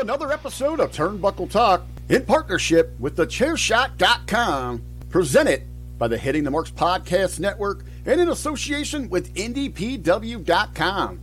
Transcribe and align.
Another 0.00 0.32
episode 0.32 0.80
of 0.80 0.92
Turnbuckle 0.92 1.50
Talk 1.50 1.82
in 2.08 2.24
partnership 2.24 2.98
with 2.98 3.18
thechairshot.com, 3.18 4.82
presented 5.10 5.64
by 5.98 6.08
the 6.08 6.16
Hitting 6.16 6.42
the 6.42 6.50
Marks 6.50 6.70
Podcast 6.70 7.38
Network 7.38 7.84
and 8.06 8.18
in 8.18 8.30
association 8.30 9.10
with 9.10 9.34
IndyPW.com. 9.34 11.20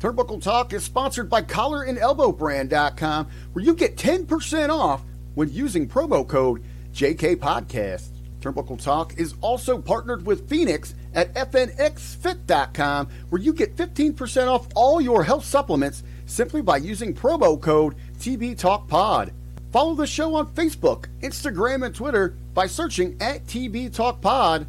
Turnbuckle 0.00 0.42
Talk 0.42 0.72
is 0.72 0.82
sponsored 0.82 1.30
by 1.30 1.42
collarandelbowbrand.com, 1.42 3.28
where 3.52 3.64
you 3.64 3.74
get 3.74 3.96
10% 3.96 4.70
off 4.70 5.02
when 5.36 5.48
using 5.52 5.88
promo 5.88 6.26
code 6.26 6.64
JKPodcast. 6.92 8.08
Turnbuckle 8.40 8.82
Talk 8.82 9.16
is 9.18 9.34
also 9.40 9.78
partnered 9.78 10.26
with 10.26 10.48
Fenix 10.48 10.96
at 11.14 11.32
FNXFit.com, 11.34 13.08
where 13.28 13.40
you 13.40 13.52
get 13.52 13.76
15% 13.76 14.48
off 14.48 14.66
all 14.74 15.00
your 15.00 15.22
health 15.22 15.44
supplements 15.44 16.02
simply 16.30 16.62
by 16.62 16.76
using 16.76 17.14
promo 17.14 17.60
code 17.60 17.94
TBTalkPod. 18.18 19.32
Follow 19.72 19.94
the 19.94 20.06
show 20.06 20.34
on 20.34 20.46
Facebook, 20.48 21.06
Instagram, 21.22 21.84
and 21.84 21.94
Twitter 21.94 22.34
by 22.54 22.66
searching 22.66 23.16
at 23.20 23.46
TB 23.46 23.94
Talk 23.94 24.20
Pod. 24.20 24.66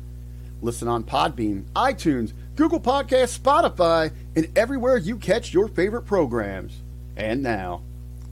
Listen 0.62 0.88
on 0.88 1.04
Podbean, 1.04 1.64
iTunes, 1.76 2.34
Google 2.56 2.80
Podcasts, 2.80 3.40
Spotify, 3.40 4.12
and 4.36 4.48
everywhere 4.56 4.98
you 4.98 5.18
catch 5.18 5.54
your 5.54 5.68
favorite 5.68 6.04
programs. 6.04 6.82
And 7.18 7.42
now, 7.42 7.82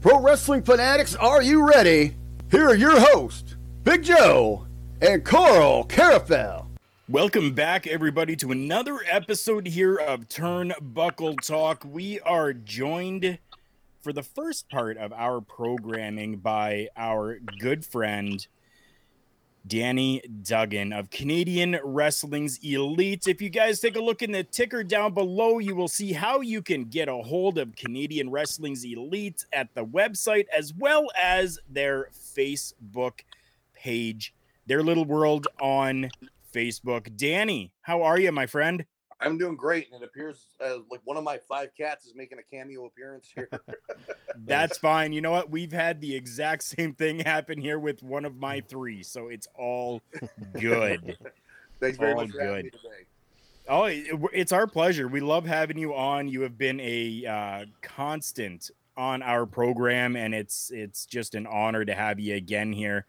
Pro 0.02 0.20
Wrestling 0.22 0.62
Fanatics, 0.62 1.16
are 1.16 1.42
you 1.42 1.68
ready? 1.68 2.16
Here 2.52 2.68
are 2.68 2.76
your 2.76 3.00
hosts, 3.00 3.56
Big 3.84 4.04
Joe 4.04 4.66
and 5.02 5.24
Karl 5.24 5.86
Karufel. 5.86 6.69
Welcome 7.10 7.54
back, 7.54 7.88
everybody, 7.88 8.36
to 8.36 8.52
another 8.52 9.00
episode 9.10 9.66
here 9.66 9.96
of 9.96 10.30
Turnbuckle 10.30 11.42
Talk. 11.42 11.84
We 11.84 12.20
are 12.20 12.54
joined 12.54 13.40
for 14.00 14.14
the 14.14 14.22
first 14.22 14.70
part 14.70 14.96
of 14.98 15.12
our 15.14 15.42
programming 15.42 16.38
by 16.38 16.90
our 16.96 17.40
good 17.60 17.84
friend 17.84 18.46
Danny 19.66 20.22
Duggan 20.44 20.94
of 20.94 21.10
Canadian 21.10 21.80
Wrestling's 21.84 22.60
Elite. 22.64 23.26
If 23.26 23.42
you 23.42 23.50
guys 23.50 23.80
take 23.80 23.96
a 23.96 24.04
look 24.04 24.22
in 24.22 24.32
the 24.32 24.44
ticker 24.44 24.84
down 24.84 25.16
below, 25.16 25.58
you 25.58 25.76
will 25.76 25.88
see 25.88 26.14
how 26.14 26.42
you 26.42 26.62
can 26.62 26.84
get 26.86 27.10
a 27.10 27.16
hold 27.16 27.58
of 27.58 27.76
Canadian 27.76 28.30
Wrestling's 28.30 28.86
Elite 28.86 29.44
at 29.52 29.74
the 29.74 29.84
website 29.84 30.46
as 30.56 30.76
well 30.76 31.08
as 31.20 31.58
their 31.68 32.10
Facebook 32.14 33.22
page, 33.74 34.32
their 34.68 34.84
little 34.84 35.06
world 35.06 35.48
on 35.60 36.12
Facebook. 36.54 37.16
Danny, 37.16 37.74
how 37.82 38.02
are 38.04 38.20
you, 38.20 38.32
my 38.32 38.46
friend? 38.46 38.86
I'm 39.22 39.38
doing 39.38 39.58
great, 39.58 39.88
and 39.92 40.02
it 40.02 40.06
appears 40.06 40.46
uh, 40.64 40.78
like 40.90 41.02
one 41.04 41.18
of 41.18 41.24
my 41.26 41.40
five 41.50 41.72
cats 41.78 42.06
is 42.06 42.14
making 42.16 42.40
a 42.40 42.44
cameo 42.44 42.86
appearance 42.86 43.30
here. 43.36 43.50
That's 44.46 44.78
fine. 44.78 45.12
You 45.12 45.20
know 45.22 45.32
what? 45.32 45.50
We've 45.50 45.72
had 45.74 46.00
the 46.00 46.16
exact 46.16 46.64
same 46.64 46.94
thing 46.94 47.20
happen 47.20 47.60
here 47.60 47.80
with 47.80 48.02
one 48.02 48.24
of 48.24 48.38
my 48.38 48.62
three, 48.62 49.04
so 49.04 49.28
it's 49.28 49.48
all 49.56 50.02
good. 50.60 51.18
Thanks 51.82 51.98
very 51.98 52.14
All 52.14 52.22
much 52.22 52.32
for 52.32 52.42
having 52.42 52.66
me 52.66 52.70
today. 52.70 53.06
Oh, 53.68 53.84
it- 53.84 54.08
it's 54.34 54.52
our 54.52 54.68
pleasure. 54.68 55.08
We 55.08 55.20
love 55.20 55.46
having 55.46 55.78
you 55.78 55.94
on. 55.94 56.30
You 56.30 56.42
have 56.42 56.58
been 56.58 56.80
a 56.80 57.26
uh, 57.26 57.66
constant 57.82 58.72
on 58.96 59.22
our 59.22 59.46
program, 59.46 60.16
and 60.16 60.34
it's 60.34 60.72
it's 60.72 61.06
just 61.06 61.36
an 61.36 61.46
honor 61.46 61.84
to 61.86 61.94
have 61.94 62.20
you 62.20 62.36
again 62.36 62.72
here. 62.74 63.06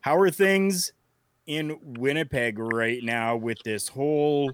How 0.00 0.16
are 0.18 0.30
things 0.30 0.92
in 1.46 1.78
Winnipeg 1.82 2.58
right 2.58 3.02
now 3.02 3.36
with 3.36 3.58
this 3.64 3.88
whole 3.88 4.52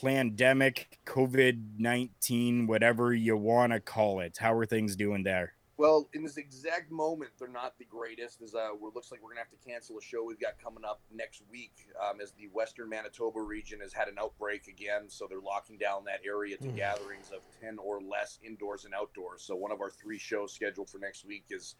pandemic, 0.00 0.98
COVID 1.06 1.78
nineteen, 1.78 2.66
whatever 2.66 3.12
you 3.12 3.36
want 3.36 3.72
to 3.72 3.80
call 3.80 4.20
it? 4.20 4.36
How 4.38 4.54
are 4.54 4.66
things 4.66 4.96
doing 4.96 5.22
there? 5.22 5.54
Well, 5.76 6.08
in 6.12 6.24
this 6.24 6.38
exact 6.38 6.90
moment, 6.90 7.30
they're 7.38 7.46
not 7.46 7.78
the 7.78 7.84
greatest. 7.84 8.42
As 8.42 8.52
uh, 8.52 8.70
it 8.74 8.94
looks 8.94 9.12
like 9.12 9.22
we're 9.22 9.30
gonna 9.30 9.40
have 9.40 9.50
to 9.50 9.68
cancel 9.68 9.96
a 9.96 10.02
show 10.02 10.24
we've 10.24 10.40
got 10.40 10.58
coming 10.62 10.84
up 10.84 11.00
next 11.12 11.42
week, 11.50 11.86
um, 12.04 12.20
as 12.20 12.32
the 12.32 12.48
Western 12.52 12.88
Manitoba 12.88 13.40
region 13.40 13.78
has 13.80 13.92
had 13.92 14.08
an 14.08 14.16
outbreak 14.20 14.66
again. 14.66 15.08
So 15.08 15.28
they're 15.28 15.40
locking 15.40 15.78
down 15.78 16.02
that 16.04 16.20
area 16.26 16.56
to 16.56 16.68
gatherings 16.68 17.30
of 17.32 17.42
ten 17.60 17.78
or 17.78 18.00
less 18.00 18.40
indoors 18.42 18.86
and 18.86 18.94
outdoors. 18.94 19.42
So 19.42 19.54
one 19.54 19.70
of 19.70 19.80
our 19.80 19.90
three 19.90 20.18
shows 20.18 20.52
scheduled 20.52 20.90
for 20.90 20.98
next 20.98 21.24
week 21.24 21.44
is 21.50 21.76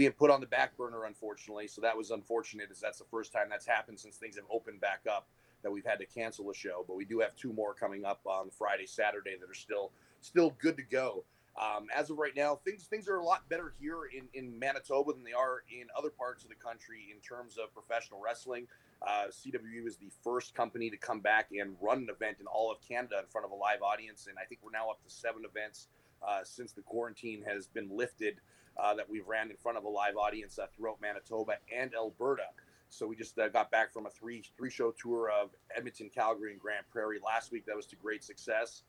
being 0.00 0.12
put 0.12 0.30
on 0.30 0.40
the 0.40 0.46
back 0.46 0.74
burner, 0.78 1.04
unfortunately. 1.04 1.66
So 1.66 1.82
that 1.82 1.94
was 1.94 2.10
unfortunate, 2.10 2.68
as 2.70 2.80
that's 2.80 2.98
the 2.98 3.04
first 3.10 3.34
time 3.34 3.48
that's 3.50 3.66
happened 3.66 4.00
since 4.00 4.16
things 4.16 4.34
have 4.36 4.46
opened 4.50 4.80
back 4.80 5.00
up 5.06 5.28
that 5.62 5.70
we've 5.70 5.84
had 5.84 5.98
to 5.98 6.06
cancel 6.06 6.50
a 6.50 6.54
show. 6.54 6.86
But 6.88 6.96
we 6.96 7.04
do 7.04 7.20
have 7.20 7.36
two 7.36 7.52
more 7.52 7.74
coming 7.74 8.06
up 8.06 8.22
on 8.24 8.48
Friday, 8.48 8.86
Saturday 8.86 9.36
that 9.38 9.50
are 9.50 9.52
still 9.52 9.90
still 10.22 10.56
good 10.58 10.78
to 10.78 10.82
go. 10.82 11.24
Um, 11.60 11.88
as 11.94 12.08
of 12.08 12.16
right 12.16 12.34
now, 12.34 12.58
things 12.64 12.84
things 12.84 13.10
are 13.10 13.16
a 13.16 13.22
lot 13.22 13.46
better 13.50 13.74
here 13.78 14.06
in, 14.06 14.26
in 14.32 14.58
Manitoba 14.58 15.12
than 15.12 15.22
they 15.22 15.34
are 15.34 15.64
in 15.70 15.88
other 15.94 16.08
parts 16.08 16.44
of 16.44 16.48
the 16.48 16.56
country 16.56 17.12
in 17.14 17.20
terms 17.20 17.58
of 17.58 17.70
professional 17.74 18.22
wrestling. 18.24 18.66
Uh, 19.06 19.26
CWE 19.30 19.86
is 19.86 19.98
the 19.98 20.10
first 20.24 20.54
company 20.54 20.88
to 20.88 20.96
come 20.96 21.20
back 21.20 21.48
and 21.52 21.76
run 21.78 21.98
an 21.98 22.08
event 22.08 22.38
in 22.40 22.46
all 22.46 22.72
of 22.72 22.78
Canada 22.80 23.16
in 23.18 23.26
front 23.26 23.44
of 23.44 23.50
a 23.50 23.54
live 23.54 23.82
audience, 23.82 24.28
and 24.30 24.38
I 24.38 24.46
think 24.46 24.62
we're 24.64 24.70
now 24.70 24.88
up 24.88 25.04
to 25.04 25.10
seven 25.10 25.42
events 25.44 25.88
uh, 26.26 26.40
since 26.42 26.72
the 26.72 26.80
quarantine 26.80 27.42
has 27.46 27.66
been 27.66 27.94
lifted 27.94 28.40
uh, 28.80 28.94
that 28.94 29.08
we've 29.08 29.26
ran 29.26 29.50
in 29.50 29.56
front 29.56 29.78
of 29.78 29.84
a 29.84 29.88
live 29.88 30.16
audience 30.16 30.58
uh, 30.58 30.66
throughout 30.74 31.00
Manitoba 31.00 31.54
and 31.76 31.94
Alberta. 31.94 32.46
So 32.88 33.06
we 33.06 33.14
just 33.14 33.38
uh, 33.38 33.48
got 33.48 33.70
back 33.70 33.92
from 33.92 34.06
a 34.06 34.10
three 34.10 34.42
three 34.56 34.70
show 34.70 34.92
tour 34.92 35.30
of 35.30 35.50
Edmonton, 35.76 36.10
Calgary, 36.12 36.52
and 36.52 36.60
Grande 36.60 36.84
Prairie 36.90 37.20
last 37.24 37.52
week. 37.52 37.66
That 37.66 37.76
was 37.76 37.86
to 37.86 37.96
great 37.96 38.24
success 38.24 38.82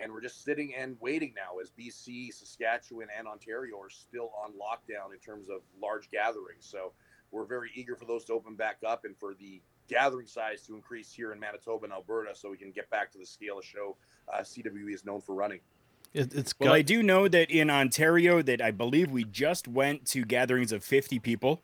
and 0.00 0.12
we're 0.12 0.20
just 0.20 0.44
sitting 0.44 0.74
and 0.74 0.96
waiting 1.00 1.34
now 1.34 1.58
as 1.60 1.70
BC, 1.70 2.32
Saskatchewan, 2.32 3.08
and 3.16 3.26
Ontario 3.26 3.78
are 3.80 3.90
still 3.90 4.30
on 4.42 4.52
lockdown 4.52 5.12
in 5.12 5.18
terms 5.18 5.48
of 5.48 5.60
large 5.82 6.10
gatherings. 6.10 6.64
So 6.64 6.92
we're 7.30 7.44
very 7.44 7.70
eager 7.74 7.96
for 7.96 8.04
those 8.04 8.24
to 8.26 8.32
open 8.32 8.54
back 8.54 8.78
up 8.86 9.04
and 9.04 9.16
for 9.16 9.34
the 9.34 9.60
gathering 9.88 10.26
size 10.26 10.62
to 10.66 10.74
increase 10.74 11.12
here 11.12 11.32
in 11.32 11.40
Manitoba 11.40 11.84
and 11.84 11.92
Alberta, 11.92 12.34
so 12.34 12.50
we 12.50 12.56
can 12.56 12.70
get 12.70 12.88
back 12.90 13.10
to 13.12 13.18
the 13.18 13.26
scale 13.26 13.58
of 13.58 13.64
show 13.64 13.96
uh, 14.32 14.40
CWE 14.40 14.94
is 14.94 15.04
known 15.04 15.20
for 15.20 15.34
running. 15.34 15.60
It, 16.12 16.34
it's 16.34 16.54
Well, 16.58 16.70
got, 16.70 16.76
I 16.76 16.82
do 16.82 17.02
know 17.02 17.28
that 17.28 17.50
in 17.50 17.70
Ontario, 17.70 18.42
that 18.42 18.60
I 18.60 18.70
believe 18.70 19.10
we 19.10 19.24
just 19.24 19.68
went 19.68 20.06
to 20.08 20.24
gatherings 20.24 20.72
of 20.72 20.84
50 20.84 21.18
people 21.20 21.62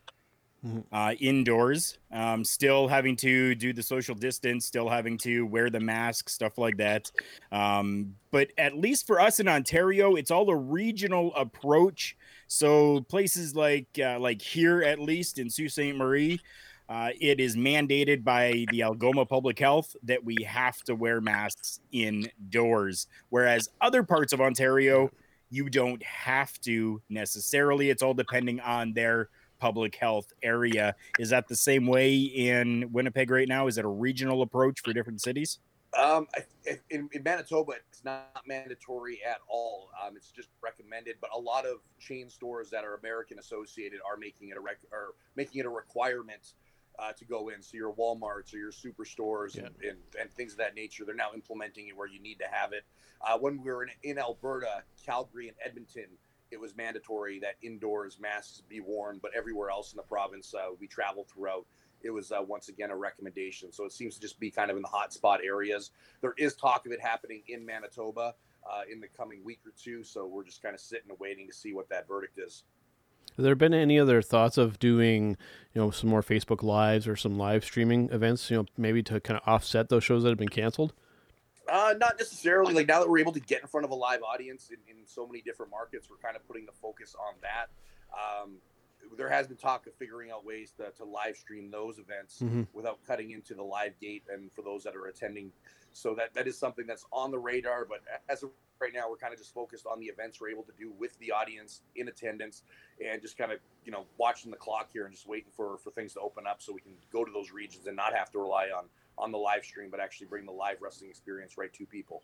Mhm. 0.64 0.84
uh, 0.90 1.14
indoors, 1.20 1.98
um, 2.10 2.42
still 2.44 2.88
having 2.88 3.14
to 3.16 3.54
do 3.54 3.72
the 3.72 3.82
social 3.82 4.14
distance, 4.14 4.64
still 4.66 4.88
having 4.88 5.18
to 5.18 5.44
wear 5.46 5.68
the 5.70 5.80
mask, 5.80 6.28
stuff 6.28 6.56
like 6.58 6.78
that. 6.78 7.10
Um, 7.52 8.16
but 8.30 8.50
at 8.56 8.76
least 8.76 9.06
for 9.06 9.20
us 9.20 9.38
in 9.38 9.48
Ontario, 9.48 10.14
it's 10.16 10.30
all 10.30 10.48
a 10.50 10.56
regional 10.56 11.34
approach. 11.34 12.16
So 12.48 13.02
places 13.02 13.54
like 13.54 13.86
uh, 13.98 14.18
like 14.18 14.40
here, 14.40 14.82
at 14.82 14.98
least 14.98 15.38
in 15.38 15.50
Sault 15.50 15.70
Ste. 15.72 15.94
Marie, 15.94 16.40
uh, 16.88 17.10
it 17.20 17.40
is 17.40 17.56
mandated 17.56 18.22
by 18.22 18.64
the 18.70 18.82
Algoma 18.82 19.26
Public 19.26 19.58
Health 19.58 19.96
that 20.04 20.24
we 20.24 20.36
have 20.46 20.82
to 20.84 20.94
wear 20.94 21.20
masks 21.20 21.80
indoors. 21.90 23.08
Whereas 23.30 23.68
other 23.80 24.02
parts 24.02 24.32
of 24.32 24.40
Ontario, 24.40 25.10
you 25.50 25.68
don't 25.68 26.02
have 26.02 26.60
to 26.60 27.00
necessarily. 27.08 27.90
It's 27.90 28.02
all 28.02 28.14
depending 28.14 28.60
on 28.60 28.92
their 28.92 29.30
public 29.58 29.96
health 29.96 30.32
area. 30.42 30.94
Is 31.18 31.30
that 31.30 31.48
the 31.48 31.56
same 31.56 31.86
way 31.86 32.16
in 32.16 32.90
Winnipeg 32.92 33.30
right 33.30 33.48
now? 33.48 33.66
Is 33.66 33.78
it 33.78 33.84
a 33.84 33.88
regional 33.88 34.42
approach 34.42 34.80
for 34.84 34.92
different 34.92 35.20
cities? 35.22 35.58
Um, 35.96 36.26
in, 36.90 37.08
in 37.12 37.22
Manitoba, 37.22 37.72
it's 37.88 38.04
not 38.04 38.42
mandatory 38.46 39.20
at 39.28 39.38
all. 39.48 39.88
Um, 40.04 40.14
it's 40.16 40.30
just 40.30 40.48
recommended, 40.62 41.16
but 41.20 41.30
a 41.34 41.38
lot 41.38 41.64
of 41.64 41.78
chain 41.98 42.28
stores 42.28 42.68
that 42.70 42.84
are 42.84 42.96
American 42.96 43.38
associated 43.38 44.00
are 44.06 44.18
making 44.18 44.50
it 44.50 44.58
a 44.58 44.60
rec- 44.60 44.78
are 44.92 45.14
making 45.36 45.60
it 45.60 45.66
a 45.66 45.70
requirement 45.70 46.52
uh, 46.98 47.12
to 47.12 47.24
go 47.24 47.48
in. 47.48 47.62
So 47.62 47.76
your 47.76 47.92
WalMarts 47.92 48.54
or 48.54 48.58
your 48.58 48.72
superstores 48.72 49.56
Yeah. 49.56 49.66
and, 49.66 49.74
and, 49.82 49.98
and 50.20 50.32
things 50.32 50.52
of 50.52 50.58
that 50.58 50.74
nature, 50.74 51.04
they're 51.04 51.14
now 51.14 51.30
implementing 51.34 51.88
it 51.88 51.96
where 51.96 52.08
you 52.08 52.20
need 52.20 52.38
to 52.38 52.46
have 52.50 52.72
it. 52.72 52.84
Uh, 53.20 53.38
when 53.38 53.62
we 53.62 53.70
were 53.70 53.84
in, 53.84 53.90
in 54.02 54.18
Alberta, 54.18 54.82
Calgary, 55.04 55.48
and 55.48 55.56
Edmonton, 55.64 56.06
it 56.50 56.60
was 56.60 56.76
mandatory 56.76 57.40
that 57.40 57.56
indoors 57.62 58.18
masks 58.20 58.62
be 58.68 58.80
worn, 58.80 59.18
but 59.20 59.32
everywhere 59.34 59.70
else 59.70 59.92
in 59.92 59.96
the 59.96 60.02
province 60.02 60.54
uh, 60.54 60.68
we 60.78 60.86
traveled 60.86 61.26
throughout, 61.28 61.66
it 62.02 62.10
was 62.10 62.30
uh, 62.30 62.38
once 62.46 62.68
again 62.68 62.90
a 62.90 62.96
recommendation. 62.96 63.72
So 63.72 63.84
it 63.84 63.92
seems 63.92 64.14
to 64.14 64.20
just 64.20 64.38
be 64.38 64.50
kind 64.50 64.70
of 64.70 64.76
in 64.76 64.82
the 64.82 64.88
hotspot 64.88 65.44
areas. 65.44 65.90
There 66.20 66.34
is 66.38 66.54
talk 66.54 66.86
of 66.86 66.92
it 66.92 67.00
happening 67.00 67.42
in 67.48 67.66
Manitoba 67.66 68.34
uh, 68.70 68.82
in 68.90 69.00
the 69.00 69.08
coming 69.08 69.42
week 69.44 69.60
or 69.66 69.72
two. 69.76 70.04
So 70.04 70.26
we're 70.26 70.44
just 70.44 70.62
kind 70.62 70.74
of 70.74 70.80
sitting 70.80 71.10
and 71.10 71.18
waiting 71.18 71.48
to 71.48 71.52
see 71.52 71.72
what 71.72 71.88
that 71.88 72.06
verdict 72.06 72.38
is. 72.38 72.62
Have 73.36 73.44
there 73.44 73.54
been 73.54 73.74
any 73.74 73.98
other 73.98 74.22
thoughts 74.22 74.56
of 74.56 74.78
doing, 74.78 75.36
you 75.74 75.80
know, 75.80 75.90
some 75.90 76.08
more 76.08 76.22
Facebook 76.22 76.62
lives 76.62 77.06
or 77.06 77.16
some 77.16 77.36
live 77.36 77.64
streaming 77.64 78.08
events, 78.10 78.50
you 78.50 78.56
know, 78.56 78.66
maybe 78.78 79.02
to 79.04 79.20
kind 79.20 79.38
of 79.38 79.46
offset 79.46 79.88
those 79.90 80.04
shows 80.04 80.22
that 80.22 80.30
have 80.30 80.38
been 80.38 80.48
canceled? 80.48 80.94
Uh, 81.68 81.94
not 81.98 82.16
necessarily. 82.18 82.72
Like 82.72 82.86
now 82.88 83.00
that 83.00 83.08
we're 83.10 83.18
able 83.18 83.32
to 83.32 83.40
get 83.40 83.60
in 83.60 83.68
front 83.68 83.84
of 83.84 83.90
a 83.90 83.94
live 83.94 84.22
audience 84.22 84.70
in, 84.70 84.76
in 84.88 85.06
so 85.06 85.26
many 85.26 85.42
different 85.42 85.70
markets, 85.70 86.08
we're 86.08 86.16
kind 86.16 86.36
of 86.36 86.46
putting 86.46 86.64
the 86.64 86.72
focus 86.72 87.14
on 87.18 87.34
that. 87.42 87.66
Um, 88.16 88.52
there 89.18 89.28
has 89.28 89.46
been 89.46 89.56
talk 89.56 89.86
of 89.86 89.94
figuring 89.94 90.30
out 90.30 90.44
ways 90.44 90.72
to, 90.78 90.90
to 90.92 91.04
live 91.04 91.36
stream 91.36 91.70
those 91.70 91.98
events 91.98 92.40
Mhm. 92.42 92.66
without 92.72 92.98
cutting 93.06 93.30
into 93.32 93.54
the 93.54 93.62
live 93.62 93.98
gate 94.00 94.24
and 94.32 94.50
for 94.52 94.62
those 94.62 94.82
that 94.84 94.96
are 94.96 95.06
attending. 95.06 95.52
So 95.96 96.14
that, 96.14 96.34
that 96.34 96.46
is 96.46 96.58
something 96.58 96.86
that's 96.86 97.06
on 97.10 97.30
the 97.30 97.38
radar. 97.38 97.86
But 97.86 98.00
as 98.28 98.42
of 98.42 98.50
right 98.80 98.92
now, 98.94 99.08
we're 99.08 99.16
kind 99.16 99.32
of 99.32 99.38
just 99.38 99.54
focused 99.54 99.86
on 99.86 99.98
the 99.98 100.06
events 100.06 100.40
we're 100.40 100.50
able 100.50 100.64
to 100.64 100.72
do 100.78 100.92
with 100.98 101.18
the 101.18 101.32
audience 101.32 101.80
in 101.96 102.08
attendance 102.08 102.62
and 103.04 103.22
just 103.22 103.38
kind 103.38 103.50
of, 103.50 103.58
you 103.84 103.92
know, 103.92 104.04
watching 104.18 104.50
the 104.50 104.56
clock 104.58 104.90
here 104.92 105.06
and 105.06 105.14
just 105.14 105.26
waiting 105.26 105.50
for, 105.56 105.78
for 105.78 105.90
things 105.90 106.12
to 106.12 106.20
open 106.20 106.46
up 106.46 106.60
so 106.60 106.72
we 106.72 106.82
can 106.82 106.92
go 107.10 107.24
to 107.24 107.32
those 107.32 107.50
regions 107.50 107.86
and 107.86 107.96
not 107.96 108.14
have 108.14 108.30
to 108.32 108.38
rely 108.38 108.66
on, 108.76 108.84
on 109.16 109.32
the 109.32 109.38
live 109.38 109.64
stream, 109.64 109.88
but 109.90 109.98
actually 109.98 110.26
bring 110.26 110.44
the 110.44 110.52
live 110.52 110.76
wrestling 110.82 111.08
experience 111.08 111.56
right 111.56 111.72
to 111.72 111.86
people. 111.86 112.22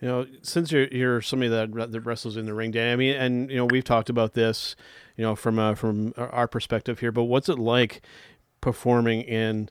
You 0.00 0.08
know, 0.08 0.26
since 0.42 0.72
you're 0.72 0.88
you're 0.88 1.20
somebody 1.20 1.48
that 1.50 1.92
that 1.92 2.00
wrestles 2.00 2.36
in 2.36 2.44
the 2.44 2.54
ring, 2.54 2.72
Dan. 2.72 2.92
I 2.92 2.96
mean, 2.96 3.14
and 3.14 3.48
you 3.48 3.56
know, 3.56 3.66
we've 3.66 3.84
talked 3.84 4.10
about 4.10 4.32
this, 4.32 4.74
you 5.16 5.22
know, 5.22 5.36
from 5.36 5.60
uh, 5.60 5.76
from 5.76 6.12
our 6.16 6.48
perspective 6.48 6.98
here. 6.98 7.12
But 7.12 7.24
what's 7.24 7.48
it 7.48 7.56
like 7.56 8.02
performing 8.60 9.20
in 9.20 9.68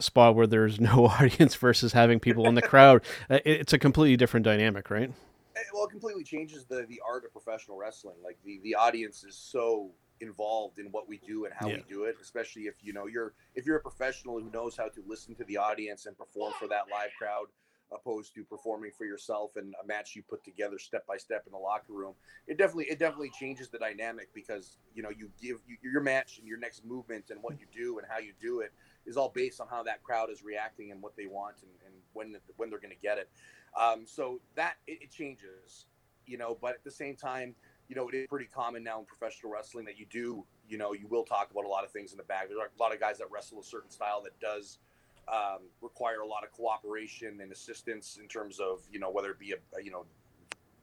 spot 0.00 0.34
where 0.34 0.46
there's 0.46 0.80
no 0.80 1.06
audience 1.20 1.54
versus 1.54 1.92
having 1.92 2.20
people 2.20 2.46
in 2.46 2.54
the 2.54 2.62
crowd? 2.62 3.02
Uh, 3.30 3.38
It's 3.44 3.72
a 3.72 3.78
completely 3.78 4.16
different 4.16 4.44
dynamic, 4.44 4.90
right? 4.90 5.10
Eh, 5.56 5.60
well, 5.72 5.84
it 5.84 5.90
completely 5.90 6.24
changes 6.24 6.64
the 6.66 6.84
the 6.88 7.00
art 7.06 7.24
of 7.24 7.32
professional 7.32 7.76
wrestling. 7.76 8.16
Like 8.22 8.38
the 8.44 8.60
the 8.62 8.74
audience 8.74 9.24
is 9.24 9.36
so 9.36 9.90
involved 10.20 10.78
in 10.78 10.86
what 10.86 11.08
we 11.08 11.18
do 11.18 11.44
and 11.44 11.54
how 11.54 11.68
Yeah. 11.68 11.76
we 11.76 11.84
do 11.88 12.04
it. 12.04 12.16
Especially 12.20 12.62
if 12.62 12.74
you 12.82 12.92
know 12.92 13.06
you're 13.06 13.34
if 13.54 13.66
you're 13.66 13.76
a 13.76 13.82
professional 13.82 14.40
who 14.40 14.50
knows 14.50 14.76
how 14.76 14.88
to 14.88 15.02
listen 15.06 15.34
to 15.36 15.44
the 15.44 15.56
audience 15.56 16.06
and 16.06 16.16
perform 16.18 16.52
for 16.58 16.68
that 16.68 16.84
live 16.90 17.10
crowd, 17.18 17.46
opposed 17.92 18.34
to 18.34 18.44
performing 18.44 18.90
for 18.96 19.04
yourself 19.04 19.56
and 19.56 19.74
a 19.82 19.86
match 19.86 20.16
you 20.16 20.22
put 20.22 20.44
together 20.44 20.78
step 20.78 21.06
by 21.06 21.16
step 21.16 21.44
in 21.46 21.52
the 21.52 21.58
locker 21.58 21.92
room. 21.92 22.14
It 22.46 22.58
definitely 22.58 22.86
it 22.86 22.98
definitely 22.98 23.30
changes 23.30 23.68
the 23.68 23.78
dynamic 23.78 24.28
because 24.34 24.78
you 24.94 25.02
know 25.02 25.10
you 25.10 25.30
give 25.40 25.58
you, 25.66 25.76
your 25.82 26.02
match 26.02 26.38
and 26.38 26.48
your 26.48 26.58
next 26.58 26.84
movement 26.84 27.26
and 27.30 27.42
what 27.42 27.58
you 27.60 27.66
do 27.72 27.98
and 27.98 28.06
how 28.10 28.18
you 28.18 28.32
do 28.40 28.60
it 28.60 28.72
is 29.06 29.16
all 29.16 29.30
based 29.34 29.60
on 29.60 29.68
how 29.68 29.82
that 29.82 30.02
crowd 30.02 30.30
is 30.30 30.42
reacting 30.42 30.90
and 30.90 31.02
what 31.02 31.16
they 31.16 31.26
want 31.26 31.56
and, 31.62 31.70
and 31.86 31.94
when 32.12 32.36
when 32.56 32.70
they're 32.70 32.80
going 32.80 32.94
to 32.94 33.00
get 33.00 33.18
it. 33.18 33.28
Um, 33.80 34.04
so 34.06 34.40
that 34.54 34.74
it, 34.86 35.02
it 35.02 35.10
changes, 35.10 35.86
you 36.26 36.38
know. 36.38 36.56
But 36.60 36.74
at 36.74 36.84
the 36.84 36.90
same 36.90 37.16
time, 37.16 37.54
you 37.88 37.96
know, 37.96 38.08
it 38.08 38.14
is 38.14 38.26
pretty 38.28 38.46
common 38.46 38.82
now 38.82 39.00
in 39.00 39.06
professional 39.06 39.52
wrestling 39.52 39.84
that 39.86 39.98
you 39.98 40.06
do, 40.10 40.44
you 40.68 40.78
know, 40.78 40.92
you 40.92 41.06
will 41.08 41.24
talk 41.24 41.50
about 41.50 41.64
a 41.64 41.68
lot 41.68 41.84
of 41.84 41.90
things 41.90 42.12
in 42.12 42.18
the 42.18 42.24
back. 42.24 42.48
are 42.50 42.66
a 42.66 42.82
lot 42.82 42.94
of 42.94 43.00
guys 43.00 43.18
that 43.18 43.30
wrestle 43.30 43.60
a 43.60 43.64
certain 43.64 43.90
style 43.90 44.22
that 44.22 44.38
does 44.40 44.78
um, 45.28 45.68
require 45.80 46.20
a 46.20 46.26
lot 46.26 46.44
of 46.44 46.52
cooperation 46.52 47.40
and 47.40 47.52
assistance 47.52 48.18
in 48.20 48.28
terms 48.28 48.60
of, 48.60 48.80
you 48.90 48.98
know, 48.98 49.10
whether 49.10 49.30
it 49.30 49.38
be 49.38 49.52
a, 49.52 49.78
a 49.78 49.82
you 49.82 49.90
know 49.90 50.06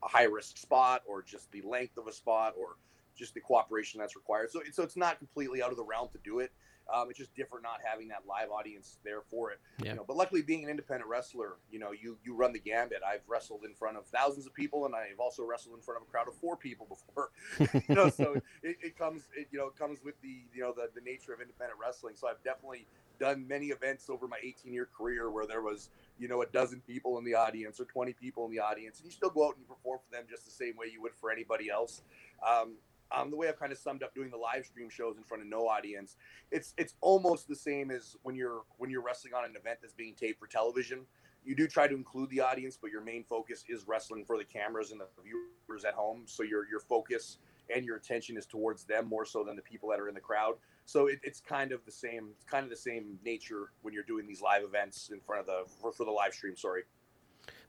a 0.03 0.07
high 0.07 0.23
risk 0.23 0.57
spot 0.57 1.01
or 1.07 1.21
just 1.21 1.51
the 1.51 1.62
length 1.62 1.97
of 1.97 2.07
a 2.07 2.13
spot 2.13 2.53
or 2.57 2.77
just 3.15 3.33
the 3.33 3.39
cooperation 3.39 4.00
that's 4.00 4.15
required. 4.15 4.50
So, 4.51 4.62
so 4.71 4.83
it's 4.83 4.97
not 4.97 5.19
completely 5.19 5.62
out 5.62 5.69
of 5.69 5.77
the 5.77 5.83
realm 5.83 6.09
to 6.12 6.18
do 6.23 6.39
it. 6.39 6.51
Um, 6.94 7.07
it's 7.10 7.18
just 7.18 7.33
different 7.36 7.63
not 7.63 7.80
having 7.83 8.07
that 8.10 8.24
live 8.28 8.50
audience 8.50 8.98
there 9.04 9.22
for 9.30 9.51
it. 9.51 9.60
Yeah. 9.81 9.92
You 9.92 9.95
know, 9.98 10.06
but 10.06 10.18
luckily, 10.18 10.42
being 10.42 10.63
an 10.63 10.69
independent 10.69 11.10
wrestler, 11.10 11.57
you 11.72 11.80
know, 11.80 11.92
you 11.92 12.18
you 12.24 12.36
run 12.36 12.54
the 12.54 12.60
gambit. 12.60 13.00
I've 13.07 13.22
wrestled 13.28 13.62
in 13.66 13.74
front 13.74 13.98
of 13.98 14.06
thousands 14.07 14.45
of 14.45 14.54
people, 14.54 14.86
and 14.86 14.95
I've 14.95 15.19
also 15.19 15.44
wrestled 15.44 15.75
in 15.75 15.81
front 15.81 16.01
of 16.01 16.07
a 16.07 16.12
crowd 16.12 16.28
of 16.28 16.36
four 16.36 16.57
people 16.57 16.88
before. 16.88 17.30
you 17.88 17.95
know, 17.95 18.10
so 18.10 18.33
it, 18.63 18.78
it 18.81 18.98
comes, 18.98 19.30
it, 19.36 19.48
you 19.51 19.60
know, 19.60 19.68
it 19.68 19.75
comes 19.78 20.00
with 20.04 20.19
the 20.22 20.42
you 20.54 20.62
know 20.62 20.74
the, 20.75 20.89
the 20.94 21.01
nature 21.01 21.33
of 21.33 21.42
independent 21.42 21.80
wrestling. 21.80 22.16
So 22.18 22.28
I've 22.28 22.44
definitely 22.44 22.88
done 23.19 23.48
many 23.48 23.68
events 23.68 24.10
over 24.10 24.28
my 24.28 24.38
18 24.44 24.74
year 24.74 24.88
career 24.98 25.30
where 25.30 25.45
there 25.45 25.62
was 25.62 25.89
you 26.18 26.28
know 26.28 26.42
a 26.42 26.48
dozen 26.48 26.81
people 26.88 27.18
in 27.19 27.24
the 27.24 27.36
audience 27.36 27.80
or 27.80 27.86
20 27.86 28.13
people 28.13 28.45
in 28.45 28.51
the 28.51 28.60
audience, 28.60 29.00
and 29.00 29.06
you 29.06 29.12
still 29.12 29.30
go 29.30 29.48
out 29.48 29.56
and 29.56 29.62
you 29.62 29.68
perform 29.68 30.00
for 30.06 30.16
them 30.16 30.25
just 30.30 30.45
the 30.45 30.51
same 30.51 30.75
way 30.75 30.88
you 30.92 31.01
would 31.01 31.13
for 31.19 31.31
anybody 31.31 31.69
else. 31.69 32.01
Um, 32.45 32.75
um, 33.16 33.30
the 33.30 33.38
way 33.38 33.48
I've 33.48 33.60
kind 33.60 33.72
of 33.72 33.78
summed 33.78 34.04
up 34.04 34.13
doing 34.13 34.30
the 34.30 34.38
live 34.38 34.66
stream 34.66 34.90
shows 34.90 35.18
in 35.18 35.24
front 35.24 35.44
of 35.44 35.50
no 35.50 35.68
audience, 35.68 36.16
it's 36.52 36.74
it's 36.78 36.96
almost 37.02 37.48
the 37.48 37.56
same 37.56 37.92
as 37.92 38.16
when 38.24 38.36
you're 38.36 38.63
when 38.78 38.90
you're 38.90 39.02
wrestling 39.04 39.34
on 39.34 39.46
an 39.46 39.56
event 39.56 39.80
that's 39.81 39.94
being 39.94 40.16
taped 40.16 40.40
for 40.40 40.48
television. 40.48 41.06
You 41.44 41.56
do 41.56 41.68
try 41.68 41.88
to 41.88 41.96
include 41.96 42.30
the 42.30 42.42
audience, 42.42 42.78
but 42.80 42.92
your 42.92 43.02
main 43.02 43.24
focus 43.24 43.63
is 43.68 43.88
wrestling 43.88 44.25
for 44.25 44.38
the 44.38 44.44
cameras 44.44 44.92
and 44.92 45.02
the 45.02 45.08
viewers 45.24 45.86
at 45.86 45.94
home. 45.94 46.24
So 46.25 46.44
your 46.44 46.68
your 46.69 46.80
focus 46.80 47.38
and 47.74 47.86
your 47.86 47.96
attention 47.96 48.38
is 48.38 48.46
towards 48.46 48.84
them 48.84 49.08
more 49.08 49.25
so 49.25 49.44
than 49.44 49.56
the 49.56 49.62
people 49.62 49.90
that 49.90 50.00
are 50.00 50.07
in 50.07 50.16
the 50.16 50.22
crowd. 50.22 50.56
So 50.86 51.07
it, 51.07 51.19
it's 51.24 51.40
kind 51.40 51.72
of 51.72 51.86
the 51.86 51.92
same, 51.92 52.30
kind 52.50 52.64
of 52.64 52.69
the 52.69 52.75
same 52.75 53.18
nature 53.24 53.72
when 53.81 53.94
you're 53.94 54.04
doing 54.04 54.28
these 54.28 54.42
live 54.42 54.64
events 54.64 55.10
in 55.12 55.19
front 55.22 55.42
of 55.42 55.46
the 55.48 55.64
for, 55.81 55.92
for 55.92 56.06
the 56.06 56.12
live 56.12 56.34
stream. 56.34 56.56
Sorry. 56.56 56.84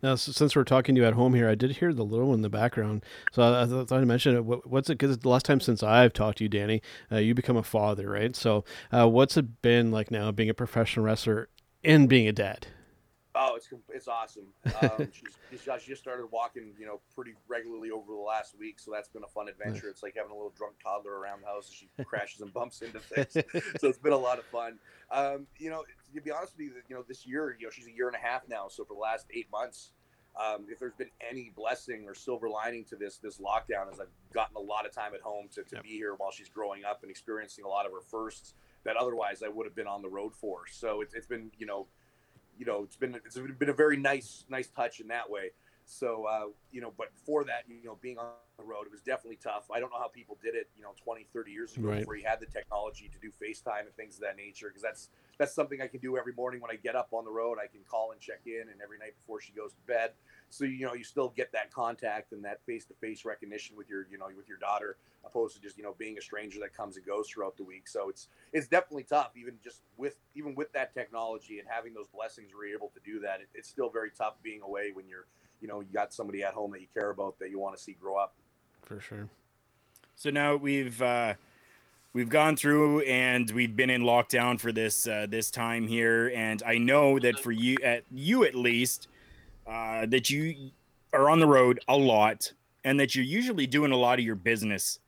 Now, 0.03 0.17
since 0.17 0.57
we're 0.57 0.65
talking 0.65 0.97
to 0.97 1.01
you 1.01 1.07
at 1.07 1.15
home 1.15 1.35
here, 1.35 1.49
I 1.49 1.55
did 1.55 1.77
hear 1.77 1.93
the 1.93 2.05
little 2.05 2.27
one 2.27 2.37
in 2.37 2.43
the 2.43 2.51
background, 2.51 3.05
so 3.31 3.43
I, 3.43 3.63
I 3.63 3.67
thought 3.67 3.93
I'd 3.93 4.07
mention 4.07 4.35
it. 4.35 4.45
What, 4.45 4.69
what's 4.69 4.91
it? 4.91 4.99
Because 4.99 5.17
the 5.19 5.29
last 5.29 5.47
time 5.47 5.61
since 5.61 5.81
I've 5.81 6.13
talked 6.13 6.39
to 6.39 6.45
you, 6.45 6.49
Danny, 6.49 6.83
uh, 7.11 7.19
you 7.19 7.35
become 7.35 7.57
a 7.57 7.63
father, 7.63 8.11
right? 8.11 8.35
So, 8.35 8.65
uh, 8.91 9.09
what's 9.09 9.37
it 9.37 9.63
been 9.63 9.93
like 9.93 10.11
now 10.11 10.33
being 10.33 10.51
a 10.51 10.55
professional 10.55 11.07
wrestler 11.07 11.49
and 11.85 12.09
being 12.09 12.27
a 12.27 12.33
dad? 12.33 12.67
Oh, 13.35 13.55
it's 13.57 13.69
it's 13.89 14.09
awesome. 14.09 14.49
Um, 14.83 15.09
she's, 15.51 15.61
she 15.61 15.91
just 15.91 16.03
started 16.03 16.27
walking, 16.31 16.75
you 16.79 16.85
know, 16.85 17.01
pretty 17.15 17.35
regularly 17.49 17.91
over 17.91 18.13
the 18.13 18.19
last 18.19 18.59
week, 18.59 18.79
so 18.79 18.91
that's 18.93 19.09
been 19.09 19.25
a 19.25 19.29
fun 19.29 19.49
adventure. 19.49 19.89
It's 19.89 20.03
like 20.03 20.17
having 20.17 20.33
a 20.33 20.35
little 20.35 20.53
drunk 20.57 20.75
toddler 20.83 21.19
around 21.19 21.43
the 21.43 21.47
house 21.47 21.69
as 21.69 21.75
she 21.75 21.89
crashes 22.05 22.43
and 22.43 22.53
bumps 22.53 22.83
into 22.83 23.01
things. 23.01 23.33
so 23.81 23.89
it's 23.89 23.99
been 23.99 24.13
a 24.13 24.19
lot 24.19 24.39
of 24.39 24.45
fun. 24.47 24.79
Um, 25.11 25.47
you 25.59 25.71
know, 25.71 25.85
to 26.15 26.21
be 26.21 26.31
honest 26.31 26.55
with 26.57 26.67
you, 26.67 26.73
you 26.89 26.95
know, 26.97 27.05
this 27.07 27.27
year, 27.27 27.57
you 27.59 27.67
know, 27.67 27.71
she's 27.71 27.87
a 27.87 27.93
year 27.93 28.07
and 28.07 28.17
a 28.17 28.19
half 28.19 28.43
now. 28.49 28.69
So 28.69 28.85
for 28.85 28.95
the 28.95 29.01
last 29.01 29.27
eight 29.35 29.49
months, 29.51 29.91
um, 30.41 30.67
if 30.71 30.79
there's 30.79 30.95
been 30.95 31.11
any 31.29 31.53
blessing 31.55 32.05
or 32.07 32.15
silver 32.15 32.49
lining 32.49 32.85
to 32.87 32.97
this 32.97 33.19
this 33.19 33.39
lockdown, 33.39 33.93
is 33.93 34.01
I've 34.01 34.09
gotten 34.33 34.57
a 34.57 34.61
lot 34.61 34.87
of 34.87 34.93
time 34.93 35.15
at 35.15 35.21
home 35.21 35.49
to, 35.55 35.63
to 35.63 35.77
Yep. 35.77 35.83
be 35.83 35.91
here 35.91 36.15
while 36.15 36.31
she's 36.31 36.49
growing 36.49 36.85
up 36.85 37.03
and 37.03 37.11
experiencing 37.11 37.65
a 37.65 37.69
lot 37.69 37.85
of 37.87 37.93
her 37.93 38.01
firsts 38.01 38.55
that 38.85 38.97
otherwise 38.97 39.43
I 39.43 39.49
would 39.49 39.67
have 39.67 39.75
been 39.75 39.87
on 39.87 40.03
the 40.03 40.09
road 40.09 40.35
for. 40.35 40.63
So 40.71 41.03
it's, 41.03 41.15
it's 41.15 41.27
been, 41.27 41.51
you 41.59 41.67
know, 41.67 41.87
you 42.59 42.65
know, 42.65 42.83
it's 42.85 42.97
been 42.97 43.15
it's 43.27 43.39
been 43.39 43.69
a 43.69 43.75
very 43.75 43.97
nice 43.97 44.45
nice 44.49 44.69
touch 44.69 45.01
in 45.01 45.09
that 45.09 45.29
way. 45.29 45.51
So 45.85 46.25
uh, 46.25 46.47
you 46.71 46.81
know, 46.81 46.93
but 46.97 47.13
before 47.15 47.45
that, 47.45 47.65
you 47.69 47.85
know, 47.85 47.99
being 48.01 48.19
on 48.19 48.31
the 48.59 48.65
road, 48.65 48.87
it 48.87 48.93
was 48.93 49.01
definitely 49.03 49.39
tough. 49.43 49.65
I 49.73 49.81
don't 49.81 49.91
know 49.91 49.99
how 49.99 50.09
people 50.09 50.39
did 50.43 50.55
it, 50.55 50.69
you 50.77 50.83
know, 50.83 50.95
20, 51.03 51.27
30 51.33 51.51
years 51.53 51.77
ago 51.77 51.89
Right. 51.89 51.99
before 51.99 52.17
you 52.17 52.25
had 52.27 52.41
the 52.41 52.47
technology 52.47 53.11
to 53.13 53.19
do 53.19 53.31
FaceTime 53.31 53.81
and 53.87 53.95
things 53.97 54.15
of 54.17 54.23
that 54.23 54.37
nature. 54.37 54.69
Because 54.69 54.83
that's 54.83 55.11
that's 55.39 55.55
something 55.55 55.81
I 55.81 55.89
can 55.89 56.01
do 56.01 56.17
every 56.17 56.33
morning 56.35 56.61
when 56.61 56.71
I 56.71 56.77
get 56.77 56.95
up 56.95 57.09
on 57.13 57.25
the 57.25 57.31
road. 57.31 57.59
I 57.63 57.67
can 57.67 57.81
call 57.89 58.13
and 58.13 58.21
check 58.21 58.41
in, 58.47 58.69
and 58.71 58.81
every 58.83 58.99
night 58.99 59.15
before 59.19 59.41
she 59.41 59.53
goes 59.53 59.73
to 59.73 59.81
bed. 59.87 60.13
So 60.51 60.65
you 60.65 60.87
know, 60.87 60.95
you 60.95 61.05
still 61.05 61.31
get 61.31 61.53
that 61.53 61.71
contact 61.73 62.33
and 62.33 62.45
that 62.45 62.65
face 62.65 62.85
to 62.87 62.95
face 62.95 63.25
recognition 63.25 63.77
with 63.77 63.89
your 63.89 64.07
you 64.11 64.19
know 64.19 64.27
with 64.37 64.49
your 64.49 64.59
daughter, 64.59 64.97
opposed 65.25 65.57
to 65.57 65.61
just 65.63 65.77
you 65.77 65.83
know 65.83 65.95
being 65.99 66.19
a 66.19 66.23
stranger 66.23 66.61
that 66.61 66.75
comes 66.75 66.97
and 66.97 67.05
goes 67.07 67.29
throughout 67.29 67.57
the 67.57 67.65
week. 67.65 67.89
So 67.89 68.09
it's 68.09 68.29
it's 68.53 68.69
definitely 68.69 69.05
tough, 69.05 69.33
even 69.37 69.55
just 69.63 69.83
with 69.97 70.17
even 70.35 70.55
with 70.55 70.73
that 70.73 70.95
technology 70.95 71.59
and 71.59 71.69
having 71.69 71.95
those 71.95 72.09
blessings, 72.09 72.53
we're 72.55 72.75
able 72.75 72.89
to 72.91 73.01
do 73.05 73.21
that. 73.21 73.41
It, 73.41 73.49
it's 73.55 73.69
still 73.69 73.91
very 73.91 74.11
tough 74.11 74.35
being 74.43 74.63
away 74.63 74.91
when 74.93 75.09
you're 75.09 75.27
you 75.63 75.69
know 75.69 75.81
you 75.81 75.87
got 75.95 76.13
somebody 76.13 76.43
at 76.43 76.53
home 76.53 76.73
that 76.73 76.81
you 76.81 76.89
care 76.93 77.11
about 77.11 77.39
that 77.39 77.49
you 77.49 77.59
want 77.59 77.77
to 77.77 77.83
see 77.83 77.97
grow 77.99 78.17
up. 78.17 78.35
For 78.83 79.01
sure. 79.01 79.29
So 80.17 80.29
now 80.29 80.57
we've 80.57 81.01
uh, 81.01 81.35
we've 82.13 82.29
gone 82.29 82.57
through 82.57 83.01
and 83.03 83.51
we've 83.53 83.75
been 83.75 83.89
in 83.89 84.03
lockdown 84.03 84.61
for 84.61 84.73
this 84.73 85.07
uh, 85.07 85.27
this 85.31 85.51
time 85.51 85.87
here, 85.87 86.33
and 86.35 86.63
I 86.67 86.79
know 86.79 87.19
that 87.21 87.39
for 87.39 87.53
you 87.53 87.77
at 87.83 88.05
you 88.11 88.45
at 88.45 88.55
least 88.55 89.09
uh, 89.67 90.05
that 90.07 90.29
you 90.29 90.73
are 91.13 91.31
on 91.31 91.39
the 91.39 91.47
road 91.47 91.81
a 91.89 91.97
lot, 91.97 92.53
and 92.85 92.99
that 92.99 93.15
you're 93.15 93.25
usually 93.25 93.67
doing 93.67 93.93
a 93.93 93.97
lot 93.97 94.19
of 94.19 94.25
your 94.25 94.35
business 94.35 94.99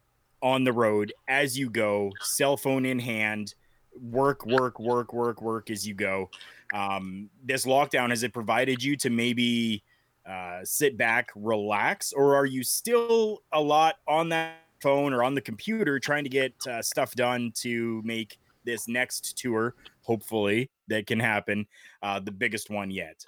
on 0.41 0.63
the 0.65 0.73
road 0.73 1.13
as 1.27 1.59
you 1.59 1.71
go, 1.71 2.13
cell 2.21 2.57
phone 2.57 2.85
in 2.85 2.99
hand, 2.99 3.55
work, 3.99 4.45
work, 4.45 4.79
work, 4.79 5.13
work, 5.13 5.41
work 5.41 5.71
as 5.71 5.89
you 5.89 5.95
go. 5.95 6.29
Um, 6.75 7.31
this 7.43 7.65
lockdown 7.65 8.11
has 8.11 8.23
it 8.23 8.33
provided 8.33 8.83
you 8.83 8.97
to 8.99 9.11
maybe 9.11 9.83
uh, 10.29 10.61
sit 10.65 10.97
back, 10.97 11.31
relax, 11.35 12.13
or 12.13 12.35
are 12.35 12.47
you 12.47 12.63
still 12.63 13.43
a 13.53 13.61
lot 13.61 13.97
on 14.07 14.29
that 14.31 14.57
phone 14.81 15.13
or 15.13 15.23
on 15.23 15.35
the 15.35 15.41
computer 15.41 15.99
trying 15.99 16.25
to 16.25 16.31
get 16.31 16.55
uh, 16.69 16.83
stuff 16.83 17.15
done 17.15 17.53
to 17.57 18.03
make 18.05 18.39
this 18.65 18.89
next 18.89 19.37
tour 19.37 19.75
hopefully 20.03 20.71
that 20.89 21.07
can 21.07 21.19
happen. 21.19 21.67
Uh, 22.03 22.21
the 22.21 22.31
biggest 22.31 22.71
one 22.71 22.91
yet. 22.91 23.25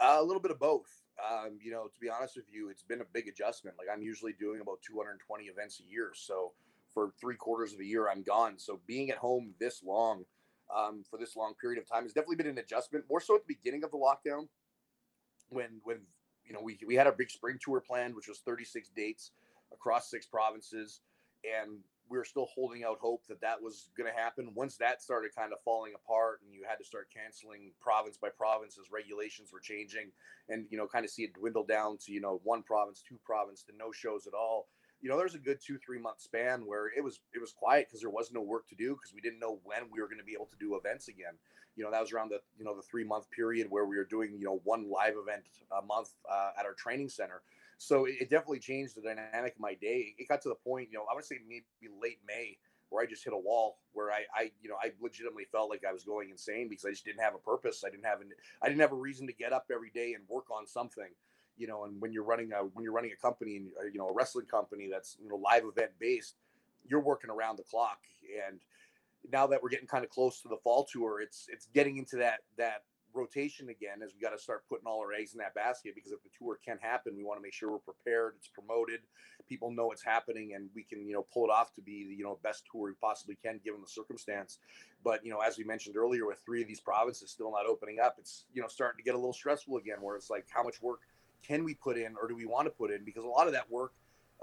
Uh, 0.00 0.16
a 0.18 0.22
little 0.22 0.40
bit 0.40 0.50
of 0.50 0.58
both. 0.58 0.88
Um, 1.30 1.58
you 1.62 1.70
know, 1.70 1.84
to 1.84 2.00
be 2.00 2.08
honest 2.08 2.36
with 2.36 2.46
you, 2.50 2.68
it's 2.68 2.82
been 2.82 3.02
a 3.02 3.06
big 3.12 3.28
adjustment. 3.28 3.76
Like 3.78 3.86
I'm 3.92 4.02
usually 4.02 4.32
doing 4.32 4.60
about 4.60 4.80
220 4.82 5.44
events 5.44 5.80
a 5.80 5.90
year, 5.90 6.12
so 6.14 6.52
for 6.92 7.12
three 7.20 7.36
quarters 7.36 7.72
of 7.72 7.80
a 7.80 7.84
year 7.84 8.08
I'm 8.08 8.22
gone. 8.22 8.54
So 8.58 8.80
being 8.86 9.10
at 9.10 9.18
home 9.18 9.54
this 9.60 9.82
long, 9.84 10.24
um, 10.74 11.04
for 11.08 11.18
this 11.18 11.36
long 11.36 11.52
period 11.60 11.80
of 11.80 11.88
time 11.88 12.02
has 12.02 12.12
definitely 12.12 12.36
been 12.36 12.46
an 12.46 12.58
adjustment. 12.58 13.04
More 13.08 13.20
so 13.20 13.36
at 13.36 13.46
the 13.46 13.54
beginning 13.54 13.84
of 13.84 13.90
the 13.90 13.98
lockdown, 13.98 14.48
when 15.52 15.80
when 15.84 15.98
you 16.44 16.52
know 16.52 16.60
we 16.62 16.78
we 16.86 16.94
had 16.94 17.06
a 17.06 17.12
big 17.12 17.30
spring 17.30 17.58
tour 17.62 17.80
planned, 17.80 18.14
which 18.14 18.28
was 18.28 18.38
36 18.38 18.88
dates 18.96 19.30
across 19.72 20.10
six 20.10 20.26
provinces, 20.26 21.00
and 21.44 21.78
we 22.08 22.18
were 22.18 22.24
still 22.24 22.46
holding 22.54 22.84
out 22.84 22.98
hope 23.00 23.26
that 23.28 23.40
that 23.40 23.62
was 23.62 23.88
going 23.96 24.10
to 24.10 24.18
happen. 24.20 24.52
Once 24.54 24.76
that 24.76 25.00
started 25.00 25.34
kind 25.34 25.52
of 25.52 25.58
falling 25.64 25.92
apart, 25.94 26.40
and 26.44 26.52
you 26.52 26.62
had 26.68 26.76
to 26.76 26.84
start 26.84 27.08
canceling 27.14 27.72
province 27.80 28.18
by 28.18 28.28
province 28.28 28.76
as 28.78 28.90
regulations 28.92 29.50
were 29.52 29.60
changing, 29.60 30.10
and 30.48 30.66
you 30.70 30.76
know, 30.76 30.86
kind 30.86 31.04
of 31.04 31.10
see 31.10 31.22
it 31.22 31.34
dwindle 31.34 31.64
down 31.64 31.96
to 31.98 32.12
you 32.12 32.20
know 32.20 32.40
one 32.44 32.62
province, 32.62 33.02
two 33.06 33.18
province, 33.24 33.62
to 33.62 33.72
no 33.76 33.92
shows 33.92 34.26
at 34.26 34.34
all. 34.34 34.68
You 35.02 35.10
know, 35.10 35.18
there's 35.18 35.34
a 35.34 35.38
good 35.38 35.58
two 35.60 35.78
three 35.78 35.98
month 35.98 36.20
span 36.20 36.64
where 36.66 36.86
it 36.96 37.02
was 37.02 37.20
it 37.34 37.40
was 37.40 37.52
quiet 37.52 37.88
because 37.88 38.00
there 38.00 38.10
was 38.10 38.32
no 38.32 38.40
work 38.40 38.68
to 38.68 38.74
do 38.74 38.94
because 38.94 39.12
we 39.14 39.20
didn't 39.20 39.40
know 39.40 39.60
when 39.64 39.82
we 39.92 40.00
were 40.00 40.06
going 40.06 40.18
to 40.20 40.24
be 40.24 40.34
able 40.34 40.46
to 40.46 40.56
do 40.58 40.76
events 40.76 41.08
again. 41.08 41.34
You 41.76 41.84
know, 41.84 41.90
that 41.90 42.00
was 42.00 42.12
around 42.12 42.30
the 42.30 42.40
you 42.58 42.64
know 42.64 42.76
the 42.76 42.82
three 42.82 43.04
month 43.04 43.30
period 43.30 43.66
where 43.68 43.84
we 43.84 43.96
were 43.96 44.04
doing 44.04 44.36
you 44.38 44.46
know 44.46 44.60
one 44.64 44.90
live 44.90 45.14
event 45.20 45.42
a 45.76 45.84
month 45.84 46.10
uh, 46.30 46.50
at 46.58 46.64
our 46.64 46.74
training 46.74 47.08
center 47.08 47.42
so 47.82 48.04
it, 48.04 48.14
it 48.20 48.30
definitely 48.30 48.60
changed 48.60 48.96
the 48.96 49.02
dynamic 49.02 49.54
of 49.54 49.60
my 49.60 49.74
day. 49.74 50.14
It 50.16 50.28
got 50.28 50.40
to 50.42 50.48
the 50.48 50.54
point, 50.54 50.88
you 50.92 50.98
know, 50.98 51.04
I 51.10 51.14
would 51.14 51.24
say 51.24 51.38
maybe 51.48 51.64
late 52.00 52.18
May 52.26 52.56
where 52.90 53.02
I 53.02 53.06
just 53.06 53.24
hit 53.24 53.32
a 53.32 53.38
wall 53.38 53.78
where 53.92 54.12
I, 54.12 54.22
I, 54.36 54.52
you 54.60 54.68
know, 54.68 54.76
I 54.80 54.92
legitimately 55.00 55.46
felt 55.50 55.70
like 55.70 55.82
I 55.88 55.92
was 55.92 56.04
going 56.04 56.30
insane 56.30 56.68
because 56.68 56.84
I 56.84 56.90
just 56.90 57.04
didn't 57.04 57.22
have 57.22 57.34
a 57.34 57.38
purpose. 57.38 57.82
I 57.84 57.90
didn't 57.90 58.04
have 58.04 58.20
an, 58.20 58.30
I 58.62 58.68
didn't 58.68 58.82
have 58.82 58.92
a 58.92 58.96
reason 58.96 59.26
to 59.26 59.32
get 59.32 59.52
up 59.52 59.66
every 59.72 59.90
day 59.90 60.12
and 60.12 60.22
work 60.28 60.50
on 60.50 60.66
something, 60.66 61.08
you 61.62 61.68
know. 61.68 61.84
And 61.84 62.00
when 62.00 62.12
you're 62.12 62.24
running 62.24 62.50
a, 62.52 62.64
when 62.74 62.82
you're 62.82 62.92
running 62.92 63.12
a 63.12 63.22
company 63.22 63.56
and 63.56 63.68
uh, 63.80 63.84
you 63.84 63.98
know 63.98 64.08
a 64.08 64.12
wrestling 64.12 64.46
company 64.46 64.88
that's 64.90 65.16
you 65.22 65.28
know 65.28 65.36
live 65.36 65.62
event 65.64 65.92
based, 66.00 66.34
you're 66.84 67.00
working 67.00 67.30
around 67.30 67.56
the 67.56 67.62
clock. 67.62 68.00
And 68.48 68.58
now 69.32 69.46
that 69.46 69.62
we're 69.62 69.68
getting 69.68 69.86
kind 69.86 70.04
of 70.04 70.10
close 70.10 70.42
to 70.42 70.48
the 70.48 70.56
fall 70.64 70.84
tour, 70.92 71.20
it's 71.20 71.46
it's 71.48 71.68
getting 71.72 71.96
into 71.98 72.16
that 72.16 72.40
that 72.58 72.82
rotation 73.14 73.68
again 73.68 74.02
as 74.02 74.12
we 74.14 74.20
got 74.20 74.30
to 74.30 74.42
start 74.42 74.64
putting 74.68 74.86
all 74.86 75.00
our 75.00 75.12
eggs 75.12 75.32
in 75.34 75.38
that 75.38 75.54
basket 75.54 75.94
because 75.94 76.12
if 76.12 76.22
the 76.22 76.30
tour 76.38 76.58
can 76.64 76.78
happen 76.80 77.14
we 77.16 77.24
want 77.24 77.38
to 77.38 77.42
make 77.42 77.52
sure 77.52 77.70
we're 77.70 77.78
prepared 77.78 78.34
it's 78.38 78.48
promoted 78.48 79.00
people 79.48 79.70
know 79.70 79.90
it's 79.90 80.02
happening 80.02 80.54
and 80.54 80.68
we 80.74 80.82
can 80.82 81.06
you 81.06 81.12
know 81.12 81.26
pull 81.32 81.44
it 81.44 81.50
off 81.50 81.74
to 81.74 81.82
be 81.82 82.06
the 82.08 82.14
you 82.14 82.24
know 82.24 82.38
best 82.42 82.64
tour 82.70 82.84
we 82.84 82.94
possibly 83.00 83.36
can 83.42 83.60
given 83.64 83.80
the 83.80 83.88
circumstance 83.88 84.58
but 85.04 85.24
you 85.24 85.30
know 85.30 85.40
as 85.40 85.58
we 85.58 85.64
mentioned 85.64 85.96
earlier 85.96 86.26
with 86.26 86.40
three 86.44 86.62
of 86.62 86.68
these 86.68 86.80
provinces 86.80 87.30
still 87.30 87.50
not 87.50 87.66
opening 87.66 87.98
up 88.02 88.16
it's 88.18 88.44
you 88.54 88.62
know 88.62 88.68
starting 88.68 88.96
to 88.96 89.04
get 89.04 89.14
a 89.14 89.18
little 89.18 89.32
stressful 89.32 89.76
again 89.76 89.98
where 90.00 90.16
it's 90.16 90.30
like 90.30 90.46
how 90.48 90.62
much 90.62 90.80
work 90.80 91.00
can 91.46 91.64
we 91.64 91.74
put 91.74 91.96
in 91.96 92.14
or 92.20 92.28
do 92.28 92.36
we 92.36 92.46
want 92.46 92.66
to 92.66 92.70
put 92.70 92.90
in? 92.90 93.04
Because 93.04 93.24
a 93.24 93.28
lot 93.28 93.46
of 93.46 93.52
that 93.52 93.70
work 93.70 93.92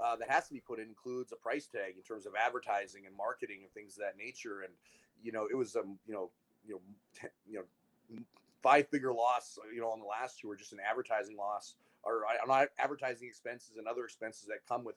uh, 0.02 0.16
that 0.16 0.30
has 0.30 0.46
to 0.48 0.54
be 0.54 0.60
put 0.60 0.78
in 0.78 0.88
includes 0.88 1.32
a 1.32 1.36
price 1.36 1.66
tag 1.66 1.94
in 1.96 2.02
terms 2.02 2.26
of 2.26 2.32
advertising 2.34 3.06
and 3.06 3.16
marketing 3.16 3.60
and 3.62 3.72
things 3.72 3.94
of 3.94 4.00
that 4.00 4.16
nature. 4.16 4.62
And 4.62 4.72
you 5.22 5.32
know 5.32 5.46
it 5.50 5.56
was 5.56 5.76
um 5.76 5.98
you 6.06 6.14
know 6.14 6.30
you 6.66 6.74
know 6.74 6.80
t- 7.20 7.28
you 7.48 7.58
know 7.58 7.64
five 8.62 8.88
figure 8.88 9.12
loss, 9.12 9.58
you 9.74 9.80
know, 9.80 9.88
on 9.88 10.00
the 10.00 10.06
last 10.06 10.40
tour, 10.40 10.54
just 10.54 10.72
an 10.72 10.78
advertising 10.88 11.36
loss 11.36 11.74
or 12.02 12.24
on 12.48 12.66
advertising 12.78 13.28
expenses 13.28 13.76
and 13.76 13.86
other 13.86 14.04
expenses 14.04 14.46
that 14.46 14.58
come 14.68 14.84
with 14.84 14.96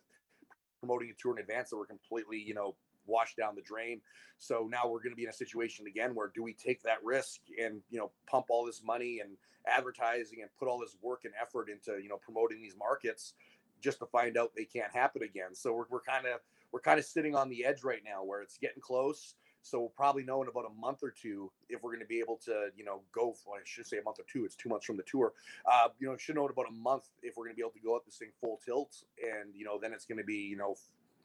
promoting 0.79 1.09
a 1.09 1.13
tour 1.21 1.33
in 1.33 1.39
advance 1.39 1.69
that 1.69 1.77
were 1.77 1.85
completely, 1.85 2.37
you 2.37 2.53
know, 2.53 2.75
washed 3.05 3.37
down 3.37 3.55
the 3.55 3.61
drain. 3.61 4.01
So 4.37 4.67
now 4.69 4.87
we're 4.87 4.99
going 4.99 5.11
to 5.11 5.15
be 5.15 5.23
in 5.23 5.29
a 5.29 5.33
situation 5.33 5.87
again 5.87 6.15
where 6.15 6.31
do 6.33 6.43
we 6.43 6.53
take 6.53 6.81
that 6.83 7.03
risk 7.03 7.41
and, 7.61 7.81
you 7.89 7.99
know, 7.99 8.11
pump 8.27 8.47
all 8.49 8.65
this 8.65 8.81
money 8.83 9.19
and 9.23 9.37
advertising 9.67 10.39
and 10.41 10.49
put 10.59 10.67
all 10.67 10.79
this 10.79 10.97
work 11.01 11.21
and 11.23 11.33
effort 11.41 11.69
into, 11.69 12.01
you 12.01 12.09
know, 12.09 12.17
promoting 12.17 12.61
these 12.61 12.75
markets 12.77 13.33
just 13.81 13.99
to 13.99 14.05
find 14.07 14.37
out 14.37 14.51
they 14.55 14.65
can't 14.65 14.93
happen 14.93 15.23
again. 15.23 15.53
So 15.53 15.73
we're, 15.73 15.85
we're 15.89 16.01
kind 16.01 16.25
of, 16.25 16.39
we're 16.71 16.81
kind 16.81 16.99
of 16.99 17.05
sitting 17.05 17.35
on 17.35 17.49
the 17.49 17.63
edge 17.65 17.83
right 17.83 18.01
now 18.05 18.23
where 18.23 18.41
it's 18.41 18.57
getting 18.57 18.81
close 18.81 19.35
so 19.63 19.79
we'll 19.79 19.89
probably 19.89 20.23
know 20.23 20.41
in 20.41 20.49
about 20.49 20.65
a 20.65 20.79
month 20.79 20.99
or 21.03 21.09
two 21.09 21.49
if 21.69 21.81
we're 21.81 21.91
going 21.91 22.01
to 22.01 22.05
be 22.05 22.19
able 22.19 22.37
to, 22.45 22.67
you 22.75 22.83
know, 22.83 23.01
go. 23.13 23.33
For, 23.33 23.55
I 23.55 23.61
should 23.63 23.87
say 23.87 23.97
a 23.97 24.03
month 24.03 24.19
or 24.19 24.25
two. 24.31 24.43
It's 24.43 24.55
two 24.55 24.67
months 24.67 24.85
from 24.85 24.97
the 24.97 25.03
tour. 25.03 25.31
Uh, 25.65 25.87
you 25.99 26.07
know, 26.07 26.17
should 26.17 26.35
know 26.35 26.45
in 26.45 26.51
about 26.51 26.67
a 26.69 26.73
month 26.73 27.05
if 27.23 27.35
we're 27.37 27.45
going 27.45 27.55
to 27.55 27.55
be 27.55 27.61
able 27.61 27.71
to 27.71 27.79
go 27.79 27.95
up 27.95 28.05
this 28.05 28.17
thing 28.17 28.31
full 28.41 28.59
tilt, 28.63 29.03
and 29.23 29.55
you 29.55 29.63
know, 29.63 29.79
then 29.81 29.93
it's 29.93 30.05
going 30.05 30.17
to 30.17 30.23
be, 30.23 30.35
you 30.35 30.57
know, 30.57 30.75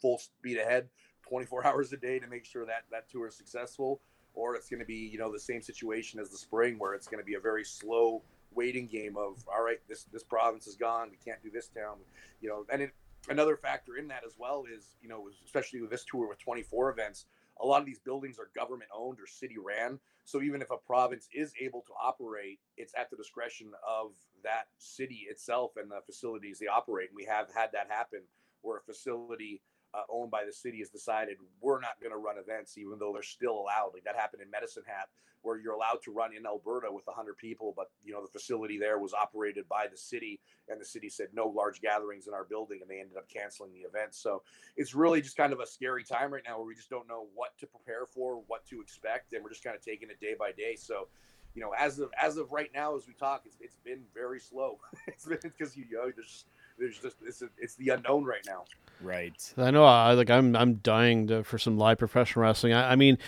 full 0.00 0.18
speed 0.18 0.58
ahead, 0.58 0.88
24 1.22 1.66
hours 1.66 1.92
a 1.92 1.96
day 1.96 2.18
to 2.18 2.26
make 2.26 2.44
sure 2.44 2.66
that 2.66 2.84
that 2.90 3.08
tour 3.10 3.28
is 3.28 3.36
successful, 3.36 4.00
or 4.34 4.54
it's 4.54 4.68
going 4.68 4.80
to 4.80 4.86
be, 4.86 4.94
you 4.94 5.18
know, 5.18 5.32
the 5.32 5.40
same 5.40 5.62
situation 5.62 6.20
as 6.20 6.30
the 6.30 6.38
spring 6.38 6.78
where 6.78 6.94
it's 6.94 7.06
going 7.06 7.20
to 7.20 7.26
be 7.26 7.34
a 7.34 7.40
very 7.40 7.64
slow 7.64 8.22
waiting 8.54 8.86
game 8.86 9.16
of 9.16 9.44
all 9.48 9.62
right, 9.62 9.78
this 9.88 10.04
this 10.12 10.22
province 10.22 10.66
is 10.66 10.74
gone, 10.74 11.10
we 11.10 11.18
can't 11.24 11.42
do 11.42 11.50
this 11.50 11.68
town, 11.68 11.96
you 12.40 12.48
know, 12.48 12.64
and 12.72 12.82
it, 12.82 12.90
another 13.28 13.56
factor 13.56 13.96
in 13.96 14.08
that 14.08 14.22
as 14.26 14.34
well 14.38 14.64
is, 14.72 14.96
you 15.02 15.08
know, 15.08 15.28
especially 15.44 15.80
with 15.80 15.90
this 15.90 16.04
tour 16.04 16.28
with 16.28 16.38
24 16.38 16.90
events 16.90 17.26
a 17.60 17.66
lot 17.66 17.80
of 17.80 17.86
these 17.86 17.98
buildings 17.98 18.38
are 18.38 18.50
government 18.54 18.90
owned 18.94 19.18
or 19.20 19.26
city 19.26 19.56
ran. 19.58 19.98
So 20.24 20.42
even 20.42 20.62
if 20.62 20.70
a 20.70 20.76
province 20.76 21.28
is 21.32 21.52
able 21.60 21.82
to 21.82 21.92
operate, 22.00 22.60
it's 22.76 22.92
at 22.96 23.10
the 23.10 23.16
discretion 23.16 23.68
of 23.86 24.12
that 24.44 24.66
city 24.78 25.26
itself 25.28 25.72
and 25.76 25.90
the 25.90 26.00
facilities 26.06 26.58
they 26.58 26.66
operate. 26.66 27.08
And 27.08 27.16
we 27.16 27.24
have 27.24 27.48
had 27.54 27.70
that 27.72 27.88
happen 27.88 28.20
where 28.62 28.78
a 28.78 28.82
facility 28.82 29.60
uh, 29.94 30.02
owned 30.10 30.30
by 30.30 30.44
the 30.44 30.52
city 30.52 30.78
has 30.78 30.90
decided 30.90 31.36
we're 31.60 31.80
not 31.80 32.00
going 32.00 32.12
to 32.12 32.18
run 32.18 32.36
events, 32.38 32.76
even 32.78 32.98
though 32.98 33.12
they're 33.12 33.22
still 33.22 33.52
allowed. 33.52 33.90
Like 33.94 34.04
that 34.04 34.16
happened 34.16 34.42
in 34.42 34.50
Medicine 34.50 34.82
Hat, 34.86 35.08
where 35.42 35.58
you're 35.58 35.72
allowed 35.72 36.02
to 36.04 36.10
run 36.10 36.34
in 36.36 36.46
Alberta 36.46 36.88
with 36.90 37.06
100 37.06 37.36
people, 37.36 37.72
but 37.76 37.90
you 38.04 38.12
know 38.12 38.22
the 38.22 38.28
facility 38.28 38.78
there 38.78 38.98
was 38.98 39.14
operated 39.14 39.68
by 39.68 39.86
the 39.90 39.96
city, 39.96 40.40
and 40.68 40.80
the 40.80 40.84
city 40.84 41.08
said 41.08 41.28
no 41.32 41.46
large 41.46 41.80
gatherings 41.80 42.26
in 42.26 42.34
our 42.34 42.44
building, 42.44 42.80
and 42.82 42.90
they 42.90 43.00
ended 43.00 43.16
up 43.16 43.28
canceling 43.28 43.72
the 43.72 43.80
event. 43.80 44.14
So 44.14 44.42
it's 44.76 44.94
really 44.94 45.22
just 45.22 45.36
kind 45.36 45.52
of 45.52 45.60
a 45.60 45.66
scary 45.66 46.04
time 46.04 46.32
right 46.32 46.42
now, 46.46 46.58
where 46.58 46.66
we 46.66 46.74
just 46.74 46.90
don't 46.90 47.08
know 47.08 47.26
what 47.34 47.56
to 47.58 47.66
prepare 47.66 48.06
for, 48.06 48.42
what 48.46 48.66
to 48.66 48.80
expect, 48.80 49.32
and 49.32 49.42
we're 49.42 49.50
just 49.50 49.64
kind 49.64 49.76
of 49.76 49.82
taking 49.82 50.10
it 50.10 50.20
day 50.20 50.34
by 50.38 50.52
day. 50.52 50.76
So 50.76 51.08
you 51.54 51.62
know, 51.62 51.72
as 51.76 51.98
of 51.98 52.10
as 52.20 52.36
of 52.36 52.52
right 52.52 52.70
now, 52.74 52.94
as 52.96 53.06
we 53.06 53.14
talk, 53.14 53.42
it's, 53.44 53.56
it's 53.60 53.78
been 53.84 54.02
very 54.14 54.38
slow. 54.38 54.78
it's 55.06 55.24
been 55.24 55.38
because 55.42 55.76
you 55.76 55.86
know 55.90 56.10
there's 56.14 56.44
there's 56.78 56.98
just 56.98 57.16
it's 57.26 57.42
it's 57.58 57.74
the 57.76 57.90
unknown 57.90 58.24
right 58.24 58.44
now. 58.46 58.64
Right. 59.00 59.54
I 59.56 59.70
know. 59.70 59.84
I 59.84 60.12
like. 60.12 60.30
I'm 60.30 60.56
I'm 60.56 60.74
dying 60.74 61.28
to, 61.28 61.44
for 61.44 61.58
some 61.58 61.78
live 61.78 61.98
professional 61.98 62.42
wrestling. 62.44 62.72
I, 62.72 62.92
I 62.92 62.96
mean, 62.96 63.18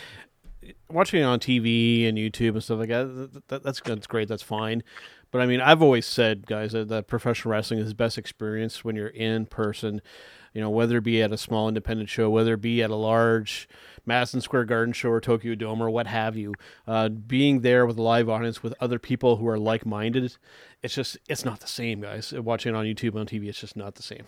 watching 0.89 1.21
it 1.21 1.25
on 1.25 1.39
TV 1.39 2.09
and 2.09 2.19
YouTube 2.19 2.51
and 2.53 2.63
stuff 2.63 2.79
like 2.81 2.89
that, 2.89 3.43
that, 3.49 3.63
that's 3.63 3.81
that's 3.81 4.07
great. 4.07 4.29
That's 4.29 4.43
fine. 4.43 4.83
But 5.31 5.43
I 5.43 5.47
mean, 5.47 5.61
I've 5.61 5.83
always 5.83 6.07
said, 6.07 6.47
guys, 6.47 6.73
that, 6.73 6.89
that 6.89 7.07
professional 7.07 7.53
wrestling 7.53 7.79
is 7.79 7.89
the 7.89 7.95
best 7.95 8.19
experience 8.19 8.85
when 8.85 8.97
you're 8.97 9.09
in 9.09 9.47
person. 9.47 10.03
You 10.53 10.61
know, 10.61 10.71
whether 10.71 10.99
it 10.99 11.05
be 11.05 11.23
at 11.23 11.33
a 11.33 11.39
small 11.39 11.69
independent 11.69 12.09
show, 12.09 12.29
whether 12.29 12.55
it 12.55 12.61
be 12.61 12.83
at 12.83 12.91
a 12.91 12.97
large 12.97 13.69
Madison 14.05 14.41
Square 14.41 14.65
Garden 14.65 14.93
show 14.93 15.11
or 15.11 15.21
Tokyo 15.21 15.55
Dome 15.55 15.81
or 15.81 15.91
what 15.91 16.07
have 16.07 16.37
you, 16.37 16.55
uh, 16.87 17.09
being 17.09 17.61
there 17.61 17.87
with 17.87 17.99
a 17.99 18.03
live 18.03 18.29
audience 18.29 18.63
with 18.63 18.75
other 18.81 18.99
people 18.99 19.37
who 19.37 19.47
are 19.47 19.59
like 19.59 19.87
minded, 19.87 20.37
it's 20.83 20.95
just 20.95 21.19
it's 21.29 21.45
not 21.45 21.61
the 21.61 21.69
same, 21.69 22.01
guys. 22.01 22.33
Watching 22.33 22.75
it 22.75 22.79
on 22.79 22.85
YouTube 22.85 23.15
on 23.15 23.27
TV, 23.27 23.49
it's 23.49 23.61
just 23.61 23.77
not 23.77 23.95
the 23.95 24.03
same. 24.03 24.25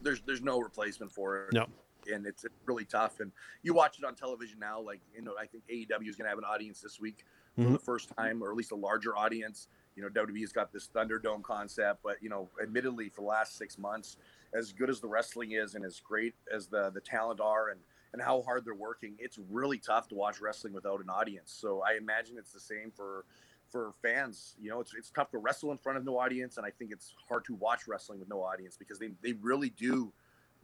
There's 0.00 0.20
there's 0.22 0.42
no 0.42 0.60
replacement 0.60 1.12
for 1.12 1.46
it. 1.46 1.54
No 1.54 1.66
and 2.10 2.26
it's, 2.26 2.44
it's 2.44 2.54
really 2.66 2.84
tough. 2.84 3.20
And 3.20 3.32
you 3.62 3.74
watch 3.74 3.98
it 3.98 4.04
on 4.04 4.14
television 4.14 4.58
now, 4.58 4.80
like 4.80 5.00
you 5.14 5.22
know, 5.22 5.34
I 5.40 5.46
think 5.46 5.64
AEW 5.68 6.08
is 6.08 6.16
going 6.16 6.24
to 6.24 6.30
have 6.30 6.38
an 6.38 6.44
audience 6.44 6.80
this 6.80 7.00
week 7.00 7.24
for 7.54 7.62
mm-hmm. 7.62 7.72
the 7.72 7.78
first 7.78 8.10
time, 8.16 8.42
or 8.42 8.50
at 8.50 8.56
least 8.56 8.72
a 8.72 8.76
larger 8.76 9.16
audience. 9.16 9.68
You 9.94 10.02
know, 10.02 10.08
WWE's 10.08 10.52
got 10.52 10.72
this 10.72 10.88
Thunderdome 10.94 11.42
concept, 11.42 12.00
but 12.02 12.16
you 12.22 12.28
know, 12.28 12.48
admittedly, 12.62 13.08
for 13.08 13.20
the 13.22 13.26
last 13.26 13.56
six 13.56 13.78
months, 13.78 14.16
as 14.54 14.72
good 14.72 14.90
as 14.90 15.00
the 15.00 15.08
wrestling 15.08 15.52
is, 15.52 15.74
and 15.74 15.84
as 15.84 16.00
great 16.00 16.34
as 16.52 16.66
the 16.66 16.90
the 16.90 17.00
talent 17.00 17.40
are, 17.40 17.70
and 17.70 17.80
and 18.12 18.20
how 18.20 18.42
hard 18.42 18.64
they're 18.64 18.74
working, 18.74 19.14
it's 19.18 19.38
really 19.50 19.78
tough 19.78 20.08
to 20.08 20.14
watch 20.14 20.40
wrestling 20.40 20.72
without 20.72 21.00
an 21.00 21.08
audience. 21.08 21.50
So 21.52 21.82
I 21.82 21.96
imagine 21.96 22.36
it's 22.38 22.52
the 22.52 22.60
same 22.60 22.90
for 22.94 23.24
for 23.70 23.92
fans. 24.02 24.54
You 24.60 24.70
know, 24.70 24.80
it's 24.80 24.94
it's 24.94 25.10
tough 25.10 25.30
to 25.30 25.38
wrestle 25.38 25.72
in 25.72 25.78
front 25.78 25.98
of 25.98 26.04
no 26.04 26.18
audience, 26.18 26.58
and 26.58 26.66
I 26.66 26.70
think 26.70 26.92
it's 26.92 27.14
hard 27.28 27.44
to 27.46 27.54
watch 27.54 27.88
wrestling 27.88 28.18
with 28.20 28.28
no 28.28 28.42
audience 28.42 28.76
because 28.76 28.98
they 28.98 29.10
they 29.22 29.32
really 29.32 29.70
do 29.70 30.12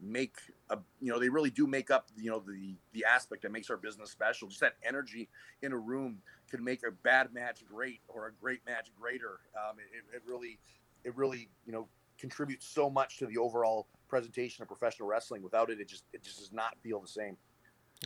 make 0.00 0.36
a 0.70 0.78
you 1.00 1.10
know 1.10 1.18
they 1.18 1.28
really 1.28 1.50
do 1.50 1.66
make 1.66 1.90
up 1.90 2.06
you 2.16 2.30
know 2.30 2.40
the 2.46 2.76
the 2.92 3.04
aspect 3.04 3.42
that 3.42 3.50
makes 3.50 3.68
our 3.68 3.76
business 3.76 4.10
special 4.10 4.46
just 4.46 4.60
that 4.60 4.74
energy 4.86 5.28
in 5.62 5.72
a 5.72 5.76
room 5.76 6.18
can 6.48 6.62
make 6.62 6.86
a 6.86 6.90
bad 7.02 7.32
match 7.34 7.64
great 7.68 8.00
or 8.06 8.28
a 8.28 8.32
great 8.40 8.60
match 8.64 8.90
greater 8.98 9.40
um, 9.56 9.76
it, 9.78 10.16
it 10.16 10.22
really 10.24 10.56
it 11.04 11.16
really 11.16 11.48
you 11.66 11.72
know 11.72 11.88
contributes 12.18 12.66
so 12.66 12.90
much 12.90 13.18
to 13.18 13.26
the 13.26 13.38
overall 13.38 13.86
presentation 14.08 14.62
of 14.62 14.68
professional 14.68 15.08
wrestling 15.08 15.42
without 15.42 15.70
it 15.70 15.80
it 15.80 15.88
just 15.88 16.04
it 16.12 16.22
just 16.22 16.38
does 16.38 16.52
not 16.52 16.76
feel 16.82 17.00
the 17.00 17.08
same 17.08 17.36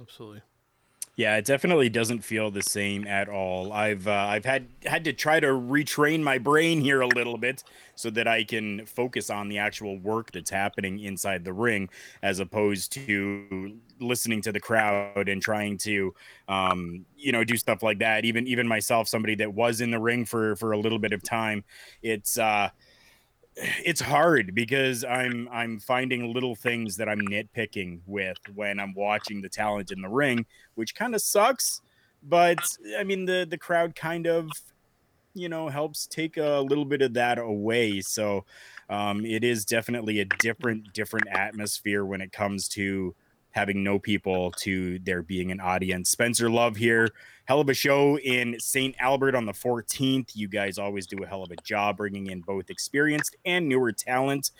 absolutely 0.00 0.42
Yeah, 1.14 1.36
it 1.36 1.44
definitely 1.44 1.90
doesn't 1.90 2.20
feel 2.24 2.50
the 2.50 2.62
same 2.62 3.06
at 3.06 3.28
all. 3.28 3.70
I've 3.70 4.08
uh, 4.08 4.12
I've 4.12 4.46
had 4.46 4.68
had 4.86 5.04
to 5.04 5.12
try 5.12 5.40
to 5.40 5.48
retrain 5.48 6.22
my 6.22 6.38
brain 6.38 6.80
here 6.80 7.02
a 7.02 7.06
little 7.06 7.36
bit 7.36 7.62
so 7.96 8.08
that 8.10 8.26
I 8.26 8.44
can 8.44 8.86
focus 8.86 9.28
on 9.28 9.50
the 9.50 9.58
actual 9.58 9.98
work 9.98 10.32
that's 10.32 10.48
happening 10.50 11.00
inside 11.00 11.44
the 11.44 11.52
ring, 11.52 11.90
as 12.22 12.40
opposed 12.40 12.92
to 12.92 13.78
listening 14.00 14.40
to 14.42 14.52
the 14.52 14.60
crowd 14.60 15.28
and 15.28 15.42
trying 15.42 15.76
to, 15.78 16.14
um, 16.48 17.04
you 17.14 17.30
know, 17.30 17.44
do 17.44 17.58
stuff 17.58 17.82
like 17.82 17.98
that. 17.98 18.24
Even 18.24 18.46
even 18.46 18.66
myself, 18.66 19.06
somebody 19.06 19.34
that 19.34 19.52
was 19.52 19.82
in 19.82 19.90
the 19.90 20.00
ring 20.00 20.24
for 20.24 20.56
for 20.56 20.72
a 20.72 20.78
little 20.78 20.98
bit 20.98 21.12
of 21.12 21.22
time, 21.22 21.62
it's. 22.02 22.38
uh 22.38 22.70
it's 23.56 24.00
hard 24.00 24.54
because 24.54 25.04
I'm 25.04 25.48
I'm 25.52 25.78
finding 25.78 26.32
little 26.32 26.54
things 26.54 26.96
that 26.96 27.08
I'm 27.08 27.20
nitpicking 27.20 28.00
with 28.06 28.38
when 28.54 28.80
I'm 28.80 28.94
watching 28.94 29.42
the 29.42 29.48
talent 29.48 29.90
in 29.90 30.00
the 30.00 30.08
ring, 30.08 30.46
which 30.74 30.94
kind 30.94 31.14
of 31.14 31.20
sucks. 31.20 31.80
But 32.22 32.60
I 32.98 33.04
mean 33.04 33.26
the 33.26 33.46
the 33.48 33.58
crowd 33.58 33.94
kind 33.94 34.26
of 34.26 34.48
you 35.34 35.48
know 35.48 35.68
helps 35.68 36.06
take 36.06 36.36
a 36.36 36.60
little 36.60 36.84
bit 36.84 37.02
of 37.02 37.14
that 37.14 37.38
away. 37.38 38.00
So 38.00 38.44
um, 38.88 39.24
it 39.24 39.44
is 39.44 39.64
definitely 39.64 40.20
a 40.20 40.24
different 40.24 40.92
different 40.92 41.26
atmosphere 41.30 42.04
when 42.04 42.20
it 42.20 42.32
comes 42.32 42.68
to 42.68 43.14
having 43.52 43.84
no 43.84 43.98
people 43.98 44.50
to 44.50 44.98
there 44.98 45.22
being 45.22 45.50
an 45.52 45.60
audience. 45.60 46.10
Spencer 46.10 46.50
Love 46.50 46.76
here. 46.76 47.08
Hell 47.44 47.60
of 47.60 47.68
a 47.68 47.74
show 47.74 48.18
in 48.18 48.58
St. 48.58 48.94
Albert 48.98 49.34
on 49.34 49.46
the 49.46 49.52
14th. 49.52 50.30
You 50.34 50.48
guys 50.48 50.78
always 50.78 51.06
do 51.06 51.22
a 51.22 51.26
hell 51.26 51.42
of 51.42 51.50
a 51.50 51.56
job 51.56 51.98
bringing 51.98 52.26
in 52.28 52.40
both 52.40 52.70
experienced 52.70 53.36
and 53.44 53.68
newer 53.68 53.92
talent. 53.92 54.50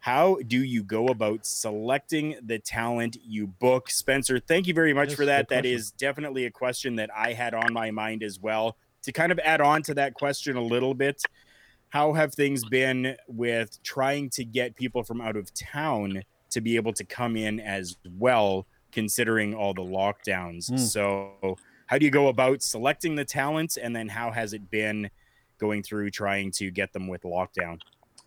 How 0.00 0.38
do 0.46 0.64
you 0.64 0.82
go 0.82 1.08
about 1.08 1.44
selecting 1.44 2.36
the 2.42 2.58
talent 2.58 3.18
you 3.22 3.46
book? 3.46 3.90
Spencer, 3.90 4.40
thank 4.40 4.66
you 4.66 4.74
very 4.74 4.94
much 4.94 5.08
That's 5.08 5.16
for 5.16 5.26
that. 5.26 5.48
That 5.50 5.66
is 5.66 5.90
definitely 5.90 6.46
a 6.46 6.50
question 6.50 6.96
that 6.96 7.10
I 7.14 7.34
had 7.34 7.54
on 7.54 7.72
my 7.72 7.90
mind 7.90 8.22
as 8.22 8.40
well. 8.40 8.76
To 9.02 9.12
kind 9.12 9.30
of 9.30 9.38
add 9.40 9.60
on 9.60 9.82
to 9.82 9.94
that 9.94 10.14
question 10.14 10.56
a 10.56 10.62
little 10.62 10.94
bit, 10.94 11.22
how 11.90 12.14
have 12.14 12.34
things 12.34 12.64
been 12.64 13.16
with 13.28 13.82
trying 13.82 14.30
to 14.30 14.44
get 14.44 14.74
people 14.74 15.02
from 15.02 15.20
out 15.20 15.36
of 15.36 15.52
town 15.52 16.22
to 16.50 16.60
be 16.60 16.76
able 16.76 16.92
to 16.94 17.04
come 17.04 17.36
in 17.36 17.60
as 17.60 17.96
well, 18.16 18.66
considering 18.92 19.54
all 19.54 19.74
the 19.74 19.82
lockdowns. 19.82 20.70
Mm. 20.70 20.78
So, 20.78 21.56
how 21.86 21.98
do 21.98 22.04
you 22.04 22.10
go 22.10 22.28
about 22.28 22.62
selecting 22.62 23.16
the 23.16 23.24
talent, 23.24 23.76
and 23.80 23.94
then 23.94 24.08
how 24.08 24.30
has 24.30 24.52
it 24.52 24.70
been 24.70 25.10
going 25.58 25.82
through 25.82 26.10
trying 26.10 26.50
to 26.52 26.70
get 26.70 26.92
them 26.92 27.08
with 27.08 27.22
lockdown? 27.22 27.80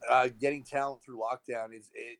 Uh, 0.09 0.29
getting 0.39 0.63
talent 0.63 1.01
through 1.03 1.19
lockdown 1.19 1.73
is 1.73 1.89
it. 1.93 2.19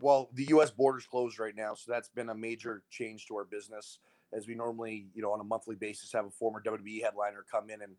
Well, 0.00 0.28
the 0.34 0.44
U.S. 0.50 0.70
borders 0.70 1.06
closed 1.06 1.38
right 1.38 1.56
now, 1.56 1.74
so 1.74 1.90
that's 1.90 2.10
been 2.10 2.28
a 2.28 2.34
major 2.34 2.82
change 2.90 3.26
to 3.26 3.36
our 3.36 3.44
business. 3.44 4.00
As 4.34 4.46
we 4.46 4.54
normally, 4.54 5.06
you 5.14 5.22
know, 5.22 5.32
on 5.32 5.40
a 5.40 5.44
monthly 5.44 5.76
basis, 5.76 6.12
have 6.12 6.26
a 6.26 6.30
former 6.30 6.62
WWE 6.62 7.02
headliner 7.02 7.44
come 7.50 7.70
in 7.70 7.80
and 7.80 7.94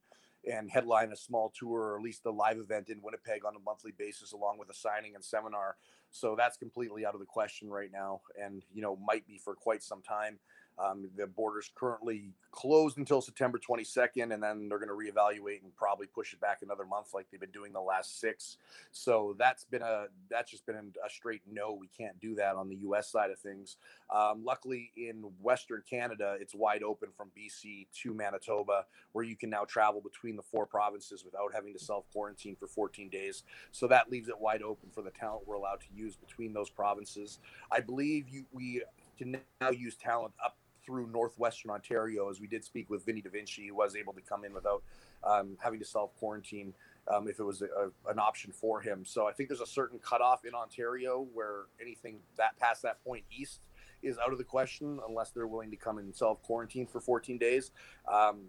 and 0.48 0.70
headline 0.70 1.12
a 1.12 1.16
small 1.16 1.52
tour 1.58 1.82
or 1.82 1.98
at 1.98 2.02
least 2.02 2.26
a 2.26 2.32
live 2.32 2.58
event 2.58 2.90
in 2.90 3.02
Winnipeg 3.02 3.46
on 3.46 3.56
a 3.56 3.60
monthly 3.60 3.92
basis, 3.98 4.32
along 4.32 4.58
with 4.58 4.70
a 4.70 4.74
signing 4.74 5.16
and 5.16 5.24
seminar. 5.24 5.76
So 6.12 6.36
that's 6.38 6.58
completely 6.58 7.06
out 7.06 7.14
of 7.14 7.20
the 7.20 7.26
question 7.26 7.70
right 7.70 7.92
now, 7.92 8.22
and 8.42 8.64
you 8.74 8.82
know 8.82 8.96
might 8.96 9.28
be 9.28 9.38
for 9.38 9.56
quite 9.56 9.84
some 9.84 10.02
time. 10.02 10.40
Um, 10.80 11.10
the 11.18 11.28
border's 11.28 11.70
currently 11.76 12.32
closed 12.52 12.98
until 12.98 13.22
September 13.22 13.60
22nd, 13.60 14.34
and 14.34 14.42
then 14.42 14.70
they're 14.70 14.80
going 14.80 14.90
to 14.90 14.96
reevaluate 14.96 15.62
and 15.64 15.76
probably 15.76 16.08
push 16.08 16.34
it 16.34 16.40
back 16.40 16.60
another 16.62 16.86
month, 16.86 17.14
like 17.14 17.28
they've 17.30 17.40
been 17.40 17.52
doing 17.52 17.74
the 17.74 17.82
last 17.82 18.20
six. 18.20 18.58
So 18.92 19.36
that's 19.38 19.66
been 19.66 19.82
a 19.82 20.06
that's 20.30 20.50
just 20.50 20.66
been 20.66 20.76
a 20.76 21.10
straight 21.10 21.42
no. 21.52 21.74
We 21.74 21.90
can't 21.98 22.20
do 22.20 22.36
that 22.36 22.56
on 22.56 22.70
the 22.70 22.78
U.S. 22.78 23.12
side 23.12 23.30
of 23.30 23.40
things. 23.40 23.78
Um, 24.10 24.44
luckily, 24.44 24.92
in 24.96 25.24
Western 25.42 25.84
Canada, 25.88 26.38
it's 26.40 26.56
wide 26.56 26.84
open 26.84 27.10
from 27.16 27.30
BC 27.38 27.88
to 28.04 28.14
Manitoba, 28.14 28.86
where 29.12 29.26
you 29.26 29.36
can 29.36 29.50
now 29.50 29.66
travel 29.66 30.02
between 30.02 30.36
the 30.36 30.44
four 30.44 30.66
provinces 30.66 31.26
without 31.26 31.54
having 31.54 31.74
to 31.74 31.80
self 31.80 32.06
quarantine 32.12 32.56
for 32.56 32.68
14 32.68 33.10
days. 33.10 33.44
So 33.72 33.88
that 33.88 34.10
leaves 34.10 34.30
it 34.30 34.40
wide 34.40 34.62
open 34.62 34.90
for 34.92 35.02
the 35.02 35.12
talent 35.12 35.44
we're 35.46 35.56
allowed 35.56 35.82
to 35.82 35.88
use 35.94 36.16
between 36.16 36.54
those 36.54 36.70
provinces. 36.70 37.40
I 37.72 37.82
believe 37.82 38.30
you 38.30 38.46
we 38.52 38.84
can 39.18 39.38
now 39.60 39.70
use 39.70 39.96
talent 39.96 40.34
up 40.44 40.58
through 40.90 41.08
northwestern 41.12 41.70
Ontario, 41.70 42.32
as 42.32 42.42
we 42.42 42.48
did 42.48 42.66
speak 42.66 42.90
with 42.90 43.06
Vinny 43.06 43.22
Da 43.22 43.30
Vinci, 43.30 43.68
who 43.68 43.76
was 43.76 43.96
able 43.96 44.12
to 44.14 44.22
come 44.22 44.44
in 44.44 44.56
without 44.56 44.82
um, 45.24 45.56
having 45.62 45.78
to 45.78 45.86
self 45.86 46.16
quarantine 46.18 46.74
um, 47.08 47.28
if 47.28 47.40
it 47.40 47.44
was 47.44 47.62
a, 47.62 47.66
a, 47.66 48.12
an 48.12 48.18
option 48.18 48.52
for 48.52 48.82
him. 48.82 49.06
So 49.06 49.28
I 49.28 49.32
think 49.32 49.50
there's 49.50 49.62
a 49.62 49.68
certain 49.68 50.00
cutoff 50.00 50.46
in 50.46 50.56
Ontario 50.56 51.28
where 51.32 51.66
anything 51.80 52.18
that 52.38 52.58
past 52.58 52.82
that 52.82 53.04
point 53.04 53.24
east 53.32 53.62
is 54.02 54.18
out 54.18 54.32
of 54.32 54.40
the 54.40 54.44
question 54.44 55.00
unless 55.08 55.30
they're 55.30 55.46
willing 55.46 55.70
to 55.70 55.78
come 55.78 56.00
and 56.00 56.16
self 56.16 56.42
quarantine 56.42 56.88
for 56.88 57.00
14 57.00 57.38
days. 57.38 57.70
Um, 58.12 58.46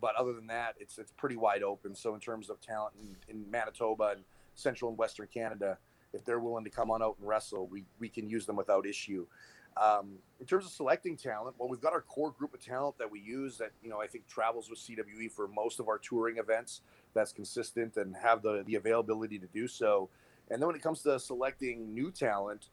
but 0.00 0.16
other 0.16 0.32
than 0.32 0.48
that, 0.48 0.74
it's 0.80 0.98
it's 0.98 1.12
pretty 1.12 1.36
wide 1.36 1.62
open. 1.62 1.94
So 1.94 2.14
in 2.14 2.20
terms 2.20 2.50
of 2.50 2.60
talent 2.60 2.94
in, 3.00 3.16
in 3.28 3.48
Manitoba 3.48 4.14
and 4.16 4.24
central 4.56 4.88
and 4.88 4.98
western 4.98 5.28
Canada, 5.32 5.78
if 6.12 6.24
they're 6.24 6.40
willing 6.40 6.64
to 6.64 6.70
come 6.70 6.90
on 6.90 7.02
out 7.02 7.16
and 7.20 7.28
wrestle, 7.28 7.68
we, 7.68 7.84
we 8.00 8.08
can 8.08 8.28
use 8.28 8.46
them 8.46 8.56
without 8.56 8.86
issue. 8.86 9.26
Um, 9.76 10.18
in 10.40 10.46
terms 10.46 10.64
of 10.64 10.72
selecting 10.72 11.16
talent, 11.16 11.56
well, 11.58 11.68
we've 11.68 11.80
got 11.80 11.92
our 11.92 12.00
core 12.00 12.30
group 12.30 12.54
of 12.54 12.64
talent 12.64 12.96
that 12.98 13.10
we 13.10 13.20
use 13.20 13.58
that 13.58 13.72
you 13.82 13.90
know 13.90 14.00
I 14.00 14.06
think 14.06 14.26
travels 14.26 14.70
with 14.70 14.78
CWE 14.78 15.30
for 15.30 15.48
most 15.48 15.80
of 15.80 15.88
our 15.88 15.98
touring 15.98 16.38
events. 16.38 16.80
That's 17.14 17.32
consistent 17.32 17.96
and 17.96 18.14
have 18.16 18.42
the 18.42 18.62
the 18.66 18.76
availability 18.76 19.38
to 19.38 19.46
do 19.46 19.68
so. 19.68 20.08
And 20.50 20.60
then 20.60 20.66
when 20.66 20.76
it 20.76 20.82
comes 20.82 21.02
to 21.02 21.18
selecting 21.18 21.92
new 21.92 22.10
talent, 22.10 22.68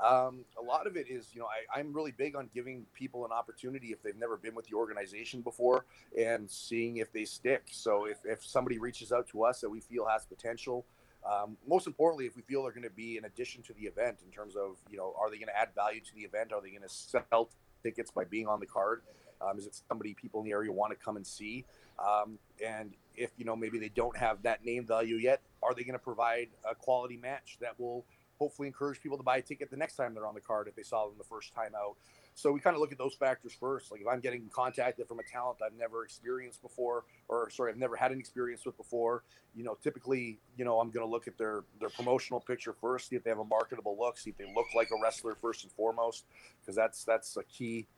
um, 0.00 0.44
a 0.58 0.62
lot 0.62 0.86
of 0.86 0.96
it 0.96 1.08
is 1.08 1.28
you 1.32 1.40
know 1.40 1.46
I, 1.46 1.78
I'm 1.78 1.92
really 1.92 2.12
big 2.12 2.34
on 2.34 2.48
giving 2.52 2.86
people 2.94 3.24
an 3.24 3.32
opportunity 3.32 3.88
if 3.88 4.02
they've 4.02 4.16
never 4.16 4.36
been 4.36 4.54
with 4.54 4.66
the 4.66 4.74
organization 4.74 5.42
before 5.42 5.84
and 6.18 6.50
seeing 6.50 6.96
if 6.96 7.12
they 7.12 7.24
stick. 7.24 7.64
So 7.70 8.06
if 8.06 8.18
if 8.24 8.44
somebody 8.44 8.78
reaches 8.78 9.12
out 9.12 9.28
to 9.28 9.44
us 9.44 9.60
that 9.60 9.70
we 9.70 9.80
feel 9.80 10.06
has 10.06 10.26
potential 10.26 10.86
um, 11.28 11.56
most 11.66 11.86
importantly, 11.86 12.26
if 12.26 12.36
we 12.36 12.42
feel 12.42 12.62
they're 12.62 12.72
going 12.72 12.82
to 12.84 12.90
be 12.90 13.18
an 13.18 13.24
addition 13.24 13.62
to 13.64 13.74
the 13.74 13.82
event 13.82 14.18
in 14.24 14.30
terms 14.30 14.56
of, 14.56 14.76
you 14.90 14.96
know, 14.96 15.14
are 15.20 15.30
they 15.30 15.36
going 15.36 15.48
to 15.48 15.56
add 15.56 15.68
value 15.74 16.00
to 16.00 16.14
the 16.14 16.22
event? 16.22 16.52
Are 16.52 16.62
they 16.62 16.70
going 16.70 16.82
to 16.82 16.88
sell 16.88 17.50
tickets 17.82 18.10
by 18.10 18.24
being 18.24 18.46
on 18.46 18.60
the 18.60 18.66
card? 18.66 19.02
Um, 19.40 19.58
is 19.58 19.66
it 19.66 19.80
somebody 19.88 20.14
people 20.14 20.40
in 20.40 20.46
the 20.46 20.52
area 20.52 20.72
want 20.72 20.92
to 20.92 20.96
come 20.96 21.16
and 21.16 21.26
see? 21.26 21.64
Um, 21.98 22.38
and 22.64 22.94
if, 23.14 23.30
you 23.36 23.44
know, 23.44 23.56
maybe 23.56 23.78
they 23.78 23.90
don't 23.90 24.16
have 24.16 24.42
that 24.42 24.64
name 24.64 24.86
value 24.86 25.16
yet, 25.16 25.42
are 25.62 25.74
they 25.74 25.82
going 25.82 25.92
to 25.92 25.98
provide 25.98 26.48
a 26.68 26.74
quality 26.74 27.16
match 27.16 27.58
that 27.60 27.78
will 27.78 28.04
hopefully 28.38 28.68
encourage 28.68 29.00
people 29.00 29.18
to 29.18 29.24
buy 29.24 29.36
a 29.38 29.42
ticket 29.42 29.70
the 29.70 29.76
next 29.76 29.96
time 29.96 30.14
they're 30.14 30.26
on 30.26 30.34
the 30.34 30.40
card 30.40 30.66
if 30.68 30.76
they 30.76 30.82
saw 30.82 31.06
them 31.06 31.14
the 31.18 31.24
first 31.24 31.54
time 31.54 31.72
out? 31.76 31.96
So 32.38 32.52
we 32.52 32.60
kind 32.60 32.76
of 32.76 32.80
look 32.80 32.92
at 32.92 32.98
those 32.98 33.14
factors 33.14 33.52
first. 33.58 33.90
Like 33.90 34.00
if 34.00 34.06
I'm 34.06 34.20
getting 34.20 34.48
contacted 34.54 35.08
from 35.08 35.18
a 35.18 35.24
talent 35.24 35.58
I've 35.60 35.76
never 35.76 36.04
experienced 36.04 36.62
before, 36.62 37.02
or 37.26 37.50
sorry, 37.50 37.72
I've 37.72 37.78
never 37.78 37.96
had 37.96 38.12
an 38.12 38.20
experience 38.20 38.64
with 38.64 38.76
before, 38.76 39.24
you 39.56 39.64
know, 39.64 39.76
typically, 39.82 40.38
you 40.56 40.64
know, 40.64 40.78
I'm 40.78 40.90
going 40.90 41.04
to 41.04 41.10
look 41.10 41.26
at 41.26 41.36
their 41.36 41.64
their 41.80 41.88
promotional 41.88 42.38
picture 42.38 42.72
first, 42.72 43.08
see 43.08 43.16
if 43.16 43.24
they 43.24 43.30
have 43.30 43.40
a 43.40 43.44
marketable 43.44 43.96
look, 43.98 44.18
see 44.18 44.30
if 44.30 44.38
they 44.38 44.44
look 44.54 44.66
like 44.76 44.86
a 44.92 45.02
wrestler 45.02 45.34
first 45.34 45.64
and 45.64 45.72
foremost, 45.72 46.26
because 46.60 46.76
that's 46.76 47.02
that's 47.02 47.36
a 47.36 47.42
key 47.42 47.88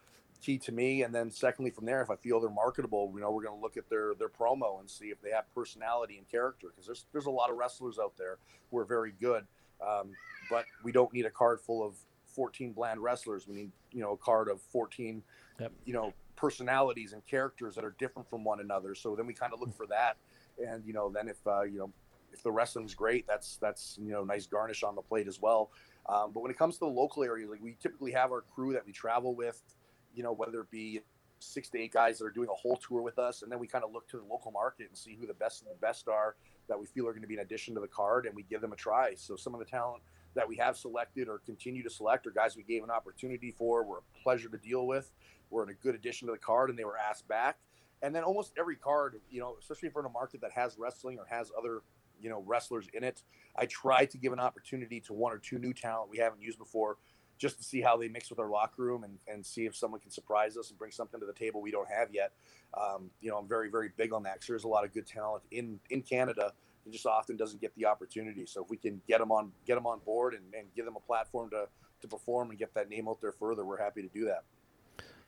key 0.41 0.57
to 0.57 0.73
me. 0.73 1.03
And 1.03 1.15
then 1.15 1.31
secondly, 1.31 1.71
from 1.71 1.85
there, 1.85 2.01
if 2.01 2.09
I 2.09 2.17
feel 2.17 2.41
they're 2.41 2.49
marketable, 2.49 3.13
you 3.15 3.21
know, 3.21 3.31
we're 3.31 3.45
going 3.45 3.59
to 3.59 3.63
look 3.63 3.77
at 3.77 3.91
their 3.91 4.15
their 4.19 4.31
promo 4.31 4.81
and 4.81 4.89
see 4.89 5.09
if 5.11 5.21
they 5.21 5.33
have 5.33 5.55
personality 5.55 6.17
and 6.17 6.27
character, 6.27 6.69
because 6.69 6.87
there's 6.87 7.05
there's 7.13 7.27
a 7.27 7.31
lot 7.31 7.51
of 7.51 7.59
wrestlers 7.59 7.99
out 7.99 8.15
there 8.17 8.39
who 8.71 8.79
are 8.79 8.87
very 8.87 9.13
good. 9.21 9.45
Um, 9.87 10.13
but 10.49 10.65
we 10.83 10.93
don't 10.93 11.13
need 11.13 11.27
a 11.27 11.31
card 11.31 11.61
full 11.61 11.87
of 11.87 11.95
14 12.31 12.73
bland 12.73 13.01
wrestlers. 13.01 13.47
We 13.47 13.55
need, 13.55 13.71
you 13.93 14.01
know, 14.01 14.13
a 14.13 14.17
card 14.17 14.49
of 14.49 14.61
14, 14.61 15.23
yep. 15.59 15.73
you 15.85 15.93
know, 15.93 16.13
personalities 16.37 17.13
and 17.13 17.25
characters 17.27 17.75
that 17.75 17.85
are 17.85 17.95
different 17.99 18.29
from 18.29 18.45
one 18.45 18.61
another. 18.61 18.95
So 18.95 19.15
then 19.15 19.27
we 19.27 19.35
kind 19.35 19.53
of 19.53 19.61
look 19.61 19.75
for 19.77 19.87
that. 19.89 20.17
And, 20.65 20.85
you 20.85 20.93
know, 20.93 21.11
then 21.11 21.29
if, 21.29 21.37
uh, 21.47 21.63
you 21.63 21.79
know, 21.79 21.93
if 22.33 22.43
the 22.43 22.51
wrestling's 22.51 22.95
great, 22.95 23.27
that's, 23.27 23.57
that's, 23.57 23.99
you 24.01 24.13
know, 24.13 24.25
nice 24.25 24.47
garnish 24.47 24.83
on 24.83 24.95
the 24.95 25.03
plate 25.03 25.29
as 25.29 25.41
well. 25.41 25.71
Um, 26.09 26.33
but 26.33 26.41
when 26.41 26.51
it 26.51 26.59
comes 26.59 26.75
to 26.77 26.81
the 26.81 26.87
local 26.87 27.23
area, 27.23 27.49
like 27.49 27.61
we 27.61 27.77
typically 27.81 28.13
have 28.13 28.31
our 28.31 28.43
crew 28.55 28.73
that 28.73 28.87
we 28.87 28.93
travel 28.93 29.35
with, 29.35 29.61
you 30.15 30.23
know, 30.23 30.33
whether 30.33 30.61
it 30.61 30.71
be 30.71 31.01
six 31.41 31.69
to 31.71 31.79
eight 31.79 31.93
guys 31.93 32.19
that 32.19 32.25
are 32.25 32.31
doing 32.31 32.49
a 32.49 32.55
whole 32.55 32.77
tour 32.77 33.03
with 33.03 33.19
us. 33.19 33.43
And 33.43 33.51
then 33.51 33.59
we 33.59 33.67
kind 33.67 33.85
of 33.85 33.93
look 33.93 34.09
to 34.11 34.19
the 34.19 34.25
local 34.25 34.51
market 34.51 34.89
and 34.89 34.97
see 34.97 35.17
who 35.19 35.27
the 35.27 35.35
best 35.35 35.63
of 35.63 35.69
the 35.69 35.75
best 35.81 36.09
are 36.09 36.37
that 36.69 36.79
we 36.79 36.87
feel 36.87 37.07
are 37.07 37.13
going 37.13 37.23
to 37.23 37.29
be 37.29 37.35
an 37.35 37.41
addition 37.41 37.75
to 37.75 37.81
the 37.81 37.89
card 37.89 38.27
and 38.27 38.35
we 38.35 38.45
give 38.45 38.61
them 38.61 38.73
a 38.73 38.77
try. 38.77 39.15
So 39.17 39.37
some 39.37 39.55
of 39.55 39.61
the 39.61 39.67
talent 39.67 40.03
that 40.35 40.49
we 40.49 40.57
have 40.57 40.77
selected 40.77 41.29
or 41.29 41.39
continue 41.39 41.83
to 41.83 41.91
select 41.91 42.27
or 42.27 42.31
guys 42.31 42.57
we 42.57 42.63
gave 42.63 42.85
an 42.85 42.91
opportunity 42.91 43.51
for 43.51 43.83
were 43.85 43.99
a 43.99 44.23
pleasure 44.23 44.49
to 44.49 44.59
deal 44.59 44.87
with. 44.87 45.11
Were 45.51 45.65
in 45.65 45.71
a 45.71 45.75
good 45.75 45.95
addition 45.95 46.27
to 46.29 46.33
the 46.33 46.39
card 46.39 46.71
and 46.71 46.79
they 46.79 46.85
were 46.85 46.99
asked 46.99 47.27
back. 47.27 47.59
And 48.03 48.15
then 48.15 48.23
almost 48.23 48.53
every 48.59 48.77
card, 48.77 49.21
you 49.31 49.41
know, 49.41 49.57
especially 49.61 49.89
if 49.89 49.95
we're 49.95 50.03
in 50.03 50.07
a 50.07 50.11
market 50.11 50.41
that 50.41 50.53
has 50.53 50.79
wrestling 50.79 51.19
or 51.19 51.27
has 51.27 51.51
other, 51.59 51.83
you 52.21 52.31
know, 52.31 52.43
wrestlers 52.47 52.87
in 52.95 53.05
it, 53.05 53.23
I 53.57 53.67
try 53.67 54.07
to 54.07 54.19
give 54.19 54.33
an 54.33 54.41
opportunity 54.41 55.01
to 55.01 55.13
one 55.13 55.33
or 55.33 55.39
two 55.39 55.59
new 55.59 55.75
talent 55.75 56.11
we 56.11 56.19
haven't 56.19 56.41
used 56.41 56.59
before 56.59 56.97
just 57.37 57.57
to 57.57 57.65
see 57.65 57.81
how 57.81 57.97
they 57.97 58.07
mix 58.07 58.29
with 58.29 58.39
our 58.39 58.51
locker 58.51 58.83
room 58.83 59.03
and, 59.03 59.19
and 59.27 59.45
see 59.45 59.65
if 59.65 59.75
someone 59.75 59.99
can 59.99 60.11
surprise 60.11 60.57
us 60.59 60.69
and 60.69 60.79
bring 60.79 60.93
something 60.93 61.19
to 61.19 61.27
the 61.27 61.33
table 61.33 61.63
we 61.63 61.71
don't 61.71 61.89
have 61.91 62.09
yet. 62.13 62.33
Um, 62.79 63.11
you 63.21 63.31
know, 63.31 63.39
I'm 63.39 63.49
very, 63.49 63.71
very 63.71 63.91
big 63.97 64.13
on 64.13 64.23
that 64.25 64.35
because 64.35 64.49
there's 64.49 64.65
a 64.65 64.69
lot 64.69 64.85
of 64.85 64.93
good 64.93 65.07
talent 65.07 65.43
in, 65.51 65.81
in 65.89 66.03
Canada 66.03 66.53
he 66.85 66.91
just 66.91 67.07
often 67.07 67.37
doesn't 67.37 67.61
get 67.61 67.75
the 67.75 67.87
opportunity. 67.87 68.47
So 68.47 68.63
if 68.63 68.71
we 68.71 68.77
can 68.77 69.01
get 69.07 69.19
them 69.19 69.31
on 69.31 69.53
get 69.67 69.77
him 69.77 69.87
on 69.87 70.01
board 70.01 70.35
and, 70.35 70.45
and 70.55 70.69
give 70.75 70.85
them 70.85 70.97
a 70.97 71.01
platform 71.01 71.51
to 71.51 71.67
to 72.03 72.09
perform 72.09 72.51
and 72.51 72.59
get 72.59 72.75
that 72.75 72.89
name 72.89 73.09
out 73.09 73.21
there 73.21 73.33
further, 73.33 73.65
we're 73.65 73.83
happy 73.83 74.03
to 74.03 74.09
do 74.09 74.25
that. 74.27 74.45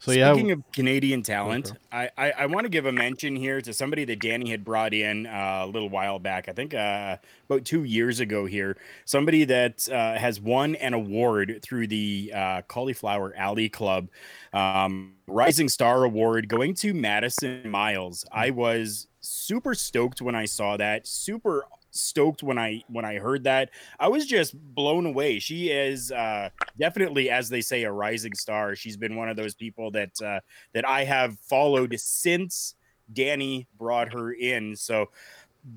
So 0.02 0.10
yeah, 0.10 0.32
Speaking 0.32 0.50
of 0.50 0.64
Canadian 0.72 1.22
talent, 1.22 1.74
I, 1.92 2.10
I, 2.18 2.32
I 2.32 2.46
want 2.46 2.64
to 2.64 2.68
give 2.68 2.86
a 2.86 2.92
mention 2.92 3.36
here 3.36 3.60
to 3.60 3.72
somebody 3.72 4.04
that 4.06 4.18
Danny 4.18 4.50
had 4.50 4.64
brought 4.64 4.92
in 4.92 5.26
uh, 5.28 5.60
a 5.62 5.66
little 5.66 5.88
while 5.88 6.18
back. 6.18 6.48
I 6.48 6.52
think 6.52 6.74
uh, 6.74 7.18
about 7.48 7.64
two 7.64 7.84
years 7.84 8.18
ago 8.18 8.44
here. 8.44 8.76
Somebody 9.04 9.44
that 9.44 9.88
uh, 9.88 10.18
has 10.18 10.40
won 10.40 10.74
an 10.74 10.92
award 10.92 11.60
through 11.62 11.86
the 11.86 12.32
uh, 12.34 12.62
Cauliflower 12.62 13.32
Alley 13.36 13.68
Club 13.68 14.08
um, 14.52 15.12
Rising 15.28 15.68
Star 15.68 16.02
Award 16.02 16.48
going 16.48 16.74
to 16.74 16.92
Madison 16.92 17.70
Miles. 17.70 18.24
I 18.32 18.50
was 18.50 19.06
super 19.20 19.72
stoked 19.72 20.20
when 20.20 20.34
I 20.34 20.46
saw 20.46 20.76
that. 20.78 21.06
Super 21.06 21.64
stoked 21.92 22.42
when 22.42 22.59
I 22.59 22.83
when 22.88 23.05
I 23.05 23.18
heard 23.18 23.44
that. 23.44 23.70
I 24.00 24.09
was 24.09 24.26
just 24.26 24.55
blown 24.74 25.07
away. 25.07 25.38
She 25.38 25.70
is 25.70 26.11
uh, 26.11 26.50
definitely, 26.78 27.31
as 27.31 27.48
they 27.48 27.61
say, 27.61 27.85
a 27.85 27.92
rising 27.92 28.35
star. 28.35 28.74
She's 28.74 28.96
been 28.96 29.14
one 29.14 29.28
of 29.28 29.37
those 29.37 29.55
people 29.55 29.90
that 29.92 30.20
uh, 30.20 30.40
that 30.72 30.88
I 30.88 31.05
have 31.05 31.38
followed 31.38 31.98
since 31.98 32.74
Danny 33.12 33.68
brought 33.78 34.12
her 34.12 34.33
in. 34.33 34.74
So 34.74 35.11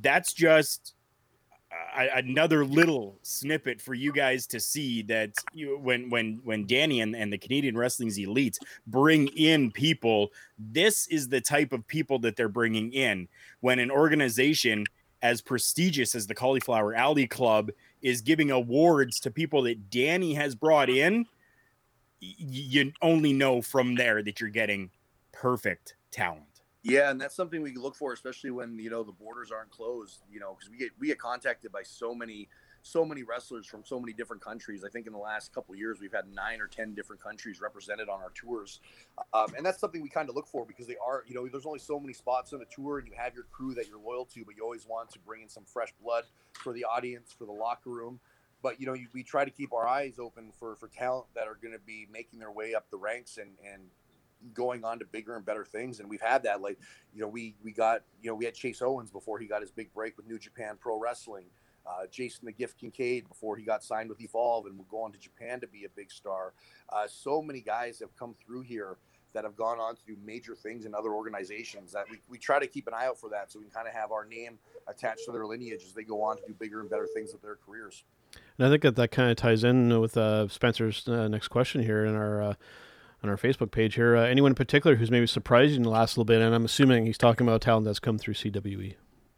that's 0.02 0.34
just 0.34 0.94
uh, 1.98 2.06
another 2.16 2.66
little 2.66 3.20
snippet 3.22 3.82
for 3.82 3.94
you 3.94 4.12
guys 4.12 4.48
to 4.48 4.60
see 4.60 5.02
that 5.04 5.32
you 5.54 5.78
when 5.78 6.10
when 6.10 6.40
when 6.44 6.66
Danny 6.66 7.02
and, 7.02 7.16
and 7.16 7.32
the 7.32 7.38
Canadian 7.38 7.78
Wrestling's 7.78 8.18
elite 8.18 8.58
bring 8.88 9.28
in 9.30 9.72
people, 9.72 10.32
this 10.58 11.08
is 11.08 11.28
the 11.28 11.42
type 11.42 11.74
of 11.74 11.88
people 11.88 12.20
that 12.20 12.36
they're 12.36 12.48
bringing 12.50 12.92
in. 12.94 13.28
When 13.60 13.80
an 13.80 13.92
organization 13.92 14.86
as 15.26 15.42
prestigious 15.42 16.14
as 16.14 16.28
the 16.28 16.36
Cauliflower 16.36 16.94
Alley 16.94 17.26
Club 17.26 17.72
is 18.04 18.22
giving 18.22 18.52
awards 18.52 19.20
to 19.22 19.32
people 19.32 19.64
that 19.64 19.90
Danny 19.90 20.36
has 20.36 20.54
brought 20.54 20.88
in, 20.88 21.26
you 22.20 22.94
only 23.02 23.34
know 23.34 23.60
from 23.64 23.96
there 23.96 24.22
that 24.22 24.40
you're 24.40 24.52
getting 24.52 24.92
perfect 25.32 25.96
talent. 26.12 26.44
Yeah, 26.84 27.10
and 27.10 27.20
that's 27.20 27.36
something 27.36 27.64
we 27.64 27.74
look 27.74 27.96
for, 27.96 28.14
especially 28.14 28.52
when 28.52 28.78
you 28.78 28.92
know 28.92 29.02
the 29.02 29.12
borders 29.12 29.52
aren't 29.52 29.72
closed. 29.72 30.20
You 30.32 30.40
know, 30.40 30.56
because 30.56 30.70
we 30.70 30.78
get 30.78 30.92
we 31.00 31.08
get 31.08 31.18
contacted 31.18 31.72
by 31.72 31.82
so 31.82 32.14
many 32.14 32.48
so 32.86 33.04
many 33.04 33.24
wrestlers 33.24 33.66
from 33.66 33.84
so 33.84 34.00
many 34.00 34.14
different 34.14 34.44
countries. 34.44 34.84
I 34.86 34.90
think 34.90 35.08
in 35.08 35.14
the 35.14 35.20
last 35.20 35.52
couple 35.52 35.76
years 35.76 36.00
we've 36.00 36.14
had 36.14 36.32
nine 36.32 36.62
or 36.62 36.68
ten 36.68 36.94
different 36.94 37.20
countries 37.22 37.60
represented 37.60 38.10
on 38.10 38.22
our 38.22 38.30
tours, 38.36 38.80
um, 39.34 39.48
and 39.58 39.66
that's 39.66 39.80
something 39.80 40.04
we 40.04 40.10
kind 40.10 40.30
of 40.30 40.36
look 40.36 40.48
for 40.48 40.66
because 40.66 40.86
they 40.86 40.96
are, 41.04 41.24
you 41.28 41.34
know, 41.34 41.48
there's 41.48 41.66
only 41.66 41.80
so 41.80 42.00
many 42.00 42.14
spots 42.14 42.54
on 42.54 42.62
a 42.62 42.66
tour, 42.66 43.00
and 43.00 43.08
you 43.08 43.14
have 43.18 43.34
your 43.34 43.46
crew 43.46 43.74
that 43.74 43.88
you're 43.88 44.00
loyal 44.00 44.26
to, 44.26 44.46
but 44.46 44.56
you 44.56 44.64
always 44.64 44.86
want 44.88 45.10
to 45.10 45.20
bring 45.20 45.42
in 45.42 45.50
some 45.50 45.64
fresh 45.66 45.92
blood 46.00 46.26
for 46.54 46.74
the 46.74 46.84
audience, 46.84 47.34
for 47.36 47.46
the 47.46 47.52
locker 47.52 47.90
room. 47.90 48.20
But 48.62 48.80
you 48.80 48.86
know, 48.86 48.96
we 49.14 49.24
try 49.24 49.46
to 49.46 49.52
keep 49.52 49.74
our 49.74 49.88
eyes 49.88 50.20
open 50.20 50.52
for 50.60 50.76
for 50.76 50.88
talent 50.88 51.26
that 51.34 51.48
are 51.48 51.58
going 51.60 51.74
to 51.74 51.84
be 51.88 52.08
making 52.14 52.38
their 52.38 52.52
way 52.52 52.76
up 52.76 52.92
the 52.92 52.98
ranks 52.98 53.38
and 53.38 53.50
and 53.68 53.82
going 54.54 54.84
on 54.84 55.00
to 55.00 55.06
bigger 55.06 55.36
and 55.36 55.44
better 55.44 55.66
things 55.66 56.00
and 56.00 56.08
we've 56.08 56.22
had 56.22 56.44
that 56.44 56.62
like 56.62 56.78
you 57.16 57.22
know 57.22 57.28
we 57.28 57.56
we 57.64 57.72
got 57.72 58.02
you 58.22 58.30
know 58.30 58.36
we 58.36 58.46
had 58.46 58.54
chase 58.54 58.80
owens 58.80 59.10
before 59.10 59.40
he 59.40 59.48
got 59.48 59.62
his 59.62 59.72
big 59.72 59.92
break 59.92 60.16
with 60.18 60.28
new 60.28 60.38
japan 60.38 60.78
pro 60.80 61.00
wrestling 61.00 61.46
uh, 61.88 62.06
Jason 62.12 62.46
the 62.46 62.52
Gift 62.52 62.78
Kincaid 62.78 63.28
before 63.28 63.56
he 63.56 63.64
got 63.64 63.84
signed 63.84 64.10
with 64.10 64.22
Evolve 64.22 64.66
and 64.66 64.78
would 64.78 64.90
go 64.90 65.04
on 65.04 65.12
to 65.12 65.18
Japan 65.18 65.60
to 65.62 65.68
be 65.68 65.86
a 65.86 65.90
big 65.90 66.12
star. 66.12 66.54
Uh, 66.90 67.08
so 67.08 67.42
many 67.42 67.62
guys 67.62 68.00
have 68.00 68.16
come 68.16 68.36
through 68.46 68.62
here 68.62 68.98
that 69.34 69.44
have 69.44 69.56
gone 69.56 69.80
on 69.80 69.96
to 69.96 70.02
do 70.08 70.16
major 70.26 70.56
things 70.56 70.86
in 70.86 70.96
other 70.96 71.14
organizations 71.14 71.92
that 71.92 72.06
we, 72.10 72.20
we 72.30 72.38
try 72.38 72.58
to 72.58 72.68
keep 72.68 72.88
an 72.88 72.94
eye 72.94 73.06
out 73.06 73.20
for 73.20 73.30
that 73.30 73.52
so 73.52 73.60
we 73.60 73.66
can 73.66 73.72
kind 73.72 73.88
of 73.88 73.94
have 73.94 74.12
our 74.12 74.26
name 74.26 74.58
attached 74.88 75.26
to 75.26 75.32
their 75.32 75.46
lineage 75.46 75.84
as 75.86 75.94
they 75.94 76.04
go 76.04 76.24
on 76.24 76.38
to 76.38 76.44
do 76.48 76.54
bigger 76.54 76.80
and 76.80 76.90
better 76.90 77.08
things 77.14 77.34
with 77.34 77.42
their 77.42 77.58
careers. 77.66 78.04
And 78.58 78.66
I 78.66 78.70
think 78.70 78.82
that 78.84 78.96
that 78.96 79.12
kind 79.12 79.30
of 79.30 79.38
ties 79.38 79.64
in 79.64 80.00
with 80.00 80.18
uh, 80.18 80.48
Spencer's 80.48 81.08
uh, 81.08 81.28
next 81.28 81.50
question 81.50 81.84
here 81.84 82.06
in 82.06 82.16
our 82.16 82.42
uh, 82.42 82.54
on 83.24 83.30
our 83.30 83.38
Facebook 83.38 83.72
page 83.72 83.96
here. 83.96 84.16
Uh, 84.16 84.24
anyone 84.24 84.52
in 84.52 84.56
particular 84.56 84.96
who's 84.96 85.12
maybe 85.12 85.28
surprised 85.28 85.72
you 85.72 85.78
in 85.78 85.84
the 85.84 85.90
last 85.90 86.18
little 86.18 86.26
bit? 86.26 86.42
And 86.42 86.56
I'm 86.56 86.66
assuming 86.66 87.06
he's 87.06 87.18
talking 87.18 87.46
about 87.46 87.62
talent 87.62 87.86
that's 87.86 88.00
come 88.00 88.18
through 88.18 88.36
CWE 88.36 88.96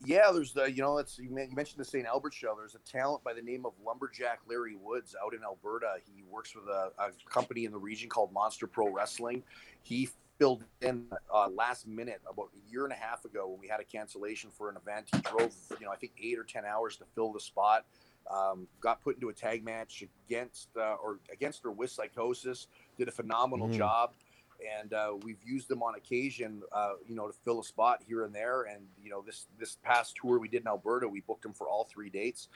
yeah, 0.08 0.32
there's 0.34 0.54
the 0.54 0.72
you 0.72 0.82
know 0.82 1.00
it's 1.00 1.20
you 1.20 1.30
mentioned 1.30 1.80
the 1.80 1.86
St. 1.86 2.06
Albert 2.06 2.34
show. 2.34 2.56
There's 2.58 2.76
a 2.76 2.89
talent 2.89 3.26
by 3.26 3.34
the 3.34 3.41
name 3.41 3.65
of 3.65 3.74
Lumberjack 3.86 4.39
Larry 4.48 4.74
Woods 4.74 5.17
out 5.22 5.34
in 5.34 5.43
Alberta. 5.43 5.96
He 6.06 6.24
works 6.32 6.56
with 6.56 6.63
a, 6.70 6.91
a 6.98 7.10
company 7.30 7.65
in 7.65 7.74
the 7.74 7.78
region 7.78 8.08
called 8.08 8.32
Monster 8.32 8.67
Pro 8.67 8.88
Wrestling. 8.89 9.43
He 9.84 10.08
filled 10.39 10.63
in 10.82 11.08
uh, 11.34 11.50
last 11.50 11.88
minute 11.88 12.22
about 12.32 12.52
a 12.56 12.72
year 12.72 12.86
and 12.86 12.93
a 12.93 12.96
half 12.96 13.26
ago 13.26 13.50
when 13.50 13.60
we 13.60 13.67
had 13.67 13.82
a 13.82 13.84
cancellation 13.84 14.50
for 14.50 14.70
an 14.70 14.78
event. 14.78 15.08
He 15.13 15.20
drove 15.20 15.54
you 15.78 15.86
know 15.86 15.91
I 15.91 15.98
think 15.98 16.13
eight 16.24 16.39
or 16.39 16.46
ten 16.46 16.63
hours 16.63 16.96
to 16.98 17.04
fill 17.13 17.34
the 17.34 17.41
spot. 17.41 17.86
Um, 18.32 18.67
got 18.80 19.02
put 19.02 19.15
into 19.15 19.28
a 19.28 19.34
tag 19.34 19.65
match 19.65 20.06
against 20.26 20.70
uh, 20.78 20.96
or 21.04 21.20
against 21.34 21.63
her 21.63 21.72
with 21.72 21.91
psychosis. 21.91 22.67
Did 22.98 23.10
a 23.10 23.12
phenomenal 23.12 23.67
mm. 23.67 23.76
job 23.76 24.13
and 24.82 24.93
uh, 24.93 25.13
we've 25.22 25.41
used 25.46 25.67
them 25.67 25.84
on 25.84 25.96
occasion, 25.96 26.62
uh, 26.72 26.93
you 27.08 27.15
know, 27.15 27.28
to 27.28 27.34
fill 27.46 27.60
a 27.60 27.63
spot 27.63 28.02
here 28.06 28.24
and 28.24 28.34
there. 28.34 28.63
And 28.63 28.86
you 29.02 29.10
know, 29.10 29.22
this 29.26 29.48
this 29.60 29.78
past 29.84 30.15
tour 30.22 30.39
we 30.39 30.48
did 30.48 30.62
in 30.62 30.67
Alberta, 30.67 31.08
we 31.08 31.22
booked 31.22 31.46
him 31.46 31.54
for 31.54 31.67
all 31.67 31.86
three 31.86 32.10
dates, 32.10 32.50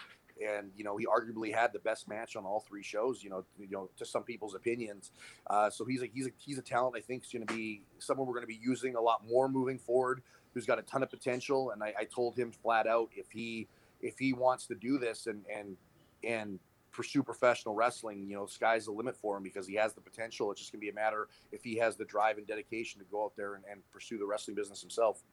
and 0.45 0.71
you 0.75 0.83
know, 0.83 0.97
he 0.97 1.05
arguably 1.05 1.53
had 1.53 1.73
the 1.73 1.79
best 1.79 2.07
match 2.07 2.35
on 2.35 2.45
all 2.45 2.59
three 2.59 2.83
shows. 2.83 3.23
You 3.23 3.29
know, 3.29 3.45
you 3.59 3.69
know, 3.69 3.89
to 3.97 4.05
some 4.05 4.23
people's 4.23 4.55
opinions. 4.55 5.11
Uh, 5.47 5.69
so 5.69 5.85
he's 5.85 6.01
a 6.01 6.07
he's 6.07 6.27
a 6.27 6.31
he's 6.37 6.57
a 6.57 6.63
talent 6.63 6.95
I 6.97 7.01
think 7.01 7.23
is 7.23 7.31
going 7.31 7.45
to 7.45 7.53
be 7.53 7.81
someone 7.99 8.27
we're 8.27 8.33
going 8.33 8.43
to 8.43 8.47
be 8.47 8.59
using 8.61 8.95
a 8.95 9.01
lot 9.01 9.21
more 9.27 9.47
moving 9.47 9.77
forward. 9.77 10.21
Who's 10.53 10.65
got 10.65 10.79
a 10.79 10.81
ton 10.81 11.01
of 11.01 11.09
potential, 11.09 11.71
and 11.71 11.81
I, 11.81 11.93
I 11.99 12.03
told 12.03 12.35
him 12.35 12.51
flat 12.51 12.85
out 12.85 13.09
if 13.15 13.31
he 13.31 13.67
if 14.01 14.17
he 14.19 14.33
wants 14.33 14.67
to 14.67 14.75
do 14.75 14.97
this 14.97 15.27
and 15.27 15.43
and 15.53 15.77
and 16.23 16.59
pursue 16.91 17.23
professional 17.23 17.75
wrestling, 17.75 18.27
you 18.27 18.35
know, 18.35 18.45
sky's 18.45 18.85
the 18.85 18.91
limit 18.91 19.15
for 19.15 19.37
him 19.37 19.43
because 19.43 19.67
he 19.67 19.75
has 19.75 19.93
the 19.93 20.01
potential. 20.01 20.51
It's 20.51 20.59
just 20.59 20.71
going 20.71 20.79
to 20.79 20.85
be 20.85 20.89
a 20.89 20.93
matter 20.93 21.27
if 21.51 21.63
he 21.63 21.77
has 21.77 21.95
the 21.95 22.05
drive 22.05 22.37
and 22.37 22.45
dedication 22.45 22.99
to 22.99 23.05
go 23.09 23.25
out 23.25 23.33
there 23.35 23.55
and, 23.55 23.63
and 23.71 23.81
pursue 23.91 24.17
the 24.17 24.25
wrestling 24.25 24.55
business 24.55 24.81
himself. 24.81 25.23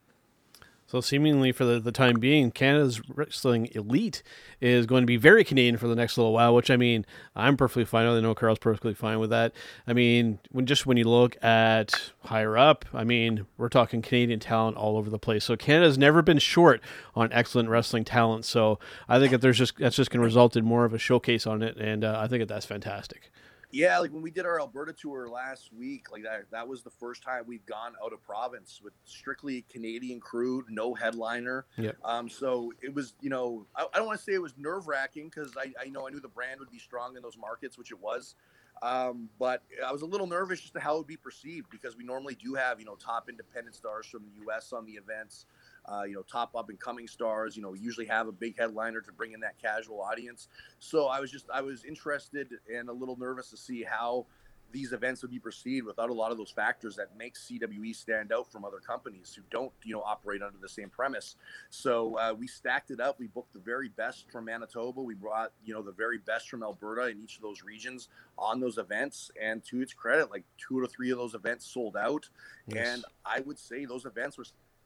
So, 0.88 1.02
seemingly 1.02 1.52
for 1.52 1.66
the, 1.66 1.78
the 1.78 1.92
time 1.92 2.18
being, 2.18 2.50
Canada's 2.50 3.02
wrestling 3.10 3.68
elite 3.72 4.22
is 4.58 4.86
going 4.86 5.02
to 5.02 5.06
be 5.06 5.18
very 5.18 5.44
Canadian 5.44 5.76
for 5.76 5.86
the 5.86 5.94
next 5.94 6.16
little 6.16 6.32
while. 6.32 6.54
Which 6.54 6.70
I 6.70 6.78
mean, 6.78 7.04
I'm 7.36 7.58
perfectly 7.58 7.84
fine. 7.84 8.06
I 8.06 8.20
know 8.20 8.34
Karl's 8.34 8.58
perfectly 8.58 8.94
fine 8.94 9.18
with 9.18 9.28
that. 9.28 9.52
I 9.86 9.92
mean, 9.92 10.38
when 10.50 10.64
just 10.64 10.86
when 10.86 10.96
you 10.96 11.04
look 11.04 11.36
at 11.44 12.10
higher 12.24 12.56
up, 12.56 12.86
I 12.94 13.04
mean, 13.04 13.44
we're 13.58 13.68
talking 13.68 14.00
Canadian 14.00 14.40
talent 14.40 14.78
all 14.78 14.96
over 14.96 15.10
the 15.10 15.18
place. 15.18 15.44
So 15.44 15.56
Canada's 15.56 15.98
never 15.98 16.22
been 16.22 16.38
short 16.38 16.80
on 17.14 17.30
excellent 17.34 17.68
wrestling 17.68 18.06
talent. 18.06 18.46
So 18.46 18.78
I 19.10 19.18
think 19.18 19.32
that 19.32 19.42
there's 19.42 19.58
just 19.58 19.76
that's 19.76 19.96
just 19.96 20.10
going 20.10 20.22
to 20.22 20.24
result 20.24 20.56
in 20.56 20.64
more 20.64 20.86
of 20.86 20.94
a 20.94 20.98
showcase 20.98 21.46
on 21.46 21.62
it, 21.62 21.76
and 21.76 22.02
uh, 22.02 22.18
I 22.18 22.28
think 22.28 22.40
that 22.40 22.48
that's 22.48 22.64
fantastic. 22.64 23.30
Yeah, 23.70 23.98
like 23.98 24.12
when 24.12 24.22
we 24.22 24.30
did 24.30 24.46
our 24.46 24.60
Alberta 24.60 24.92
tour 24.92 25.28
last 25.28 25.70
week, 25.72 26.10
like 26.10 26.22
that 26.22 26.50
that 26.50 26.66
was 26.66 26.82
the 26.82 26.90
first 26.90 27.22
time 27.22 27.44
we've 27.46 27.66
gone 27.66 27.92
out 28.02 28.12
of 28.12 28.22
province 28.22 28.80
with 28.82 28.94
strictly 29.04 29.64
Canadian 29.70 30.20
crew, 30.20 30.64
no 30.68 30.94
headliner. 30.94 31.66
Yeah. 31.76 31.92
Um, 32.04 32.28
so 32.28 32.72
it 32.80 32.94
was, 32.94 33.14
you 33.20 33.28
know, 33.28 33.66
I, 33.76 33.86
I 33.92 33.98
don't 33.98 34.06
want 34.06 34.18
to 34.18 34.24
say 34.24 34.32
it 34.32 34.42
was 34.42 34.54
nerve 34.56 34.88
wracking 34.88 35.28
because 35.28 35.54
I, 35.56 35.72
I 35.80 35.88
know 35.90 36.06
I 36.06 36.10
knew 36.10 36.20
the 36.20 36.28
brand 36.28 36.60
would 36.60 36.70
be 36.70 36.78
strong 36.78 37.16
in 37.16 37.22
those 37.22 37.36
markets, 37.36 37.76
which 37.76 37.90
it 37.90 38.00
was. 38.00 38.34
Um, 38.80 39.28
but 39.38 39.62
I 39.84 39.92
was 39.92 40.02
a 40.02 40.06
little 40.06 40.26
nervous 40.26 40.60
just 40.60 40.74
to 40.74 40.80
how 40.80 40.94
it 40.94 40.98
would 40.98 41.06
be 41.06 41.16
perceived 41.16 41.68
because 41.70 41.96
we 41.96 42.04
normally 42.04 42.36
do 42.36 42.54
have, 42.54 42.78
you 42.78 42.86
know, 42.86 42.94
top 42.94 43.28
independent 43.28 43.74
stars 43.74 44.06
from 44.06 44.22
the 44.22 44.42
U.S. 44.44 44.72
on 44.72 44.86
the 44.86 44.92
events 44.92 45.46
uh, 45.90 46.02
you 46.04 46.14
know, 46.14 46.22
top 46.22 46.54
up 46.54 46.68
and 46.68 46.78
coming 46.78 47.08
stars. 47.08 47.56
You 47.56 47.62
know, 47.62 47.74
usually 47.74 48.06
have 48.06 48.28
a 48.28 48.32
big 48.32 48.58
headliner 48.58 49.00
to 49.00 49.12
bring 49.12 49.32
in 49.32 49.40
that 49.40 49.60
casual 49.60 50.00
audience. 50.00 50.48
So 50.80 51.06
I 51.06 51.20
was 51.20 51.30
just 51.30 51.46
I 51.52 51.62
was 51.62 51.84
interested 51.84 52.48
and 52.74 52.88
a 52.88 52.92
little 52.92 53.16
nervous 53.16 53.50
to 53.50 53.56
see 53.56 53.82
how 53.82 54.26
these 54.72 54.92
events 54.92 55.22
would 55.22 55.30
be 55.30 55.38
perceived 55.38 55.86
without 55.86 56.10
a 56.10 56.12
lot 56.12 56.30
of 56.30 56.38
those 56.38 56.50
factors 56.50 56.96
that 56.96 57.16
make 57.16 57.34
CWE 57.34 57.94
stand 57.94 58.32
out 58.32 58.50
from 58.50 58.64
other 58.64 58.80
companies 58.80 59.32
who 59.34 59.42
don't, 59.50 59.72
you 59.84 59.94
know, 59.94 60.02
operate 60.02 60.42
under 60.42 60.58
the 60.60 60.68
same 60.68 60.90
premise. 60.90 61.36
So 61.70 62.16
uh, 62.18 62.34
we 62.38 62.46
stacked 62.46 62.90
it 62.90 63.00
up. 63.00 63.18
We 63.18 63.28
booked 63.28 63.54
the 63.54 63.60
very 63.60 63.88
best 63.88 64.30
from 64.30 64.44
Manitoba. 64.44 65.00
We 65.00 65.14
brought, 65.14 65.52
you 65.64 65.72
know, 65.72 65.82
the 65.82 65.92
very 65.92 66.18
best 66.18 66.48
from 66.48 66.62
Alberta 66.62 67.06
in 67.08 67.18
each 67.22 67.36
of 67.36 67.42
those 67.42 67.62
regions 67.62 68.08
on 68.36 68.60
those 68.60 68.78
events. 68.78 69.30
And 69.40 69.64
to 69.64 69.80
its 69.80 69.94
credit, 69.94 70.30
like 70.30 70.44
two 70.58 70.78
or 70.78 70.86
three 70.86 71.10
of 71.10 71.18
those 71.18 71.34
events 71.34 71.66
sold 71.66 71.96
out. 71.96 72.28
Yes. 72.66 72.88
And 72.88 73.04
I 73.24 73.40
would 73.40 73.58
say 73.58 73.84
those 73.84 74.04
events 74.04 74.36
were 74.36 74.44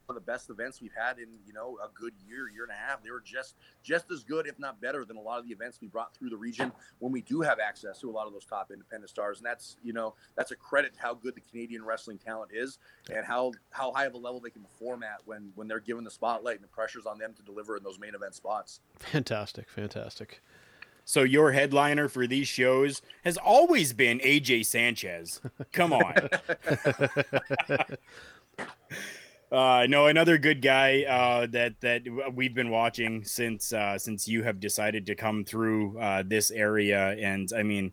of 0.09 0.15
the 0.15 0.21
best 0.21 0.49
events 0.49 0.81
we've 0.81 0.93
had 0.95 1.17
in 1.17 1.27
you 1.45 1.53
know 1.53 1.77
a 1.83 1.87
good 1.93 2.13
year, 2.27 2.49
year 2.49 2.63
and 2.63 2.71
a 2.71 2.75
half. 2.75 3.03
They 3.03 3.11
were 3.11 3.23
just 3.23 3.55
just 3.81 4.11
as 4.11 4.23
good, 4.23 4.47
if 4.47 4.59
not 4.59 4.81
better, 4.81 5.05
than 5.05 5.17
a 5.17 5.21
lot 5.21 5.39
of 5.39 5.45
the 5.45 5.51
events 5.51 5.79
we 5.81 5.87
brought 5.87 6.13
through 6.15 6.29
the 6.29 6.37
region 6.37 6.71
when 6.99 7.11
we 7.11 7.21
do 7.21 7.41
have 7.41 7.59
access 7.59 7.99
to 7.99 8.09
a 8.09 8.11
lot 8.11 8.27
of 8.27 8.33
those 8.33 8.45
top 8.45 8.71
independent 8.71 9.09
stars. 9.09 9.37
And 9.39 9.45
that's 9.45 9.77
you 9.83 9.93
know 9.93 10.15
that's 10.35 10.51
a 10.51 10.55
credit 10.55 10.93
to 10.95 11.01
how 11.01 11.13
good 11.13 11.35
the 11.35 11.41
Canadian 11.41 11.85
wrestling 11.85 12.17
talent 12.17 12.51
is 12.53 12.79
and 13.13 13.25
how 13.25 13.53
how 13.69 13.91
high 13.93 14.05
of 14.05 14.13
a 14.13 14.17
level 14.17 14.39
they 14.39 14.49
can 14.49 14.63
perform 14.63 15.03
at 15.03 15.19
when 15.25 15.51
when 15.55 15.67
they're 15.67 15.79
given 15.79 16.03
the 16.03 16.11
spotlight 16.11 16.55
and 16.55 16.63
the 16.63 16.69
pressure's 16.69 17.05
on 17.05 17.17
them 17.17 17.33
to 17.33 17.41
deliver 17.43 17.77
in 17.77 17.83
those 17.83 17.99
main 17.99 18.15
event 18.15 18.35
spots. 18.35 18.81
Fantastic, 18.99 19.69
fantastic. 19.69 20.41
So 21.05 21.23
your 21.23 21.51
headliner 21.51 22.07
for 22.07 22.27
these 22.27 22.47
shows 22.47 23.01
has 23.25 23.37
always 23.37 23.91
been 23.93 24.19
AJ 24.19 24.65
Sanchez. 24.65 25.41
Come 25.73 25.91
on. 25.91 26.29
Uh, 29.53 29.85
no, 29.87 30.07
another 30.07 30.39
good 30.39 30.63
guy 30.63 31.03
uh, 31.03 31.45
that 31.45 31.79
that 31.79 32.01
we've 32.33 32.55
been 32.55 32.71
watching 32.71 33.23
since 33.23 33.71
uh, 33.71 33.99
since 33.99 34.27
you 34.27 34.41
have 34.41 34.59
decided 34.59 35.05
to 35.05 35.13
come 35.13 35.45
through 35.45 35.99
uh, 35.99 36.23
this 36.25 36.49
area, 36.49 37.15
and 37.19 37.51
I 37.55 37.61
mean, 37.61 37.91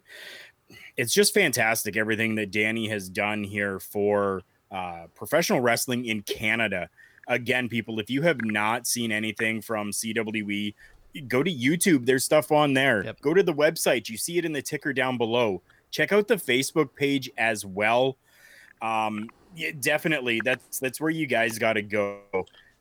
it's 0.97 1.13
just 1.13 1.35
fantastic 1.35 1.99
everything 1.99 2.35
that 2.37 2.51
Danny 2.51 2.89
has 2.89 3.11
done 3.11 3.45
here 3.45 3.79
for 3.79 4.41
uh, 4.71 5.09
professional 5.15 5.61
wrestling 5.61 6.07
in 6.07 6.23
Canada. 6.23 6.89
Again, 7.29 7.69
people, 7.69 8.01
if 8.01 8.09
you 8.09 8.23
have 8.23 8.43
not 8.43 8.87
seen 8.87 9.13
anything 9.13 9.61
from 9.61 9.91
CWE, 9.91 10.75
go 11.29 11.43
to 11.43 11.53
YouTube. 11.53 12.07
There's 12.07 12.25
stuff 12.25 12.51
on 12.51 12.73
there. 12.73 13.05
Yep. 13.05 13.21
Go 13.21 13.35
to 13.35 13.43
the 13.43 13.53
website. 13.53 14.09
You 14.09 14.17
see 14.17 14.39
it 14.39 14.47
in 14.47 14.55
the 14.55 14.63
ticker 14.63 14.95
down 14.95 15.19
below. 15.19 15.61
Check 15.91 16.11
out 16.11 16.27
the 16.27 16.37
Facebook 16.37 16.95
page 16.95 17.31
as 17.37 17.67
well. 17.67 18.17
Um, 18.81 19.29
yeah, 19.61 19.71
definitely. 19.79 20.41
That's 20.43 20.79
that's 20.79 21.01
where 21.01 21.11
you 21.11 21.27
guys 21.27 21.59
got 21.59 21.75
to 21.75 21.83
go. 21.83 22.21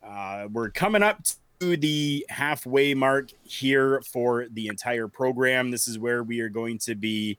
Uh, 0.01 0.47
we're 0.51 0.69
coming 0.69 1.03
up 1.03 1.21
to 1.59 1.75
the 1.75 2.25
halfway 2.29 2.93
mark 2.93 3.31
here 3.43 4.01
for 4.01 4.47
the 4.51 4.67
entire 4.67 5.09
program. 5.09 5.71
This 5.71 5.89
is 5.89 5.99
where 5.99 6.23
we 6.23 6.39
are 6.39 6.47
going 6.47 6.77
to 6.79 6.95
be 6.95 7.37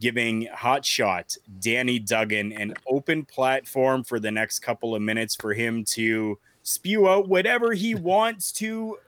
giving 0.00 0.48
Hotshot 0.52 1.38
Danny 1.60 2.00
Duggan 2.00 2.52
an 2.52 2.74
open 2.88 3.24
platform 3.24 4.02
for 4.02 4.18
the 4.18 4.32
next 4.32 4.58
couple 4.58 4.94
of 4.96 5.00
minutes 5.00 5.36
for 5.36 5.54
him 5.54 5.84
to 5.84 6.38
spew 6.64 7.08
out 7.08 7.28
whatever 7.28 7.72
he 7.72 7.94
wants 7.94 8.50
to 8.52 8.98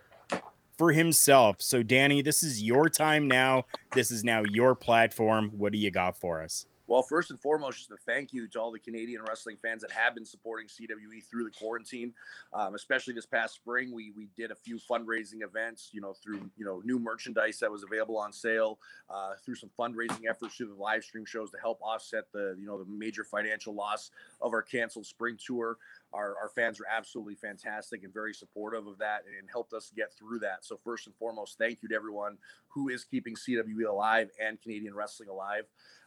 for 0.79 0.93
himself. 0.93 1.57
So, 1.59 1.83
Danny, 1.83 2.23
this 2.23 2.45
is 2.45 2.63
your 2.63 2.89
time 2.89 3.27
now. 3.27 3.65
This 3.93 4.13
is 4.13 4.23
now 4.23 4.45
your 4.53 4.77
platform. 4.77 5.51
What 5.59 5.73
do 5.73 5.79
you 5.79 5.91
got 5.91 6.17
for 6.17 6.41
us? 6.41 6.65
Well, 6.89 7.03
first 7.03 7.31
and 7.31 7.39
foremost, 7.39 7.77
just 7.77 7.91
a 7.91 7.97
thank 8.07 8.33
you 8.33 8.49
to 8.49 8.61
all 8.61 8.73
the 8.73 8.79
Canadian 8.79 9.23
wrestling 9.23 9.59
fans 9.61 9.83
that 9.83 9.93
have 9.93 10.15
been 10.15 10.25
supporting 10.25 10.69
CWE 10.69 11.23
through 11.31 11.45
the 11.45 11.51
quarantine, 11.51 12.15
um, 12.55 12.75
especially 12.75 13.13
this 13.13 13.27
past 13.27 13.55
spring. 13.57 13.93
We 13.93 14.11
we 14.17 14.29
did 14.35 14.51
a 14.51 14.55
few 14.55 14.79
fundraising 14.79 15.43
events, 15.43 15.91
you 15.93 16.01
know, 16.01 16.15
through 16.15 16.51
you 16.57 16.65
know 16.65 16.81
new 16.87 16.99
merchandise 16.99 17.59
that 17.59 17.71
was 17.71 17.83
available 17.83 18.17
on 18.17 18.33
sale, 18.33 18.79
uh, 19.11 19.35
through 19.45 19.57
some 19.57 19.71
fundraising 19.79 20.23
efforts 20.29 20.57
through 20.57 20.69
the 20.69 20.83
live 20.83 21.05
stream 21.05 21.27
shows 21.27 21.51
to 21.51 21.59
help 21.59 21.79
offset 21.83 22.25
the 22.33 22.57
you 22.59 22.67
know 22.67 22.79
the 22.79 22.91
major 22.91 23.23
financial 23.23 23.75
loss 23.75 24.11
of 24.41 24.55
our 24.55 24.63
canceled 24.63 25.05
spring 25.05 25.37
tour. 25.39 25.77
Our, 26.13 26.37
our 26.41 26.49
fans 26.55 26.81
were 26.81 26.87
absolutely 26.91 27.35
fantastic 27.35 28.03
and 28.03 28.13
very 28.13 28.33
supportive 28.33 28.87
of 28.87 28.99
that 28.99 29.25
and 29.27 29.49
helped 29.51 29.73
us 29.73 29.93
get 29.95 30.13
through 30.19 30.39
that. 30.41 30.65
So 30.65 30.79
first 30.83 31.07
and 31.07 31.15
foremost, 31.17 31.59
thank 31.59 31.83
you 31.83 31.89
to 31.91 31.95
everyone 31.95 32.39
who 32.69 32.89
is 32.89 33.05
keeping 33.05 33.35
CWE 33.35 33.89
alive 33.89 34.31
and 34.43 34.61
Canadian 34.61 34.95
wrestling 34.95 35.29
alive. 35.29 35.65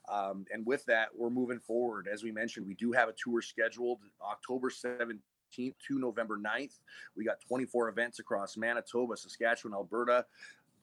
Um, 0.10 0.46
and 0.52 0.66
with 0.66 0.84
that, 0.86 1.10
we're 1.16 1.30
moving 1.30 1.60
forward. 1.60 2.08
As 2.12 2.24
we 2.24 2.32
mentioned, 2.32 2.66
we 2.66 2.74
do 2.74 2.92
have 2.92 3.10
a 3.10 3.14
tour 3.14 3.42
scheduled 3.42 4.00
October 4.24 4.70
17th 4.70 5.20
to 5.56 6.00
November 6.00 6.40
9th. 6.40 6.80
We 7.16 7.24
got 7.24 7.42
24 7.48 7.90
events 7.90 8.20
across 8.20 8.58
Manitoba, 8.58 9.18
Saskatchewan, 9.18 9.76
Alberta, 9.76 10.26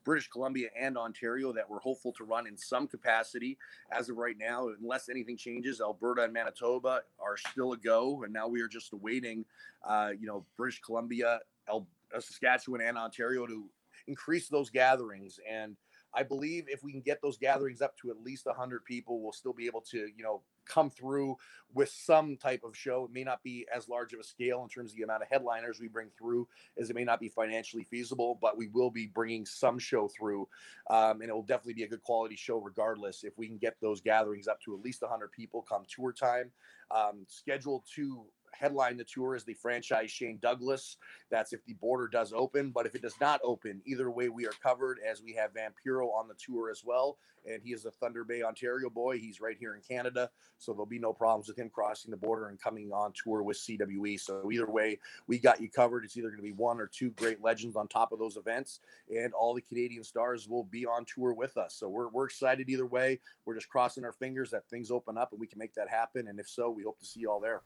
British 0.05 0.29
Columbia, 0.29 0.69
and 0.79 0.97
Ontario 0.97 1.53
that 1.53 1.69
we're 1.69 1.81
hopeful 1.81 2.13
to 2.13 2.25
run 2.25 2.47
in 2.47 2.57
some 2.57 2.87
capacity. 2.87 3.59
As 3.93 4.09
of 4.09 4.17
right 4.17 4.37
now, 4.39 4.69
unless 4.81 5.09
anything 5.09 5.37
changes, 5.37 5.81
Alberta 5.81 6.23
and 6.23 6.33
Manitoba 6.33 7.03
are 7.19 7.37
still 7.37 7.73
a 7.73 7.77
go, 7.77 8.23
and 8.23 8.33
now 8.33 8.49
we 8.49 8.61
are 8.61 8.69
just 8.69 8.93
awaiting, 8.93 9.45
uh, 9.87 10.11
you 10.19 10.27
know, 10.27 10.45
British 10.57 10.81
Columbia, 10.81 11.41
El- 11.69 11.87
uh, 12.15 12.21
Saskatchewan, 12.21 12.81
and 12.81 12.97
Ontario 12.97 13.47
to 13.47 13.69
increase 14.07 14.49
those 14.49 14.71
gatherings 14.71 15.39
and 15.49 15.77
I 16.15 16.23
believe 16.23 16.65
if 16.69 16.83
we 16.83 16.93
can 16.93 17.01
get 17.01 17.21
those 17.23 17.37
gatherings 17.37 17.83
up 17.83 17.97
to 17.99 18.11
at 18.11 18.23
least 18.23 18.47
100 18.47 18.85
people, 18.85 19.21
we'll 19.21 19.33
still 19.33 19.53
be 19.53 19.67
able 19.67 19.83
to, 19.83 19.99
you 19.99 20.23
know, 20.23 20.43
come 20.69 20.91
through 20.91 21.37
with 21.75 21.91
some 21.91 22.37
type 22.37 22.63
of 22.65 22.77
show. 22.77 23.05
It 23.05 23.13
may 23.13 23.25
not 23.25 23.43
be 23.43 23.67
as 23.75 23.89
large 23.89 24.13
of 24.13 24.21
a 24.21 24.25
scale 24.25 24.63
in 24.63 24.69
terms 24.69 24.93
of 24.93 24.97
the 24.97 25.03
amount 25.03 25.23
of 25.23 25.29
headliners 25.29 25.81
we 25.81 25.89
bring 25.89 26.09
through, 26.17 26.49
as 26.79 26.91
it 26.91 26.97
may 26.97 27.05
not 27.05 27.21
be 27.21 27.29
financially 27.29 27.85
feasible, 27.85 28.39
but 28.41 28.57
we 28.57 28.69
will 28.69 28.91
be 28.91 29.07
bringing 29.07 29.45
some 29.45 29.79
show 29.79 30.09
through. 30.09 30.49
Um, 30.91 31.21
and 31.21 31.31
it 31.31 31.35
will 31.35 31.43
definitely 31.43 31.75
be 31.75 31.85
a 31.85 31.89
good 31.89 32.03
quality 32.03 32.37
show 32.37 32.59
regardless 32.59 33.25
if 33.25 33.37
we 33.37 33.47
can 33.47 33.59
get 33.59 33.77
those 33.81 34.01
gatherings 34.01 34.49
up 34.49 34.61
to 34.63 34.75
at 34.75 34.81
least 34.81 35.03
100 35.03 35.31
people 35.33 35.63
come 35.63 35.85
tour 35.89 36.13
time. 36.13 36.51
Um, 36.91 37.27
scheduled 37.29 37.85
to 37.97 38.25
headline 38.53 38.97
the 38.97 39.05
tour 39.05 39.35
is 39.35 39.45
the 39.45 39.55
franchise 39.55 40.11
Shane 40.11 40.39
Douglas. 40.41 40.97
That's 41.31 41.53
if 41.53 41.65
the 41.65 41.75
border 41.75 42.09
does 42.09 42.33
open. 42.33 42.71
But 42.71 42.87
if 42.87 42.95
it 42.95 43.03
does 43.03 43.15
not 43.21 43.41
open, 43.45 43.81
either 43.87 44.11
way, 44.11 44.29
we 44.29 44.47
are 44.47 44.53
covered 44.63 44.99
as 45.09 45.23
we 45.23 45.35
have 45.35 45.51
Vampiro 45.55 46.13
on 46.13 46.29
the 46.29 46.35
tour 46.35 46.71
as 46.71 46.83
well. 46.85 47.19
And 47.47 47.63
he 47.63 47.73
is 47.73 47.85
a 47.85 47.91
Thunder 47.91 48.25
Bay, 48.25 48.43
Ontario 48.43 48.91
boy. 48.91 49.19
He's 49.19 49.41
right 49.41 49.57
here 49.59 49.75
in 49.75 49.81
Canada. 49.81 50.31
So 50.59 50.73
there'll 50.73 50.87
be 50.87 50.99
no 50.99 51.13
problems 51.13 51.49
with 51.49 51.59
him 51.59 51.71
crossing 51.71 52.11
the 52.11 52.17
border 52.17 52.49
and 52.49 52.61
coming 52.61 52.91
on 52.93 53.13
tour 53.13 53.43
with 53.43 53.57
CWE. 53.59 54.21
So 54.21 54.51
either 54.51 54.71
way, 54.71 54.99
we 55.27 55.39
got 55.39 55.61
you 55.61 55.71
covered. 55.71 56.05
It's 56.05 56.17
either 56.17 56.29
going 56.29 56.39
to 56.39 56.43
be 56.43 56.53
one 56.53 56.81
or 56.81 56.87
two 56.87 57.11
great 57.11 57.43
legends 57.43 57.77
on 57.77 57.89
top 57.89 58.13
of 58.13 58.19
those 58.19 58.37
events. 58.37 58.81
And 59.15 59.33
all 59.33 59.55
the 59.55 59.63
Canadian 59.63 60.05
stars 60.05 60.49
will 60.49 60.65
be 60.65 60.85
on 60.85 61.05
tour 61.05 61.33
with 61.33 61.57
us. 61.57 61.77
So 61.79 61.89
we're, 61.89 62.09
we're 62.09 62.27
excited 62.27 62.69
either 62.69 62.87
way. 62.87 63.21
We're 63.45 63.55
just 63.55 63.69
crossing 63.69 64.05
our 64.05 64.13
fingers 64.13 64.51
that 64.51 64.69
things 64.69 64.91
open 64.91 65.17
up 65.17 65.33
and 65.33 65.41
we 65.41 65.47
can 65.47 65.59
make 65.59 65.75
that 65.75 65.89
happen. 65.89 66.29
And 66.29 66.41
if 66.41 66.49
so, 66.49 66.71
we 66.71 66.83
hope 66.83 66.99
to 66.99 67.07
see 67.07 67.21
you 67.21 67.31
all 67.31 67.41
there. 67.41 67.63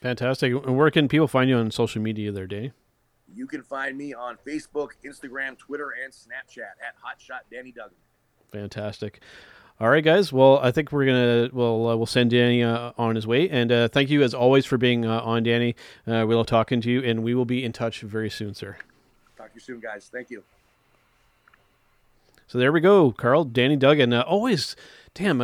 Fantastic. 0.00 0.52
And 0.52 0.76
where 0.76 0.90
can 0.90 1.08
people 1.08 1.28
find 1.28 1.50
you 1.50 1.56
on 1.56 1.70
social 1.70 2.00
media 2.00 2.30
there, 2.32 2.46
Danny? 2.46 2.72
You 3.34 3.46
can 3.46 3.62
find 3.62 3.96
me 3.96 4.14
on 4.14 4.38
Facebook, 4.46 4.90
Instagram, 5.04 5.58
Twitter, 5.58 5.92
and 6.02 6.12
Snapchat 6.12 6.60
at 6.60 6.94
Hotshot 6.96 7.40
Danny 7.50 7.72
Duggan. 7.72 7.96
Fantastic. 8.52 9.20
All 9.80 9.90
right, 9.90 10.02
guys. 10.02 10.32
Well, 10.32 10.58
I 10.60 10.72
think 10.72 10.90
we're 10.90 11.06
gonna 11.06 11.50
we'll 11.52 11.88
uh, 11.88 11.96
we'll 11.96 12.06
send 12.06 12.30
Danny 12.30 12.64
uh, 12.64 12.92
on 12.98 13.14
his 13.14 13.28
way, 13.28 13.48
and 13.48 13.70
uh, 13.70 13.88
thank 13.88 14.10
you 14.10 14.22
as 14.22 14.34
always 14.34 14.66
for 14.66 14.76
being 14.76 15.06
uh, 15.06 15.20
on, 15.20 15.44
Danny. 15.44 15.76
Uh, 16.04 16.24
we 16.26 16.34
love 16.34 16.46
talking 16.46 16.80
to 16.80 16.90
you, 16.90 17.00
and 17.02 17.22
we 17.22 17.32
will 17.32 17.44
be 17.44 17.64
in 17.64 17.72
touch 17.72 18.00
very 18.00 18.28
soon, 18.28 18.54
sir. 18.54 18.76
Talk 19.36 19.50
to 19.50 19.54
you 19.54 19.60
soon, 19.60 19.78
guys. 19.78 20.10
Thank 20.12 20.30
you. 20.30 20.42
So 22.48 22.58
there 22.58 22.72
we 22.72 22.80
go, 22.80 23.12
Karl, 23.12 23.44
Danny 23.44 23.76
Duggan. 23.76 24.12
Uh, 24.12 24.22
always, 24.22 24.74
damn, 25.14 25.40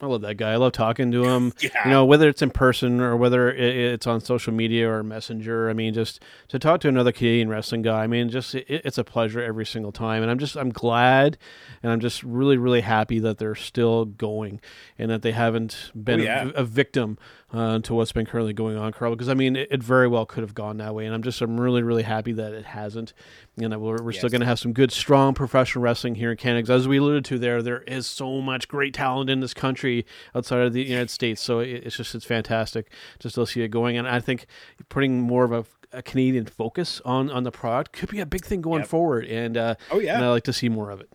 I, 0.00 0.06
love 0.06 0.22
that 0.22 0.36
guy. 0.36 0.52
I 0.52 0.56
love 0.56 0.72
talking 0.72 1.10
to 1.12 1.24
him. 1.24 1.52
yeah. 1.60 1.70
You 1.84 1.90
know, 1.90 2.04
whether 2.04 2.28
it's 2.28 2.42
in 2.42 2.50
person 2.50 3.00
or 3.00 3.16
whether 3.16 3.50
it's 3.50 4.06
on 4.06 4.20
social 4.20 4.52
media 4.52 4.90
or 4.90 5.02
Messenger. 5.02 5.70
I 5.70 5.72
mean, 5.72 5.94
just 5.94 6.22
to 6.48 6.58
talk 6.58 6.80
to 6.80 6.88
another 6.88 7.12
Canadian 7.12 7.48
wrestling 7.48 7.82
guy. 7.82 8.02
I 8.02 8.06
mean, 8.06 8.28
just 8.28 8.54
it, 8.54 8.66
it's 8.68 8.98
a 8.98 9.04
pleasure 9.04 9.42
every 9.42 9.66
single 9.66 9.92
time. 9.92 10.22
And 10.22 10.30
I'm 10.30 10.38
just 10.38 10.56
I'm 10.56 10.70
glad, 10.70 11.38
and 11.82 11.92
I'm 11.92 12.00
just 12.00 12.22
really 12.22 12.56
really 12.56 12.80
happy 12.80 13.18
that 13.20 13.38
they're 13.38 13.54
still 13.54 14.04
going 14.04 14.60
and 14.98 15.10
that 15.10 15.22
they 15.22 15.32
haven't 15.32 15.90
been 15.94 16.20
oh, 16.20 16.24
yeah. 16.24 16.50
a, 16.54 16.60
a, 16.60 16.64
victim 16.64 17.18
uh, 17.52 17.80
to 17.80 17.94
what's 17.94 18.12
been 18.12 18.26
currently 18.26 18.52
going 18.52 18.76
on, 18.76 18.92
Karl. 18.92 19.10
Because 19.10 19.28
I 19.28 19.34
mean, 19.34 19.56
it, 19.56 19.68
it, 19.70 19.82
very 19.82 20.06
well 20.06 20.24
could 20.24 20.42
have 20.42 20.54
gone 20.54 20.76
that 20.76 20.94
way, 20.94 21.06
and 21.06 21.14
I'm 21.14 21.22
just 21.22 21.40
I'm 21.40 21.60
really 21.60 21.82
really 21.82 22.02
happy 22.02 22.32
that 22.32 22.52
it 22.52 22.66
hasn't. 22.66 23.12
And 23.56 23.78
we're, 23.80 24.02
we're 24.02 24.12
yes. 24.12 24.20
still 24.20 24.30
going 24.30 24.40
to 24.40 24.46
have 24.46 24.58
some 24.58 24.72
good, 24.72 24.92
strong 24.92 25.34
professional 25.34 25.82
wrestling 25.82 26.14
here 26.14 26.30
in 26.30 26.36
Canada. 26.36 26.72
As 26.72 26.86
we 26.86 26.98
alluded 26.98 27.24
to 27.26 27.38
there, 27.38 27.62
there 27.62 27.82
is 27.82 28.06
so 28.06 28.40
much 28.40 28.68
great 28.68 28.94
talent 28.94 29.28
in 29.28 29.40
this 29.40 29.52
country 29.52 30.06
outside 30.34 30.60
of 30.60 30.72
the 30.72 30.82
United 30.82 31.10
States. 31.10 31.42
So 31.42 31.58
it, 31.58 31.82
it's 31.84 31.96
just 31.96 32.14
it's 32.14 32.24
fantastic 32.24 32.90
to 33.18 33.30
still 33.30 33.46
see 33.46 33.62
it 33.62 33.68
going. 33.68 33.96
And 33.96 34.08
I 34.08 34.20
think 34.20 34.46
putting 34.88 35.20
more 35.20 35.44
of 35.44 35.52
a 35.52 35.64
a 35.92 36.02
Canadian 36.02 36.46
focus 36.46 37.00
on 37.04 37.30
on 37.30 37.42
the 37.42 37.50
product 37.50 37.92
could 37.92 38.08
be 38.08 38.20
a 38.20 38.26
big 38.26 38.44
thing 38.44 38.60
going 38.60 38.82
yep. 38.82 38.88
forward. 38.88 39.24
And 39.26 39.56
uh, 39.56 39.74
oh 39.90 39.98
yeah, 39.98 40.16
and 40.16 40.24
I 40.24 40.28
like 40.28 40.44
to 40.44 40.52
see 40.52 40.68
more 40.68 40.90
of 40.90 41.00
it. 41.00 41.10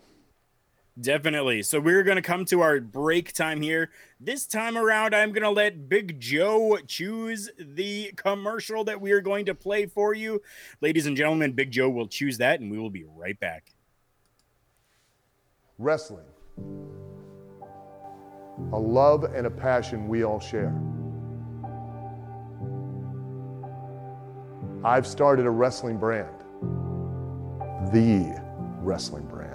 Definitely. 1.00 1.62
So 1.64 1.82
we're 1.82 2.04
going 2.04 2.16
to 2.16 2.22
come 2.22 2.46
to 2.46 2.62
our 2.62 2.80
break 2.80 3.34
time 3.34 3.62
here. 3.62 3.90
This 4.18 4.46
time 4.46 4.78
around, 4.78 5.14
I'm 5.14 5.34
going 5.34 5.44
to 5.44 5.50
let 5.50 5.90
Big 5.90 6.22
Joe 6.22 6.78
choose 6.88 7.50
the 7.60 8.14
commercial 8.16 8.86
that 8.86 9.02
we 9.02 9.12
are 9.12 9.20
going 9.20 9.46
to 9.48 9.56
play 9.56 9.88
for 9.88 10.14
you. 10.14 10.42
Ladies 10.80 11.06
and 11.06 11.18
gentlemen, 11.18 11.52
Big 11.52 11.70
Joe 11.70 11.90
will 11.90 12.08
choose 12.08 12.38
that, 12.38 12.62
and 12.62 12.72
we 12.72 12.80
will 12.80 12.90
be 12.90 13.04
right 13.04 13.38
back. 13.38 13.74
Wrestling. 15.78 16.26
A 18.72 18.80
love 18.80 19.26
and 19.26 19.48
a 19.48 19.52
passion 19.52 20.08
we 20.08 20.24
all 20.24 20.40
share. 20.40 20.74
I've 24.86 25.06
started 25.06 25.46
a 25.46 25.50
wrestling 25.50 25.98
brand, 25.98 26.30
the 27.92 28.42
wrestling 28.80 29.26
brand. 29.26 29.55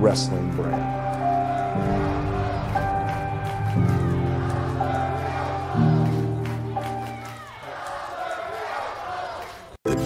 wrestling 0.00 0.50
brand. 0.56 0.79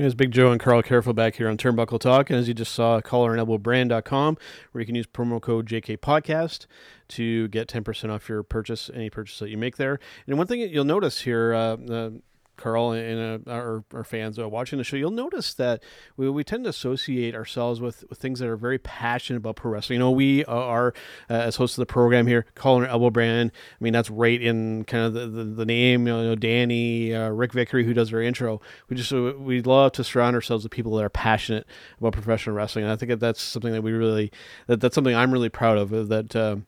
Here's 0.00 0.14
Big 0.14 0.30
Joe 0.30 0.50
and 0.50 0.58
Karl 0.58 0.82
Karufel 0.82 1.14
back 1.14 1.34
here 1.34 1.46
on 1.46 1.58
Turnbuckle 1.58 2.00
Talk. 2.00 2.30
And 2.30 2.38
as 2.38 2.48
you 2.48 2.54
just 2.54 2.72
saw, 2.72 3.02
collarandelbowbrand.com, 3.02 4.38
where 4.72 4.80
you 4.80 4.86
can 4.86 4.94
use 4.94 5.06
promo 5.06 5.42
code 5.42 5.66
JK 5.68 5.98
Podcast 5.98 6.64
to 7.08 7.48
get 7.48 7.68
10% 7.68 8.08
off 8.08 8.26
your 8.26 8.42
purchase, 8.42 8.90
any 8.94 9.10
purchase 9.10 9.38
that 9.40 9.50
you 9.50 9.58
make 9.58 9.76
there. 9.76 10.00
And 10.26 10.38
one 10.38 10.46
thing 10.46 10.60
that 10.60 10.70
you'll 10.70 10.84
notice 10.84 11.20
here, 11.20 11.52
uh, 11.52 11.76
uh, 11.76 12.10
Karl 12.60 12.92
and 12.92 13.46
uh, 13.46 13.50
our, 13.50 13.84
our 13.94 14.04
fans 14.04 14.38
uh, 14.38 14.48
watching 14.48 14.78
the 14.78 14.84
show, 14.84 14.96
you'll 14.96 15.10
notice 15.10 15.54
that 15.54 15.82
we, 16.16 16.28
we 16.28 16.44
tend 16.44 16.64
to 16.64 16.70
associate 16.70 17.34
ourselves 17.34 17.80
with, 17.80 18.04
with 18.08 18.18
things 18.18 18.38
that 18.38 18.48
are 18.48 18.56
very 18.56 18.78
passionate 18.78 19.38
about 19.38 19.56
pro 19.56 19.72
wrestling. 19.72 19.96
You 19.96 20.00
know, 20.00 20.10
we 20.10 20.44
are, 20.44 20.94
uh, 21.28 21.34
as 21.34 21.56
hosts 21.56 21.78
of 21.78 21.82
the 21.82 21.86
program 21.86 22.26
here, 22.26 22.44
and 22.62 22.86
Elbow 22.86 23.10
Brand. 23.10 23.50
I 23.80 23.84
mean, 23.84 23.92
that's 23.92 24.10
right 24.10 24.40
in 24.40 24.84
kind 24.84 25.04
of 25.04 25.14
the, 25.14 25.26
the, 25.26 25.44
the 25.44 25.64
name, 25.64 26.06
you 26.06 26.12
know, 26.12 26.34
Danny, 26.34 27.14
uh, 27.14 27.30
Rick 27.30 27.52
Vickery, 27.52 27.84
who 27.84 27.94
does 27.94 28.12
our 28.12 28.20
intro. 28.20 28.60
We 28.88 28.96
just, 28.96 29.12
uh, 29.12 29.32
we 29.38 29.62
love 29.62 29.92
to 29.92 30.04
surround 30.04 30.36
ourselves 30.36 30.64
with 30.64 30.72
people 30.72 30.94
that 30.96 31.04
are 31.04 31.10
passionate 31.10 31.66
about 31.98 32.12
professional 32.12 32.54
wrestling. 32.54 32.84
And 32.84 32.92
I 32.92 32.96
think 32.96 33.08
that 33.08 33.20
that's 33.20 33.42
something 33.42 33.72
that 33.72 33.82
we 33.82 33.92
really, 33.92 34.30
that, 34.66 34.80
that's 34.80 34.94
something 34.94 35.16
I'm 35.16 35.32
really 35.32 35.48
proud 35.48 35.78
of, 35.78 35.90
that, 36.08 36.36
um, 36.36 36.66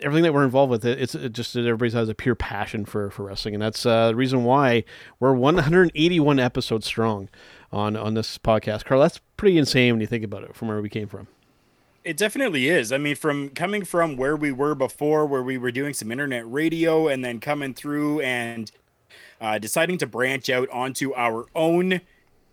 everything 0.00 0.22
that 0.22 0.32
we're 0.32 0.44
involved 0.44 0.70
with 0.70 0.84
it, 0.84 1.00
it's 1.00 1.14
it 1.14 1.32
just 1.32 1.54
that 1.54 1.66
everybody 1.66 1.92
has 1.92 2.08
a 2.08 2.14
pure 2.14 2.34
passion 2.34 2.84
for 2.84 3.10
for 3.10 3.24
wrestling. 3.24 3.54
And 3.54 3.62
that's 3.62 3.84
uh, 3.84 4.08
the 4.08 4.16
reason 4.16 4.44
why 4.44 4.84
we're 5.20 5.32
181 5.32 6.38
episodes 6.38 6.86
strong 6.86 7.28
on 7.72 7.96
on 7.96 8.14
this 8.14 8.38
podcast. 8.38 8.84
Karl 8.84 9.00
that's 9.00 9.20
pretty 9.36 9.58
insane 9.58 9.94
when 9.94 10.00
you 10.00 10.06
think 10.06 10.24
about 10.24 10.44
it 10.44 10.54
from 10.54 10.68
where 10.68 10.80
we 10.80 10.88
came 10.88 11.08
from. 11.08 11.28
It 12.04 12.16
definitely 12.16 12.68
is. 12.68 12.92
I 12.92 12.98
mean, 12.98 13.16
from 13.16 13.50
coming 13.50 13.84
from 13.84 14.16
where 14.16 14.36
we 14.36 14.52
were 14.52 14.74
before, 14.74 15.26
where 15.26 15.42
we 15.42 15.58
were 15.58 15.72
doing 15.72 15.92
some 15.92 16.10
internet 16.10 16.50
radio, 16.50 17.08
and 17.08 17.24
then 17.24 17.40
coming 17.40 17.74
through 17.74 18.20
and 18.20 18.70
uh, 19.40 19.58
deciding 19.58 19.98
to 19.98 20.06
branch 20.06 20.48
out 20.48 20.70
onto 20.70 21.12
our 21.14 21.46
own, 21.54 22.00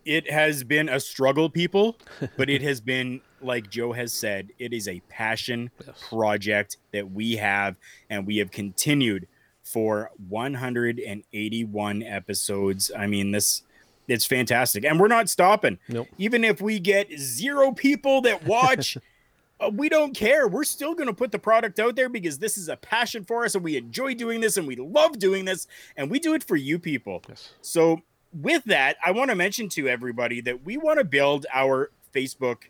it 0.04 0.30
has 0.30 0.62
been 0.62 0.88
a 0.88 1.00
struggle, 1.00 1.48
people, 1.48 1.96
but 2.36 2.50
it 2.50 2.60
has 2.68 2.80
been 2.80 3.20
like 3.40 3.70
Joe 3.70 3.92
has 3.92 4.12
said, 4.12 4.50
it 4.58 4.72
is 4.72 4.88
a 4.88 5.00
passion 5.08 5.70
yes. 5.84 6.02
project 6.08 6.76
that 6.92 7.10
we 7.10 7.36
have, 7.36 7.76
and 8.10 8.26
we 8.26 8.38
have 8.38 8.50
continued 8.50 9.26
for 9.62 10.10
181 10.28 12.02
episodes. 12.02 12.90
I 12.96 13.06
mean, 13.06 13.32
this 13.32 13.62
it's 14.08 14.24
fantastic, 14.24 14.84
and 14.84 15.00
we're 15.00 15.08
not 15.08 15.28
stopping. 15.28 15.78
Nope. 15.88 16.08
Even 16.18 16.44
if 16.44 16.60
we 16.60 16.78
get 16.78 17.10
zero 17.18 17.72
people 17.72 18.20
that 18.22 18.44
watch. 18.46 18.96
uh, 19.60 19.70
we 19.72 19.88
don't 19.88 20.14
care. 20.14 20.46
We're 20.48 20.64
still 20.64 20.94
going 20.94 21.08
to 21.08 21.14
put 21.14 21.32
the 21.32 21.38
product 21.38 21.80
out 21.80 21.96
there 21.96 22.08
because 22.08 22.38
this 22.38 22.58
is 22.58 22.68
a 22.68 22.76
passion 22.76 23.24
for 23.24 23.44
us 23.44 23.54
and 23.54 23.64
we 23.64 23.76
enjoy 23.76 24.14
doing 24.14 24.40
this 24.40 24.56
and 24.56 24.66
we 24.66 24.76
love 24.76 25.18
doing 25.18 25.46
this 25.46 25.66
and 25.96 26.10
we 26.10 26.18
do 26.18 26.34
it 26.34 26.44
for 26.44 26.56
you 26.56 26.78
people. 26.78 27.22
Yes. 27.28 27.52
So, 27.62 28.02
with 28.34 28.64
that, 28.64 28.96
I 29.04 29.12
want 29.12 29.30
to 29.30 29.34
mention 29.34 29.68
to 29.70 29.88
everybody 29.88 30.42
that 30.42 30.64
we 30.64 30.76
want 30.76 30.98
to 30.98 31.04
build 31.04 31.46
our 31.52 31.90
Facebook 32.14 32.64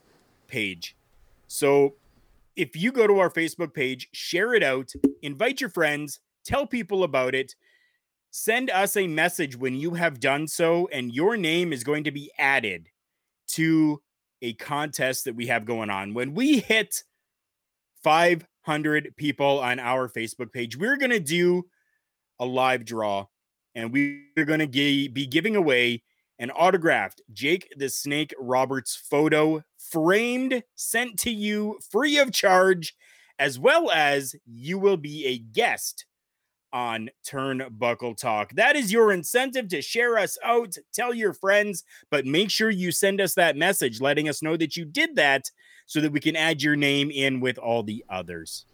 page. 0.47 0.97
So 1.49 1.95
if 2.57 2.75
you 2.75 2.93
go 2.93 3.07
to 3.07 3.19
our 3.19 3.31
Facebook 3.31 3.75
page, 3.75 4.09
share 4.13 4.55
it 4.55 4.63
out, 4.63 4.93
invite 5.23 5.61
your 5.61 5.71
friends, 5.71 6.21
tell 6.45 6.67
people 6.67 7.05
about 7.05 7.35
it, 7.35 7.55
send 8.31 8.71
us 8.71 8.97
a 8.97 9.07
message 9.07 9.57
when 9.57 9.75
you 9.75 9.95
have 9.95 10.21
done 10.21 10.47
so, 10.47 10.89
and 10.93 11.15
your 11.15 11.37
name 11.37 11.73
is 11.73 11.85
going 11.85 12.05
to 12.05 12.11
be 12.11 12.31
added 12.39 12.89
to 13.49 14.01
a 14.43 14.55
contest 14.55 15.25
that 15.25 15.35
we 15.35 15.47
have 15.47 15.65
going 15.65 15.91
on. 15.91 16.15
When 16.15 16.35
we 16.35 16.61
hit 16.61 17.03
500 18.03 19.15
people 19.17 19.61
on 19.61 19.79
our 19.79 20.09
Facebook 20.09 20.53
page, 20.53 20.77
we're 20.77 20.97
going 20.97 21.11
to 21.11 21.21
do 21.21 21.65
a 22.39 22.45
live 22.45 22.85
draw 22.85 23.27
and 23.75 23.93
we're 23.93 24.45
going 24.45 24.61
to 24.61 24.67
be 24.67 25.27
giving 25.27 25.57
away 25.57 26.03
an 26.39 26.51
autographed 26.51 27.23
Jake 27.33 27.73
the 27.77 27.89
Snake 27.89 28.35
Roberts 28.39 28.97
photo 28.97 29.63
framed, 29.79 30.63
sent 30.75 31.19
to 31.21 31.31
you 31.31 31.79
free 31.91 32.19
of 32.19 32.33
charge, 32.33 32.95
as 33.39 33.59
well 33.59 33.91
as 33.91 34.35
you 34.45 34.79
will 34.79 34.97
be 34.97 35.27
a 35.27 35.39
guest 35.39 36.07
on 36.73 37.09
Turnbuckle 37.27 38.17
Talk. 38.17 38.53
That 38.55 38.77
is 38.77 38.93
your 38.93 39.13
incentive 39.13 39.69
to 39.69 39.81
share 39.81 40.19
us 40.19 40.37
out, 40.45 40.77
tell 40.93 41.15
your 41.15 41.33
friends, 41.33 41.85
but 42.11 42.27
make 42.27 42.51
sure 42.51 42.71
you 42.71 42.93
send 42.93 43.21
us 43.21 43.35
that 43.35 43.57
message 43.57 44.01
letting 44.01 44.29
us 44.29 44.43
know 44.43 44.57
that 44.57 44.77
you 44.77 44.85
did 44.85 45.17
that 45.17 45.51
so 45.87 46.01
that 46.01 46.13
we 46.13 46.21
can 46.21 46.37
add 46.37 46.63
your 46.63 46.77
name 46.77 47.11
in 47.11 47.41
with 47.41 47.59
all 47.59 47.83
the 47.83 48.05
others. 48.11 48.67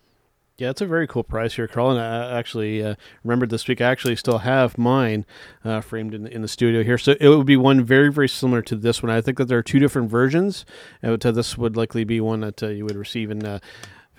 Yeah, 0.62 0.70
it's 0.70 0.80
a 0.80 0.86
very 0.86 1.08
cool 1.08 1.24
prize 1.24 1.54
here, 1.54 1.66
Karl. 1.66 1.90
And 1.90 1.98
I 1.98 2.38
actually 2.38 2.84
uh, 2.84 2.94
remembered 3.24 3.50
this 3.50 3.66
week. 3.66 3.80
I 3.80 3.90
actually 3.90 4.14
still 4.14 4.38
have 4.38 4.78
mine 4.78 5.26
uh, 5.64 5.80
framed 5.80 6.14
in, 6.14 6.24
in 6.28 6.40
the 6.40 6.46
studio 6.46 6.84
here. 6.84 6.98
So 6.98 7.16
it 7.18 7.26
would 7.26 7.46
be 7.46 7.56
one 7.56 7.82
very, 7.82 8.12
very 8.12 8.28
similar 8.28 8.62
to 8.62 8.76
this 8.76 9.02
one. 9.02 9.10
I 9.10 9.20
think 9.20 9.38
that 9.38 9.46
there 9.46 9.58
are 9.58 9.62
two 9.64 9.80
different 9.80 10.08
versions. 10.08 10.64
And 11.02 11.20
this 11.20 11.58
would 11.58 11.76
likely 11.76 12.04
be 12.04 12.20
one 12.20 12.42
that 12.42 12.62
uh, 12.62 12.68
you 12.68 12.84
would 12.84 12.94
receive 12.94 13.32
in 13.32 13.40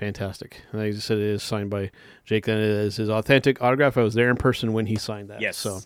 fantastic. 0.03 0.61
Like 0.73 0.87
I 0.87 0.91
just 0.91 1.07
said, 1.07 1.17
it 1.17 1.23
is 1.23 1.43
signed 1.43 1.69
by 1.69 1.89
Jake. 2.25 2.45
That 2.45 2.57
is 2.57 2.97
his 2.97 3.09
authentic 3.09 3.61
autograph. 3.61 3.97
I 3.97 4.03
was 4.03 4.13
there 4.13 4.29
in 4.29 4.35
person 4.35 4.73
when 4.73 4.85
he 4.85 4.97
signed 4.97 5.29
that. 5.29 5.39
Yes. 5.39 5.55
So 5.55 5.79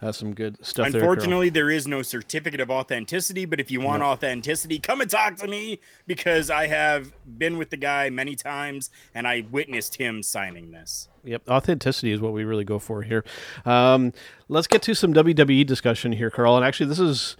that's 0.00 0.18
some 0.18 0.32
good 0.32 0.64
stuff. 0.64 0.86
Unfortunately, 0.86 1.48
there, 1.48 1.64
there 1.64 1.70
is 1.70 1.88
no 1.88 2.02
certificate 2.02 2.60
of 2.60 2.70
authenticity. 2.70 3.46
But 3.46 3.58
if 3.58 3.72
you 3.72 3.80
want 3.80 4.00
no. 4.00 4.06
authenticity, 4.06 4.78
come 4.78 5.00
and 5.00 5.10
talk 5.10 5.36
to 5.36 5.48
me 5.48 5.80
because 6.06 6.50
I 6.50 6.68
have 6.68 7.12
been 7.26 7.58
with 7.58 7.70
the 7.70 7.76
guy 7.76 8.10
many 8.10 8.36
times 8.36 8.90
and 9.12 9.26
I 9.26 9.44
witnessed 9.50 9.96
him 9.96 10.22
signing 10.22 10.70
this. 10.70 11.08
Yep, 11.24 11.48
authenticity 11.48 12.12
is 12.12 12.20
what 12.20 12.32
we 12.32 12.44
really 12.44 12.64
go 12.64 12.78
for 12.78 13.02
here. 13.02 13.24
Um, 13.64 14.12
let's 14.48 14.66
get 14.66 14.82
to 14.82 14.94
some 14.94 15.14
WWE 15.14 15.66
discussion 15.66 16.12
here, 16.12 16.30
Karl. 16.30 16.56
And 16.56 16.64
actually, 16.64 16.86
this 16.86 17.00
is 17.00 17.36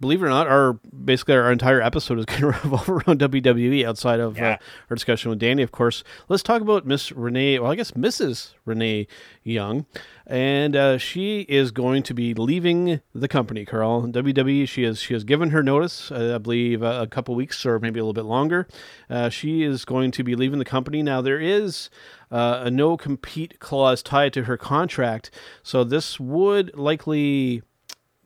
believe 0.00 0.22
it 0.22 0.26
or 0.26 0.28
not, 0.28 0.46
our 0.46 0.74
basically 0.74 1.34
our 1.34 1.50
entire 1.50 1.80
episode 1.80 2.18
is 2.18 2.24
going 2.26 2.40
to 2.40 2.46
revolve 2.46 2.88
around 2.88 3.20
WWE 3.20 3.84
outside 3.84 4.20
of 4.20 4.36
uh, 4.36 4.40
yeah. 4.40 4.50
uh, 4.50 4.56
our 4.90 4.94
discussion 4.94 5.30
with 5.30 5.38
Danny, 5.38 5.62
of 5.62 5.72
course. 5.72 6.04
Let's 6.28 6.42
talk 6.42 6.62
about 6.62 6.86
Miss 6.86 7.12
Renee. 7.12 7.58
Well, 7.58 7.70
I 7.70 7.76
guess 7.76 7.92
Mrs. 7.92 8.54
Renee 8.64 9.06
Young, 9.42 9.86
and 10.26 10.76
uh, 10.76 10.98
she 10.98 11.40
is 11.42 11.70
going 11.70 12.02
to 12.04 12.14
be 12.14 12.34
leaving 12.34 13.00
the 13.14 13.28
company. 13.28 13.64
Karl, 13.64 14.02
WWE. 14.02 14.68
She 14.68 14.82
has 14.82 15.00
she 15.00 15.14
has 15.14 15.24
given 15.24 15.50
her 15.50 15.62
notice. 15.62 16.10
Uh, 16.10 16.34
I 16.34 16.38
believe 16.38 16.82
uh, 16.82 17.00
a 17.02 17.06
couple 17.06 17.34
weeks 17.34 17.64
or 17.64 17.78
maybe 17.78 17.98
a 17.98 18.02
little 18.02 18.12
bit 18.12 18.24
longer. 18.24 18.68
Uh, 19.08 19.28
she 19.28 19.62
is 19.62 19.84
going 19.84 20.10
to 20.12 20.22
be 20.22 20.34
leaving 20.34 20.58
the 20.58 20.64
company. 20.64 21.02
Now 21.02 21.20
there 21.20 21.40
is. 21.40 21.90
a 22.30 22.70
no 22.70 22.96
compete 22.96 23.60
clause 23.60 24.02
tied 24.02 24.32
to 24.32 24.44
her 24.44 24.56
contract, 24.56 25.30
so 25.62 25.84
this 25.84 26.18
would 26.18 26.76
likely 26.76 27.62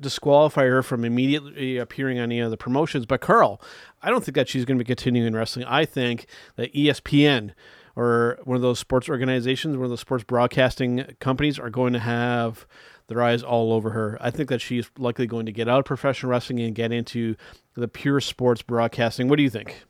disqualify 0.00 0.64
her 0.64 0.82
from 0.82 1.04
immediately 1.04 1.76
appearing 1.76 2.18
on 2.18 2.24
any 2.24 2.40
of 2.40 2.50
the 2.50 2.56
promotions. 2.56 3.06
But 3.06 3.20
Karl, 3.20 3.60
I 4.02 4.10
don't 4.10 4.24
think 4.24 4.34
that 4.34 4.48
she's 4.48 4.64
going 4.64 4.78
to 4.78 4.84
be 4.84 4.88
continuing 4.88 5.32
wrestling. 5.34 5.66
I 5.66 5.84
think 5.84 6.26
that 6.56 6.72
ESPN 6.74 7.52
or 7.96 8.38
one 8.44 8.56
of 8.56 8.62
those 8.62 8.78
sports 8.78 9.08
organizations, 9.08 9.76
one 9.76 9.84
of 9.84 9.90
those 9.90 10.00
sports 10.00 10.24
broadcasting 10.24 11.16
companies 11.20 11.58
are 11.58 11.70
going 11.70 11.92
to 11.92 11.98
have 11.98 12.66
their 13.08 13.22
eyes 13.22 13.42
all 13.42 13.72
over 13.72 13.90
her. 13.90 14.16
I 14.20 14.30
think 14.30 14.48
that 14.48 14.60
she's 14.60 14.90
likely 14.96 15.26
going 15.26 15.46
to 15.46 15.52
get 15.52 15.68
out 15.68 15.80
of 15.80 15.84
professional 15.84 16.30
wrestling 16.30 16.60
and 16.60 16.74
get 16.74 16.92
into 16.92 17.36
the 17.74 17.88
pure 17.88 18.20
sports 18.20 18.62
broadcasting. 18.62 19.28
What 19.28 19.36
do 19.36 19.42
you 19.42 19.50
think? 19.50 19.84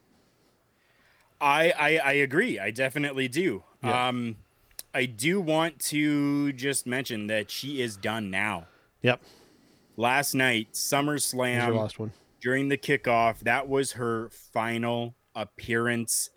I 1.41 1.71
I, 1.71 1.97
I 1.99 2.13
agree. 2.13 2.59
I 2.59 2.71
definitely 2.71 3.29
do. 3.29 3.65
Yeah. 3.83 4.09
Um, 4.09 4.37
I 4.93 5.05
do 5.07 5.41
want 5.41 5.79
to 5.79 6.53
just 6.53 6.87
mention 6.87 7.29
that 7.29 7.51
she 7.51 7.81
is 7.81 7.97
done 7.97 8.31
now. 8.31 8.67
Yep 9.03 9.23
last 10.01 10.35
night, 10.35 10.73
SummerSlam, 10.73 11.77
last 11.77 11.99
one. 11.99 12.13
during 12.41 12.69
the 12.69 12.79
kickoff, 12.79 13.41
that 13.41 13.69
was 13.69 13.93
her 13.93 14.31
final 14.31 15.15
appearance. 15.35 16.31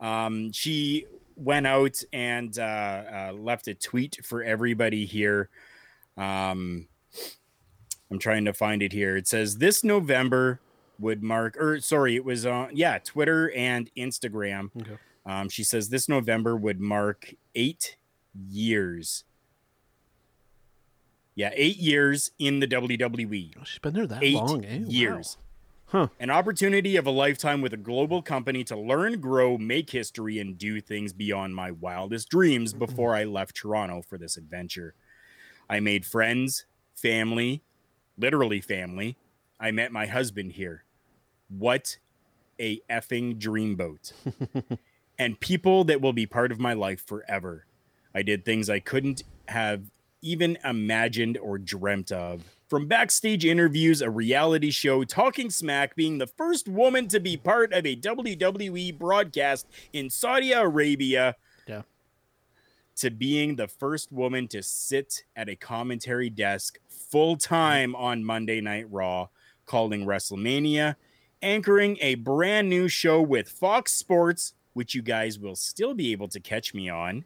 Um, 0.00 0.52
she 0.52 1.06
went 1.36 1.66
out 1.66 2.00
and 2.12 2.56
uh, 2.58 2.62
uh, 2.62 3.32
left 3.34 3.66
a 3.66 3.74
tweet 3.74 4.24
for 4.24 4.42
everybody 4.42 5.04
here. 5.04 5.50
Um, 6.16 6.86
I'm 8.10 8.18
trying 8.18 8.44
to 8.44 8.52
find 8.52 8.82
it 8.82 8.92
here. 8.92 9.16
It 9.16 9.26
says 9.26 9.58
this 9.58 9.82
November 9.82 10.60
would 11.00 11.22
mark, 11.22 11.56
or 11.58 11.80
sorry, 11.80 12.14
it 12.14 12.24
was 12.24 12.46
on, 12.46 12.70
yeah, 12.72 12.98
Twitter 12.98 13.52
and 13.54 13.90
Instagram. 13.96 14.70
Okay. 14.80 14.96
Um, 15.26 15.48
she 15.48 15.64
says 15.64 15.88
this 15.88 16.08
November 16.08 16.56
would 16.56 16.80
mark 16.80 17.34
eight 17.54 17.96
years 18.48 19.24
Yeah, 21.38 21.50
eight 21.54 21.76
years 21.76 22.32
in 22.40 22.58
the 22.58 22.66
WWE. 22.66 23.54
Oh, 23.60 23.62
she's 23.62 23.78
been 23.78 23.94
there 23.94 24.08
that 24.08 24.24
Eight 24.24 24.34
long, 24.34 24.64
eh? 24.64 24.78
Wow. 24.78 24.86
years. 24.88 25.36
Huh. 25.86 26.08
An 26.18 26.30
opportunity 26.30 26.96
of 26.96 27.06
a 27.06 27.12
lifetime 27.12 27.60
with 27.60 27.72
a 27.72 27.76
global 27.76 28.22
company 28.22 28.64
to 28.64 28.76
learn, 28.76 29.20
grow, 29.20 29.56
make 29.56 29.90
history, 29.90 30.40
and 30.40 30.58
do 30.58 30.80
things 30.80 31.12
beyond 31.12 31.54
my 31.54 31.70
wildest 31.70 32.28
dreams 32.28 32.72
before 32.72 33.14
I 33.14 33.22
left 33.22 33.54
Toronto 33.54 34.02
for 34.02 34.18
this 34.18 34.36
adventure. 34.36 34.94
I 35.70 35.78
made 35.78 36.04
friends, 36.04 36.64
family, 36.96 37.62
literally 38.16 38.60
family. 38.60 39.16
I 39.60 39.70
met 39.70 39.92
my 39.92 40.06
husband 40.06 40.54
here. 40.54 40.82
What 41.48 41.98
a 42.58 42.80
effing 42.90 43.38
dreamboat. 43.38 44.12
and 45.20 45.38
people 45.38 45.84
that 45.84 46.00
will 46.00 46.12
be 46.12 46.26
part 46.26 46.50
of 46.50 46.58
my 46.58 46.72
life 46.72 47.06
forever. 47.06 47.64
I 48.12 48.22
did 48.22 48.44
things 48.44 48.68
I 48.68 48.80
couldn't 48.80 49.22
have 49.46 49.82
even 50.22 50.58
imagined 50.64 51.38
or 51.38 51.58
dreamt 51.58 52.10
of. 52.12 52.42
From 52.68 52.86
backstage 52.86 53.44
interviews, 53.44 54.02
a 54.02 54.10
reality 54.10 54.70
show, 54.70 55.02
Talking 55.04 55.48
Smack, 55.48 55.96
being 55.96 56.18
the 56.18 56.26
first 56.26 56.68
woman 56.68 57.08
to 57.08 57.18
be 57.20 57.36
part 57.36 57.72
of 57.72 57.86
a 57.86 57.96
WWE 57.96 58.98
broadcast 58.98 59.66
in 59.92 60.10
Saudi 60.10 60.52
Arabia, 60.52 61.34
Yeah. 61.66 61.82
to 62.96 63.10
being 63.10 63.56
the 63.56 63.68
first 63.68 64.12
woman 64.12 64.48
to 64.48 64.62
sit 64.62 65.24
at 65.34 65.48
a 65.48 65.56
commentary 65.56 66.28
desk 66.28 66.78
full 66.88 67.36
time 67.36 67.94
on 67.96 68.22
Monday 68.24 68.60
Night 68.60 68.86
Raw, 68.90 69.28
calling 69.64 70.04
WrestleMania, 70.04 70.96
anchoring 71.40 71.96
a 72.02 72.16
brand 72.16 72.68
new 72.68 72.88
show 72.88 73.22
with 73.22 73.48
Fox 73.48 73.92
Sports, 73.92 74.52
which 74.74 74.94
you 74.94 75.00
guys 75.00 75.38
will 75.38 75.56
still 75.56 75.94
be 75.94 76.12
able 76.12 76.28
to 76.28 76.40
catch 76.40 76.74
me 76.74 76.88
on. 76.90 77.24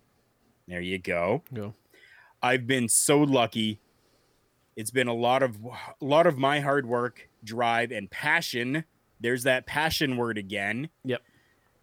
There 0.68 0.80
you 0.80 0.99
go. 0.99 1.43
Go. 1.53 1.74
I've 2.43 2.66
been 2.66 2.88
so 2.88 3.20
lucky. 3.20 3.78
It's 4.74 4.90
been 4.90 5.09
a 5.09 5.14
lot 5.14 5.43
of 5.43 5.59
a 5.64 6.05
lot 6.05 6.26
of 6.26 6.38
my 6.38 6.61
hard 6.61 6.86
work, 6.86 7.28
drive, 7.45 7.93
and 7.93 8.11
passion. 8.11 8.84
There's 9.20 9.45
that 9.45 9.66
passion 9.66 10.16
word 10.16 10.38
again. 10.38 10.88
Yep. 11.05 11.22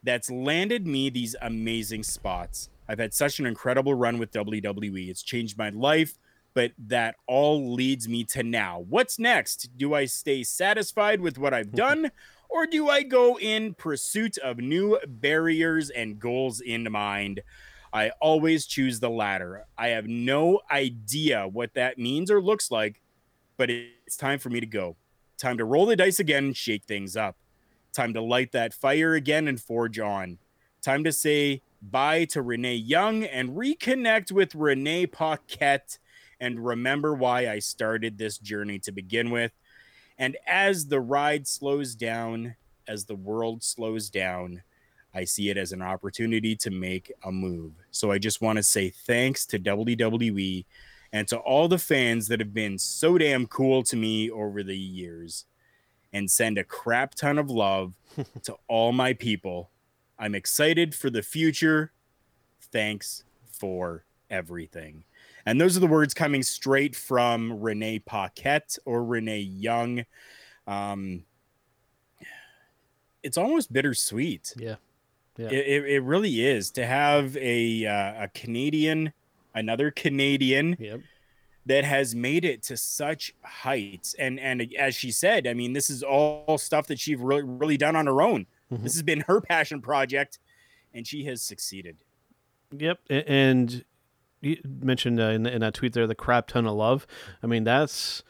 That's 0.03 0.29
landed 0.29 0.85
me 0.85 1.09
these 1.09 1.35
amazing 1.41 2.03
spots. 2.03 2.69
I've 2.87 2.99
had 2.99 3.13
such 3.13 3.39
an 3.39 3.45
incredible 3.45 3.93
run 3.93 4.17
with 4.17 4.31
WWE. 4.31 5.09
It's 5.09 5.21
changed 5.21 5.57
my 5.57 5.69
life, 5.69 6.17
but 6.53 6.71
that 6.77 7.15
all 7.27 7.73
leads 7.73 8.09
me 8.09 8.23
to 8.25 8.43
now. 8.43 8.83
What's 8.89 9.19
next? 9.19 9.77
Do 9.77 9.93
I 9.93 10.05
stay 10.05 10.43
satisfied 10.43 11.21
with 11.21 11.37
what 11.37 11.53
I've 11.53 11.71
done, 11.75 12.11
or 12.49 12.65
do 12.65 12.89
I 12.89 13.03
go 13.03 13.37
in 13.37 13.75
pursuit 13.75 14.37
of 14.39 14.57
new 14.57 14.99
barriers 15.07 15.89
and 15.89 16.19
goals 16.19 16.59
in 16.59 16.91
mind? 16.91 17.43
I 17.91 18.11
always 18.21 18.65
choose 18.65 18.99
the 18.99 19.09
latter. 19.09 19.65
I 19.77 19.89
have 19.89 20.07
no 20.07 20.61
idea 20.69 21.47
what 21.47 21.73
that 21.73 21.97
means 21.97 22.29
or 22.29 22.41
looks 22.41 22.69
like, 22.69 23.01
but 23.57 23.69
it's 23.69 24.17
time 24.17 24.39
for 24.39 24.49
me 24.49 24.59
to 24.59 24.65
go. 24.65 24.95
Time 25.37 25.57
to 25.57 25.65
roll 25.65 25.85
the 25.85 25.95
dice 25.95 26.19
again 26.19 26.45
and 26.45 26.57
shake 26.57 26.83
things 26.83 27.17
up. 27.17 27.35
Time 27.93 28.13
to 28.13 28.21
light 28.21 28.51
that 28.51 28.73
fire 28.73 29.15
again 29.15 29.47
and 29.47 29.59
forge 29.59 29.99
on. 29.99 30.37
Time 30.81 31.03
to 31.03 31.11
say 31.11 31.61
bye 31.81 32.25
to 32.25 32.41
Renee 32.41 32.75
Young 32.75 33.23
and 33.23 33.51
reconnect 33.51 34.31
with 34.31 34.53
Renee 34.53 35.07
Paquette 35.07 35.97
and 36.39 36.65
remember 36.65 37.13
why 37.13 37.49
I 37.49 37.59
started 37.59 38.17
this 38.17 38.37
journey 38.37 38.79
to 38.79 38.91
begin 38.91 39.31
with. 39.31 39.51
And 40.17 40.37
as 40.45 40.87
the 40.87 40.99
ride 40.99 41.47
slows 41.47 41.95
down, 41.95 42.55
as 42.87 43.05
the 43.05 43.15
world 43.15 43.63
slows 43.63 44.09
down, 44.09 44.63
I 45.13 45.23
see 45.23 45.49
it 45.49 45.57
as 45.57 45.71
an 45.71 45.81
opportunity 45.81 46.55
to 46.57 46.69
make 46.69 47.11
a 47.23 47.31
move. 47.31 47.73
So 47.91 48.11
I 48.11 48.19
just 48.19 48.41
want 48.41 48.57
to 48.57 48.63
say 48.63 48.89
thanks 48.89 49.45
to 49.47 49.59
WWE 49.59 50.65
and 51.11 51.27
to 51.27 51.37
all 51.37 51.67
the 51.67 51.79
fans 51.79 52.27
that 52.27 52.39
have 52.39 52.53
been 52.53 52.77
so 52.77 53.17
damn 53.17 53.47
cool 53.47 53.81
to 53.83 53.95
me 53.95 54.29
over 54.29 54.61
the 54.61 54.77
years 54.77 55.45
and 56.13 56.29
send 56.29 56.57
a 56.57 56.63
crap 56.63 57.15
ton 57.15 57.37
of 57.37 57.49
love 57.49 57.93
to 58.43 58.55
all 58.67 58.91
my 58.91 59.13
people. 59.13 59.71
I'm 60.19 60.35
excited 60.35 60.93
for 60.93 61.09
the 61.09 61.21
future. 61.21 61.91
Thanks 62.71 63.23
for 63.51 64.05
everything. 64.29 65.03
And 65.45 65.59
those 65.59 65.75
are 65.75 65.79
the 65.79 65.87
words 65.87 66.13
coming 66.13 66.43
straight 66.43 66.95
from 66.95 67.59
Renee 67.59 67.99
Paquette 67.99 68.77
or 68.85 69.03
Renee 69.03 69.39
Young. 69.39 70.05
Um, 70.67 71.23
it's 73.23 73.37
almost 73.37 73.73
bittersweet. 73.73 74.53
Yeah. 74.57 74.75
Yeah. 75.39 75.47
It, 75.47 75.85
it, 75.85 76.03
really 76.03 76.45
is 76.45 76.69
to 76.71 76.85
have 76.85 77.37
a 77.37 77.85
uh, 77.85 78.25
a 78.25 78.27
Canadian, 78.33 79.13
another 79.55 79.89
Canadian 79.89 80.75
Yep. 80.77 80.99
that 81.65 81.85
has 81.85 82.13
made 82.13 82.43
it 82.43 82.61
to 82.63 82.75
such 82.75 83.33
heights. 83.41 84.13
And 84.19 84.37
and 84.37 84.73
as 84.77 84.95
she 84.95 85.11
said, 85.11 85.47
I 85.47 85.53
mean, 85.53 85.71
this 85.71 85.89
is 85.89 86.03
all 86.03 86.57
stuff 86.57 86.87
that 86.87 86.99
she's 86.99 87.17
really 87.17 87.43
really 87.43 87.77
done 87.77 87.95
on 87.95 88.05
her 88.05 88.21
own. 88.21 88.47
Mhm. 88.69 88.83
This 88.83 88.95
has 88.95 89.03
been 89.03 89.21
her 89.27 89.39
passion 89.39 89.81
project, 89.81 90.39
and 90.93 91.07
she 91.07 91.23
has 91.23 91.41
succeeded. 91.41 91.95
Yep, 92.77 92.99
and 93.09 93.85
you 94.41 94.57
mentioned 94.65 95.21
uh, 95.21 95.29
in, 95.29 95.45
in 95.45 95.61
that 95.61 95.73
tweet 95.73 95.93
there 95.93 96.05
the 96.05 96.15
crap 96.15 96.47
ton 96.47 96.67
of 96.67 96.75
love. 96.75 97.07
I 97.41 97.47
mean, 97.47 97.63
that's 97.63 98.23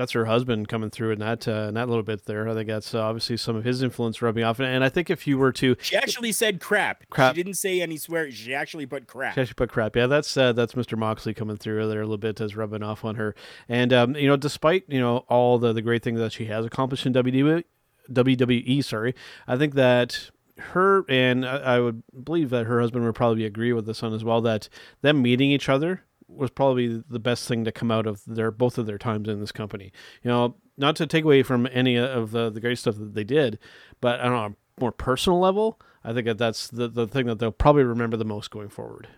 that's 0.00 0.12
her 0.12 0.24
husband 0.24 0.66
coming 0.66 0.88
through 0.88 1.10
in 1.10 1.18
that 1.18 1.46
uh, 1.46 1.66
in 1.68 1.74
that 1.74 1.86
little 1.86 2.02
bit 2.02 2.24
there. 2.24 2.48
I 2.48 2.54
think 2.54 2.68
that's 2.68 2.94
uh, 2.94 3.02
obviously 3.02 3.36
some 3.36 3.54
of 3.54 3.64
his 3.64 3.82
influence 3.82 4.22
rubbing 4.22 4.44
off. 4.44 4.58
And 4.58 4.82
I 4.82 4.88
think 4.88 5.10
if 5.10 5.26
you 5.26 5.36
were 5.36 5.52
to 5.52 5.76
She 5.82 5.94
actually 5.94 6.32
said 6.32 6.58
crap. 6.58 7.04
Crap. 7.10 7.34
She 7.34 7.42
didn't 7.42 7.58
say 7.58 7.82
any 7.82 7.98
swear. 7.98 8.30
She 8.30 8.54
actually 8.54 8.86
put 8.86 9.06
crap. 9.06 9.34
She 9.34 9.42
actually 9.42 9.54
put 9.54 9.68
crap. 9.70 9.94
Yeah, 9.94 10.06
that's 10.06 10.34
uh, 10.38 10.54
that's 10.54 10.72
Mr. 10.72 10.96
Moxley 10.96 11.34
coming 11.34 11.58
through 11.58 11.86
there 11.86 12.00
a 12.00 12.04
little 12.04 12.16
bit 12.16 12.40
as 12.40 12.56
rubbing 12.56 12.82
off 12.82 13.04
on 13.04 13.16
her. 13.16 13.34
And 13.68 13.92
um, 13.92 14.16
you 14.16 14.26
know, 14.26 14.38
despite 14.38 14.84
you 14.88 15.00
know 15.00 15.18
all 15.28 15.58
the 15.58 15.74
the 15.74 15.82
great 15.82 16.02
things 16.02 16.18
that 16.18 16.32
she 16.32 16.46
has 16.46 16.64
accomplished 16.64 17.04
in 17.04 17.12
WWE, 17.12 17.64
WWE, 18.10 18.82
sorry, 18.82 19.14
I 19.46 19.58
think 19.58 19.74
that 19.74 20.30
her 20.56 21.04
and 21.10 21.44
I, 21.44 21.56
I 21.58 21.80
would 21.80 22.02
believe 22.24 22.48
that 22.50 22.64
her 22.64 22.80
husband 22.80 23.04
would 23.04 23.14
probably 23.14 23.44
agree 23.44 23.74
with 23.74 23.84
this 23.84 24.00
one 24.00 24.14
as 24.14 24.24
well. 24.24 24.40
That 24.40 24.70
them 25.02 25.20
meeting 25.20 25.50
each 25.50 25.68
other 25.68 26.04
was 26.34 26.50
probably 26.50 27.02
the 27.08 27.18
best 27.18 27.46
thing 27.48 27.64
to 27.64 27.72
come 27.72 27.90
out 27.90 28.06
of 28.06 28.22
their 28.26 28.50
both 28.50 28.78
of 28.78 28.86
their 28.86 28.98
times 28.98 29.28
in 29.28 29.40
this 29.40 29.52
company. 29.52 29.92
You 30.22 30.30
know, 30.30 30.56
not 30.76 30.96
to 30.96 31.06
take 31.06 31.24
away 31.24 31.42
from 31.42 31.68
any 31.72 31.96
of 31.96 32.30
the 32.30 32.50
the 32.50 32.60
great 32.60 32.78
stuff 32.78 32.96
that 32.96 33.14
they 33.14 33.24
did, 33.24 33.58
but 34.00 34.20
on 34.20 34.32
a 34.32 34.80
more 34.80 34.92
personal 34.92 35.38
level, 35.38 35.80
I 36.04 36.12
think 36.12 36.26
that 36.26 36.38
that's 36.38 36.68
the 36.68 36.88
the 36.88 37.06
thing 37.06 37.26
that 37.26 37.38
they'll 37.38 37.52
probably 37.52 37.84
remember 37.84 38.16
the 38.16 38.24
most 38.24 38.50
going 38.50 38.68
forward. 38.68 39.08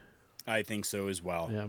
I 0.46 0.62
think 0.62 0.84
so 0.84 1.08
as 1.08 1.22
well. 1.22 1.50
Yeah. 1.52 1.68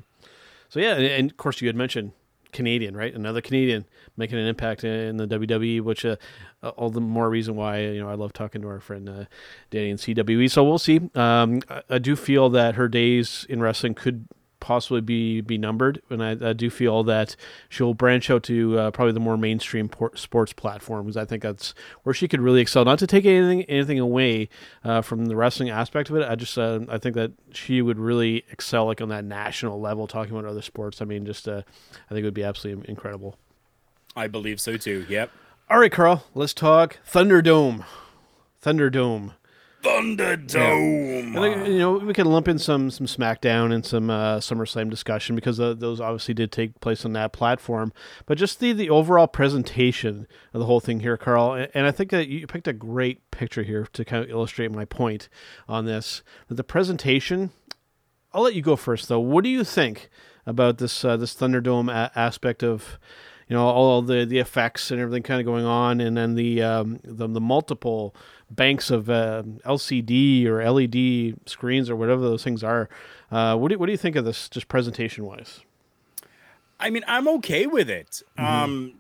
So 0.69 0.79
yeah, 0.79 0.95
and, 0.95 1.05
and 1.05 1.31
of 1.31 1.37
course 1.37 1.61
you 1.61 1.67
had 1.67 1.75
mentioned 1.75 2.13
Canadian, 2.51 2.95
right? 2.95 3.13
Another 3.13 3.41
Canadian 3.41 3.85
making 4.15 4.37
an 4.37 4.47
impact 4.47 4.83
in 4.83 5.17
the 5.17 5.27
WWE, 5.27 5.81
which 5.81 6.05
uh, 6.05 6.15
all 6.61 6.89
the 6.89 7.01
more 7.01 7.29
reason 7.29 7.55
why 7.55 7.81
you 7.81 7.99
know 7.99 8.09
I 8.09 8.15
love 8.15 8.33
talking 8.33 8.61
to 8.61 8.67
our 8.67 8.79
friend 8.79 9.09
uh, 9.09 9.25
Danny 9.69 9.89
in 9.89 9.97
CWE. 9.97 10.49
So 10.49 10.63
we'll 10.63 10.79
see. 10.79 11.01
Um, 11.15 11.61
I, 11.69 11.81
I 11.89 11.97
do 11.99 12.15
feel 12.15 12.49
that 12.51 12.75
her 12.75 12.87
days 12.87 13.45
in 13.49 13.61
wrestling 13.61 13.95
could 13.95 14.27
possibly 14.63 15.01
be 15.01 15.41
be 15.41 15.57
numbered, 15.57 16.01
and 16.09 16.23
I, 16.23 16.49
I 16.49 16.53
do 16.53 16.69
feel 16.69 17.03
that 17.03 17.35
she'll 17.67 17.93
branch 17.93 18.29
out 18.29 18.43
to 18.43 18.79
uh, 18.79 18.91
probably 18.91 19.11
the 19.11 19.19
more 19.19 19.37
mainstream 19.37 19.89
por- 19.89 20.15
sports 20.15 20.53
platforms. 20.53 21.17
I 21.17 21.25
think 21.25 21.43
that's 21.43 21.73
where 22.03 22.13
she 22.13 22.29
could 22.29 22.39
really 22.39 22.61
excel. 22.61 22.85
Not 22.85 22.97
to 22.99 23.07
take 23.07 23.25
anything 23.25 23.63
anything 23.63 23.99
away 23.99 24.47
uh, 24.83 25.01
from 25.01 25.25
the 25.25 25.35
wrestling 25.35 25.69
aspect 25.69 26.09
of 26.09 26.15
it, 26.15 26.27
I 26.27 26.35
just 26.35 26.57
uh, 26.57 26.79
I 26.87 26.97
think 26.97 27.15
that 27.15 27.33
she 27.51 27.81
would 27.81 27.99
really 27.99 28.45
excel 28.49 28.85
like 28.85 29.01
on 29.01 29.09
that 29.09 29.25
national 29.25 29.81
level, 29.81 30.07
talking 30.07 30.33
about 30.33 30.49
other 30.49 30.61
sports. 30.61 31.01
I 31.01 31.05
mean, 31.05 31.25
just 31.25 31.47
uh, 31.47 31.61
I 31.93 32.09
think 32.09 32.21
it 32.21 32.25
would 32.25 32.33
be 32.33 32.43
absolutely 32.43 32.89
incredible. 32.89 33.37
I 34.15 34.27
believe 34.27 34.61
so 34.61 34.77
too. 34.77 35.05
Yep. 35.09 35.29
All 35.69 35.79
right, 35.79 35.91
Karl, 35.91 36.25
let's 36.33 36.53
talk 36.53 36.99
Thunderdome. 37.05 37.83
Thunderdome. 38.63 39.33
Thunderdome. 39.83 41.35
Like, 41.35 41.67
you 41.67 41.77
know, 41.77 41.93
we 41.97 42.13
can 42.13 42.25
lump 42.25 42.47
in 42.47 42.57
some 42.57 42.89
some 42.89 43.05
SmackDown 43.05 43.73
and 43.73 43.85
some 43.85 44.09
uh, 44.09 44.37
SummerSlam 44.37 44.89
discussion 44.89 45.35
because 45.35 45.59
uh, 45.59 45.73
those 45.73 45.99
obviously 45.99 46.33
did 46.33 46.51
take 46.51 46.79
place 46.79 47.03
on 47.05 47.13
that 47.13 47.33
platform. 47.33 47.91
But 48.25 48.37
just 48.37 48.59
the 48.59 48.71
the 48.71 48.89
overall 48.89 49.27
presentation 49.27 50.25
of 50.53 50.59
the 50.59 50.65
whole 50.65 50.79
thing 50.79 51.01
here, 51.01 51.17
Karl, 51.17 51.53
and, 51.53 51.69
and 51.73 51.85
I 51.85 51.91
think 51.91 52.11
that 52.11 52.27
you 52.27 52.47
picked 52.47 52.67
a 52.67 52.73
great 52.73 53.29
picture 53.29 53.63
here 53.63 53.87
to 53.91 54.05
kind 54.05 54.23
of 54.23 54.29
illustrate 54.29 54.71
my 54.71 54.85
point 54.85 55.27
on 55.67 55.85
this. 55.85 56.23
That 56.47 56.55
the 56.55 56.63
presentation. 56.63 57.51
I'll 58.35 58.41
let 58.41 58.55
you 58.55 58.63
go 58.63 58.75
first, 58.75 59.09
though. 59.09 59.19
What 59.19 59.43
do 59.43 59.49
you 59.51 59.63
think 59.63 60.09
about 60.47 60.79
this 60.79 61.05
uh, 61.05 61.17
this 61.17 61.35
Thunderdome 61.35 61.91
a- 61.91 62.17
aspect 62.17 62.63
of? 62.63 62.97
you 63.47 63.55
know 63.55 63.65
all 63.65 64.01
the 64.01 64.25
the 64.25 64.39
effects 64.39 64.89
and 64.89 64.99
everything 64.99 65.23
kind 65.23 65.39
of 65.39 65.45
going 65.45 65.65
on, 65.65 65.99
and 66.01 66.15
then 66.15 66.35
the 66.35 66.61
um, 66.61 66.99
the, 67.03 67.27
the 67.27 67.41
multiple 67.41 68.15
banks 68.55 68.91
of 68.91 69.09
uh, 69.09 69.43
LCD 69.65 70.45
or 70.45 70.69
LED 70.69 71.35
screens 71.47 71.89
or 71.89 71.95
whatever 71.95 72.21
those 72.21 72.43
things 72.43 72.63
are. 72.63 72.89
Uh, 73.31 73.55
what 73.57 73.69
do 73.69 73.77
what 73.77 73.87
do 73.87 73.91
you 73.91 73.97
think 73.97 74.15
of 74.15 74.25
this, 74.25 74.49
just 74.49 74.67
presentation 74.67 75.25
wise? 75.25 75.61
I 76.79 76.89
mean, 76.89 77.03
I'm 77.07 77.27
okay 77.29 77.65
with 77.65 77.89
it. 77.89 78.21
Um, 78.37 78.95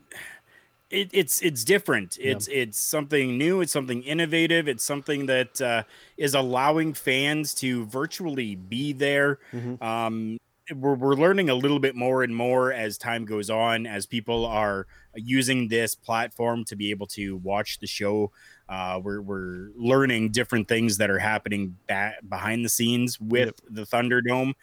it, 0.89 1.09
it's 1.11 1.41
it's 1.41 1.63
different. 1.63 2.17
It's 2.21 2.47
it's 2.47 2.77
something 2.77 3.37
new. 3.37 3.61
It's 3.61 3.73
something 3.73 4.03
innovative. 4.03 4.67
It's 4.67 4.83
something 4.83 5.25
that 5.25 5.59
uh, 5.59 5.83
is 6.17 6.33
allowing 6.33 6.93
fans 6.93 7.53
to 7.55 7.85
virtually 7.85 8.55
be 8.55 8.93
there. 8.93 9.39
Um, 9.81 10.37
we're, 10.73 10.95
we're 10.95 11.15
learning 11.15 11.49
a 11.49 11.55
little 11.55 11.79
bit 11.79 11.95
more 11.95 12.23
and 12.23 12.35
more 12.35 12.71
as 12.71 12.97
time 12.97 13.25
goes 13.25 13.49
on, 13.49 13.85
as 13.85 14.05
people 14.05 14.45
are 14.45 14.87
using 15.15 15.67
this 15.67 15.95
platform 15.95 16.63
to 16.65 16.75
be 16.75 16.91
able 16.91 17.07
to 17.07 17.37
watch 17.37 17.79
the 17.79 17.87
show. 17.87 18.31
Uh, 18.69 18.99
we're, 19.03 19.21
we're 19.21 19.69
learning 19.75 20.31
different 20.31 20.67
things 20.67 20.97
that 20.97 21.09
are 21.09 21.19
happening 21.19 21.77
back 21.87 22.15
behind 22.27 22.63
the 22.63 22.69
scenes 22.69 23.19
with 23.19 23.47
Yep. 23.47 23.55
the 23.69 23.81
Thunderdome. 23.83 24.53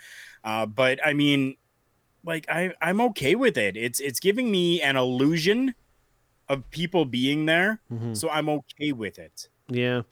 Uh, 0.42 0.66
but 0.66 0.98
I 1.05 1.12
mean, 1.12 1.57
like 2.24 2.46
I, 2.51 2.72
I'm 2.80 3.01
okay 3.03 3.34
with 3.34 3.57
it. 3.59 3.76
It's 3.76 4.01
it's 4.01 4.20
giving 4.20 4.51
me 4.51 4.80
an 4.82 4.96
illusion 4.96 5.74
of 6.48 6.68
people 6.70 7.05
being 7.05 7.46
there, 7.46 7.80
Mhm. 7.92 8.16
so 8.16 8.28
I'm 8.30 8.48
okay 8.48 8.92
with 8.92 9.18
it. 9.18 9.48
Yeah. 9.68 10.03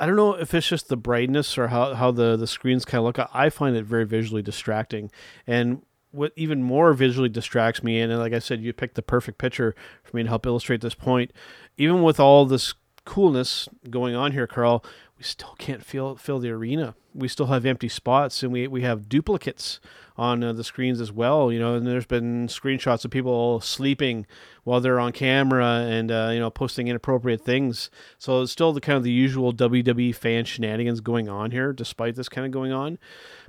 I 0.00 0.06
don't 0.06 0.16
know 0.16 0.34
if 0.34 0.54
it's 0.54 0.68
just 0.68 0.88
the 0.88 0.96
brightness 0.96 1.58
or 1.58 1.68
how, 1.68 1.94
how 1.94 2.10
the, 2.12 2.36
the 2.36 2.46
screens 2.46 2.84
kind 2.84 3.00
of 3.00 3.04
look. 3.04 3.18
I 3.34 3.50
find 3.50 3.76
it 3.76 3.84
very 3.84 4.04
visually 4.06 4.42
distracting. 4.42 5.10
And 5.46 5.82
what 6.12 6.32
even 6.36 6.62
more 6.62 6.92
visually 6.92 7.28
distracts 7.28 7.82
me, 7.82 8.00
and 8.00 8.16
like 8.18 8.32
I 8.32 8.38
said, 8.38 8.60
you 8.62 8.72
picked 8.72 8.94
the 8.94 9.02
perfect 9.02 9.38
picture 9.38 9.74
for 10.04 10.16
me 10.16 10.22
to 10.22 10.28
help 10.28 10.46
illustrate 10.46 10.80
this 10.82 10.94
point. 10.94 11.32
Even 11.78 12.02
with 12.02 12.20
all 12.20 12.44
this 12.44 12.74
coolness 13.04 13.68
going 13.88 14.14
on 14.14 14.32
here, 14.32 14.46
Karl, 14.46 14.84
we 15.16 15.24
still 15.24 15.54
can't 15.58 15.84
fill 15.84 16.16
fill 16.16 16.38
the 16.38 16.50
arena. 16.50 16.94
We 17.14 17.26
still 17.26 17.46
have 17.46 17.64
empty 17.64 17.88
spots, 17.88 18.42
and 18.42 18.52
we 18.52 18.68
we 18.68 18.82
have 18.82 19.08
duplicates 19.08 19.80
on 20.16 20.44
uh, 20.44 20.52
the 20.52 20.64
screens 20.64 21.00
as 21.00 21.10
well. 21.10 21.50
You 21.50 21.58
know, 21.58 21.74
and 21.74 21.86
there's 21.86 22.06
been 22.06 22.46
screenshots 22.46 23.04
of 23.04 23.10
people 23.10 23.60
sleeping 23.60 24.26
while 24.64 24.80
they're 24.80 25.00
on 25.00 25.12
camera 25.12 25.86
and 25.88 26.12
uh, 26.12 26.30
you 26.32 26.38
know 26.38 26.50
posting 26.50 26.88
inappropriate 26.88 27.40
things. 27.40 27.90
So 28.18 28.42
it's 28.42 28.52
still 28.52 28.72
the 28.72 28.80
kind 28.80 28.96
of 28.96 29.02
the 29.04 29.10
usual 29.10 29.52
WWE 29.52 30.14
fan 30.14 30.44
shenanigans 30.44 31.00
going 31.00 31.28
on 31.28 31.50
here, 31.50 31.72
despite 31.72 32.14
this 32.14 32.28
kind 32.28 32.46
of 32.46 32.52
going 32.52 32.72
on. 32.72 32.98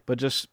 But 0.05 0.17
just 0.17 0.47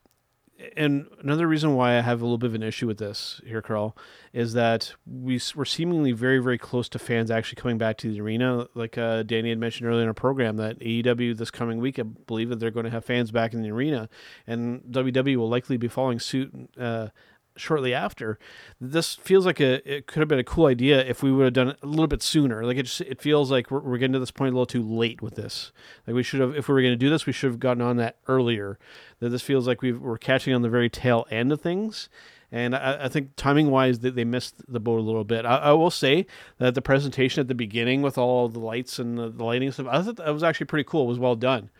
and 0.77 1.07
another 1.21 1.47
reason 1.47 1.75
why 1.75 1.99
I 1.99 2.01
have 2.01 2.21
a 2.21 2.25
little 2.25 2.39
bit 2.39 2.47
of 2.47 2.55
an 2.55 2.63
issue 2.63 2.87
with 2.87 2.99
this 2.99 3.41
here, 3.45 3.61
Karl, 3.61 3.97
is 4.33 4.55
that 4.55 4.95
we 5.07 5.41
we're 5.55 5.65
seemingly 5.65 6.13
very 6.13 6.39
very 6.39 6.59
close 6.59 6.89
to 6.91 6.99
fans 6.99 7.31
actually 7.31 7.61
coming 7.61 7.79
back 7.79 7.99
to 7.99 8.11
the 8.11 8.21
arena. 8.21 8.67
Like 8.75 8.97
uh, 8.97 9.23
Danny 9.23 9.51
had 9.51 9.59
mentioned 9.59 9.89
earlier 9.89 10.03
in 10.03 10.09
our 10.09 10.15
program, 10.15 10.57
that 10.57 10.79
AEW 10.81 11.37
this 11.37 11.51
coming 11.51 11.79
week, 11.79 11.99
I 11.99 12.03
believe 12.03 12.49
that 12.49 12.61
they're 12.61 12.71
going 12.71 12.85
to 12.85 12.91
have 12.91 13.05
fans 13.05 13.31
back 13.31 13.53
in 13.53 13.63
the 13.63 13.71
arena, 13.71 14.09
and 14.47 14.83
WWE 14.91 15.37
will 15.37 15.49
likely 15.49 15.77
be 15.77 15.89
following 15.89 16.21
suit. 16.21 16.53
Uh, 16.79 17.09
shortly 17.57 17.95
after 17.95 18.39
this 18.81 19.15
feels 19.15 19.47
like 19.47 19.61
a 19.61 19.81
it 19.91 20.07
could 20.07 20.21
have 20.21 20.29
been 20.29 20.39
a 20.39 20.45
cool 20.45 20.67
idea 20.67 21.05
if 21.05 21.23
we 21.23 21.33
would 21.33 21.45
have 21.45 21.53
done 21.53 21.69
it 21.69 21.79
a 21.83 21.87
little 21.87 22.07
bit 22.07 22.23
sooner. 22.23 22.65
Like 22.65 22.77
it 22.77 22.85
just 22.85 23.01
it 23.03 23.21
feels 23.21 23.51
like 23.51 23.71
we're, 23.71 23.81
we're 23.81 23.99
getting 23.99 24.13
to 24.13 24.19
this 24.19 24.31
point 24.31 24.53
a 24.53 24.57
little 24.57 24.67
too 24.67 24.83
late 24.83 25.23
with 25.23 25.35
this. 25.35 25.73
Like 26.07 26.15
we 26.15 26.23
should 26.23 26.41
have 26.41 26.55
if 26.57 26.69
we 26.69 26.75
were 26.75 26.83
going 26.83 26.93
to 26.93 26.97
do 26.97 27.11
this 27.11 27.27
we 27.27 27.33
should 27.33 27.51
have 27.51 27.61
gotten 27.61 27.83
on 27.83 27.97
that 27.97 28.17
earlier. 28.29 28.79
That 29.21 29.31
this 29.31 29.43
feels 29.43 29.67
like 29.67 29.81
we've, 29.81 29.99
we're 29.99 30.19
catching 30.19 30.53
on 30.55 30.63
the 30.63 30.69
very 30.69 30.91
tail 30.91 31.27
end 31.31 31.53
of 31.53 31.61
things. 31.61 32.09
And 32.53 32.77
I, 32.77 33.05
I 33.05 33.09
think 33.09 33.31
timing 33.37 33.71
wise 33.71 34.01
that 34.01 34.15
they 34.15 34.25
missed 34.25 34.63
the 34.69 34.79
boat 34.79 34.99
a 34.99 35.03
little 35.03 35.25
bit. 35.25 35.45
I, 35.45 35.57
I 35.57 35.73
will 35.73 35.91
say 35.91 36.27
that 36.59 36.75
the 36.75 36.83
presentation 36.83 37.41
at 37.41 37.49
the 37.49 37.55
beginning 37.55 38.03
with 38.03 38.19
all 38.19 38.49
the 38.49 38.61
lights 38.61 38.99
and 38.99 39.19
the, 39.19 39.31
the 39.31 39.45
lighting 39.45 39.67
and 39.69 39.75
stuff 39.75 39.89
I 39.91 40.03
thought 40.03 40.17
that 40.17 40.33
was 40.33 40.43
actually 40.43 40.67
pretty 40.67 40.85
cool. 40.85 41.05
It 41.05 41.09
was 41.09 41.19
well 41.19 41.37
done. 41.37 41.71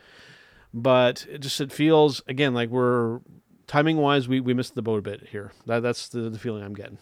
But 0.74 1.27
it 1.31 1.39
just 1.39 1.61
it 1.61 1.72
feels 1.72 2.22
again 2.27 2.53
like 2.53 2.70
we're 2.70 3.20
timing 3.66 3.96
wise 3.96 4.28
we, 4.28 4.40
we 4.40 4.54
missed 4.54 4.74
the 4.74 4.82
boat 4.82 4.98
a 4.98 5.02
bit 5.02 5.28
here. 5.30 5.52
That, 5.66 5.80
that's 5.80 6.08
the, 6.08 6.30
the 6.30 6.38
feeling 6.38 6.62
i'm 6.62 6.74
getting. 6.74 6.98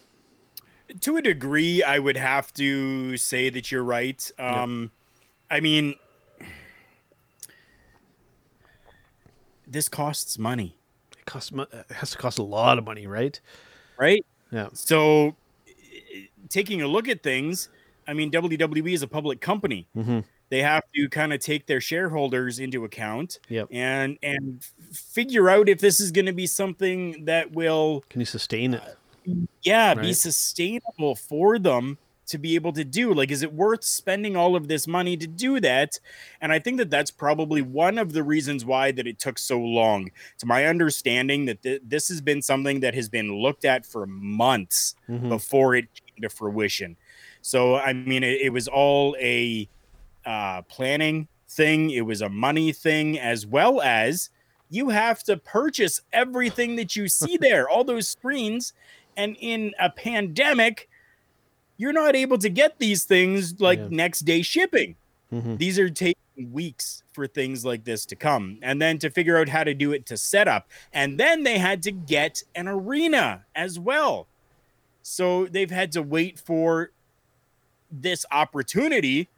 To 1.00 1.16
a 1.16 1.22
degree 1.22 1.82
i 1.82 1.98
would 1.98 2.16
have 2.16 2.52
to 2.54 3.16
say 3.16 3.50
that 3.50 3.70
you're 3.70 3.84
right. 3.84 4.30
Um 4.38 4.90
i 5.50 5.60
mean 5.60 5.94
this 9.66 9.88
costs 9.88 10.38
money. 10.38 10.76
It 11.18 11.24
costs 11.24 11.52
it 11.52 11.90
has 11.90 12.10
to 12.12 12.18
cost 12.18 12.38
a 12.38 12.42
lot 12.42 12.78
of 12.78 12.84
money 12.84 13.06
right? 13.06 13.40
Right? 13.98 14.24
Yeah. 14.50 14.68
So 14.72 15.36
taking 16.48 16.82
a 16.82 16.86
look 16.86 17.08
at 17.08 17.22
things 17.22 17.68
i 18.06 18.12
mean 18.12 18.30
wwe 18.30 18.92
is 18.92 19.02
a 19.02 19.08
public 19.08 19.40
company. 19.40 19.88
Mm-hmm. 19.96 20.20
They 20.54 20.62
have 20.62 20.84
to 20.94 21.08
kind 21.08 21.32
of 21.32 21.40
take 21.40 21.66
their 21.66 21.80
shareholders 21.80 22.60
into 22.60 22.84
account 22.84 23.40
Yep. 23.48 23.68
and 23.72 24.16
and 24.22 24.62
figure 24.92 25.50
out 25.50 25.68
if 25.68 25.80
this 25.80 25.98
is 25.98 26.12
going 26.12 26.26
to 26.26 26.32
be 26.32 26.46
something 26.46 27.24
that 27.24 27.50
will 27.52 28.04
can 28.08 28.20
you 28.20 28.26
sustain 28.26 28.74
it? 28.74 28.96
yeah 29.62 29.94
be 29.94 30.12
sustainable 30.12 31.16
for 31.16 31.58
them 31.58 31.98
to 32.26 32.38
be 32.38 32.54
able 32.54 32.72
to 32.72 32.84
do. 32.84 33.12
Like 33.12 33.30
is 33.30 33.42
it 33.42 33.52
worth 33.52 33.84
spending 33.84 34.34
all 34.36 34.54
of 34.56 34.66
this 34.68 34.86
money 34.86 35.14
to 35.16 35.26
do 35.26 35.58
that? 35.60 35.98
And 36.40 36.52
i 36.52 36.58
think 36.58 36.78
that 36.78 36.88
that's 36.88 37.10
probably 37.10 37.60
one 37.62 37.98
of 37.98 38.12
the 38.12 38.22
reasons 38.22 38.64
why 38.64 38.92
that 38.92 39.06
it 39.06 39.18
took 39.18 39.38
so 39.38 39.58
long. 39.58 40.10
To 40.38 40.46
my 40.46 40.64
understanding 40.66 41.44
that 41.46 41.62
th- 41.62 41.82
this 41.84 42.08
has 42.08 42.20
been 42.20 42.40
something 42.42 42.80
that 42.80 42.94
has 42.94 43.08
been 43.08 43.28
looked 43.44 43.64
at 43.64 43.84
for 43.84 44.06
months 44.06 44.94
Mhm. 45.10 45.28
before 45.30 45.74
it 45.74 45.86
came 45.94 46.22
to 46.22 46.28
fruition. 46.30 46.96
So 47.42 47.76
i 47.76 47.92
mean 47.92 48.22
it, 48.22 48.40
it 48.46 48.52
was 48.58 48.68
all 48.68 49.16
a 49.20 49.68
uh, 50.26 50.62
planning 50.62 51.28
thing 51.48 51.90
it 51.90 52.02
was 52.02 52.20
a 52.22 52.28
money 52.28 52.72
thing 52.72 53.18
as 53.18 53.46
well 53.46 53.80
as 53.80 54.30
you 54.70 54.88
have 54.88 55.22
to 55.22 55.36
purchase 55.36 56.00
everything 56.12 56.76
that 56.76 56.96
you 56.96 57.06
see 57.08 57.36
there 57.40 57.68
all 57.68 57.84
those 57.84 58.08
screens 58.08 58.72
and 59.16 59.36
in 59.40 59.72
a 59.78 59.88
pandemic 59.90 60.88
you're 61.76 61.92
not 61.92 62.16
able 62.16 62.38
to 62.38 62.48
get 62.48 62.78
these 62.78 63.04
things 63.04 63.60
like 63.60 63.78
Yeah. 63.78 63.88
next 63.90 64.20
day 64.20 64.42
shipping 64.42 64.96
Mhm. 65.32 65.58
these 65.58 65.78
are 65.78 65.90
taking 65.90 66.16
weeks 66.50 67.02
for 67.12 67.26
things 67.28 67.64
like 67.64 67.84
this 67.84 68.04
to 68.06 68.16
come 68.16 68.58
and 68.62 68.80
then 68.82 68.98
to 68.98 69.10
figure 69.10 69.36
out 69.38 69.48
how 69.48 69.62
to 69.62 69.74
do 69.74 69.92
it 69.92 70.06
to 70.06 70.16
set 70.16 70.48
up 70.48 70.68
and 70.92 71.18
then 71.20 71.44
they 71.44 71.58
had 71.58 71.82
to 71.84 71.92
get 71.92 72.42
an 72.56 72.66
arena 72.66 73.44
as 73.54 73.78
well 73.78 74.26
so 75.02 75.46
they've 75.46 75.70
had 75.70 75.92
to 75.92 76.02
wait 76.02 76.38
for 76.40 76.90
this 77.92 78.26
opportunity 78.32 79.28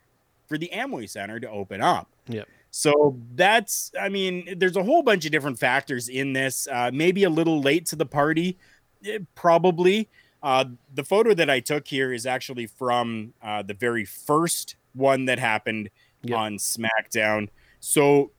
for 0.47 0.57
the 0.59 0.71
amway 0.73 1.09
center 1.09 1.39
to 1.41 1.49
open 1.51 1.81
up. 1.81 2.09
Yep. 2.29 2.49
so 2.73 3.17
that's 3.37 3.93
i 4.01 4.09
mean 4.09 4.59
there's 4.59 4.77
a 4.77 4.83
whole 4.83 5.03
bunch 5.03 5.25
of 5.25 5.31
different 5.33 5.59
factors 5.59 6.09
in 6.09 6.33
this 6.33 6.67
uh, 6.71 6.91
maybe 6.93 7.23
a 7.25 7.31
little 7.31 7.61
late 7.61 7.87
to 7.87 7.97
the 7.97 8.07
party 8.07 8.59
Eh, 9.07 9.19
probably. 9.35 10.09
Uh, 10.43 10.65
the 10.95 11.05
photo 11.05 11.35
that 11.35 11.49
i 11.51 11.61
took 11.61 11.87
here 11.87 12.13
is 12.13 12.27
actually 12.27 12.67
from 12.67 13.33
uh, 13.43 13.63
the 13.63 13.75
very 13.75 14.05
first 14.05 14.77
one 14.95 15.27
that 15.27 15.39
happened 15.39 15.91
Yep. 16.23 16.39
on 16.39 16.57
smackdown. 16.57 17.49
So 17.79 18.33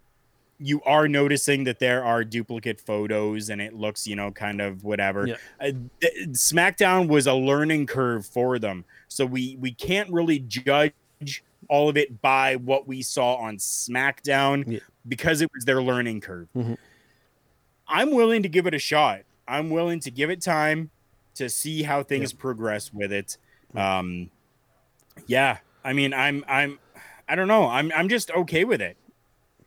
you 0.60 0.82
are 0.84 1.08
noticing 1.08 1.64
that 1.66 1.80
there 1.80 2.04
are 2.04 2.24
duplicate 2.26 2.82
photos 2.82 3.50
and 3.50 3.62
it 3.62 3.74
looks 3.74 4.06
you 4.08 4.16
know 4.16 4.32
kind 4.32 4.60
of 4.60 4.84
whatever. 4.84 5.38
Uh, 5.62 5.72
smackdown 6.32 7.08
was 7.08 7.28
a 7.28 7.34
learning 7.34 7.86
curve 7.86 8.26
for 8.26 8.60
them. 8.60 8.84
So 9.08 9.26
we 9.26 9.56
we 9.60 9.72
can't 9.72 10.12
really 10.12 10.40
judge 10.40 10.92
all 11.70 11.90
of 11.90 11.98
it 11.98 12.22
by 12.22 12.56
what 12.56 12.88
we 12.88 13.02
saw 13.02 13.36
on 13.36 13.58
smackdown 13.58 14.64
Yeah. 14.68 14.80
because 15.08 15.42
it 15.42 15.50
was 15.54 15.66
their 15.66 15.82
learning 15.82 16.22
curve 16.22 16.48
Mhm. 16.56 16.78
i'm 17.88 18.12
willing 18.12 18.44
to 18.44 18.50
give 18.50 18.68
it 18.68 18.74
a 18.74 18.80
shot 18.80 19.22
i'm 19.48 19.70
willing 19.70 20.00
to 20.02 20.12
give 20.12 20.30
it 20.30 20.42
time 20.42 20.90
to 21.36 21.50
see 21.50 21.84
how 21.84 22.04
things 22.04 22.34
progress 22.34 22.92
with 22.94 23.12
it 23.12 23.38
um 23.76 24.30
yeah 25.28 25.58
i 25.84 25.94
mean 25.94 26.14
i'm 26.14 26.44
i'm 26.48 26.80
i 27.28 27.36
don't 27.36 27.48
know 27.48 27.68
i'm 27.70 27.92
i'm 27.96 28.10
just 28.10 28.32
okay 28.32 28.64
with 28.64 28.82
it 28.82 28.98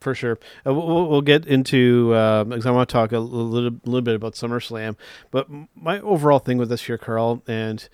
for 0.00 0.14
sure. 0.14 0.38
Uh, 0.66 0.72
we'll, 0.72 1.08
we'll- 1.10 1.20
get 1.20 1.44
into 1.44 2.16
um, 2.16 2.48
because 2.48 2.64
I 2.64 2.70
want 2.70 2.88
to 2.88 2.92
talk 2.94 3.12
a 3.12 3.18
little, 3.18 3.70
little 3.84 4.00
bit 4.00 4.14
about 4.14 4.32
SummerSlam. 4.32 4.96
But 5.30 5.46
my 5.76 6.00
overall 6.00 6.38
thing 6.38 6.56
with 6.56 6.70
this 6.70 6.88
year, 6.88 6.96
Karl, 6.96 7.42
and 7.46 7.86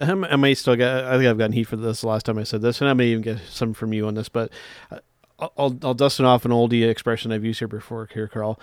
I 0.00 0.36
may 0.36 0.54
still 0.54 0.76
get. 0.76 1.04
I 1.04 1.16
think 1.16 1.28
I've 1.28 1.38
gotten 1.38 1.52
heat 1.52 1.64
for 1.64 1.76
this 1.76 2.02
the 2.02 2.08
last 2.08 2.26
time 2.26 2.38
I 2.38 2.44
said 2.44 2.62
this, 2.62 2.80
and 2.80 2.88
I 2.88 2.94
may 2.94 3.06
even 3.08 3.22
get 3.22 3.40
some 3.48 3.74
from 3.74 3.92
you 3.92 4.06
on 4.06 4.14
this. 4.14 4.28
But 4.28 4.52
uh, 4.90 4.98
I'll, 5.38 5.76
I'll, 5.82 5.94
dust 5.94 6.20
it 6.20 6.26
off 6.26 6.44
an 6.44 6.50
oldie 6.50 6.88
expression 6.88 7.32
I've 7.32 7.44
used 7.44 7.58
here 7.58 7.68
before, 7.68 8.08
here, 8.12 8.28
Karl. 8.28 8.60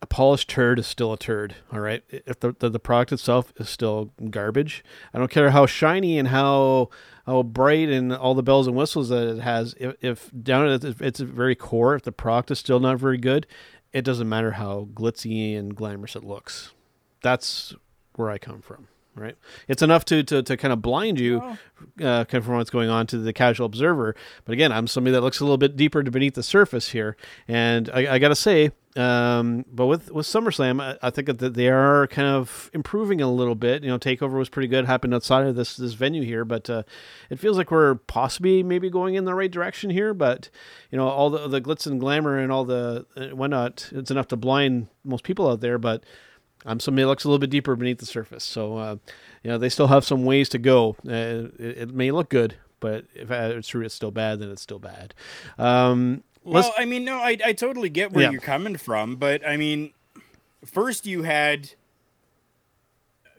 A 0.00 0.06
polished 0.06 0.50
turd 0.50 0.78
is 0.78 0.86
still 0.86 1.12
a 1.12 1.18
turd. 1.18 1.56
All 1.72 1.80
right. 1.80 2.04
If 2.10 2.40
the, 2.40 2.54
the 2.58 2.68
the 2.68 2.78
product 2.78 3.12
itself 3.12 3.52
is 3.56 3.70
still 3.70 4.12
garbage, 4.30 4.84
I 5.12 5.18
don't 5.18 5.30
care 5.30 5.50
how 5.50 5.66
shiny 5.66 6.18
and 6.18 6.28
how 6.28 6.90
how 7.26 7.42
bright 7.42 7.88
and 7.88 8.12
all 8.12 8.34
the 8.34 8.42
bells 8.42 8.66
and 8.66 8.76
whistles 8.76 9.08
that 9.08 9.26
it 9.26 9.40
has. 9.40 9.74
If, 9.80 9.94
if 10.02 10.30
down 10.42 10.68
at 10.68 10.84
its, 10.84 11.00
its 11.00 11.20
very 11.20 11.54
core, 11.54 11.94
if 11.94 12.02
the 12.02 12.12
product 12.12 12.50
is 12.50 12.58
still 12.58 12.80
not 12.80 12.98
very 12.98 13.18
good, 13.18 13.46
it 13.92 14.02
doesn't 14.02 14.28
matter 14.28 14.52
how 14.52 14.88
glitzy 14.92 15.58
and 15.58 15.74
glamorous 15.74 16.14
it 16.14 16.24
looks. 16.24 16.72
That's 17.22 17.74
where 18.16 18.30
I 18.30 18.38
come 18.38 18.60
from. 18.60 18.88
Right. 19.16 19.36
It's 19.68 19.80
enough 19.80 20.04
to, 20.06 20.24
to, 20.24 20.42
to 20.42 20.56
kind 20.56 20.72
of 20.72 20.82
blind 20.82 21.20
you, 21.20 21.40
uh, 21.40 22.24
kind 22.24 22.34
of 22.34 22.44
from 22.46 22.56
what's 22.56 22.70
going 22.70 22.90
on 22.90 23.06
to 23.08 23.18
the 23.18 23.32
casual 23.32 23.66
observer. 23.66 24.16
But 24.44 24.54
again, 24.54 24.72
I'm 24.72 24.88
somebody 24.88 25.12
that 25.12 25.20
looks 25.20 25.38
a 25.38 25.44
little 25.44 25.56
bit 25.56 25.76
deeper 25.76 26.02
to 26.02 26.10
beneath 26.10 26.34
the 26.34 26.42
surface 26.42 26.88
here, 26.88 27.16
and 27.46 27.88
I, 27.90 28.14
I 28.14 28.18
got 28.18 28.30
to 28.30 28.34
say, 28.34 28.72
Um, 28.96 29.64
but 29.72 29.86
with 29.86 30.10
with 30.12 30.26
SummerSlam, 30.26 30.80
I, 30.80 30.96
I 31.00 31.10
think 31.10 31.38
that 31.38 31.54
they 31.54 31.68
are 31.68 32.06
kind 32.08 32.28
of 32.28 32.70
improving 32.72 33.20
a 33.20 33.30
little 33.30 33.54
bit. 33.54 33.82
You 33.82 33.90
know, 33.90 33.98
Takeover 33.98 34.34
was 34.38 34.48
pretty 34.48 34.68
good, 34.68 34.84
happened 34.84 35.14
outside 35.14 35.46
of 35.46 35.56
this 35.56 35.76
this 35.76 35.94
venue 35.94 36.22
here, 36.22 36.44
but 36.44 36.70
uh, 36.70 36.82
it 37.30 37.38
feels 37.38 37.56
like 37.56 37.70
we're 37.70 37.96
possibly 37.96 38.62
maybe 38.62 38.90
going 38.90 39.14
in 39.16 39.24
the 39.24 39.34
right 39.34 39.50
direction 39.50 39.90
here. 39.90 40.14
But 40.14 40.48
you 40.90 40.98
know, 40.98 41.08
all 41.08 41.30
the 41.30 41.48
the 41.48 41.60
glitz 41.60 41.86
and 41.86 42.00
glamour 42.00 42.38
and 42.38 42.52
all 42.52 42.64
the 42.64 43.06
uh, 43.16 43.28
whatnot, 43.28 43.90
it's 43.92 44.10
enough 44.10 44.28
to 44.28 44.36
blind 44.36 44.88
most 45.04 45.24
people 45.24 45.48
out 45.48 45.60
there. 45.60 45.78
But 45.78 46.04
um, 46.64 46.80
somebody 46.80 47.02
that 47.02 47.08
looks 47.08 47.24
a 47.24 47.28
little 47.28 47.38
bit 47.38 47.50
deeper 47.50 47.76
beneath 47.76 47.98
the 47.98 48.06
surface. 48.06 48.44
So, 48.44 48.76
uh, 48.76 48.96
you 49.42 49.50
know, 49.50 49.58
they 49.58 49.68
still 49.68 49.88
have 49.88 50.04
some 50.04 50.24
ways 50.24 50.48
to 50.50 50.58
go. 50.58 50.96
Uh, 51.06 51.50
it, 51.58 51.78
it, 51.78 51.94
may 51.94 52.10
look 52.10 52.30
good, 52.30 52.56
but 52.80 53.04
if 53.14 53.30
it's 53.30 53.68
true, 53.68 53.84
it's 53.84 53.94
still 53.94 54.10
bad, 54.10 54.40
then 54.40 54.50
it's 54.50 54.62
still 54.62 54.78
bad. 54.78 55.14
Um, 55.58 56.24
well, 56.42 56.74
I 56.76 56.84
mean, 56.84 57.04
no, 57.04 57.18
I, 57.18 57.38
I 57.44 57.52
totally 57.52 57.88
get 57.88 58.12
where 58.12 58.24
yeah. 58.24 58.30
you're 58.30 58.40
coming 58.40 58.76
from, 58.76 59.16
but 59.16 59.46
I 59.46 59.56
mean, 59.56 59.92
first 60.64 61.06
you 61.06 61.22
had 61.22 61.70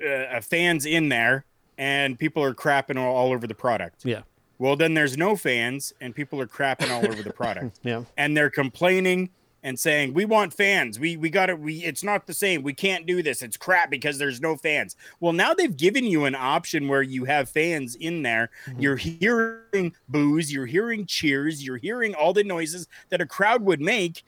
uh, 0.06 0.42
fans 0.42 0.86
in 0.86 1.10
there 1.10 1.46
and 1.78 2.18
people 2.18 2.44
are 2.44 2.54
crapping 2.54 2.98
all, 2.98 3.16
all 3.16 3.32
over 3.32 3.48
the 3.48 3.56
product. 3.56 4.06
Yeah. 4.06 4.22
Well, 4.58 4.76
then 4.76 4.94
there's 4.94 5.18
no 5.18 5.36
fans 5.36 5.94
and 6.00 6.16
people 6.16 6.40
are 6.40 6.48
crapping 6.48 6.90
all 6.90 7.06
over 7.06 7.22
the 7.22 7.34
product. 7.34 7.80
yeah. 7.84 8.04
And 8.18 8.36
they're 8.36 8.50
complaining 8.50 9.30
and 9.66 9.80
saying 9.80 10.14
we 10.14 10.26
want 10.26 10.54
fans. 10.54 11.00
We 11.00 11.18
we 11.18 11.30
got 11.32 11.50
it 11.50 11.60
we 11.60 11.84
it's 11.84 12.04
not 12.04 12.28
the 12.28 12.34
same. 12.36 12.62
We 12.62 12.74
can't 12.74 13.08
do 13.08 13.24
this. 13.24 13.42
It's 13.42 13.58
crap 13.58 13.90
because 13.90 14.20
there's 14.20 14.40
no 14.40 14.56
fans. 14.56 14.96
Well 15.20 15.34
now 15.34 15.56
they've 15.56 15.76
given 15.76 16.06
you 16.06 16.26
an 16.26 16.36
option 16.36 16.88
where 16.88 17.02
you 17.02 17.26
have 17.26 17.50
fans 17.50 17.96
in 17.96 18.22
there. 18.22 18.52
Mm-hmm. 18.68 18.80
you're 18.80 18.96
hearing 18.96 19.94
boos 20.08 20.54
you're 20.54 20.68
hearing 20.68 21.08
cheers 21.08 21.66
you're 21.66 21.78
hearing 21.78 22.14
all 22.14 22.32
the 22.32 22.44
noises 22.44 22.88
that 23.10 23.22
a 23.22 23.26
crowd 23.26 23.64
would 23.64 23.82
make 23.82 24.24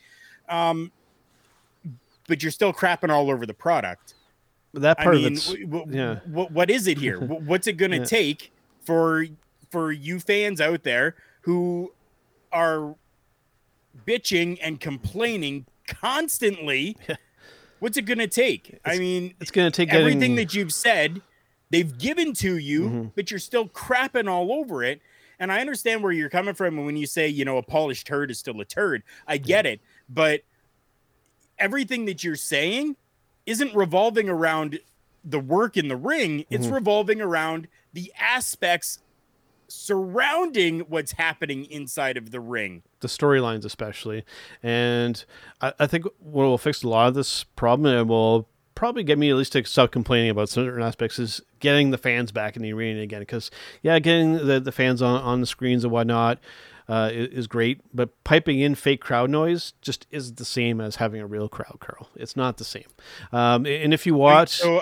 um 0.50 0.92
but 2.28 2.42
you're 2.42 2.52
still 2.52 2.74
crapping 2.74 3.10
all 3.10 3.30
over 3.30 3.46
the 3.46 3.54
product. 3.54 4.16
That 4.74 4.98
part 4.98 5.16
I 5.16 5.20
mean, 5.20 5.36
w- 5.36 5.66
w- 5.68 5.98
yeah. 5.98 6.20
w- 6.28 6.50
what 6.50 6.70
is 6.72 6.88
it 6.88 6.98
here? 6.98 7.20
What's 7.22 7.68
it 7.68 7.74
going 7.74 7.92
to 7.92 8.00
yeah. 8.00 8.06
take 8.06 8.52
for 8.84 9.26
for 9.70 9.92
you 9.92 10.20
fans 10.20 10.60
out 10.60 10.82
there 10.84 11.16
who 11.42 11.94
are 12.52 12.96
bitching 14.06 14.58
and 14.62 14.80
complaining 14.80 15.66
constantly. 15.88 16.98
What's 17.80 17.98
it 17.98 18.04
going 18.04 18.18
to 18.18 18.28
take? 18.28 18.70
It's, 18.70 18.82
I 18.86 18.98
mean, 18.98 19.34
it's 19.40 19.52
going 19.52 19.72
to 19.72 19.76
take 19.76 19.94
everything 19.94 20.20
getting... 20.20 20.36
that 20.36 20.54
you've 20.54 20.74
said, 20.74 21.22
they've 21.70 21.98
given 21.98 22.34
to 22.34 22.58
you, 22.58 22.82
mm-hmm. 22.82 23.08
but 23.16 23.30
you're 23.30 23.40
still 23.40 23.68
crapping 23.68 24.30
all 24.30 24.52
over 24.52 24.84
it. 24.84 25.02
And 25.40 25.52
I 25.52 25.60
understand 25.60 26.02
where 26.02 26.12
you're 26.12 26.30
coming 26.30 26.56
from 26.56 26.84
when 26.84 26.98
you 26.98 27.06
say, 27.06 27.28
you 27.28 27.46
know, 27.46 27.58
a 27.58 27.64
polished 27.64 28.08
turd 28.08 28.32
is 28.32 28.40
still 28.40 28.60
a 28.60 28.66
turd. 28.66 29.04
I 29.28 29.38
get 29.38 29.66
yeah. 29.66 29.74
it. 29.74 29.82
But 30.10 30.42
everything 31.60 32.06
that 32.06 32.24
you're 32.24 32.36
saying 32.36 32.96
isn't 33.46 33.76
revolving 33.76 34.30
around 34.30 34.80
the 35.24 35.40
work 35.40 35.78
in 35.78 35.88
the 35.88 35.96
ring, 35.96 36.46
it's 36.50 36.66
mm-hmm. 36.66 36.76
revolving 36.76 37.22
around 37.22 37.68
the 37.94 38.12
aspects 38.20 39.00
surrounding 39.68 40.82
what's 40.82 41.14
happening 41.14 41.66
inside 41.66 42.18
of 42.18 42.32
the 42.32 42.40
ring. 42.40 42.84
The 43.00 43.08
storylines, 43.08 43.66
especially. 43.66 44.26
And 44.64 45.24
I, 45.62 45.74
I, 45.80 45.88
think 45.88 46.06
what 46.20 46.44
will 46.44 46.58
fix 46.58 46.84
a 46.84 46.90
lot 46.90 47.10
of 47.10 47.14
this 47.14 47.44
problem 47.44 47.94
and 47.94 48.10
will 48.10 48.48
probably 48.76 49.04
get 49.04 49.18
me 49.18 49.30
at 49.30 49.36
least 49.36 49.54
to 49.54 49.66
stop 49.66 49.92
complaining 49.92 50.30
about 50.30 50.50
certain 50.50 50.82
aspects 50.82 51.20
is 51.20 51.42
getting 51.60 51.92
the 51.92 51.98
fans 51.98 52.32
back 52.32 52.56
in 52.56 52.62
the 52.62 52.74
arena 52.74 53.02
again. 53.02 53.22
Because, 53.22 53.52
yeah, 53.82 54.00
getting 54.00 54.34
the, 54.46 54.60
the 54.60 54.72
fans 54.72 55.02
on, 55.02 55.22
on 55.22 55.42
the 55.42 55.48
screens 55.48 55.84
and 55.84 55.92
whatnot. 55.92 56.40
Uh, 56.90 57.10
is, 57.12 57.48
great, 57.48 57.82
but 57.94 58.24
piping 58.24 58.62
in 58.62 58.74
fake 58.74 59.02
crowd 59.02 59.30
noise 59.30 59.74
just 59.82 60.08
isn't 60.10 60.38
the 60.38 60.46
same 60.46 60.80
as 60.80 60.96
having 60.96 61.20
a 61.20 61.28
real 61.28 61.50
crowd, 61.50 61.76
Karl. 61.82 62.08
It's 62.16 62.38
not 62.38 62.56
the 62.56 62.64
same. 62.64 62.88
Um, 63.34 63.66
and 63.66 63.94
if 63.94 64.06
you 64.06 64.16
watch, 64.16 64.52
so 64.52 64.82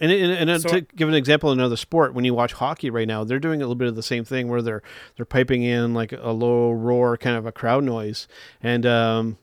and, 0.00 0.12
and, 0.12 0.50
and 0.50 0.62
so, 0.62 0.68
to 0.68 0.80
give 0.82 1.08
an 1.08 1.14
example 1.14 1.50
another 1.50 1.76
sport, 1.76 2.12
when 2.12 2.24
you 2.24 2.34
watch 2.34 2.52
hockey 2.52 2.90
right 2.90 3.08
now, 3.08 3.24
they're 3.24 3.38
doing 3.38 3.60
a 3.60 3.64
little 3.64 3.76
bit 3.76 3.88
of 3.88 3.96
the 3.96 4.02
same 4.02 4.24
thing 4.24 4.48
where 4.48 4.60
they're 4.60 4.82
they're 5.16 5.24
piping 5.24 5.62
in 5.62 5.94
like 5.94 6.12
a 6.12 6.32
low 6.32 6.70
roar, 6.70 7.16
kind 7.16 7.36
of 7.36 7.46
a 7.46 7.52
crowd 7.52 7.84
noise. 7.84 8.28
And 8.62 8.84
um, 8.84 9.38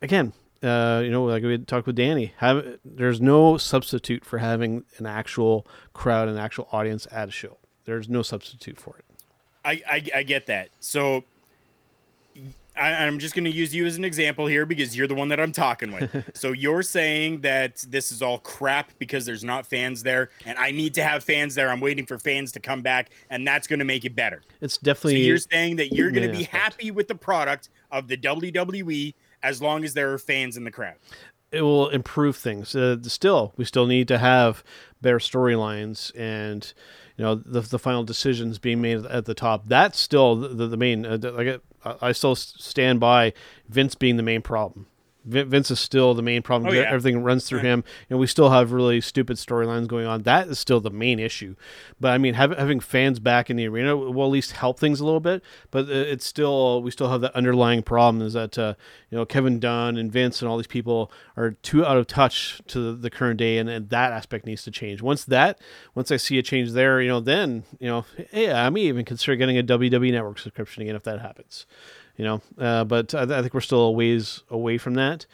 again, 0.00 0.32
uh, 0.62 1.00
you 1.04 1.10
know, 1.10 1.24
like 1.24 1.42
we 1.42 1.58
talked 1.58 1.86
with 1.86 1.96
Danny, 1.96 2.32
have 2.36 2.78
there's 2.84 3.20
no 3.20 3.56
substitute 3.56 4.24
for 4.24 4.38
having 4.38 4.84
an 4.98 5.06
actual 5.06 5.66
crowd, 5.92 6.28
an 6.28 6.38
actual 6.38 6.68
audience 6.70 7.08
at 7.10 7.28
a 7.28 7.32
show. 7.32 7.58
There's 7.84 8.08
no 8.08 8.22
substitute 8.22 8.78
for 8.78 8.96
it. 8.98 9.04
I 9.64 9.82
I, 9.88 10.18
I 10.18 10.22
get 10.22 10.46
that. 10.46 10.70
So 10.78 11.24
I, 12.76 13.04
am 13.04 13.18
just 13.18 13.34
going 13.34 13.44
to 13.44 13.50
use 13.50 13.74
you 13.74 13.86
as 13.86 13.96
an 13.96 14.04
example 14.04 14.46
here 14.46 14.64
because 14.64 14.96
you're 14.96 15.06
the 15.06 15.14
one 15.14 15.28
that 15.28 15.40
I'm 15.40 15.52
talking 15.52 15.92
with. 15.92 16.30
so 16.34 16.52
you're 16.52 16.82
saying 16.82 17.42
that 17.42 17.84
this 17.88 18.10
is 18.10 18.22
all 18.22 18.38
crap 18.38 18.92
because 18.98 19.26
there's 19.26 19.44
not 19.44 19.66
fans 19.66 20.02
there, 20.02 20.30
and 20.46 20.58
I 20.58 20.70
need 20.70 20.94
to 20.94 21.02
have 21.02 21.22
fans 21.22 21.54
there. 21.54 21.70
I'm 21.70 21.80
waiting 21.80 22.06
for 22.06 22.18
fans 22.18 22.52
to 22.52 22.60
come 22.60 22.82
back, 22.82 23.10
and 23.30 23.46
that's 23.46 23.66
going 23.66 23.78
to 23.80 23.84
make 23.84 24.04
it 24.04 24.14
better. 24.14 24.42
It's 24.60 24.78
definitely. 24.78 25.22
So 25.22 25.26
you're 25.26 25.38
saying 25.38 25.76
that 25.76 25.92
you're 25.92 26.10
going 26.10 26.30
to 26.30 26.36
be 26.36 26.44
happy 26.44 26.90
with 26.90 27.08
the 27.08 27.14
product 27.14 27.68
of 27.90 28.08
the 28.08 28.16
WWE 28.16 29.14
as 29.42 29.60
long 29.60 29.84
as 29.84 29.94
there 29.94 30.12
are 30.12 30.18
fans 30.18 30.56
in 30.56 30.64
the 30.64 30.70
crowd. 30.70 30.96
It 31.50 31.62
will 31.62 31.90
improve 31.90 32.36
things. 32.36 32.74
Uh, 32.74 32.96
still, 33.02 33.52
we 33.56 33.66
still 33.66 33.86
need 33.86 34.08
to 34.08 34.18
have 34.18 34.64
better 35.02 35.18
storylines 35.18 36.12
and 36.16 36.72
you 37.16 37.24
know 37.24 37.34
the, 37.34 37.60
the 37.60 37.78
final 37.78 38.04
decisions 38.04 38.58
being 38.58 38.80
made 38.80 39.04
at 39.04 39.26
the 39.26 39.34
top. 39.34 39.64
That's 39.66 39.98
still 39.98 40.36
the, 40.36 40.66
the 40.66 40.76
main. 40.78 41.04
Uh, 41.04 41.18
like 41.22 41.60
I 41.84 42.12
still 42.12 42.34
stand 42.34 43.00
by 43.00 43.32
Vince 43.68 43.94
being 43.94 44.16
the 44.16 44.22
main 44.22 44.42
problem. 44.42 44.86
Vince 45.24 45.70
is 45.70 45.78
still 45.78 46.14
the 46.14 46.22
main 46.22 46.42
problem. 46.42 46.70
Oh, 46.70 46.74
yeah. 46.74 46.82
Everything 46.82 47.22
runs 47.22 47.48
through 47.48 47.60
him. 47.60 47.84
and 48.10 48.18
we 48.18 48.26
still 48.26 48.50
have 48.50 48.72
really 48.72 49.00
stupid 49.00 49.36
storylines 49.36 49.86
going 49.86 50.06
on. 50.06 50.22
That 50.22 50.48
is 50.48 50.58
still 50.58 50.80
the 50.80 50.90
main 50.90 51.18
issue. 51.18 51.54
But 52.00 52.12
I 52.12 52.18
mean, 52.18 52.34
have, 52.34 52.56
having 52.56 52.80
fans 52.80 53.20
back 53.20 53.48
in 53.48 53.56
the 53.56 53.68
arena 53.68 53.96
will 53.96 54.26
at 54.26 54.32
least 54.32 54.52
help 54.52 54.78
things 54.78 55.00
a 55.00 55.04
little 55.04 55.20
bit. 55.20 55.42
But 55.70 55.88
it's 55.88 56.26
still 56.26 56.82
we 56.82 56.90
still 56.90 57.10
have 57.10 57.20
that 57.20 57.34
underlying 57.34 57.82
problem 57.82 58.24
is 58.24 58.32
that 58.32 58.58
uh, 58.58 58.74
you 59.10 59.18
know 59.18 59.24
Kevin 59.24 59.60
Dunn 59.60 59.96
and 59.96 60.10
Vince 60.10 60.42
and 60.42 60.48
all 60.48 60.56
these 60.56 60.66
people 60.66 61.12
are 61.36 61.52
too 61.52 61.84
out 61.84 61.96
of 61.96 62.06
touch 62.06 62.60
to 62.68 62.94
the, 62.94 63.12
current 63.12 63.38
day, 63.38 63.58
and, 63.58 63.68
and, 63.68 63.90
that 63.90 64.10
aspect 64.10 64.46
needs 64.46 64.62
to 64.64 64.70
change. 64.70 65.02
Once 65.02 65.24
that, 65.26 65.60
once 65.94 66.10
I 66.10 66.16
see 66.16 66.38
a 66.38 66.42
change 66.42 66.72
there, 66.72 67.00
you 67.00 67.08
know, 67.08 67.20
then 67.20 67.64
you 67.78 67.88
know, 67.88 68.06
hey, 68.30 68.50
I 68.50 68.70
may 68.70 68.80
even 68.82 69.04
consider 69.04 69.36
getting 69.36 69.58
a 69.58 69.62
WWE 69.62 70.12
Network 70.12 70.38
subscription 70.38 70.82
again 70.82 70.96
if 70.96 71.02
that 71.02 71.20
happens 71.20 71.66
you 72.16 72.24
know. 72.24 72.42
Uh, 72.58 72.84
but 72.84 73.14
I, 73.14 73.22
I, 73.22 73.40
think 73.40 73.54
we're 73.54 73.60
still 73.60 73.80
a 73.80 73.90
ways 73.90 74.42
away 74.50 74.78
from 74.78 74.94
that. 74.94 75.26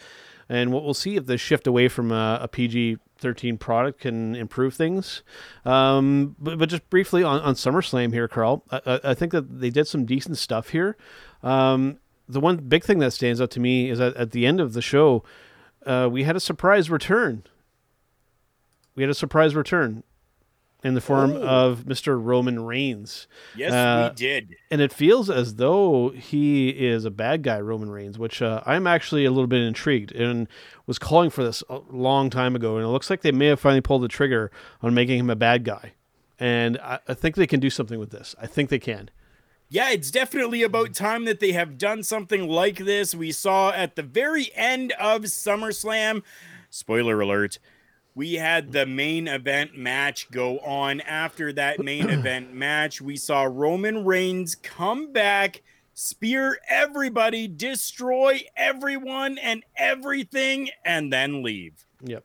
And 0.49 0.73
what 0.73 0.85
we'll 0.85 0.95
see 0.95 1.17
if 1.17 1.27
the 1.27 1.37
shift 1.37 1.67
away 1.67 1.89
from 1.89 2.11
a, 2.11 2.39
a 2.43 2.49
PG 2.49 2.99
13 3.19 3.59
product 3.59 4.01
can 4.01 4.35
improve 4.35 4.75
things. 4.75 5.23
Um, 5.65 6.37
but, 6.39 6.59
but 6.59 6.69
just 6.69 6.89
briefly 6.89 7.23
on, 7.23 7.41
on 7.41 7.55
SummerSlam 7.55 8.13
here, 8.13 8.29
Karl, 8.29 8.65
I, 8.71 9.01
I 9.05 9.15
think 9.15 9.33
that 9.33 9.61
they 9.61 9.71
did 9.71 9.87
some 9.87 10.07
decent 10.07 10.39
stuff 10.39 10.71
here. 10.71 10.97
Um, 11.43 11.99
the 12.29 12.41
one 12.41 12.57
big 12.57 12.85
thing 12.85 12.99
that 13.01 13.13
stands 13.13 13.41
out 13.41 13.51
to 13.53 13.61
me 13.61 13.91
is 13.91 13.99
that 13.99 14.17
at 14.17 14.31
the 14.31 14.47
end 14.47 14.61
of 14.61 14.73
the 14.73 14.83
show, 14.83 15.25
uh, 15.85 16.09
we 16.11 16.25
had 16.25 16.37
a 16.37 16.41
surprise 16.41 16.91
return. 16.91 17.45
We 18.95 19.03
had 19.03 19.11
a 19.11 19.15
surprise 19.15 19.55
return 19.55 20.03
in 20.85 20.95
the 20.95 21.01
form 21.01 21.33
oh. 21.33 21.43
of 21.43 21.85
Mr. 21.85 22.23
Roman 22.23 22.65
Reigns. 22.65 23.27
Yes, 23.57 23.73
uh, 23.73 24.11
we 24.11 24.17
did. 24.17 24.55
And 24.71 24.81
it 24.81 24.93
feels 24.93 25.29
as 25.29 25.57
though 25.57 26.11
he 26.11 26.69
is 26.69 27.05
a 27.05 27.11
bad 27.11 27.43
guy, 27.43 27.61
Roman 27.61 27.91
Reigns, 27.91 28.19
which 28.19 28.41
uh, 28.41 28.63
I'm 28.65 28.87
actually 28.87 29.25
a 29.25 29.31
little 29.31 29.49
bit 29.49 29.63
intrigued 29.63 30.13
and 30.13 30.49
was 30.87 30.99
calling 30.99 31.31
for 31.31 31.43
this 31.43 31.63
a 31.69 31.81
long 31.91 32.31
time 32.31 32.55
ago. 32.55 32.77
And 32.77 32.85
it 32.85 32.89
looks 32.89 33.11
like 33.11 33.23
they 33.23 33.33
may 33.33 33.47
have 33.47 33.61
finally 33.61 33.81
pulled 33.81 34.03
the 34.03 34.09
trigger 34.09 34.51
on 34.83 34.95
making 34.95 35.19
him 35.19 35.31
a 35.31 35.37
bad 35.37 35.65
guy. 35.65 35.93
And 36.39 36.79
I, 36.79 37.01
I 37.09 37.15
think 37.15 37.35
they 37.35 37.49
can 37.49 37.61
do 37.61 37.71
something 37.71 37.99
with 37.99 38.11
this. 38.11 38.37
I 38.41 38.47
think 38.47 38.71
they 38.71 38.79
can. 38.79 39.11
Yeah, 39.71 39.91
it's 39.91 40.11
definitely 40.11 40.63
about 40.63 40.95
time 40.95 41.27
that 41.27 41.41
they 41.41 41.53
have 41.53 41.77
done 41.77 42.03
something 42.03 42.49
like 42.49 42.79
this. 42.79 43.15
We 43.15 43.33
saw 43.33 43.71
at 43.71 43.97
the 43.97 44.03
very 44.03 44.51
end 44.55 44.93
of 44.93 45.23
SummerSlam, 45.23 46.23
spoiler 46.71 47.21
alert, 47.21 47.59
we 48.19 48.35
had 48.35 48.73
the 48.73 48.85
main 48.85 49.29
event 49.29 49.79
match 49.79 50.29
go 50.33 50.59
on. 50.59 51.01
After 51.03 51.53
that 51.53 51.79
main 51.79 52.11
event 52.11 52.53
match, 52.53 53.01
we 53.01 53.17
saw 53.17 53.45
Roman 53.45 54.05
Reigns 54.05 54.57
come 54.57 55.13
back, 55.13 55.63
spear 55.95 56.59
everybody, 56.69 57.47
destroy 57.47 58.41
everyone 58.57 59.39
and 59.39 59.63
everything, 59.77 60.69
and 60.85 61.13
then 61.13 61.45
leave. 61.45 61.87
Yep. 62.03 62.25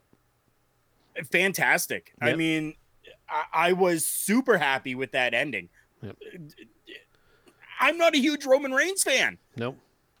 Fantastic. 1.30 2.12
Yep. 2.20 2.32
I 2.32 2.34
mean, 2.34 2.74
I-, 3.28 3.68
I, 3.68 3.72
was 3.72 4.04
super 4.04 4.58
happy 4.58 4.96
with 4.96 5.12
that 5.12 5.32
ending. 5.32 5.68
Yep. 6.02 6.16
I'm 7.78 7.98
not 7.98 8.16
a 8.16 8.18
huge 8.18 8.44
Roman 8.44 8.72
Reigns 8.72 9.04
fan. 9.04 9.38
Nope. 9.54 9.78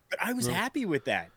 But 0.08 0.20
I 0.22 0.34
was 0.34 0.46
nope. 0.46 0.54
happy 0.56 0.86
with 0.86 1.06
that. 1.06 1.30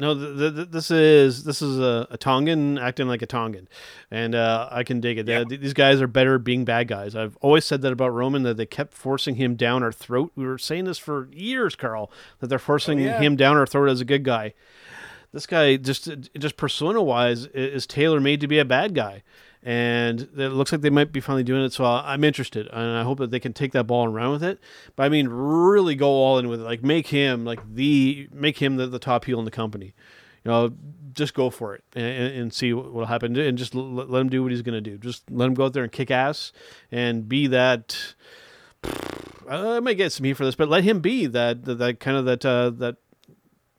No, 0.00 0.14
the, 0.14 0.50
the, 0.50 0.64
this 0.64 0.90
is 0.90 1.44
this 1.44 1.60
is 1.60 1.78
a, 1.78 2.06
a, 2.10 2.16
Tongan 2.16 2.78
acting 2.78 3.06
like 3.06 3.20
a 3.20 3.26
Tongan, 3.26 3.68
and 4.10 4.34
uh, 4.34 4.66
I 4.70 4.82
can 4.82 5.00
dig 5.00 5.18
it. 5.18 5.28
Yep. 5.28 5.48
these 5.48 5.74
guys 5.74 6.00
are 6.00 6.06
better 6.06 6.38
being 6.38 6.64
bad 6.64 6.88
guys. 6.88 7.14
I've 7.14 7.36
always 7.42 7.66
said 7.66 7.82
that 7.82 7.92
about 7.92 8.14
Roman 8.14 8.42
that 8.44 8.56
they 8.56 8.64
kept 8.64 8.94
forcing 8.94 9.34
him 9.34 9.56
down 9.56 9.82
our 9.82 9.92
throat. 9.92 10.32
We 10.34 10.46
were 10.46 10.56
saying 10.56 10.86
this 10.86 10.96
for 10.96 11.28
years, 11.32 11.76
Karl, 11.76 12.10
that 12.38 12.46
they're 12.46 12.58
forcing 12.58 13.00
oh, 13.00 13.04
yeah. 13.04 13.20
him 13.20 13.36
down 13.36 13.58
our 13.58 13.66
throat 13.66 13.90
as 13.90 14.00
a 14.00 14.06
good 14.06 14.24
guy. 14.24 14.54
this 15.34 15.46
guy 15.46 15.76
just 15.76 16.08
just 16.38 16.56
persona 16.56 17.02
wise 17.02 17.44
is 17.46 17.86
tailor 17.86 18.20
made 18.20 18.40
to 18.40 18.48
be 18.48 18.58
a 18.58 18.64
bad 18.64 18.94
guy 18.94 19.22
and 19.62 20.20
it 20.36 20.50
looks 20.50 20.72
like 20.72 20.80
they 20.80 20.90
might 20.90 21.12
be 21.12 21.20
finally 21.20 21.42
doing 21.42 21.62
it. 21.62 21.72
So 21.72 21.84
I'm 21.84 22.24
interested, 22.24 22.66
and 22.68 22.96
I 22.96 23.02
hope 23.02 23.18
that 23.18 23.30
they 23.30 23.40
can 23.40 23.52
take 23.52 23.72
that 23.72 23.84
ball 23.84 24.04
and 24.04 24.14
run 24.14 24.30
with 24.30 24.42
it. 24.42 24.58
But 24.96 25.04
I 25.04 25.08
mean, 25.08 25.28
really 25.28 25.94
go 25.94 26.08
all 26.08 26.38
in 26.38 26.48
with 26.48 26.60
it, 26.60 26.64
like 26.64 26.82
make 26.82 27.08
him 27.08 27.44
like 27.44 27.60
the 27.74 28.28
make 28.32 28.58
him 28.58 28.76
the, 28.76 28.86
the 28.86 28.98
top 28.98 29.26
heel 29.26 29.38
in 29.38 29.44
the 29.44 29.50
company. 29.50 29.94
You 30.44 30.50
know, 30.50 30.72
just 31.12 31.34
go 31.34 31.50
for 31.50 31.74
it 31.74 31.84
and, 31.94 32.34
and 32.34 32.54
see 32.54 32.72
what 32.72 32.92
will 32.92 33.06
happen, 33.06 33.36
and 33.36 33.58
just 33.58 33.74
let, 33.74 34.08
let 34.08 34.20
him 34.20 34.30
do 34.30 34.42
what 34.42 34.52
he's 34.52 34.62
going 34.62 34.82
to 34.82 34.90
do. 34.90 34.96
Just 34.96 35.30
let 35.30 35.46
him 35.46 35.54
go 35.54 35.66
out 35.66 35.74
there 35.74 35.82
and 35.82 35.92
kick 35.92 36.10
ass 36.10 36.52
and 36.90 37.28
be 37.28 37.46
that. 37.48 38.14
I 39.48 39.80
might 39.80 39.94
get 39.94 40.12
some 40.12 40.24
heat 40.24 40.34
for 40.34 40.44
this, 40.44 40.54
but 40.54 40.68
let 40.68 40.84
him 40.84 41.00
be 41.00 41.26
that 41.26 41.64
that, 41.64 41.74
that 41.74 42.00
kind 42.00 42.16
of 42.16 42.24
that 42.24 42.46
uh, 42.46 42.70
that 42.70 42.96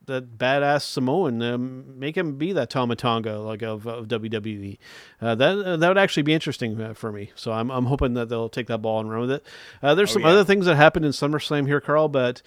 that 0.08 0.38
badass 0.38 0.82
Samoan, 0.82 1.42
um, 1.42 2.00
make 2.00 2.18
him 2.18 2.38
be 2.38 2.54
that 2.54 2.70
Tama 2.70 2.96
Tonga 2.96 3.40
like 3.40 3.62
of, 3.62 3.86
of 3.88 4.08
WWE. 4.08 4.78
Uh, 5.22 5.36
that 5.36 5.58
uh, 5.58 5.78
that 5.78 5.88
would 5.88 5.98
actually 5.98 6.24
be 6.24 6.34
interesting 6.34 6.80
uh, 6.82 6.94
for 6.94 7.12
me. 7.12 7.32
So 7.36 7.52
I'm 7.52 7.70
I'm 7.70 7.86
hoping 7.86 8.14
that 8.16 8.30
they'll 8.30 8.50
take 8.50 8.68
that 8.68 8.80
ball 8.80 9.00
and 9.00 9.10
run 9.10 9.22
with 9.22 9.32
it. 9.32 9.46
Uh, 9.82 9.96
there's 9.96 10.12
oh, 10.12 10.14
some 10.14 10.22
yeah. 10.24 10.30
other 10.30 10.44
things 10.44 10.66
that 10.66 10.76
happened 10.76 11.06
in 11.06 11.12
SummerSlam 11.12 11.68
here, 11.68 11.82
Karl, 11.82 12.08
but 12.08 12.42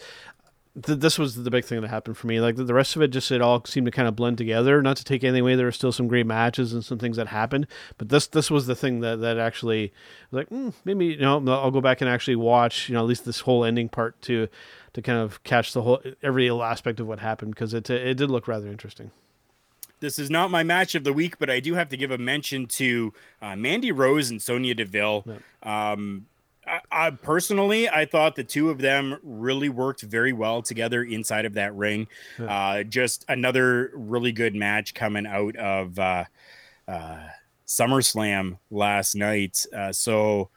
th- 0.83 0.99
this 0.99 1.19
was 1.19 1.37
the 1.37 1.51
big 1.51 1.65
thing 1.65 1.81
that 1.81 1.89
happened 1.89 2.17
for 2.17 2.27
me. 2.27 2.41
Like 2.41 2.57
the, 2.57 2.65
the, 2.65 2.75
rest 2.75 2.97
of 2.97 3.03
it, 3.03 3.09
just 3.09 3.31
it 3.31 3.41
all 3.41 3.65
seemed 3.65 3.87
to 3.87 3.91
kind 3.91 4.09
of 4.09 4.17
blend 4.17 4.39
together. 4.39 4.83
Not 4.83 4.97
to 4.97 5.05
take 5.05 5.23
anything 5.25 5.43
away, 5.43 5.55
there 5.55 5.67
were 5.67 5.73
still 5.73 5.93
some 5.93 6.09
great 6.09 6.27
matches 6.27 6.73
and 6.73 6.85
some 6.85 6.99
things 6.99 7.17
that 7.17 7.29
happened, 7.29 7.67
but 7.99 8.09
this 8.09 8.27
this 8.27 8.51
was 8.51 8.67
the 8.67 8.75
thing 8.75 9.01
that 9.01 9.21
that 9.21 9.39
actually 9.39 9.93
like 10.31 10.49
mm, 10.51 10.73
maybe 10.85 11.07
you 11.07 11.19
know 11.19 11.43
I'll 11.49 11.71
go 11.71 11.81
back 11.81 12.01
and 12.01 12.11
actually 12.11 12.37
watch 12.37 12.89
you 12.89 12.95
know 12.95 13.01
at 13.01 13.07
least 13.07 13.25
this 13.25 13.41
whole 13.41 13.65
ending 13.65 13.89
part 13.89 14.21
to 14.23 14.49
to 14.93 15.03
kind 15.03 15.19
of 15.19 15.43
catch 15.45 15.73
the 15.73 15.83
whole 15.83 16.03
every 16.23 16.51
aspect 16.51 17.01
of 17.01 17.07
what 17.07 17.21
happened 17.21 17.55
because 17.55 17.75
it 17.75 17.89
it 17.91 18.15
did 18.15 18.31
look 18.31 18.49
rather 18.49 18.69
interesting. 18.69 19.11
This 20.01 20.19
is 20.19 20.29
not 20.29 20.51
my 20.51 20.63
match 20.63 20.95
of 20.95 21.05
the 21.05 21.15
week, 21.15 21.39
but 21.39 21.49
I 21.49 21.61
do 21.61 21.75
have 21.75 21.89
to 21.89 21.97
give 21.97 22.11
a 22.11 22.19
mention 22.19 22.67
to 22.67 23.15
uh, 23.41 23.57
Mandy 23.57 23.91
Rose 23.91 24.29
and 24.29 24.43
Sonya 24.43 24.75
Deville. 24.75 25.25
Um, 25.63 26.27
I, 26.67 26.81
I, 26.91 27.11
personally, 27.11 27.89
I 27.89 28.05
thought 28.05 28.37
the 28.37 28.45
two 28.45 28.71
of 28.71 28.79
them 28.79 29.19
really 29.23 29.69
worked 29.69 30.03
very 30.03 30.33
well 30.33 30.63
together 30.63 31.03
inside 31.03 31.45
of 31.45 31.55
that 31.55 31.75
ring. 31.75 32.07
Uh, 32.39 32.83
just 32.83 33.25
another 33.29 33.91
really 33.95 34.33
good 34.33 34.55
match 34.55 34.95
coming 34.95 35.27
out 35.27 35.57
of 35.57 35.99
uh, 35.99 36.25
uh, 36.89 37.19
SummerSlam 37.67 38.59
last 38.71 39.15
night. 39.15 39.65
Uh, 39.75 39.93
so, 39.93 40.51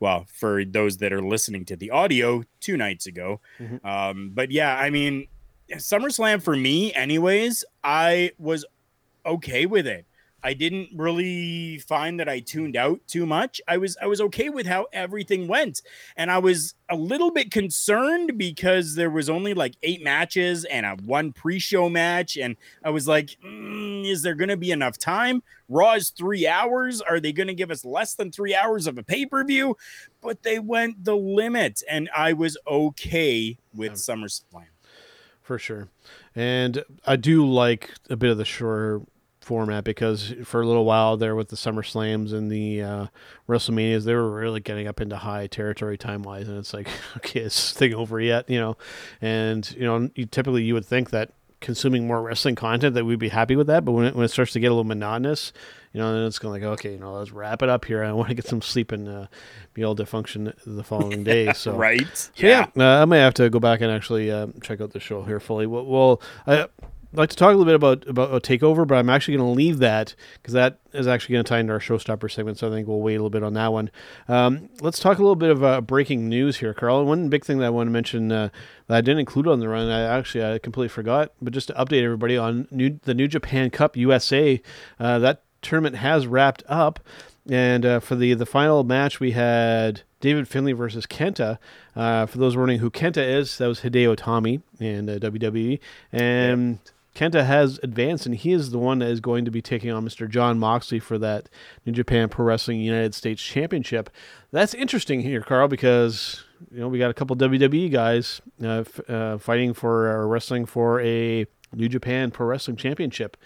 well, 0.00 0.26
for 0.28 0.64
those 0.64 0.98
that 0.98 1.12
are 1.12 1.22
listening 1.22 1.64
to 1.66 1.76
the 1.76 1.90
audio, 1.90 2.42
two 2.60 2.76
nights 2.76 3.06
ago. 3.06 3.40
Mm-hmm. 3.58 3.86
Um, 3.86 4.30
but 4.34 4.50
yeah, 4.50 4.76
I 4.76 4.90
mean, 4.90 5.28
SummerSlam 5.72 6.42
for 6.42 6.56
me, 6.56 6.92
anyways, 6.94 7.64
I 7.82 8.32
was 8.38 8.64
okay 9.24 9.66
with 9.66 9.86
it. 9.86 10.06
I 10.44 10.52
didn't 10.52 10.90
really 10.94 11.78
find 11.78 12.20
that 12.20 12.28
I 12.28 12.40
tuned 12.40 12.76
out 12.76 13.00
too 13.06 13.24
much. 13.24 13.62
I 13.66 13.78
was 13.78 13.96
I 14.00 14.06
was 14.06 14.20
okay 14.20 14.50
with 14.50 14.66
how 14.66 14.86
everything 14.92 15.48
went, 15.48 15.80
and 16.16 16.30
I 16.30 16.38
was 16.38 16.74
a 16.90 16.96
little 16.96 17.30
bit 17.30 17.50
concerned 17.50 18.36
because 18.36 18.94
there 18.94 19.08
was 19.08 19.30
only 19.30 19.54
like 19.54 19.74
eight 19.82 20.04
matches 20.04 20.66
and 20.66 20.84
a 20.84 20.96
one 21.02 21.32
pre-show 21.32 21.88
match, 21.88 22.36
and 22.36 22.56
I 22.84 22.90
was 22.90 23.08
like, 23.08 23.38
mm, 23.42 24.06
is 24.06 24.20
there 24.20 24.34
going 24.34 24.50
to 24.50 24.56
be 24.58 24.70
enough 24.70 24.98
time? 24.98 25.42
Raw 25.70 25.94
is 25.94 26.10
three 26.10 26.46
hours. 26.46 27.00
Are 27.00 27.20
they 27.20 27.32
going 27.32 27.46
to 27.46 27.54
give 27.54 27.70
us 27.70 27.82
less 27.82 28.14
than 28.14 28.30
three 28.30 28.54
hours 28.54 28.86
of 28.86 28.98
a 28.98 29.02
pay-per-view? 29.02 29.78
But 30.20 30.42
they 30.42 30.58
went 30.58 31.04
the 31.04 31.16
limit, 31.16 31.82
and 31.88 32.10
I 32.14 32.34
was 32.34 32.58
okay 32.68 33.56
with 33.74 33.92
yeah. 33.92 34.14
SummerSlam 34.14 34.66
for 35.44 35.58
sure. 35.58 35.88
And 36.34 36.82
I 37.06 37.16
do 37.16 37.46
like 37.46 37.90
a 38.10 38.16
bit 38.16 38.30
of 38.30 38.38
the 38.38 38.44
shorter 38.44 39.02
format 39.44 39.84
because 39.84 40.34
for 40.44 40.62
a 40.62 40.66
little 40.66 40.84
while 40.84 41.16
there 41.16 41.36
with 41.36 41.48
the 41.48 41.56
Summer 41.56 41.82
Slams 41.82 42.32
and 42.32 42.50
the 42.50 42.82
uh, 42.82 43.06
WrestleManias, 43.48 44.04
they 44.04 44.14
were 44.14 44.30
really 44.30 44.60
getting 44.60 44.88
up 44.88 45.00
into 45.00 45.16
high 45.16 45.46
territory 45.46 45.98
time 45.98 46.22
wise, 46.22 46.48
and 46.48 46.58
it's 46.58 46.74
like, 46.74 46.88
okay, 47.18 47.40
is 47.40 47.54
this 47.54 47.72
thing 47.72 47.94
over 47.94 48.20
yet? 48.20 48.48
You 48.48 48.60
know, 48.60 48.76
and 49.20 49.70
you 49.72 49.84
know, 49.84 50.10
you, 50.14 50.26
typically 50.26 50.64
you 50.64 50.74
would 50.74 50.86
think 50.86 51.10
that 51.10 51.32
consuming 51.60 52.06
more 52.06 52.20
wrestling 52.20 52.54
content 52.54 52.94
that 52.94 53.04
we'd 53.04 53.18
be 53.18 53.30
happy 53.30 53.56
with 53.56 53.66
that, 53.68 53.84
but 53.84 53.92
when 53.92 54.06
it, 54.06 54.14
when 54.14 54.24
it 54.24 54.28
starts 54.28 54.52
to 54.52 54.60
get 54.60 54.66
a 54.66 54.70
little 54.70 54.84
monotonous, 54.84 55.52
you 55.94 56.00
know, 56.00 56.12
then 56.12 56.26
it's 56.26 56.38
going 56.38 56.60
like, 56.60 56.72
okay, 56.74 56.92
you 56.92 56.98
know, 56.98 57.14
let's 57.14 57.30
wrap 57.30 57.62
it 57.62 57.68
up 57.68 57.86
here. 57.86 58.04
I 58.04 58.12
want 58.12 58.28
to 58.28 58.34
get 58.34 58.46
some 58.46 58.60
sleep 58.60 58.92
and 58.92 59.08
uh, 59.08 59.26
be 59.72 59.80
able 59.80 59.94
to 59.96 60.04
function 60.04 60.52
the 60.66 60.84
following 60.84 61.24
day. 61.24 61.52
So 61.54 61.76
right, 61.76 62.06
so, 62.14 62.30
yeah, 62.36 62.66
yeah 62.74 62.98
uh, 62.98 63.02
I 63.02 63.04
may 63.06 63.18
have 63.20 63.34
to 63.34 63.48
go 63.48 63.60
back 63.60 63.80
and 63.80 63.90
actually 63.90 64.30
uh, 64.30 64.48
check 64.62 64.80
out 64.80 64.92
the 64.92 65.00
show 65.00 65.22
here 65.22 65.40
fully. 65.40 65.66
Well, 65.66 65.86
well 65.86 66.22
I, 66.46 66.66
I'd 67.14 67.18
like 67.18 67.30
to 67.30 67.36
talk 67.36 67.54
a 67.54 67.56
little 67.56 67.64
bit 67.64 67.76
about 67.76 68.08
about 68.08 68.34
a 68.34 68.40
takeover, 68.40 68.84
but 68.84 68.96
I'm 68.96 69.08
actually 69.08 69.36
going 69.36 69.48
to 69.48 69.56
leave 69.56 69.78
that 69.78 70.16
because 70.34 70.52
that 70.54 70.80
is 70.92 71.06
actually 71.06 71.34
going 71.34 71.44
to 71.44 71.48
tie 71.48 71.60
into 71.60 71.72
our 71.72 71.78
showstopper 71.78 72.28
segment. 72.28 72.58
So 72.58 72.66
I 72.66 72.70
think 72.72 72.88
we'll 72.88 73.00
wait 73.00 73.14
a 73.14 73.18
little 73.18 73.30
bit 73.30 73.44
on 73.44 73.54
that 73.54 73.72
one. 73.72 73.92
Um, 74.26 74.68
let's 74.80 74.98
talk 74.98 75.18
a 75.18 75.22
little 75.22 75.36
bit 75.36 75.50
of 75.50 75.62
uh, 75.62 75.80
breaking 75.80 76.28
news 76.28 76.56
here, 76.56 76.74
Karl. 76.74 77.04
One 77.04 77.28
big 77.28 77.44
thing 77.44 77.58
that 77.58 77.66
I 77.66 77.70
want 77.70 77.86
to 77.86 77.92
mention 77.92 78.32
uh, 78.32 78.48
that 78.88 78.96
I 78.96 79.00
didn't 79.00 79.20
include 79.20 79.46
on 79.46 79.60
the 79.60 79.68
run, 79.68 79.88
I 79.90 80.00
actually 80.00 80.44
I 80.44 80.58
completely 80.58 80.88
forgot, 80.88 81.30
but 81.40 81.52
just 81.52 81.68
to 81.68 81.74
update 81.74 82.02
everybody 82.02 82.36
on 82.36 82.66
new, 82.72 82.98
the 83.04 83.14
New 83.14 83.28
Japan 83.28 83.70
Cup 83.70 83.96
USA, 83.96 84.60
uh, 84.98 85.20
that 85.20 85.44
tournament 85.62 85.94
has 85.94 86.26
wrapped 86.26 86.64
up. 86.66 86.98
And 87.48 87.86
uh, 87.86 88.00
for 88.00 88.16
the 88.16 88.34
the 88.34 88.46
final 88.46 88.82
match, 88.82 89.20
we 89.20 89.32
had 89.32 90.02
David 90.18 90.48
Finlay 90.48 90.72
versus 90.72 91.06
Kenta. 91.06 91.58
Uh, 91.94 92.26
for 92.26 92.38
those 92.38 92.56
wondering 92.56 92.80
who 92.80 92.90
Kenta 92.90 93.18
is, 93.18 93.58
that 93.58 93.68
was 93.68 93.82
Hideo 93.82 94.16
Itami 94.16 94.62
in 94.80 95.08
uh, 95.08 95.18
WWE, 95.20 95.78
and 96.10 96.78
Kenta 97.14 97.46
has 97.46 97.78
advanced, 97.82 98.26
and 98.26 98.34
he 98.34 98.52
is 98.52 98.70
the 98.70 98.78
one 98.78 98.98
that 98.98 99.08
is 99.08 99.20
going 99.20 99.44
to 99.44 99.50
be 99.50 99.62
taking 99.62 99.90
on 99.90 100.04
Mr. 100.04 100.28
Jon 100.28 100.58
Moxley 100.58 100.98
for 100.98 101.16
that 101.18 101.48
New 101.86 101.92
Japan 101.92 102.28
Pro 102.28 102.44
Wrestling 102.44 102.80
United 102.80 103.14
States 103.14 103.42
Championship. 103.42 104.10
That's 104.50 104.74
interesting 104.74 105.20
here, 105.20 105.40
Karl, 105.40 105.68
because 105.68 106.44
you 106.72 106.80
know 106.80 106.88
we 106.88 106.98
got 106.98 107.10
a 107.10 107.14
couple 107.14 107.36
WWE 107.36 107.90
guys 107.90 108.40
uh, 108.62 108.80
f- 108.80 109.08
uh, 109.08 109.38
fighting 109.38 109.74
for 109.74 110.08
or 110.08 110.26
wrestling 110.26 110.66
for 110.66 111.00
a 111.02 111.46
New 111.72 111.88
Japan 111.88 112.30
Pro 112.30 112.46
Wrestling 112.46 112.76
Championship. 112.76 113.36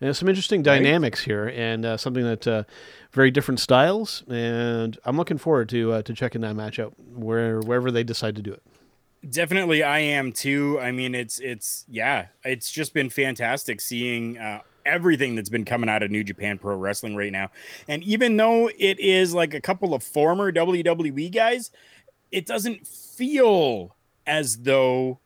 And 0.00 0.14
some 0.14 0.28
interesting 0.28 0.60
right. 0.60 0.78
dynamics 0.78 1.22
here, 1.24 1.48
and 1.48 1.84
uh, 1.86 1.96
something 1.96 2.22
that 2.22 2.46
uh, 2.46 2.64
very 3.12 3.30
different 3.30 3.60
styles. 3.60 4.24
And 4.28 4.98
I'm 5.04 5.16
looking 5.16 5.38
forward 5.38 5.68
to 5.70 5.92
uh, 5.92 6.02
to 6.02 6.12
checking 6.14 6.42
that 6.42 6.54
match 6.54 6.78
out 6.78 6.94
where 6.98 7.60
wherever 7.60 7.90
they 7.90 8.04
decide 8.04 8.36
to 8.36 8.42
do 8.42 8.52
it. 8.52 8.62
Definitely, 9.28 9.82
I 9.82 9.98
am 10.00 10.32
too. 10.32 10.78
I 10.80 10.92
mean, 10.92 11.14
it's 11.14 11.38
it's 11.40 11.84
yeah, 11.88 12.26
it's 12.44 12.70
just 12.70 12.94
been 12.94 13.10
fantastic 13.10 13.80
seeing 13.80 14.38
uh, 14.38 14.60
everything 14.84 15.34
that's 15.34 15.48
been 15.48 15.64
coming 15.64 15.90
out 15.90 16.02
of 16.02 16.10
New 16.10 16.22
Japan 16.22 16.58
Pro 16.58 16.76
Wrestling 16.76 17.16
right 17.16 17.32
now. 17.32 17.50
And 17.88 18.02
even 18.04 18.36
though 18.36 18.70
it 18.78 19.00
is 19.00 19.34
like 19.34 19.52
a 19.52 19.60
couple 19.60 19.94
of 19.94 20.02
former 20.02 20.52
WWE 20.52 21.32
guys, 21.34 21.70
it 22.30 22.46
doesn't 22.46 22.86
feel 22.86 23.96
as 24.26 24.58
though 24.58 25.18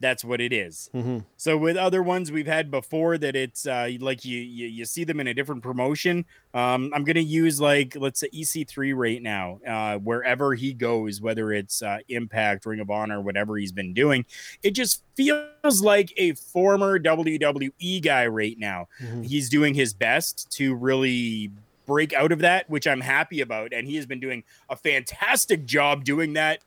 that's 0.00 0.24
what 0.24 0.40
it 0.40 0.52
is. 0.52 0.90
Mm-hmm. 0.94 1.18
So 1.36 1.56
with 1.56 1.76
other 1.76 2.02
ones 2.02 2.32
we've 2.32 2.46
had 2.46 2.70
before 2.70 3.18
that 3.18 3.36
it's 3.36 3.66
uh, 3.66 3.90
like 4.00 4.24
you, 4.24 4.40
you, 4.40 4.66
you 4.66 4.84
see 4.84 5.04
them 5.04 5.20
in 5.20 5.26
a 5.26 5.34
different 5.34 5.62
promotion. 5.62 6.24
Um, 6.54 6.90
I'm 6.94 7.04
gonna 7.04 7.20
use 7.20 7.60
like 7.60 7.94
let's 7.96 8.20
say 8.20 8.28
EC3 8.30 8.96
right 8.96 9.22
now, 9.22 9.60
uh, 9.66 9.98
wherever 9.98 10.54
he 10.54 10.72
goes, 10.72 11.20
whether 11.20 11.52
it's 11.52 11.82
uh, 11.82 11.98
Impact, 12.08 12.66
Ring 12.66 12.80
of 12.80 12.90
Honor, 12.90 13.20
whatever 13.20 13.56
he's 13.56 13.72
been 13.72 13.92
doing, 13.92 14.24
it 14.62 14.72
just 14.72 15.04
feels 15.14 15.82
like 15.82 16.12
a 16.16 16.32
former 16.32 16.98
WWE 16.98 18.02
guy 18.02 18.26
right 18.26 18.58
now. 18.58 18.88
Mm-hmm. 19.02 19.22
He's 19.22 19.48
doing 19.50 19.74
his 19.74 19.92
best 19.92 20.50
to 20.52 20.74
really 20.74 21.50
break 21.86 22.12
out 22.12 22.32
of 22.32 22.38
that, 22.38 22.70
which 22.70 22.86
I'm 22.86 23.00
happy 23.00 23.40
about, 23.40 23.72
and 23.72 23.86
he 23.86 23.96
has 23.96 24.06
been 24.06 24.20
doing 24.20 24.44
a 24.68 24.76
fantastic 24.76 25.66
job 25.66 26.04
doing 26.04 26.34
that 26.34 26.60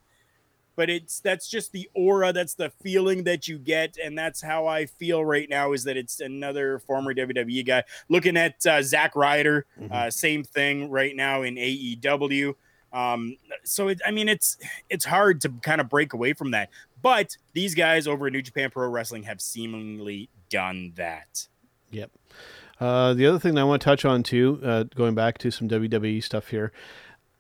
but 0.76 0.90
it's 0.90 1.20
that's 1.20 1.48
just 1.48 1.72
the 1.72 1.90
aura 1.94 2.34
that's 2.34 2.56
the 2.56 2.70
feeling 2.70 3.24
that 3.24 3.48
you 3.48 3.58
get 3.58 3.98
and 4.04 4.18
that's 4.18 4.42
how 4.42 4.68
i 4.68 4.86
feel 4.86 5.24
right 5.24 5.50
now 5.50 5.74
is 5.74 5.84
that 5.84 5.98
it's 5.98 6.20
another 6.20 6.80
former 6.80 7.14
wwe 7.14 7.66
guy. 7.66 7.84
Looking 8.10 8.38
at 8.38 8.66
uh, 8.66 8.82
Zack 8.82 9.16
Ryder 9.16 9.66
mm-hmm. 9.80 9.94
uh, 9.94 10.10
same 10.10 10.44
thing 10.44 10.90
right 10.90 11.16
now 11.16 11.42
in 11.42 11.56
aew 11.56 12.56
um, 12.92 13.38
so 13.64 13.88
it, 13.88 14.02
i 14.06 14.12
mean 14.12 14.30
it's 14.30 14.58
it's 14.90 15.06
hard 15.06 15.42
to 15.42 15.50
kind 15.62 15.82
of 15.82 15.90
break 15.90 16.14
away 16.14 16.34
from 16.34 16.52
that 16.52 16.70
but 17.02 17.38
these 17.54 17.76
guys 17.76 18.08
over 18.08 18.28
at 18.28 18.34
new 18.34 18.42
japan 18.42 18.70
pro 18.70 18.88
wrestling 18.88 19.24
have 19.24 19.42
seemingly 19.42 20.30
done 20.54 20.94
that. 20.98 21.48
Yep. 21.90 22.12
Uh, 22.80 23.14
the 23.16 23.26
other 23.26 23.40
thing 23.40 23.56
that 23.56 23.62
I 23.62 23.64
want 23.64 23.82
to 23.82 23.86
touch 23.86 24.06
on 24.06 24.22
too, 24.22 24.60
uh, 24.64 24.84
going 24.96 25.16
back 25.16 25.40
to 25.40 25.50
some 25.50 25.68
WWE 25.68 26.24
stuff 26.24 26.50
here, 26.50 26.72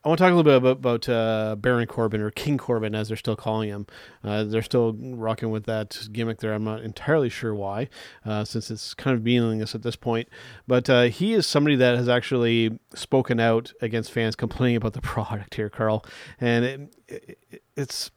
I 0.03 0.09
want 0.09 0.17
to 0.17 0.23
talk 0.25 0.33
a 0.33 0.35
little 0.35 0.51
bit 0.51 0.57
about, 0.57 0.77
about 0.77 1.09
uh, 1.09 1.55
Baron 1.55 1.87
Corbin 1.87 2.19
or 2.19 2.29
King 2.29 2.57
Corbin, 2.57 2.93
as 2.93 3.07
they're 3.07 3.15
still 3.15 3.37
calling 3.37 3.69
him. 3.69 3.87
Uh, 4.21 4.43
they're 4.43 4.61
still 4.61 4.93
rocking 4.93 5.49
with 5.49 5.63
that 5.65 6.09
gimmick 6.11 6.39
there. 6.39 6.53
I'm 6.53 6.65
not 6.65 6.81
entirely 6.81 7.29
sure 7.29 7.55
why, 7.55 7.87
uh, 8.25 8.43
since 8.43 8.69
it's 8.69 8.93
kind 8.93 9.15
of 9.15 9.23
meaningless 9.23 9.75
at 9.75 9.81
this 9.81 9.95
point. 9.95 10.27
But 10.67 10.89
uh, 10.89 11.03
he 11.03 11.33
is 11.33 11.47
somebody 11.47 11.77
that 11.77 11.95
has 11.95 12.09
actually 12.09 12.77
spoken 12.93 13.39
out 13.39 13.71
against 13.81 14.11
fans 14.11 14.35
complaining 14.35 14.75
about 14.75 14.91
the 14.91 15.01
product 15.13 15.55
here, 15.55 15.69
Karl. 15.69 16.05
And 16.37 16.65
it, 16.65 16.93
it, 17.07 17.61
it's 17.77 18.11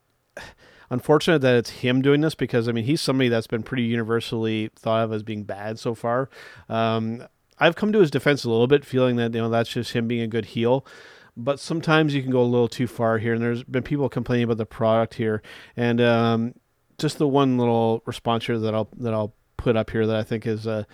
unfortunate 0.90 1.40
that 1.42 1.54
it's 1.54 1.70
him 1.70 2.02
doing 2.02 2.20
this 2.20 2.34
because 2.34 2.68
I 2.68 2.72
mean 2.72 2.84
he's 2.84 3.00
somebody 3.00 3.28
that's 3.28 3.48
been 3.48 3.62
pretty 3.62 3.82
universally 3.84 4.70
thought 4.76 5.04
of 5.04 5.12
as 5.12 5.22
being 5.22 5.44
bad 5.44 5.78
so 5.78 5.94
far. 5.94 6.30
Um, 6.68 7.26
I've 7.58 7.76
come 7.76 7.92
to 7.92 8.00
his 8.00 8.10
defense 8.10 8.44
a 8.44 8.50
little 8.50 8.66
bit, 8.66 8.84
feeling 8.84 9.16
that 9.16 9.34
you 9.34 9.40
know 9.40 9.48
that's 9.48 9.70
just 9.70 9.92
him 9.92 10.08
being 10.08 10.22
a 10.22 10.26
good 10.26 10.46
heel. 10.46 10.84
But 11.36 11.60
sometimes 11.60 12.14
you 12.14 12.22
can 12.22 12.30
go 12.30 12.40
a 12.40 12.44
little 12.44 12.68
too 12.68 12.86
far 12.86 13.18
here, 13.18 13.34
and 13.34 13.42
there's 13.42 13.62
been 13.62 13.82
people 13.82 14.08
complaining 14.08 14.44
about 14.44 14.56
the 14.56 14.66
product 14.66 15.14
here, 15.14 15.42
and 15.76 16.00
um, 16.00 16.54
just 16.98 17.18
the 17.18 17.28
one 17.28 17.58
little 17.58 18.02
response 18.06 18.46
here 18.46 18.58
that 18.58 18.74
I'll 18.74 18.88
that 18.98 19.12
I'll 19.12 19.34
put 19.56 19.76
up 19.76 19.90
here 19.90 20.06
that 20.06 20.16
I 20.16 20.22
think 20.22 20.46
is 20.46 20.66
uh, 20.66 20.84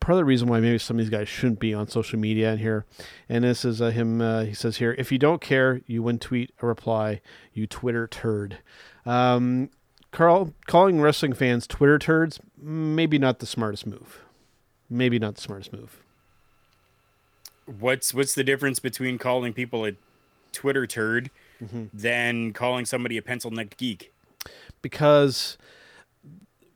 part 0.00 0.14
of 0.14 0.16
the 0.18 0.24
reason 0.24 0.48
why 0.48 0.60
maybe 0.60 0.78
some 0.78 0.98
of 0.98 1.04
these 1.04 1.10
guys 1.10 1.28
shouldn't 1.28 1.60
be 1.60 1.72
on 1.72 1.88
social 1.88 2.18
media 2.18 2.52
in 2.52 2.58
here. 2.58 2.84
And 3.28 3.44
this 3.44 3.64
is 3.64 3.80
uh, 3.80 3.90
him. 3.90 4.20
Uh, 4.20 4.44
he 4.44 4.54
says 4.54 4.76
here, 4.76 4.94
if 4.98 5.10
you 5.10 5.18
don't 5.18 5.40
care, 5.40 5.80
you 5.86 6.02
wouldn't 6.02 6.22
tweet 6.22 6.52
a 6.60 6.66
reply. 6.66 7.20
You 7.52 7.66
Twitter 7.66 8.06
turd. 8.06 8.58
Um, 9.06 9.70
Karl, 10.10 10.52
calling 10.66 11.00
wrestling 11.00 11.32
fans 11.32 11.66
Twitter 11.66 11.98
turds, 11.98 12.38
maybe 12.56 13.18
not 13.18 13.38
the 13.38 13.46
smartest 13.46 13.86
move. 13.86 14.20
Maybe 14.88 15.18
not 15.18 15.34
the 15.36 15.40
smartest 15.40 15.72
move. 15.72 16.03
What's 17.66 18.12
what's 18.14 18.34
the 18.34 18.44
difference 18.44 18.78
between 18.78 19.18
calling 19.18 19.52
people 19.52 19.84
a 19.86 19.92
Twitter 20.52 20.86
turd 20.86 21.30
Mm-hmm. 21.62 21.84
than 21.94 22.52
calling 22.52 22.84
somebody 22.84 23.16
a 23.16 23.22
pencil 23.22 23.50
necked 23.50 23.76
geek? 23.76 24.12
because 24.82 25.56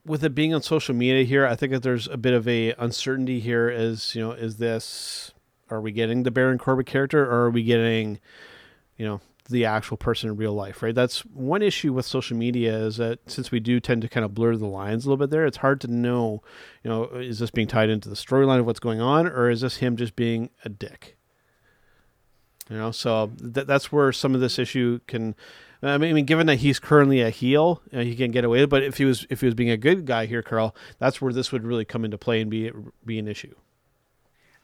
with 0.05 0.23
it 0.23 0.33
being 0.33 0.53
on 0.53 0.61
social 0.63 0.95
media 0.95 1.23
here, 1.23 1.45
I 1.45 1.55
think 1.55 1.71
that 1.73 1.83
there's 1.83 2.07
a 2.07 2.17
bit 2.17 2.33
of 2.33 2.47
a 2.47 2.73
uncertainty 2.79 3.39
here. 3.39 3.69
Is 3.69 4.15
you 4.15 4.21
know, 4.21 4.31
is 4.31 4.57
this 4.57 5.31
are 5.69 5.81
we 5.81 5.91
getting 5.91 6.23
the 6.23 6.31
Baron 6.31 6.57
Corbin 6.57 6.85
character, 6.85 7.23
or 7.23 7.45
are 7.45 7.49
we 7.51 7.61
getting, 7.63 8.19
you 8.97 9.05
know, 9.05 9.21
the 9.49 9.65
actual 9.65 9.97
person 9.97 10.29
in 10.29 10.37
real 10.37 10.53
life? 10.53 10.81
Right. 10.81 10.95
That's 10.95 11.19
one 11.25 11.61
issue 11.61 11.93
with 11.93 12.05
social 12.05 12.37
media 12.37 12.77
is 12.77 12.97
that 12.97 13.19
since 13.29 13.51
we 13.51 13.59
do 13.59 13.79
tend 13.79 14.01
to 14.03 14.09
kind 14.09 14.25
of 14.25 14.33
blur 14.33 14.55
the 14.55 14.67
lines 14.67 15.05
a 15.05 15.09
little 15.09 15.23
bit 15.23 15.31
there, 15.31 15.45
it's 15.45 15.57
hard 15.57 15.81
to 15.81 15.87
know, 15.87 16.41
you 16.83 16.89
know, 16.89 17.05
is 17.05 17.39
this 17.39 17.51
being 17.51 17.67
tied 17.67 17.89
into 17.89 18.09
the 18.09 18.15
storyline 18.15 18.59
of 18.59 18.65
what's 18.65 18.79
going 18.79 19.01
on, 19.01 19.27
or 19.27 19.49
is 19.49 19.61
this 19.61 19.77
him 19.77 19.97
just 19.97 20.15
being 20.15 20.49
a 20.63 20.69
dick? 20.69 21.17
You 22.69 22.77
know, 22.77 22.91
so 22.91 23.31
th- 23.39 23.65
that's 23.65 23.91
where 23.91 24.11
some 24.11 24.35
of 24.35 24.41
this 24.41 24.59
issue 24.59 24.99
can. 25.07 25.35
I 25.81 25.97
mean, 25.97 26.25
given 26.25 26.45
that 26.47 26.57
he's 26.57 26.77
currently 26.77 27.21
a 27.21 27.29
heel, 27.29 27.81
you 27.89 27.97
know, 27.97 28.03
he 28.03 28.15
can 28.15 28.31
get 28.31 28.43
away. 28.43 28.65
But 28.65 28.83
if 28.83 28.97
he 28.97 29.05
was 29.05 29.25
if 29.29 29.39
he 29.39 29.47
was 29.47 29.55
being 29.55 29.69
a 29.71 29.77
good 29.77 30.05
guy 30.05 30.25
here, 30.25 30.43
Karl, 30.43 30.75
that's 30.99 31.21
where 31.21 31.33
this 31.33 31.51
would 31.51 31.63
really 31.63 31.85
come 31.85 32.05
into 32.05 32.17
play 32.17 32.41
and 32.41 32.51
be 32.51 32.71
be 33.05 33.17
an 33.17 33.27
issue. 33.27 33.55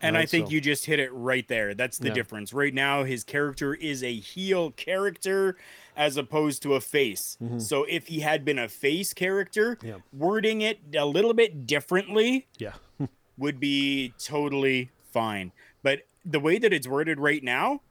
And 0.05 0.17
I 0.17 0.25
think 0.25 0.47
so- 0.47 0.51
you 0.51 0.61
just 0.61 0.85
hit 0.85 0.99
it 0.99 1.11
right 1.13 1.47
there. 1.47 1.73
That's 1.73 1.97
the 1.97 2.09
Yeah. 2.09 2.13
difference. 2.13 2.53
Right 2.53 2.73
now, 2.73 3.03
his 3.03 3.23
character 3.23 3.73
is 3.73 4.03
a 4.03 4.13
heel 4.15 4.71
character 4.71 5.57
as 5.95 6.17
opposed 6.17 6.61
to 6.63 6.73
a 6.75 6.81
face. 6.81 7.37
So 7.57 7.85
if 7.85 8.07
he 8.07 8.19
had 8.19 8.43
been 8.43 8.59
a 8.59 8.67
face 8.67 9.13
character, 9.13 9.75
Mm-hmm. 9.77 9.87
Yeah. 9.87 9.95
wording 10.13 10.61
it 10.61 10.79
a 10.97 11.05
little 11.05 11.33
bit 11.33 11.65
differently 11.65 12.47
Yeah, 12.57 12.73
would 13.37 13.59
be 13.59 14.13
totally 14.19 14.89
fine. 15.11 15.51
But 15.83 16.01
the 16.25 16.39
way 16.39 16.57
that 16.57 16.73
it's 16.73 16.87
worded 16.87 17.19
right 17.19 17.43
now 17.43 17.81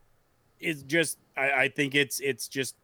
is 0.59 0.83
just 0.83 1.17
I, 1.37 1.51
I 1.63 1.67
think 1.69 1.95
it's 1.95 2.19
it's 2.19 2.47
just 2.47 2.75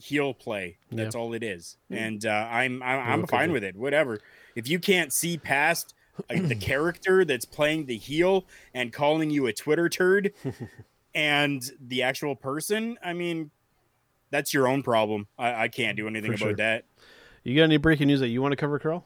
heel 0.00 0.32
play. 0.32 0.78
That's 0.90 1.14
all 1.14 1.34
it 1.34 1.42
is. 1.42 1.76
And 1.90 2.24
uh, 2.24 2.30
I'm 2.50 2.82
I'm, 2.82 3.00
I'm 3.22 3.26
fine 3.26 3.52
with 3.52 3.64
it. 3.64 3.76
Whatever. 3.76 4.20
If 4.54 4.68
you 4.68 4.78
can't 4.78 5.12
see 5.12 5.36
past 5.38 5.94
the 6.28 6.54
character 6.60 7.24
that's 7.24 7.44
playing 7.44 7.86
the 7.86 7.96
heel 7.96 8.46
and 8.74 8.92
calling 8.92 9.30
you 9.30 9.46
a 9.46 9.52
Twitter 9.52 9.88
turd 9.88 10.32
and 11.14 11.70
the 11.80 12.02
actual 12.02 12.36
person, 12.36 12.98
I 13.02 13.12
mean, 13.12 13.50
that's 14.30 14.52
your 14.52 14.68
own 14.68 14.82
problem. 14.82 15.26
I, 15.38 15.64
I 15.64 15.68
can't 15.68 15.96
do 15.96 16.06
anything 16.06 16.32
For 16.32 16.36
about 16.36 16.46
sure. 16.46 16.56
that. 16.56 16.84
you 17.44 17.56
got 17.56 17.64
any 17.64 17.76
breaking 17.76 18.08
news 18.08 18.20
that 18.20 18.28
you 18.28 18.42
want 18.42 18.52
to 18.52 18.56
cover, 18.56 18.78
Karl? 18.78 19.04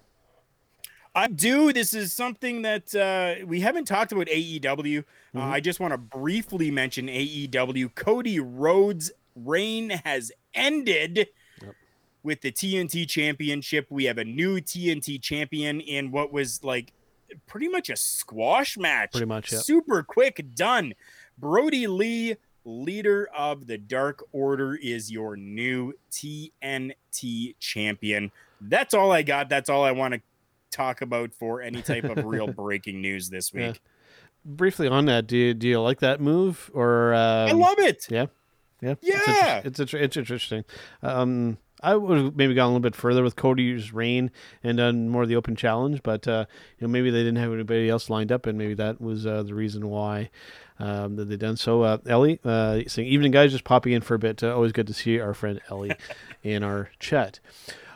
I 1.14 1.28
do. 1.28 1.72
This 1.72 1.92
is 1.92 2.12
something 2.12 2.62
that 2.62 2.94
uh, 2.94 3.44
we 3.46 3.60
haven't 3.60 3.84
talked 3.84 4.12
about 4.12 4.28
AEW. 4.28 5.04
Uh, 5.34 5.40
I 5.40 5.60
just 5.60 5.78
want 5.78 5.92
to 5.92 5.98
briefly 5.98 6.70
mention 6.70 7.06
AEW. 7.06 7.94
Cody 7.94 8.40
Rhodes' 8.40 9.12
reign 9.36 9.90
has 10.04 10.32
ended 10.54 11.28
with 12.22 12.40
the 12.40 12.50
TNT 12.50 13.06
Championship. 13.06 13.86
We 13.90 14.04
have 14.04 14.16
a 14.16 14.24
new 14.24 14.60
TNT 14.60 15.20
champion 15.20 15.80
in 15.80 16.10
what 16.12 16.32
was 16.32 16.64
like 16.64 16.92
pretty 17.46 17.68
much 17.68 17.90
a 17.90 17.96
squash 17.96 18.76
match. 18.78 19.12
Pretty 19.12 19.26
much, 19.26 19.52
yep. 19.52 19.62
Super 19.62 20.02
quick, 20.02 20.44
done. 20.54 20.94
Brodie 21.38 21.86
Lee, 21.86 22.36
leader 22.64 23.28
of 23.36 23.66
the 23.66 23.78
Dark 23.78 24.24
Order, 24.32 24.74
is 24.76 25.10
your 25.10 25.36
new 25.36 25.92
TNT 26.10 27.54
champion. 27.58 28.30
That's 28.60 28.94
all 28.94 29.10
I 29.12 29.22
got. 29.22 29.48
That's 29.48 29.68
all 29.68 29.84
I 29.84 29.92
want 29.92 30.14
to 30.14 30.20
talk 30.70 31.02
about 31.02 31.34
for 31.34 31.60
any 31.60 31.82
type 31.82 32.04
of 32.04 32.24
real 32.24 32.46
breaking 32.52 33.00
news 33.00 33.28
this 33.28 33.52
Yeah. 33.54 33.68
week. 33.72 33.80
Briefly 34.44 34.88
on 34.88 35.04
that, 35.06 35.26
do 35.28 35.36
you, 35.36 35.54
do 35.54 35.68
you 35.68 35.80
like 35.80 36.00
that 36.00 36.20
move 36.20 36.70
or? 36.74 37.14
Um, 37.14 37.48
I 37.48 37.52
love 37.52 37.78
it. 37.78 38.06
Yeah, 38.10 38.26
yeah, 38.80 38.94
Yeah. 39.00 39.62
It's, 39.64 39.78
it's, 39.78 39.94
it's 39.94 40.16
interesting. 40.16 40.64
Um, 41.02 41.58
I 41.82 41.96
would 41.96 42.18
have 42.18 42.36
maybe 42.36 42.54
gone 42.54 42.66
a 42.66 42.68
little 42.68 42.80
bit 42.80 42.94
further 42.94 43.22
with 43.22 43.36
Cody's 43.36 43.92
reign 43.92 44.30
and 44.62 44.78
done 44.78 45.08
more 45.08 45.22
of 45.22 45.28
the 45.28 45.36
open 45.36 45.56
challenge, 45.56 46.02
but 46.02 46.26
uh, 46.28 46.46
you 46.78 46.86
know 46.86 46.90
maybe 46.90 47.10
they 47.10 47.20
didn't 47.20 47.36
have 47.36 47.52
anybody 47.52 47.88
else 47.88 48.08
lined 48.08 48.30
up, 48.30 48.46
and 48.46 48.56
maybe 48.56 48.74
that 48.74 49.00
was 49.00 49.26
uh, 49.26 49.42
the 49.42 49.54
reason 49.54 49.88
why 49.88 50.30
um, 50.78 51.16
that 51.16 51.26
they 51.26 51.36
done 51.36 51.56
so. 51.56 51.82
Uh, 51.82 51.98
Ellie, 52.06 52.40
uh, 52.44 52.80
saying 52.86 53.08
evening 53.08 53.32
guys, 53.32 53.52
just 53.52 53.64
popping 53.64 53.92
in 53.92 54.02
for 54.02 54.14
a 54.14 54.18
bit. 54.18 54.42
Uh, 54.42 54.54
always 54.54 54.72
good 54.72 54.86
to 54.86 54.94
see 54.94 55.20
our 55.20 55.34
friend 55.34 55.60
Ellie 55.70 55.92
in 56.42 56.62
our 56.62 56.90
chat. 56.98 57.40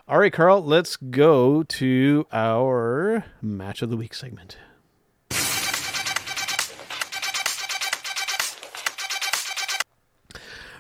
All 0.09 0.19
right, 0.19 0.33
Karl, 0.33 0.63
let's 0.63 0.97
go 0.97 1.65
to 1.65 2.27
our 2.33 3.25
match 3.43 3.83
of 3.83 3.91
the 3.91 3.97
week 3.97 4.15
segment. 4.15 4.57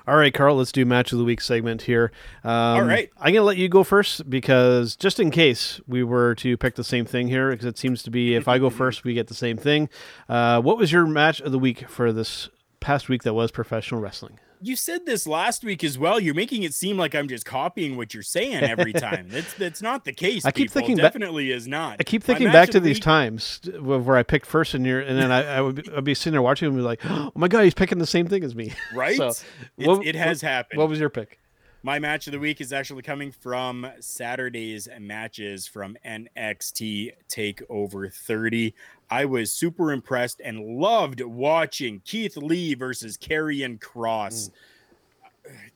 All 0.07 0.17
right, 0.17 0.33
Karl, 0.33 0.57
let's 0.57 0.71
do 0.71 0.85
match 0.85 1.13
of 1.13 1.19
the 1.19 1.25
week 1.25 1.41
segment 1.41 1.83
here. 1.83 2.13
Um, 2.45 2.51
All 2.53 2.83
right. 2.85 3.11
I'm 3.17 3.33
going 3.33 3.35
to 3.35 3.43
let 3.43 3.57
you 3.57 3.69
go 3.69 3.83
first 3.83 4.31
because 4.31 4.95
just 4.95 5.19
in 5.19 5.33
case 5.33 5.81
we 5.89 6.05
were 6.05 6.37
to 6.37 6.57
pick 6.57 6.77
the 6.77 6.85
same 6.85 7.05
thing 7.05 7.27
here, 7.27 7.51
because 7.51 7.67
it 7.67 7.77
seems 7.77 8.05
to 8.05 8.11
be 8.11 8.37
if 8.37 8.47
I 8.47 8.59
go 8.59 8.71
first, 8.71 9.03
we 9.03 9.15
get 9.15 9.27
the 9.27 9.35
same 9.35 9.57
thing. 9.57 9.89
Uh, 10.29 10.61
what 10.61 10.79
was 10.79 10.93
your 10.93 11.07
match 11.07 11.41
of 11.41 11.51
the 11.51 11.59
week 11.59 11.89
for 11.89 12.13
this 12.13 12.49
past 12.79 13.09
week 13.09 13.25
that 13.25 13.35
was 13.35 13.51
professional 13.51 14.01
wrestling? 14.01 14.39
You 14.61 14.77
said 14.77 15.07
this 15.07 15.27
last 15.27 15.65
week 15.65 15.83
as 15.85 15.99
well. 15.99 16.19
You're 16.21 16.35
making 16.35 16.63
it 16.63 16.75
seem 16.75 16.97
like 16.97 17.15
I'm 17.15 17.29
just 17.29 17.45
copying 17.45 17.97
what 17.97 18.15
you're 18.15 18.23
saying 18.23 18.63
every 18.63 18.93
time. 18.95 19.29
that's 19.29 19.55
that's 19.55 19.83
not 19.83 20.05
the 20.05 20.13
case. 20.13 20.45
I 20.45 20.51
keep 20.51 20.69
people. 20.69 20.81
thinking 20.81 20.97
ba- 20.97 21.03
definitely 21.03 21.51
is 21.53 21.67
not. 21.69 21.97
I 22.01 22.03
keep 22.05 22.23
thinking 22.23 22.51
back 22.53 22.71
to 22.71 22.81
these 22.81 22.97
week- 22.97 23.03
times 23.05 23.61
where 23.81 24.17
I 24.17 24.23
picked 24.23 24.47
first, 24.47 24.75
and 24.75 24.87
you're, 24.87 25.01
and 25.01 25.19
then 25.19 25.31
I, 25.33 25.57
I 25.57 25.61
would 25.61 25.77
be, 25.85 25.91
I'd 25.93 26.05
be 26.05 26.15
sitting 26.15 26.33
there 26.33 26.43
watching 26.43 26.69
and 26.69 26.77
be 26.77 26.83
like, 26.83 27.01
"Oh 27.05 27.33
my 27.35 27.49
god, 27.49 27.65
he's 27.65 27.75
picking 27.75 27.99
the 27.99 28.07
same 28.07 28.27
thing 28.27 28.43
as 28.45 28.55
me." 28.55 28.73
right? 28.95 29.17
So, 29.17 29.33
what- 29.77 30.07
it 30.07 30.15
has 30.15 30.43
what- 30.43 30.49
happened. 30.51 30.79
What 30.79 30.89
was 30.89 30.99
your 31.01 31.11
pick? 31.11 31.39
My 31.87 32.01
match 32.01 32.27
of 32.27 32.33
the 32.33 32.41
week 32.41 32.61
is 32.61 32.73
actually 32.73 33.03
coming 33.03 33.31
from 33.31 33.87
Saturday's 34.01 34.89
matches 34.99 35.69
from 35.69 35.97
NXT 36.05 37.13
Takeover 37.29 38.13
30. 38.13 38.75
I 39.09 39.25
was 39.25 39.53
super 39.53 39.93
impressed 39.93 40.41
and 40.45 40.81
loved 40.81 41.21
watching 41.21 42.03
Keith 42.05 42.37
Lee 42.37 42.75
versus 42.75 43.17
Karrion 43.17 43.79
Kross. 43.79 44.51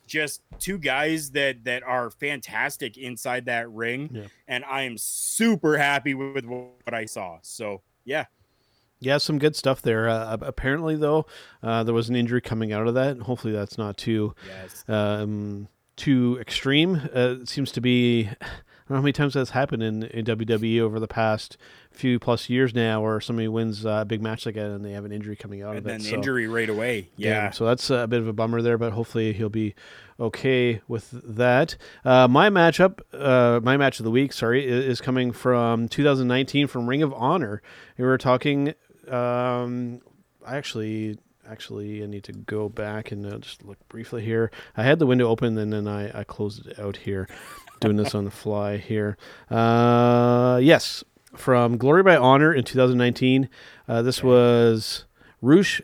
Just 0.08 0.42
two 0.58 0.78
guys 0.78 1.30
that 1.30 1.62
that 1.62 1.84
are 1.84 2.10
fantastic 2.10 2.98
inside 2.98 3.44
that 3.44 3.70
ring, 3.70 4.10
Yeah. 4.12 4.26
and 4.48 4.64
I 4.64 4.82
am 4.82 4.98
super 4.98 5.78
happy 5.78 6.14
with 6.14 6.44
what 6.44 6.92
I 6.92 7.04
saw. 7.04 7.38
So 7.42 7.82
yeah, 8.04 8.24
Yeah, 8.98 9.18
some 9.18 9.38
good 9.38 9.54
stuff 9.54 9.80
there. 9.80 10.08
Uh, 10.08 10.38
apparently, 10.40 10.96
though, 10.96 11.26
uh, 11.62 11.84
there 11.84 11.94
was 11.94 12.08
an 12.08 12.16
injury 12.16 12.40
coming 12.40 12.72
out 12.72 12.88
of 12.88 12.94
that. 12.94 13.16
Hopefully, 13.18 13.52
that's 13.52 13.78
not 13.78 13.96
too 13.96 14.34
yes, 14.44 14.84
um, 14.88 15.68
too 16.00 16.38
extreme. 16.40 16.96
Uh, 17.14 17.36
it 17.42 17.48
seems 17.48 17.70
to 17.72 17.80
be. 17.80 18.28
I 18.30 18.92
don't 18.94 18.96
know 18.96 19.02
how 19.02 19.02
many 19.02 19.12
times 19.12 19.34
that's 19.34 19.50
happened 19.50 19.84
in, 19.84 20.02
in 20.02 20.24
WWE 20.24 20.80
over 20.80 20.98
the 20.98 21.06
past 21.06 21.56
few 21.92 22.18
plus 22.18 22.48
years 22.50 22.74
now, 22.74 23.00
where 23.00 23.20
somebody 23.20 23.46
wins 23.46 23.84
a 23.84 24.04
big 24.04 24.20
match 24.20 24.44
like 24.46 24.56
that 24.56 24.66
and 24.66 24.84
they 24.84 24.90
have 24.90 25.04
an 25.04 25.12
injury 25.12 25.36
coming 25.36 25.62
out 25.62 25.76
and 25.76 25.78
of 25.78 25.86
it. 25.86 25.98
the 25.98 26.04
so- 26.04 26.16
injury 26.16 26.48
right 26.48 26.68
away. 26.68 27.08
Yeah, 27.16 27.50
so 27.50 27.66
that's 27.66 27.88
a 27.90 28.08
bit 28.08 28.18
of 28.20 28.26
a 28.26 28.32
bummer 28.32 28.62
there, 28.62 28.78
but 28.78 28.92
hopefully 28.92 29.32
he'll 29.32 29.48
be 29.48 29.76
okay 30.18 30.80
with 30.88 31.08
that. 31.12 31.76
Uh, 32.04 32.26
my 32.26 32.50
matchup, 32.50 32.98
uh, 33.12 33.60
my 33.62 33.76
match 33.76 34.00
of 34.00 34.04
the 34.04 34.10
week, 34.10 34.32
sorry, 34.32 34.66
is 34.66 35.00
coming 35.00 35.30
from 35.30 35.86
2019 35.88 36.66
from 36.66 36.88
Ring 36.88 37.02
of 37.04 37.12
Honor. 37.14 37.62
We 37.96 38.04
were 38.04 38.18
talking. 38.18 38.74
Um, 39.08 40.00
I 40.44 40.56
actually, 40.56 41.18
actually, 41.50 42.02
I 42.02 42.06
need 42.06 42.24
to 42.24 42.32
go 42.32 42.68
back 42.68 43.10
and 43.10 43.26
uh, 43.26 43.38
just 43.38 43.64
look 43.64 43.78
briefly 43.88 44.24
here. 44.24 44.50
I 44.76 44.84
had 44.84 44.98
the 44.98 45.06
window 45.06 45.28
open 45.28 45.58
and 45.58 45.72
then 45.72 45.88
I, 45.88 46.20
I 46.20 46.24
closed 46.24 46.66
it 46.66 46.78
out 46.78 46.98
here. 46.98 47.28
Doing 47.80 47.96
this 47.96 48.14
on 48.14 48.26
the 48.26 48.30
fly 48.30 48.76
here. 48.76 49.16
Uh, 49.50 50.60
yes, 50.62 51.02
from 51.34 51.78
Glory 51.78 52.02
by 52.02 52.16
Honor 52.16 52.52
in 52.52 52.64
2019. 52.64 53.48
Uh, 53.88 54.02
this 54.02 54.22
was 54.22 55.04
Rush 55.40 55.80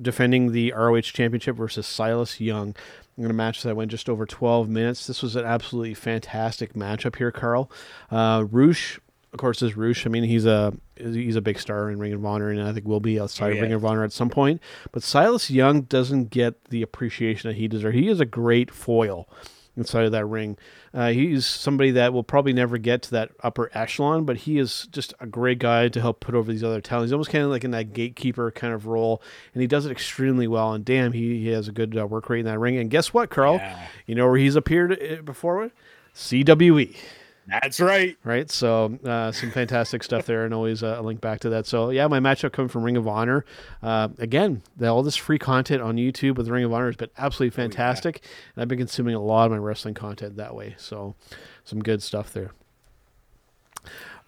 defending 0.00 0.52
the 0.52 0.72
ROH 0.72 1.02
Championship 1.02 1.56
versus 1.56 1.86
Silas 1.86 2.40
Young. 2.40 2.74
in 3.18 3.30
a 3.30 3.34
match 3.34 3.62
that 3.62 3.76
went 3.76 3.90
just 3.90 4.08
over 4.08 4.26
12 4.26 4.68
minutes. 4.68 5.06
This 5.06 5.22
was 5.22 5.36
an 5.36 5.44
absolutely 5.44 5.94
fantastic 5.94 6.72
matchup 6.74 7.16
here, 7.16 7.30
Karl. 7.30 7.70
Uh, 8.10 8.44
Rush, 8.50 8.98
of 9.36 9.40
course, 9.40 9.60
is 9.62 9.76
Rush. 9.76 10.06
I 10.06 10.08
mean, 10.08 10.24
he's 10.24 10.46
a 10.46 10.72
he's 10.96 11.36
a 11.36 11.40
big 11.40 11.58
star 11.58 11.90
in 11.90 11.98
Ring 11.98 12.12
of 12.12 12.24
Honor, 12.24 12.50
and 12.50 12.62
I 12.62 12.72
think 12.72 12.86
will 12.86 13.00
be 13.00 13.20
outside 13.20 13.46
Oh, 13.46 13.48
yeah. 13.50 13.54
of 13.56 13.62
Ring 13.62 13.72
of 13.72 13.84
Honor 13.84 14.02
at 14.04 14.12
some 14.12 14.30
point. 14.30 14.60
But 14.92 15.02
Silas 15.02 15.50
Young 15.50 15.82
doesn't 15.82 16.30
get 16.30 16.66
the 16.66 16.82
appreciation 16.82 17.48
that 17.50 17.56
he 17.56 17.68
deserves. 17.68 17.94
He 17.96 18.08
is 18.08 18.18
a 18.20 18.24
great 18.26 18.70
foil 18.70 19.28
inside 19.76 20.06
of 20.06 20.12
that 20.12 20.24
ring. 20.24 20.56
Uh, 20.94 21.10
he's 21.10 21.44
somebody 21.44 21.90
that 21.90 22.14
will 22.14 22.22
probably 22.22 22.54
never 22.54 22.78
get 22.78 23.02
to 23.02 23.10
that 23.10 23.30
upper 23.42 23.70
echelon, 23.74 24.24
but 24.24 24.38
he 24.38 24.58
is 24.58 24.88
just 24.90 25.12
a 25.20 25.26
great 25.26 25.58
guy 25.58 25.86
to 25.88 26.00
help 26.00 26.20
put 26.20 26.34
over 26.34 26.50
these 26.50 26.64
other 26.64 26.80
talents. 26.80 27.08
He's 27.08 27.12
almost 27.12 27.28
kind 27.30 27.44
of 27.44 27.50
like 27.50 27.62
in 27.64 27.72
that 27.72 27.92
gatekeeper 27.92 28.50
kind 28.52 28.72
of 28.72 28.86
role, 28.86 29.20
and 29.52 29.60
he 29.60 29.66
does 29.66 29.84
it 29.84 29.92
extremely 29.92 30.48
well. 30.48 30.72
And 30.72 30.82
damn, 30.82 31.12
he, 31.12 31.42
he 31.42 31.48
has 31.48 31.68
a 31.68 31.72
good 31.72 31.98
uh, 31.98 32.06
work 32.06 32.30
rate 32.30 32.40
in 32.40 32.46
that 32.46 32.58
ring. 32.58 32.78
And 32.78 32.90
guess 32.90 33.12
what, 33.12 33.28
Karl? 33.28 33.56
Yeah. 33.56 33.86
You 34.06 34.14
know 34.14 34.26
where 34.26 34.38
he's 34.38 34.56
appeared 34.56 34.92
uh, 34.92 35.20
before? 35.20 35.70
CWE 36.14 36.96
That's 37.46 37.80
right. 37.80 38.16
right? 38.24 38.50
So 38.50 38.98
uh, 39.04 39.32
some 39.32 39.50
fantastic 39.50 40.02
stuff 40.02 40.26
there, 40.26 40.44
and 40.44 40.52
always 40.52 40.82
uh, 40.82 40.96
a 40.98 41.02
link 41.02 41.20
back 41.20 41.40
to 41.40 41.48
that. 41.50 41.66
So 41.66 41.90
yeah, 41.90 42.06
my 42.08 42.18
matchup 42.18 42.52
coming 42.52 42.68
from 42.68 42.82
Ring 42.82 42.96
of 42.96 43.06
Honor. 43.06 43.44
Uh, 43.82 44.08
again, 44.18 44.62
the, 44.76 44.88
all 44.88 45.02
this 45.02 45.16
free 45.16 45.38
content 45.38 45.82
on 45.82 45.96
YouTube 45.96 46.36
with 46.36 46.48
Ring 46.48 46.64
of 46.64 46.72
Honor 46.72 46.86
has 46.86 46.96
been 46.96 47.10
absolutely 47.18 47.54
fantastic, 47.54 48.22
and 48.54 48.62
I've 48.62 48.68
been 48.68 48.78
consuming 48.78 49.14
a 49.14 49.20
lot 49.20 49.46
of 49.46 49.52
my 49.52 49.58
wrestling 49.58 49.94
content 49.94 50.36
that 50.36 50.54
way. 50.54 50.74
So 50.78 51.14
some 51.64 51.80
good 51.80 52.02
stuff 52.02 52.32
there. 52.32 52.52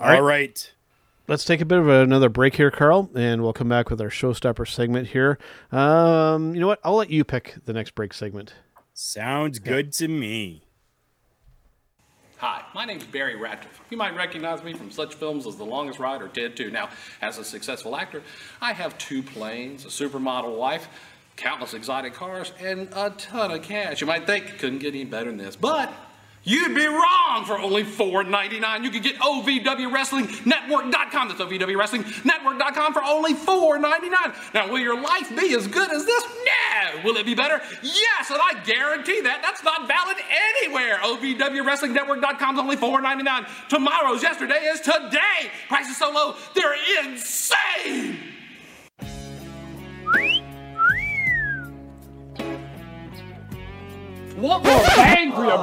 All 0.01 0.23
right. 0.23 0.73
Let's 1.27 1.45
take 1.45 1.61
a 1.61 1.67
bit 1.67 1.79
of 1.79 1.89
another 1.89 2.31
break 2.31 2.55
here, 2.55 2.71
Karl, 2.71 3.11
and 3.15 3.43
we'll 3.43 3.53
come 3.53 3.69
back 3.69 3.91
with 3.91 4.01
our 4.01 4.09
showstopper 4.09 4.67
segment 4.67 5.09
here. 5.09 5.39
Um, 5.71 6.55
you 6.55 6.61
know 6.61 6.67
what? 6.67 6.81
I'll 6.83 6.95
let 6.95 7.11
you 7.11 7.23
pick 7.23 7.57
the 7.67 7.75
next 7.75 7.95
break 7.95 8.15
segment. 8.15 8.55
Sounds 8.95 9.59
good 9.59 9.93
to 9.95 10.09
me. 10.09 10.63
Hi, 12.39 12.63
my 12.73 12.85
name's 12.85 13.03
Barry 13.03 13.35
Radcliffe. 13.35 13.81
You 13.91 13.97
might 13.97 14.15
recognize 14.15 14.63
me 14.63 14.73
from 14.73 14.93
such 14.93 15.15
films 15.15 15.45
as 15.45 15.57
The 15.57 15.65
Longest 15.65 15.99
Ride 15.99 16.23
or 16.23 16.29
Ted 16.29 16.57
2. 16.57 16.71
Now, 16.71 16.89
as 17.21 17.37
a 17.37 17.43
successful 17.43 17.97
actor, 17.97 18.23
I 18.61 18.75
have 18.75 18.97
two 18.97 19.25
planes, 19.25 19.85
a 19.85 19.89
supermodel 19.89 20.57
wife, 20.57 20.89
countless 21.35 21.75
exotic 21.75 22.15
cars, 22.15 22.53
and 22.61 22.91
a 22.95 23.11
ton 23.11 23.51
of 23.51 23.63
cash. 23.63 24.01
You 24.01 24.07
might 24.07 24.25
think 24.25 24.57
couldn't 24.61 24.79
get 24.79 24.95
any 24.95 25.05
better 25.05 25.31
than 25.31 25.37
this, 25.37 25.57
but 25.57 25.93
you'd 26.49 26.75
be 26.75 26.87
wrong 26.87 27.45
for 27.45 27.59
only 27.59 27.85
$4.99. 27.85 28.85
You 28.85 28.91
could 28.91 29.03
get 29.03 29.17
OVWWrestlingNetwork.com. 29.17 31.29
That's 31.29 31.41
OVWWrestlingNetwork.com 31.41 32.93
for 32.93 33.03
only 33.05 33.35
$4.99. 33.35 34.55
Now, 34.55 34.71
will 34.71 34.79
your 34.79 35.01
life 35.01 35.29
be 35.37 35.55
as 35.55 35.67
good 35.67 35.93
as 35.93 36.05
this? 36.05 36.25
No. 36.25 37.03
Will 37.05 37.17
it 37.17 37.27
be 37.27 37.35
better? 37.35 37.61
Yes, 37.83 38.31
and 38.31 38.41
I 38.41 38.63
guarantee 38.65 39.21
that. 39.21 39.43
That's 39.43 39.63
not 39.63 39.87
valid 39.87 40.17
anywhere. 40.63 40.99
OVWWrestlingNetwork.com 41.03 42.55
is 42.55 42.61
only 42.61 42.77
$4.99. 42.77 43.69
Tomorrow's 43.69 44.23
yesterday 44.23 44.65
is 44.65 44.81
today. 44.81 45.51
Prices 45.69 45.97
so 45.97 46.11
low, 46.11 46.35
they're 46.55 46.77
insane. 47.05 48.19
Want 54.41 54.65
more 54.65 54.81
bang 54.97 55.33
for 55.33 55.45
your 55.45 55.59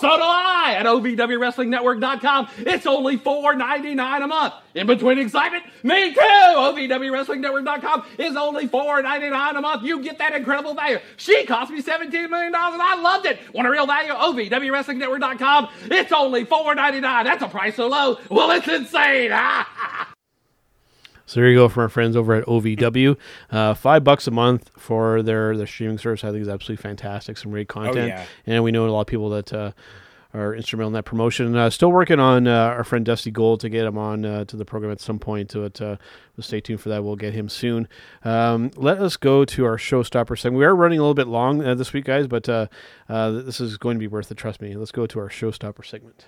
so 0.00 0.16
do 0.16 0.22
I 0.22 0.76
at 0.78 0.86
OVWWrestlingNetwork.com. 0.86 2.48
It's 2.58 2.86
only 2.86 3.18
$4.99 3.18 4.24
a 4.24 4.26
month. 4.26 4.54
In 4.74 4.86
between 4.86 5.18
excitement, 5.18 5.64
me 5.82 6.14
too. 6.14 6.20
OVWWrestlingNetwork.com 6.20 8.04
is 8.18 8.36
only 8.36 8.68
$4.99 8.68 9.58
a 9.58 9.60
month. 9.60 9.84
You 9.84 10.00
get 10.02 10.18
that 10.18 10.34
incredible 10.34 10.74
value. 10.74 10.98
She 11.16 11.44
cost 11.44 11.70
me 11.70 11.82
$17 11.82 12.10
million 12.10 12.54
and 12.54 12.54
I 12.54 13.00
loved 13.00 13.26
it. 13.26 13.38
Want 13.54 13.68
a 13.68 13.70
real 13.70 13.86
value? 13.86 14.12
OVWWrestlingNetwork.com. 14.12 15.68
It's 15.84 16.12
only 16.12 16.44
$4.99. 16.44 17.00
That's 17.24 17.42
a 17.42 17.48
price 17.48 17.76
so 17.76 17.88
low. 17.88 18.18
Well, 18.30 18.50
it's 18.50 18.68
insane. 18.68 19.30
So 21.26 21.40
there 21.40 21.50
you 21.50 21.56
go 21.56 21.68
from 21.68 21.82
our 21.82 21.88
friends 21.88 22.16
over 22.16 22.34
at 22.34 22.46
OVW. 22.46 23.16
Uh, 23.50 23.74
five 23.74 24.04
bucks 24.04 24.26
a 24.26 24.30
month 24.30 24.70
for 24.76 25.22
their, 25.22 25.56
their 25.56 25.66
streaming 25.66 25.98
service. 25.98 26.24
I 26.24 26.30
think 26.30 26.42
is 26.42 26.48
absolutely 26.48 26.82
fantastic. 26.82 27.36
Some 27.36 27.50
great 27.50 27.68
content. 27.68 28.08
yeah. 28.08 28.24
And 28.46 28.64
we 28.64 28.70
know 28.70 28.86
a 28.86 28.90
lot 28.90 29.02
of 29.02 29.06
people 29.08 29.28
that 29.30 29.52
uh, 29.52 29.72
are 30.34 30.54
instrumental 30.54 30.88
in 30.88 30.92
that 30.92 31.04
promotion. 31.04 31.56
Uh, 31.56 31.70
still 31.70 31.90
working 31.90 32.20
on 32.20 32.46
uh, 32.46 32.52
our 32.52 32.84
friend 32.84 33.04
Dusty 33.04 33.30
Gold 33.30 33.60
to 33.60 33.68
get 33.68 33.86
him 33.86 33.98
on 33.98 34.24
uh, 34.24 34.44
to 34.44 34.56
the 34.56 34.64
program 34.64 34.92
at 34.92 35.00
some 35.00 35.18
point. 35.18 35.54
It, 35.54 35.80
uh, 35.80 35.96
we'll 36.36 36.44
stay 36.44 36.60
tuned 36.60 36.80
for 36.80 36.90
that. 36.90 37.02
We'll 37.02 37.16
get 37.16 37.34
him 37.34 37.48
soon. 37.48 37.88
Um, 38.24 38.70
let 38.76 38.98
us 38.98 39.16
go 39.16 39.44
to 39.44 39.64
our 39.64 39.78
showstopper 39.78 40.38
segment. 40.38 40.58
We 40.58 40.64
are 40.64 40.76
running 40.76 40.98
a 40.98 41.02
little 41.02 41.14
bit 41.14 41.26
long 41.26 41.64
uh, 41.64 41.74
this 41.74 41.92
week, 41.92 42.04
guys, 42.04 42.26
but 42.26 42.48
uh, 42.48 42.66
uh, 43.08 43.30
this 43.30 43.60
is 43.60 43.78
going 43.78 43.96
to 43.96 44.00
be 44.00 44.08
worth 44.08 44.30
it. 44.30 44.36
Trust 44.36 44.60
me. 44.60 44.76
Let's 44.76 44.92
go 44.92 45.06
to 45.06 45.18
our 45.18 45.28
showstopper 45.28 45.84
segment. 45.84 46.26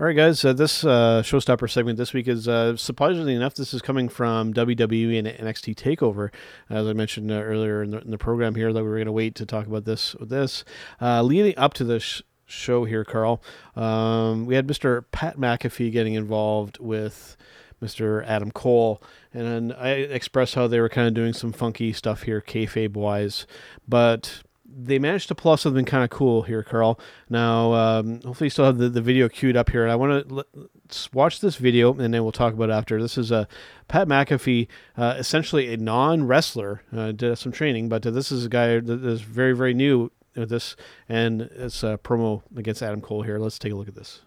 All 0.00 0.06
right, 0.06 0.16
guys. 0.16 0.42
Uh, 0.42 0.54
this 0.54 0.84
uh, 0.84 1.20
showstopper 1.22 1.70
segment 1.70 1.98
this 1.98 2.14
week 2.14 2.26
is 2.26 2.48
uh, 2.48 2.76
surprisingly 2.78 3.34
enough, 3.34 3.52
this 3.52 3.74
is 3.74 3.82
coming 3.82 4.08
from 4.08 4.54
WWE 4.54 5.18
and 5.18 5.28
NXT 5.28 5.74
Takeover. 5.74 6.30
As 6.70 6.86
I 6.86 6.94
mentioned 6.94 7.30
uh, 7.30 7.34
earlier 7.34 7.82
in 7.82 7.90
the, 7.90 8.00
in 8.00 8.10
the 8.10 8.16
program 8.16 8.54
here, 8.54 8.72
that 8.72 8.82
we 8.82 8.88
were 8.88 8.96
going 8.96 9.04
to 9.04 9.12
wait 9.12 9.34
to 9.34 9.44
talk 9.44 9.66
about 9.66 9.84
this. 9.84 10.16
This, 10.18 10.64
uh, 11.02 11.22
leading 11.22 11.58
up 11.58 11.74
to 11.74 11.84
this 11.84 12.22
show 12.46 12.86
here, 12.86 13.04
Karl, 13.04 13.42
um, 13.76 14.46
we 14.46 14.54
had 14.54 14.66
Mr. 14.66 15.04
Pat 15.12 15.36
McAfee 15.36 15.92
getting 15.92 16.14
involved 16.14 16.78
with 16.78 17.36
Mr. 17.82 18.26
Adam 18.26 18.50
Cole, 18.50 19.02
and 19.34 19.74
I 19.74 19.90
expressed 19.90 20.54
how 20.54 20.68
they 20.68 20.80
were 20.80 20.88
kind 20.88 21.06
of 21.06 21.12
doing 21.12 21.34
some 21.34 21.52
funky 21.52 21.92
stuff 21.92 22.22
here, 22.22 22.40
kayfabe 22.40 22.94
wise, 22.94 23.46
but 23.86 24.42
they 24.74 24.98
managed 24.98 25.28
to 25.28 25.34
pull 25.34 25.52
off 25.52 25.60
something 25.60 25.84
kind 25.84 26.04
of 26.04 26.10
cool 26.10 26.42
here, 26.42 26.62
Karl. 26.62 26.98
Now, 27.28 27.72
um, 27.74 28.20
hopefully, 28.22 28.46
you 28.46 28.50
still 28.50 28.64
have 28.64 28.78
the, 28.78 28.88
the 28.88 29.00
video 29.00 29.28
queued 29.28 29.56
up 29.56 29.70
here, 29.70 29.82
and 29.82 29.92
I 29.92 29.96
want 29.96 30.28
to 30.28 30.46
let's 30.84 31.12
watch 31.12 31.40
this 31.40 31.56
video, 31.56 31.92
and 31.92 32.12
then 32.14 32.22
we'll 32.22 32.32
talk 32.32 32.54
about 32.54 32.70
it 32.70 32.72
after. 32.72 33.00
This 33.00 33.18
is 33.18 33.30
a 33.30 33.36
uh, 33.36 33.44
Pat 33.88 34.08
McAfee, 34.08 34.68
uh, 34.96 35.14
essentially 35.18 35.72
a 35.72 35.76
non 35.76 36.26
wrestler, 36.26 36.82
uh, 36.96 37.12
did 37.12 37.36
some 37.36 37.52
training, 37.52 37.88
but 37.88 38.06
uh, 38.06 38.10
this 38.10 38.32
is 38.32 38.46
a 38.46 38.48
guy 38.48 38.80
that 38.80 39.04
is 39.04 39.20
very, 39.20 39.54
very 39.54 39.74
new 39.74 40.10
this, 40.34 40.76
and 41.08 41.42
it's 41.42 41.82
a 41.82 41.98
promo 42.02 42.42
against 42.56 42.82
Adam 42.82 43.00
Cole 43.00 43.22
here. 43.22 43.38
Let's 43.38 43.58
take 43.58 43.72
a 43.72 43.76
look 43.76 43.88
at 43.88 43.94
this. 43.94 44.22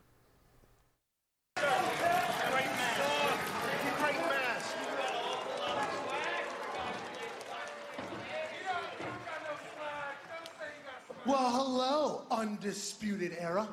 Well, 11.26 11.50
hello, 11.50 12.22
Undisputed 12.30 13.36
Era. 13.40 13.68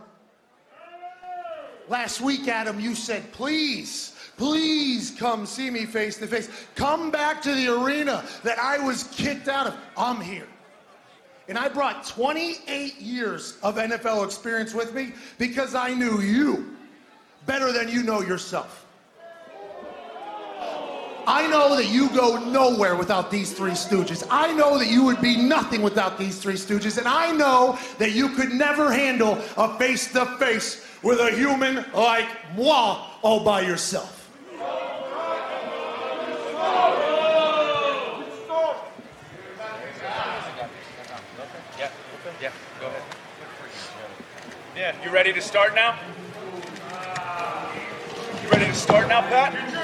Last 1.87 2.23
week, 2.23 2.49
Adam, 2.49 2.81
you 2.81 2.95
said, 2.95 3.31
please, 3.33 4.17
please 4.39 5.11
come 5.11 5.45
see 5.45 5.69
me 5.69 5.85
face 5.85 6.17
to 6.19 6.27
face. 6.27 6.49
Come 6.77 7.11
back 7.11 7.43
to 7.43 7.55
the 7.55 7.69
arena 7.69 8.25
that 8.43 8.59
I 8.59 8.79
was 8.79 9.05
kicked 9.05 9.49
out 9.49 9.67
of. 9.67 9.77
I'm 9.99 10.19
here. 10.19 10.47
And 11.47 11.59
I 11.59 11.69
brought 11.69 12.07
28 12.07 12.99
years 12.99 13.59
of 13.63 13.75
NFL 13.75 14.25
experience 14.25 14.73
with 14.73 14.95
me 14.95 15.13
because 15.37 15.75
I 15.75 15.93
knew 15.93 16.21
you 16.21 16.75
better 17.45 17.71
than 17.71 17.91
you 17.91 18.03
know 18.03 18.23
yourself. 18.23 18.82
I 21.27 21.47
know 21.47 21.77
that 21.77 21.87
you 21.87 22.09
go 22.11 22.37
nowhere 22.51 22.97
without 22.97 23.31
these 23.31 23.53
three 23.53 23.73
stooges. 23.73 24.27
I 24.31 24.53
know 24.53 24.79
that 24.79 24.89
you 24.89 25.05
would 25.05 25.21
be 25.21 25.37
nothing 25.37 25.83
without 25.83 26.19
these 26.19 26.39
three 26.39 26.55
stooges. 26.55 26.99
And 26.99 27.07
I 27.07 27.31
know 27.33 27.79
that 27.99 28.13
you 28.13 28.31
could 28.31 28.51
never 28.51 28.93
handle 28.93 29.39
a 29.57 29.77
face 29.79 30.13
to 30.13 30.27
face 30.39 30.87
with 31.03 31.21
a 31.21 31.31
human 31.31 31.85
like 31.95 32.29
moi 32.57 33.07
all 33.23 33.45
by 33.45 33.61
yourself. 33.61 34.19
Yeah, 44.75 45.05
you 45.05 45.11
ready 45.11 45.33
to 45.33 45.41
start 45.41 45.75
now? 45.75 45.99
You 48.43 48.49
ready 48.49 48.67
to 48.67 48.75
start 48.75 49.07
now, 49.07 49.21
Pat? 49.21 49.82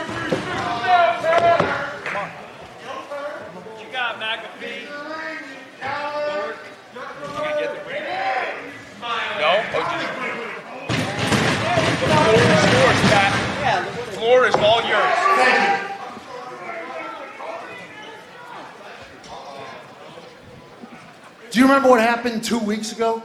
Do 21.50 21.58
you 21.62 21.66
remember 21.66 21.88
what 21.88 22.00
happened 22.00 22.44
two 22.44 22.58
weeks 22.58 22.92
ago 22.92 23.22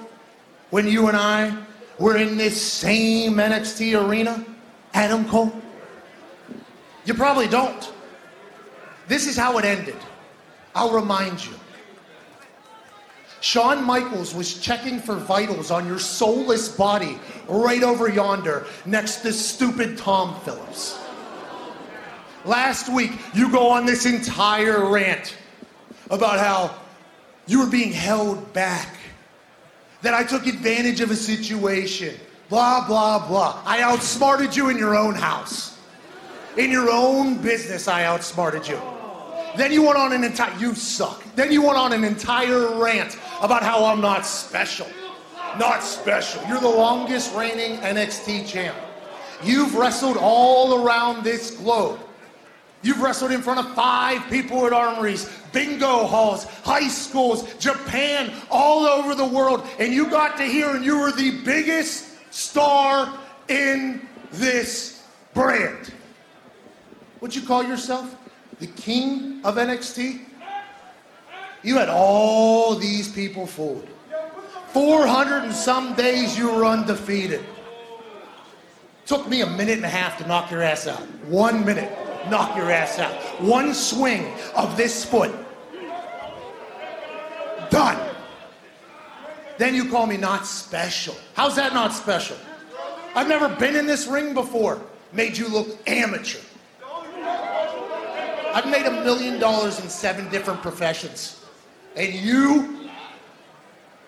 when 0.71 0.87
you 0.87 1.07
and 1.07 1.15
I 1.15 1.55
were 1.99 2.17
in 2.17 2.35
this 2.35 2.59
same 2.59 3.33
NXT 3.35 4.09
arena? 4.09 4.43
Adam 4.93 5.27
Cole? 5.29 5.62
You 7.05 7.13
probably 7.13 7.47
don't. 7.47 7.91
This 9.07 9.27
is 9.27 9.35
how 9.35 9.57
it 9.57 9.65
ended. 9.65 9.97
I'll 10.75 10.93
remind 10.93 11.45
you. 11.45 11.53
Shawn 13.41 13.83
Michaels 13.83 14.33
was 14.33 14.57
checking 14.57 14.99
for 14.99 15.15
vitals 15.15 15.69
on 15.69 15.85
your 15.85 15.99
soulless 15.99 16.69
body 16.69 17.19
right 17.49 17.83
over 17.83 18.07
yonder 18.07 18.65
next 18.85 19.17
to 19.17 19.33
stupid 19.33 19.97
Tom 19.97 20.39
Phillips. 20.41 20.97
Last 22.45 22.87
week, 22.87 23.11
you 23.33 23.51
go 23.51 23.69
on 23.69 23.85
this 23.85 24.05
entire 24.05 24.89
rant 24.89 25.35
about 26.09 26.39
how 26.39 26.73
you 27.45 27.59
were 27.59 27.69
being 27.69 27.91
held 27.91 28.53
back, 28.53 28.95
that 30.01 30.13
I 30.13 30.23
took 30.23 30.47
advantage 30.47 31.01
of 31.01 31.11
a 31.11 31.15
situation, 31.15 32.15
blah, 32.47 32.87
blah, 32.87 33.27
blah. 33.27 33.61
I 33.65 33.81
outsmarted 33.81 34.55
you 34.55 34.69
in 34.69 34.77
your 34.77 34.95
own 34.95 35.15
house. 35.15 35.72
In 36.57 36.69
your 36.69 36.89
own 36.91 37.41
business, 37.41 37.87
I 37.87 38.05
outsmarted 38.05 38.67
you. 38.67 38.79
Then 39.57 39.71
you 39.71 39.83
went 39.83 39.97
on 39.97 40.13
an 40.13 40.23
entire, 40.23 40.55
you 40.59 40.75
suck. 40.75 41.23
Then 41.35 41.51
you 41.51 41.61
went 41.61 41.77
on 41.77 41.93
an 41.93 42.03
entire 42.03 42.79
rant 42.79 43.17
about 43.41 43.63
how 43.63 43.85
I'm 43.85 44.01
not 44.01 44.25
special. 44.25 44.87
Not 45.59 45.83
special. 45.83 46.43
You're 46.47 46.59
the 46.59 46.67
longest 46.67 47.35
reigning 47.35 47.77
NXT 47.77 48.47
champ. 48.47 48.75
You've 49.43 49.75
wrestled 49.75 50.17
all 50.17 50.83
around 50.83 51.23
this 51.23 51.51
globe. 51.51 51.99
You've 52.81 53.01
wrestled 53.01 53.31
in 53.31 53.41
front 53.41 53.59
of 53.59 53.73
five 53.73 54.21
people 54.29 54.65
at 54.65 54.73
armories, 54.73 55.29
bingo 55.53 56.05
halls, 56.05 56.45
high 56.63 56.87
schools, 56.87 57.53
Japan, 57.55 58.33
all 58.51 58.85
over 58.85 59.15
the 59.15 59.25
world. 59.25 59.65
And 59.79 59.93
you 59.93 60.09
got 60.09 60.37
to 60.37 60.43
hear, 60.43 60.75
and 60.75 60.83
you 60.83 60.99
were 60.99 61.11
the 61.11 61.41
biggest 61.43 62.11
star 62.33 63.17
in 63.47 64.07
this 64.31 65.03
brand. 65.33 65.93
What'd 67.23 67.41
you 67.41 67.47
call 67.47 67.63
yourself? 67.63 68.17
The 68.59 68.67
king 68.67 69.39
of 69.45 69.55
NXT? 69.55 70.25
You 71.63 71.77
had 71.77 71.87
all 71.87 72.75
these 72.75 73.09
people 73.09 73.47
fooled. 73.47 73.87
400 74.73 75.45
and 75.45 75.55
some 75.55 75.93
days 75.93 76.37
you 76.37 76.51
were 76.51 76.65
undefeated. 76.65 77.45
Took 79.05 79.29
me 79.29 79.39
a 79.39 79.45
minute 79.45 79.77
and 79.77 79.85
a 79.85 79.87
half 79.87 80.17
to 80.17 80.27
knock 80.27 80.51
your 80.51 80.61
ass 80.63 80.85
out. 80.85 80.99
One 81.29 81.63
minute, 81.63 81.89
knock 82.29 82.57
your 82.57 82.69
ass 82.69 82.99
out. 82.99 83.13
One 83.41 83.73
swing 83.73 84.29
of 84.53 84.75
this 84.75 85.05
foot. 85.05 85.33
Done. 87.69 88.15
Then 89.57 89.75
you 89.75 89.89
call 89.89 90.07
me 90.07 90.17
not 90.17 90.45
special. 90.45 91.15
How's 91.35 91.55
that 91.55 91.73
not 91.73 91.93
special? 91.93 92.35
I've 93.15 93.29
never 93.29 93.47
been 93.47 93.77
in 93.77 93.87
this 93.87 94.07
ring 94.07 94.33
before. 94.33 94.81
Made 95.13 95.37
you 95.37 95.47
look 95.47 95.69
amateur. 95.87 96.41
I've 98.53 98.69
made 98.69 98.85
a 98.85 99.03
million 99.03 99.39
dollars 99.39 99.79
in 99.79 99.89
seven 99.89 100.29
different 100.29 100.61
professions. 100.61 101.43
And 101.95 102.13
you, 102.13 102.89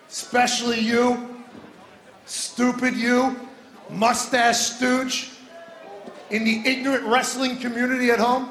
especially 0.08 0.80
you, 0.80 1.44
stupid 2.26 2.94
you, 2.94 3.36
mustache 3.90 4.58
stooge, 4.58 5.30
in 6.30 6.44
the 6.44 6.62
ignorant 6.64 7.04
wrestling 7.04 7.56
community 7.58 8.10
at 8.10 8.18
home, 8.18 8.50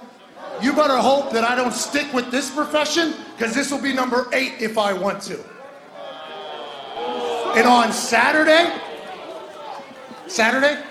you 0.61 0.74
better 0.74 0.97
hope 0.97 1.32
that 1.32 1.43
I 1.43 1.55
don't 1.55 1.74
stick 1.74 2.11
with 2.13 2.32
this 2.32 2.49
profession, 2.49 3.13
because 3.36 3.53
this 3.53 3.72
will 3.72 3.82
be 3.82 3.93
number 3.93 4.28
eight 4.32 4.53
if 4.59 4.78
I 4.78 4.93
want 4.93 5.22
to. 5.24 5.43
And 7.57 7.68
on 7.68 7.91
Saturday, 7.91 8.74
Saturday, 10.28 10.82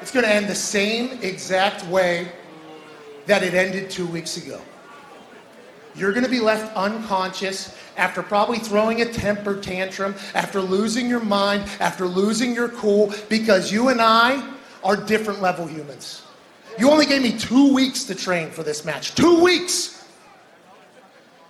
it's 0.00 0.12
going 0.12 0.24
to 0.24 0.32
end 0.32 0.48
the 0.48 0.54
same 0.54 1.18
exact 1.22 1.84
way 1.86 2.30
that 3.28 3.42
it 3.42 3.54
ended 3.54 3.90
two 3.90 4.06
weeks 4.06 4.36
ago. 4.38 4.60
You're 5.94 6.12
going 6.12 6.24
to 6.24 6.30
be 6.30 6.40
left 6.40 6.74
unconscious 6.76 7.76
after 7.96 8.22
probably 8.22 8.58
throwing 8.58 9.02
a 9.02 9.12
temper 9.12 9.60
tantrum, 9.60 10.14
after 10.34 10.60
losing 10.60 11.08
your 11.08 11.20
mind, 11.20 11.68
after 11.78 12.06
losing 12.06 12.54
your 12.54 12.68
cool, 12.70 13.12
because 13.28 13.70
you 13.70 13.88
and 13.88 14.00
I 14.00 14.42
are 14.82 14.96
different 14.96 15.42
level 15.42 15.66
humans. 15.66 16.22
You 16.78 16.90
only 16.90 17.06
gave 17.06 17.22
me 17.22 17.36
two 17.36 17.74
weeks 17.74 18.04
to 18.04 18.14
train 18.14 18.50
for 18.50 18.62
this 18.62 18.84
match. 18.84 19.14
Two 19.14 19.42
weeks! 19.42 20.06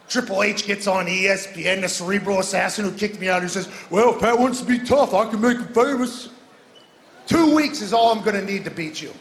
Triple 0.08 0.42
H 0.42 0.66
gets 0.66 0.86
on 0.86 1.06
ESPN, 1.06 1.82
the 1.82 1.88
cerebral 1.88 2.40
assassin 2.40 2.86
who 2.86 2.92
kicked 2.92 3.20
me 3.20 3.28
out, 3.28 3.42
who 3.42 3.48
says, 3.48 3.68
Well, 3.90 4.14
if 4.14 4.20
Pat 4.20 4.38
wants 4.38 4.60
to 4.60 4.66
be 4.66 4.78
tough, 4.78 5.12
I 5.12 5.28
can 5.28 5.40
make 5.40 5.58
him 5.58 5.68
famous. 5.68 6.30
Two 7.26 7.54
weeks 7.54 7.82
is 7.82 7.92
all 7.92 8.10
I'm 8.10 8.24
going 8.24 8.34
to 8.34 8.44
need 8.44 8.64
to 8.64 8.70
beat 8.70 9.02
you. 9.02 9.12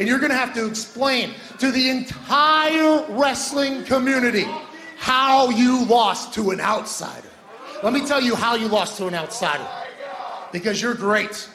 And 0.00 0.08
you're 0.08 0.18
going 0.18 0.30
to 0.30 0.36
have 0.36 0.54
to 0.54 0.66
explain 0.66 1.34
to 1.58 1.70
the 1.70 1.90
entire 1.90 3.04
wrestling 3.10 3.84
community 3.84 4.46
how 4.96 5.50
you 5.50 5.84
lost 5.84 6.32
to 6.34 6.52
an 6.52 6.60
outsider. 6.60 7.28
Let 7.82 7.92
me 7.92 8.06
tell 8.06 8.22
you 8.22 8.34
how 8.34 8.54
you 8.54 8.66
lost 8.66 8.96
to 8.96 9.08
an 9.08 9.14
outsider. 9.14 9.66
Because 10.52 10.80
you're 10.80 10.94
great. 10.94 11.46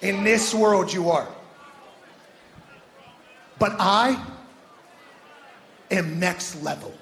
In 0.00 0.24
this 0.24 0.54
world, 0.54 0.90
you 0.90 1.10
are. 1.10 1.28
But 3.58 3.76
I 3.78 4.18
am 5.90 6.18
next 6.18 6.62
level. 6.62 6.94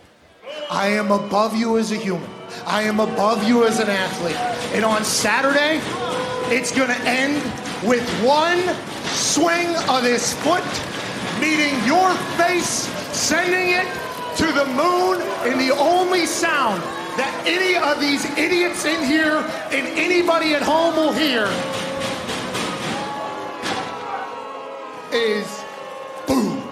I 0.68 0.88
am 0.88 1.12
above 1.12 1.54
you 1.54 1.78
as 1.78 1.92
a 1.92 1.96
human. 1.96 2.28
I 2.66 2.82
am 2.82 2.98
above 2.98 3.46
you 3.46 3.64
as 3.64 3.78
an 3.78 3.88
athlete. 3.88 4.36
And 4.74 4.84
on 4.84 5.04
Saturday, 5.04 5.80
it's 6.52 6.72
going 6.72 6.88
to 6.88 7.00
end 7.08 7.40
with 7.84 8.08
one 8.24 8.58
swing 9.06 9.68
of 9.88 10.02
his 10.02 10.34
foot 10.34 10.64
meeting 11.40 11.74
your 11.86 12.12
face, 12.36 12.88
sending 13.12 13.70
it 13.70 13.86
to 14.36 14.46
the 14.52 14.64
moon, 14.66 15.20
and 15.46 15.60
the 15.60 15.74
only 15.76 16.26
sound 16.26 16.82
that 17.16 17.42
any 17.46 17.76
of 17.76 18.00
these 18.00 18.24
idiots 18.38 18.84
in 18.84 19.04
here 19.04 19.38
and 19.72 19.86
anybody 19.98 20.54
at 20.54 20.62
home 20.62 20.94
will 20.94 21.12
hear 21.12 21.46
is 25.12 25.64
boom. 26.26 26.62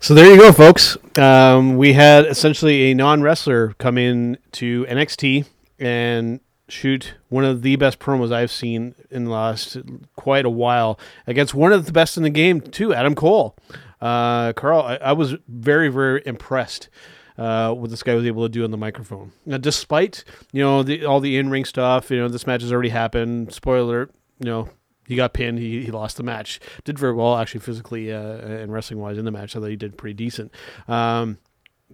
So 0.00 0.14
there 0.14 0.32
you 0.32 0.38
go, 0.38 0.52
folks. 0.52 0.96
Um, 1.18 1.76
we 1.76 1.92
had 1.92 2.26
essentially 2.26 2.90
a 2.90 2.94
non 2.94 3.22
wrestler 3.22 3.74
come 3.78 3.98
in 3.98 4.38
to 4.52 4.86
NXT 4.86 5.46
and 5.78 6.40
shoot 6.68 7.14
one 7.28 7.44
of 7.44 7.62
the 7.62 7.76
best 7.76 7.98
promos 7.98 8.32
I've 8.32 8.50
seen 8.50 8.94
in 9.10 9.24
the 9.24 9.30
last 9.30 9.76
quite 10.16 10.46
a 10.46 10.50
while 10.50 10.98
against 11.26 11.54
one 11.54 11.72
of 11.72 11.86
the 11.86 11.92
best 11.92 12.16
in 12.16 12.22
the 12.22 12.30
game, 12.30 12.60
too, 12.60 12.94
Adam 12.94 13.14
Cole. 13.14 13.56
Uh, 14.00 14.52
Karl, 14.54 14.80
I, 14.80 14.96
I 14.96 15.12
was 15.12 15.34
very, 15.46 15.88
very 15.88 16.22
impressed 16.24 16.88
uh, 17.38 17.72
what 17.72 17.90
this 17.90 18.02
guy 18.02 18.14
was 18.14 18.24
able 18.24 18.44
to 18.44 18.48
do 18.48 18.64
on 18.64 18.70
the 18.70 18.76
microphone. 18.76 19.32
Now, 19.46 19.58
despite 19.58 20.24
you 20.52 20.62
know 20.62 20.82
the, 20.82 21.04
all 21.04 21.20
the 21.20 21.36
in 21.36 21.50
ring 21.50 21.64
stuff, 21.64 22.10
you 22.10 22.18
know 22.18 22.28
this 22.28 22.46
match 22.46 22.62
has 22.62 22.72
already 22.72 22.88
happened. 22.88 23.52
Spoiler, 23.52 24.10
you 24.38 24.46
know 24.46 24.68
he 25.12 25.16
got 25.16 25.34
pinned. 25.34 25.58
He, 25.58 25.84
he 25.84 25.90
lost 25.90 26.16
the 26.16 26.22
match. 26.22 26.58
Did 26.84 26.98
very 26.98 27.12
well 27.12 27.36
actually 27.36 27.60
physically 27.60 28.10
uh, 28.10 28.18
and 28.18 28.72
wrestling 28.72 28.98
wise 28.98 29.18
in 29.18 29.26
the 29.26 29.30
match. 29.30 29.54
I 29.54 29.60
thought 29.60 29.66
he 29.66 29.76
did 29.76 29.98
pretty 29.98 30.14
decent. 30.14 30.50
Um, 30.88 31.38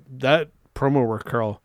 that 0.09 0.51
promo 0.75 1.05
work, 1.05 1.25
Karl, 1.25 1.61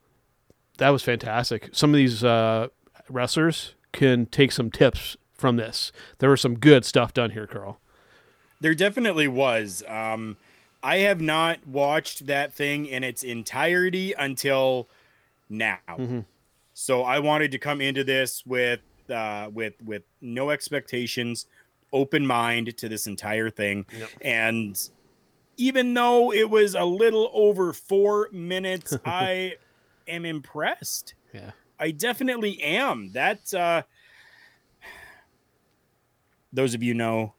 that 0.79 0.89
was 0.89 1.03
fantastic. 1.03 1.69
Some 1.71 1.91
of 1.91 1.97
these 1.97 2.23
uh, 2.23 2.69
wrestlers 3.07 3.75
can 3.91 4.25
take 4.25 4.51
some 4.51 4.71
tips 4.71 5.15
from 5.33 5.57
this. 5.57 5.91
There 6.17 6.31
was 6.31 6.41
some 6.41 6.57
good 6.57 6.85
stuff 6.85 7.13
done 7.13 7.31
here, 7.31 7.45
Karl. 7.45 7.79
There 8.59 8.73
definitely 8.73 9.27
was. 9.27 9.83
Um, 9.87 10.37
I 10.81 10.97
have 10.97 11.21
not 11.21 11.67
watched 11.67 12.25
that 12.25 12.53
thing 12.53 12.87
in 12.87 13.03
its 13.03 13.21
entirety 13.23 14.13
until 14.17 14.87
now. 15.49 15.77
Mm-hmm. 15.87 16.21
So 16.73 17.03
I 17.03 17.19
wanted 17.19 17.51
to 17.51 17.59
come 17.59 17.81
into 17.81 18.03
this 18.03 18.43
with 18.45 18.79
uh, 19.09 19.49
with 19.53 19.73
with 19.83 20.03
no 20.21 20.49
expectations, 20.49 21.45
open 21.91 22.25
mind 22.25 22.75
to 22.77 22.89
this 22.89 23.07
entire 23.07 23.49
thing, 23.49 23.85
Yep. 23.97 24.09
and 24.21 24.89
even 25.57 25.93
though 25.93 26.31
it 26.33 26.49
was 26.49 26.73
a 26.75 26.83
little 26.83 27.29
over 27.33 27.73
four 27.73 28.29
minutes, 28.31 28.97
I 29.05 29.55
am 30.07 30.25
impressed. 30.25 31.13
Yeah. 31.33 31.51
I 31.79 31.91
definitely 31.91 32.61
am. 32.61 33.11
That 33.13 33.53
uh, 33.53 33.83
those 36.51 36.73
of 36.73 36.83
you 36.83 36.93
know 36.93 37.33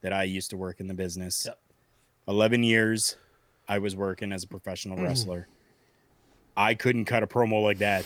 that 0.00 0.12
I 0.12 0.24
used 0.24 0.50
to 0.50 0.56
work 0.56 0.80
in 0.80 0.86
the 0.86 0.94
business. 0.94 1.44
Yep. 1.46 1.58
11 2.28 2.62
years 2.62 3.16
I 3.68 3.78
was 3.78 3.96
working 3.96 4.32
as 4.32 4.44
a 4.44 4.48
professional 4.48 4.98
Mm. 4.98 5.04
wrestler. 5.04 5.48
I 6.58 6.74
couldn't 6.74 7.04
cut 7.04 7.22
a 7.22 7.26
promo 7.26 7.62
like 7.62 7.78
that. 7.78 8.04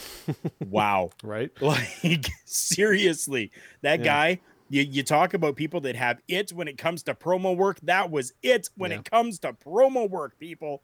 wow. 0.60 1.10
Right? 1.24 1.50
Like 1.60 2.26
seriously, 2.44 3.50
that 3.80 4.00
Yeah. 4.00 4.04
guy, 4.04 4.40
you, 4.68 4.82
you 4.82 5.02
talk 5.02 5.34
about 5.34 5.56
people 5.56 5.80
that 5.82 5.96
have 5.96 6.20
it 6.28 6.50
when 6.52 6.68
it 6.68 6.76
comes 6.78 7.02
to 7.04 7.14
promo 7.14 7.56
work. 7.56 7.78
That 7.82 8.10
was 8.10 8.32
it 8.42 8.68
when 8.76 8.90
Yeah. 8.90 8.98
it 8.98 9.10
comes 9.10 9.38
to 9.40 9.52
promo 9.54 10.08
work, 10.08 10.38
people. 10.38 10.82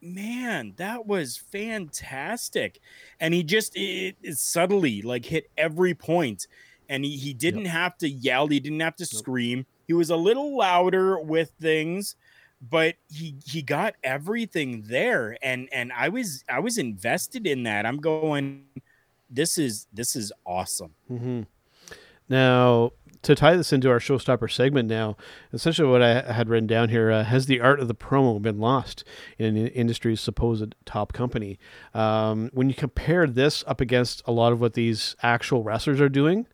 Man, 0.00 0.74
that 0.76 1.06
was 1.06 1.36
fantastic. 1.36 2.80
And 3.20 3.32
he 3.34 3.42
just 3.42 3.76
it, 3.76 4.16
it 4.22 4.36
subtly 4.38 5.02
like 5.02 5.24
hit 5.26 5.50
every 5.56 5.94
point. 5.94 6.46
and 6.88 7.04
he, 7.04 7.16
he 7.16 7.32
didn't 7.32 7.64
have 7.64 7.96
to 7.98 8.08
yell, 8.08 8.46
he 8.48 8.60
didn't 8.60 8.80
have 8.80 8.96
to 8.96 9.06
scream. 9.06 9.64
He 9.86 9.94
was 9.94 10.10
a 10.10 10.16
little 10.16 10.56
louder 10.56 11.18
with 11.18 11.52
things, 11.60 12.16
but 12.70 12.96
he 13.08 13.36
he 13.44 13.62
got 13.62 13.94
everything 14.02 14.84
there 14.86 15.36
and 15.42 15.68
and 15.72 15.92
I 15.92 16.08
was 16.08 16.44
I 16.48 16.60
was 16.60 16.78
invested 16.78 17.46
in 17.46 17.64
that. 17.64 17.86
I'm 17.86 17.98
going 17.98 18.64
this 19.30 19.58
is 19.58 19.86
this 19.92 20.16
is 20.16 20.32
awesome. 20.46 20.94
Mm-hmm. 21.10 21.42
Now, 22.28 22.92
to 23.22 23.34
tie 23.34 23.56
this 23.56 23.72
into 23.72 23.90
our 23.90 23.98
showstopper 23.98 24.50
segment 24.50 24.88
now, 24.88 25.16
essentially 25.52 25.88
what 25.88 26.02
I 26.02 26.32
had 26.32 26.48
written 26.48 26.66
down 26.66 26.88
here 26.88 27.10
uh, 27.10 27.24
has 27.24 27.46
the 27.46 27.60
art 27.60 27.80
of 27.80 27.88
the 27.88 27.94
promo 27.94 28.40
been 28.40 28.58
lost 28.58 29.04
in 29.38 29.56
an 29.56 29.68
industry's 29.68 30.20
supposed 30.20 30.74
top 30.86 31.12
company? 31.12 31.58
Um, 31.92 32.50
when 32.54 32.68
you 32.68 32.74
compare 32.74 33.26
this 33.26 33.64
up 33.66 33.80
against 33.80 34.22
a 34.26 34.32
lot 34.32 34.52
of 34.52 34.60
what 34.60 34.74
these 34.74 35.16
actual 35.22 35.62
wrestlers 35.62 36.00
are 36.00 36.08
doing, 36.08 36.46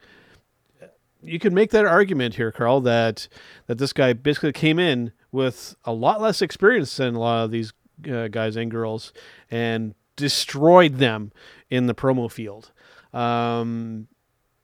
you 1.23 1.39
can 1.39 1.55
make 1.55 1.71
that 1.71 1.85
argument 1.85 2.35
here, 2.35 2.51
Karl, 2.51 2.81
that 2.81 3.29
that 3.67 3.79
this 3.79 3.93
guy 3.93 4.13
basically 4.13 4.53
came 4.53 4.79
in 4.79 5.13
with 5.33 5.77
a 5.85 5.93
lot 5.93 6.21
less 6.21 6.43
experience 6.43 6.97
than 6.97 7.15
a 7.15 7.21
lot 7.21 7.45
of 7.45 7.51
these 7.51 7.73
uh, 8.11 8.29
guys 8.29 8.57
and 8.57 8.71
girls 8.71 9.13
and 9.51 9.95
destroyed 10.17 10.97
them 10.97 11.33
in 11.69 11.87
the 11.87 11.95
promo 11.95 12.31
field. 12.31 12.73
Um, 13.13 14.09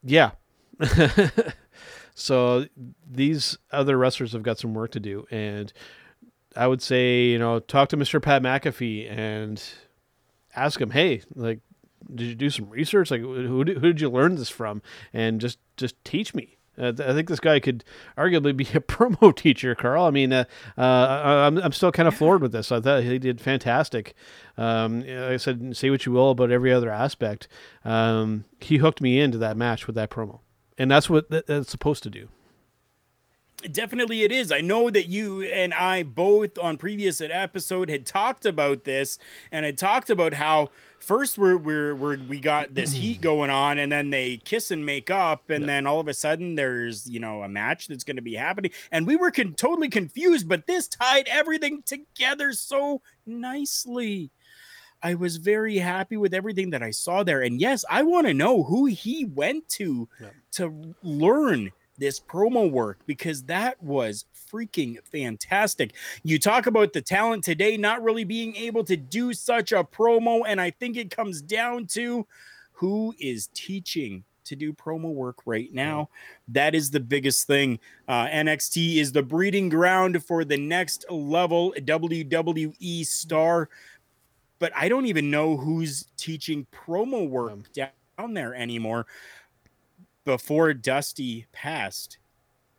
yeah. 0.02 0.32
so 2.14 2.66
these 3.10 3.58
other 3.70 3.96
wrestlers 3.96 4.32
have 4.32 4.42
got 4.42 4.58
some 4.58 4.74
work 4.74 4.92
to 4.92 5.00
do. 5.00 5.26
And 5.30 5.72
I 6.54 6.66
would 6.66 6.82
say, 6.82 7.24
you 7.26 7.38
know, 7.38 7.58
talk 7.60 7.88
to 7.90 7.96
Mr. 7.96 8.20
Pat 8.20 8.42
McAfee 8.42 9.10
and 9.10 9.62
ask 10.54 10.80
him, 10.80 10.90
hey, 10.90 11.22
like, 11.34 11.60
did 12.14 12.26
you 12.26 12.34
do 12.34 12.50
some 12.50 12.70
research? 12.70 13.10
Like, 13.10 13.20
who 13.20 13.64
did, 13.64 13.78
who 13.78 13.88
did 13.88 14.00
you 14.00 14.08
learn 14.08 14.36
this 14.36 14.48
from? 14.48 14.80
And 15.12 15.40
just 15.40 15.58
just 15.76 16.02
teach 16.04 16.34
me. 16.34 16.55
Uh, 16.78 16.92
I 16.98 17.12
think 17.12 17.28
this 17.28 17.40
guy 17.40 17.60
could 17.60 17.84
arguably 18.16 18.56
be 18.56 18.64
a 18.64 18.80
promo 18.80 19.34
teacher, 19.34 19.74
Karl. 19.74 20.04
I 20.04 20.10
mean, 20.10 20.32
uh, 20.32 20.44
uh, 20.76 20.80
I'm, 21.46 21.58
I'm 21.58 21.72
still 21.72 21.92
kind 21.92 22.08
of 22.08 22.14
floored 22.14 22.42
with 22.42 22.52
this. 22.52 22.70
I 22.70 22.80
thought 22.80 23.02
he 23.02 23.18
did 23.18 23.40
fantastic. 23.40 24.14
Um, 24.56 25.00
like 25.00 25.10
I 25.10 25.36
said, 25.36 25.76
say 25.76 25.90
what 25.90 26.06
you 26.06 26.12
will 26.12 26.30
about 26.30 26.50
every 26.50 26.72
other 26.72 26.90
aspect. 26.90 27.48
Um, 27.84 28.44
he 28.60 28.78
hooked 28.78 29.00
me 29.00 29.20
into 29.20 29.38
that 29.38 29.56
match 29.56 29.86
with 29.86 29.96
that 29.96 30.10
promo, 30.10 30.40
and 30.78 30.90
that's 30.90 31.10
what 31.10 31.28
that's 31.30 31.70
supposed 31.70 32.02
to 32.04 32.10
do. 32.10 32.28
Definitely, 33.70 34.22
it 34.22 34.30
is. 34.30 34.52
I 34.52 34.60
know 34.60 34.90
that 34.90 35.08
you 35.08 35.42
and 35.42 35.72
I 35.72 36.02
both 36.02 36.58
on 36.58 36.76
previous 36.76 37.20
episode 37.20 37.88
had 37.88 38.04
talked 38.04 38.44
about 38.44 38.84
this, 38.84 39.18
and 39.50 39.64
had 39.64 39.78
talked 39.78 40.10
about 40.10 40.34
how 40.34 40.68
first 41.06 41.38
we're, 41.38 41.56
we're, 41.56 41.94
we're 41.94 42.18
we 42.28 42.40
got 42.40 42.74
this 42.74 42.92
heat 42.92 43.20
going 43.20 43.48
on 43.48 43.78
and 43.78 43.90
then 43.90 44.10
they 44.10 44.38
kiss 44.38 44.70
and 44.70 44.84
make 44.84 45.10
up 45.10 45.48
and 45.50 45.68
then 45.68 45.86
all 45.86 46.00
of 46.00 46.08
a 46.08 46.14
sudden 46.14 46.56
there's 46.56 47.08
you 47.08 47.20
know 47.20 47.42
a 47.42 47.48
match 47.48 47.86
that's 47.86 48.04
going 48.04 48.16
to 48.16 48.22
be 48.22 48.34
happening 48.34 48.70
and 48.90 49.06
we 49.06 49.16
were 49.16 49.30
con- 49.30 49.54
totally 49.54 49.88
confused 49.88 50.48
but 50.48 50.66
this 50.66 50.88
tied 50.88 51.28
everything 51.28 51.82
together 51.86 52.52
so 52.52 53.00
nicely 53.24 54.30
I 55.02 55.14
was 55.14 55.36
very 55.36 55.76
happy 55.76 56.16
with 56.16 56.34
everything 56.34 56.70
that 56.70 56.82
I 56.82 56.90
saw 56.90 57.22
there. 57.22 57.42
And 57.42 57.60
yes, 57.60 57.84
I 57.88 58.02
want 58.02 58.26
to 58.26 58.34
know 58.34 58.62
who 58.62 58.86
he 58.86 59.26
went 59.26 59.68
to 59.70 60.08
yeah. 60.18 60.28
to 60.52 60.94
learn 61.02 61.70
this 61.98 62.20
promo 62.20 62.70
work 62.70 62.98
because 63.06 63.42
that 63.44 63.82
was 63.82 64.26
freaking 64.50 64.96
fantastic. 65.04 65.94
You 66.22 66.38
talk 66.38 66.66
about 66.66 66.92
the 66.92 67.02
talent 67.02 67.44
today 67.44 67.76
not 67.76 68.02
really 68.02 68.24
being 68.24 68.54
able 68.56 68.84
to 68.84 68.96
do 68.96 69.32
such 69.32 69.72
a 69.72 69.84
promo, 69.84 70.42
and 70.46 70.60
I 70.60 70.70
think 70.70 70.96
it 70.96 71.10
comes 71.10 71.42
down 71.42 71.86
to 71.88 72.26
who 72.72 73.14
is 73.18 73.48
teaching 73.54 74.24
to 74.44 74.56
do 74.56 74.72
promo 74.72 75.12
work 75.12 75.38
right 75.44 75.72
now. 75.72 76.08
That 76.48 76.74
is 76.74 76.90
the 76.90 77.00
biggest 77.00 77.46
thing. 77.46 77.78
Uh, 78.08 78.26
NXT 78.26 78.96
is 78.96 79.12
the 79.12 79.22
breeding 79.22 79.68
ground 79.68 80.24
for 80.24 80.44
the 80.44 80.56
next 80.56 81.04
level 81.10 81.74
WWE 81.76 83.06
star, 83.06 83.68
but 84.58 84.72
I 84.74 84.88
don't 84.88 85.06
even 85.06 85.30
know 85.30 85.56
who's 85.56 86.06
teaching 86.16 86.66
promo 86.72 87.28
work 87.28 87.72
down 87.72 88.34
there 88.34 88.54
anymore. 88.54 89.06
Before 90.26 90.74
Dusty 90.74 91.46
passed, 91.52 92.18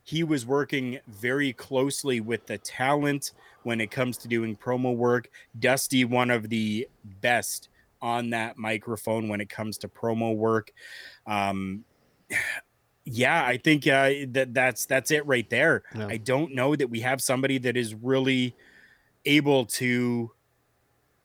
he 0.04 0.22
was 0.22 0.46
working 0.46 1.00
very 1.08 1.54
closely 1.54 2.20
with 2.20 2.46
the 2.46 2.58
talent 2.58 3.32
when 3.64 3.80
it 3.80 3.90
comes 3.90 4.18
to 4.18 4.28
doing 4.28 4.58
promo 4.58 4.94
work. 4.94 5.30
Dusty, 5.58 6.04
one 6.04 6.30
of 6.30 6.50
the 6.50 6.90
best 7.22 7.70
on 8.02 8.32
that 8.32 8.58
microphone 8.58 9.30
when 9.30 9.40
it 9.40 9.48
comes 9.48 9.78
to 9.78 9.88
promo 9.88 10.36
work. 10.36 10.74
Um, 11.26 11.86
yeah, 13.06 13.46
I 13.46 13.56
think 13.56 13.88
uh, 13.88 14.12
that 14.32 14.54
that's 14.54 14.86
that's 14.86 15.12
it 15.12 15.26
right 15.26 15.50
there. 15.50 15.84
Yeah. 15.96 16.08
I 16.08 16.18
don't 16.18 16.54
know 16.54 16.76
that 16.76 16.90
we 16.90 17.00
have 17.00 17.22
somebody 17.22 17.60
that 17.60 17.78
is 17.78 17.96
really 17.96 18.58
able 19.24 19.66
to 19.68 20.32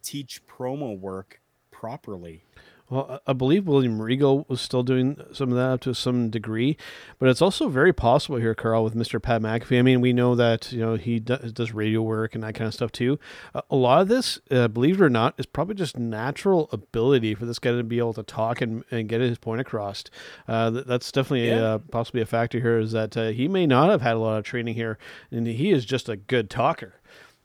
teach 0.05 0.40
promo 0.47 0.97
work 0.97 1.40
properly. 1.73 2.44
Well, 2.93 3.23
I 3.27 3.32
believe 3.32 3.66
William 3.66 4.02
Regal 4.02 4.44
was 4.51 4.60
still 4.60 4.82
doing 4.82 5.16
some 5.32 5.48
of 5.48 5.56
that 5.56 5.70
up 5.70 5.81
to 5.81 5.94
some 5.94 6.28
degree, 6.28 6.77
but 7.19 7.31
it's 7.31 7.40
also 7.40 7.70
very 7.70 7.94
possible 7.94 8.36
here, 8.36 8.55
Karl, 8.55 8.85
with 8.85 8.94
Mr. 8.94 9.20
Pat 9.20 9.40
McAfee. 9.40 9.78
I 9.78 9.82
mean, 9.82 10.02
we 10.02 10.12
know 10.12 10.35
that 10.35 10.70
you 10.73 10.81
know 10.81 10.97
he 10.97 11.19
does 11.19 11.73
radio 11.73 12.02
work 12.02 12.35
and 12.35 12.44
that 12.44 12.55
kind 12.55 12.69
of 12.69 12.74
stuff 12.74 12.93
too. 12.93 13.19
a 13.55 13.74
lot 13.74 14.02
of 14.02 14.09
this, 14.09 14.40
uh, 14.51 14.69
believe 14.69 15.01
it 15.01 15.05
or 15.05 15.09
not, 15.09 15.32
is 15.39 15.47
probably 15.47 15.74
just 15.74 15.97
natural 15.97 16.69
ability 16.70 17.35
for 17.35 17.47
this 17.47 17.59
guy 17.59 17.70
to 17.70 17.82
be 17.82 17.97
able 17.97 18.12
to 18.12 18.23
talk 18.23 18.60
and, 18.60 18.85
and 18.90 19.09
get 19.09 19.23
his 19.23 19.39
point 19.39 19.62
across. 19.62 20.05
Uh, 20.47 20.69
that's 20.69 21.10
definitely 21.10 21.48
yeah. 21.48 21.62
uh, 21.62 21.78
possibly 21.78 22.20
a 22.20 22.27
factor 22.27 22.60
here. 22.60 22.78
Is 22.78 22.93
that 22.93 23.16
uh, 23.16 23.28
he 23.28 23.48
may 23.48 23.66
not 23.66 23.89
have 23.89 24.02
had 24.02 24.16
a 24.16 24.19
lot 24.19 24.36
of 24.36 24.44
training 24.44 24.74
here, 24.74 24.98
and 25.31 25.47
he 25.47 25.70
is 25.70 25.86
just 25.86 26.10
a 26.10 26.16
good 26.16 26.51
talker. 26.51 27.01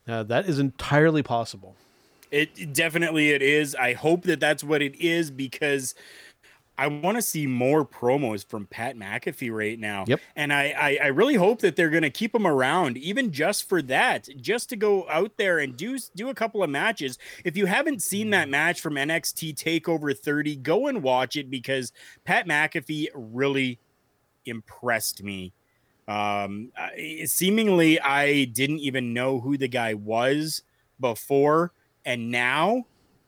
Uh, 0.05 0.23
that 0.23 0.49
is 0.49 0.59
entirely 0.59 1.23
possible. 1.23 1.77
It 2.31 2.73
definitely 2.73 3.29
it 3.31 3.41
is. 3.41 3.75
I 3.75 3.93
hope 3.93 4.23
that 4.23 4.39
that's 4.39 4.63
what 4.63 4.81
it 4.81 4.95
is 4.99 5.31
because 5.31 5.95
I 6.79 6.87
want 6.87 7.17
to 7.17 7.23
see 7.23 7.47
more 7.47 7.85
promos 7.85 8.47
from 8.47 8.67
Pat 8.67 8.95
McAfee 8.95 9.51
right 9.51 9.79
now. 9.79 10.05
Yep. 10.07 10.19
And 10.35 10.53
I, 10.53 10.75
I, 10.77 10.99
I 11.05 11.07
really 11.07 11.33
hope 11.33 11.59
that 11.61 11.75
they're 11.75 11.89
going 11.89 12.03
to 12.03 12.11
keep 12.11 12.35
him 12.35 12.45
around, 12.45 12.97
even 12.97 13.31
just 13.31 13.67
for 13.67 13.81
that, 13.83 14.29
just 14.39 14.69
to 14.69 14.75
go 14.75 15.09
out 15.09 15.31
there 15.37 15.57
and 15.57 15.75
do 15.75 15.97
do 16.15 16.29
a 16.29 16.35
couple 16.35 16.61
of 16.61 16.69
matches. 16.69 17.17
If 17.43 17.57
you 17.57 17.65
haven't 17.65 18.03
seen 18.03 18.29
that 18.29 18.47
match 18.47 18.79
from 18.79 18.93
NXT 18.93 19.55
Takeover 19.55 20.15
30, 20.15 20.57
go 20.57 20.87
and 20.87 21.01
watch 21.01 21.35
it 21.35 21.49
because 21.49 21.91
Pat 22.25 22.47
McAfee 22.47 23.07
really 23.15 23.79
impressed 24.45 25.23
me. 25.23 25.53
Um, 26.07 26.71
seemingly, 27.25 27.99
I 27.99 28.45
didn't 28.45 28.79
even 28.79 29.13
know 29.13 29.39
who 29.39 29.57
the 29.57 29.67
guy 29.67 29.95
was 29.95 30.61
before 30.99 31.73
and 32.07 32.31
now, 32.31 32.85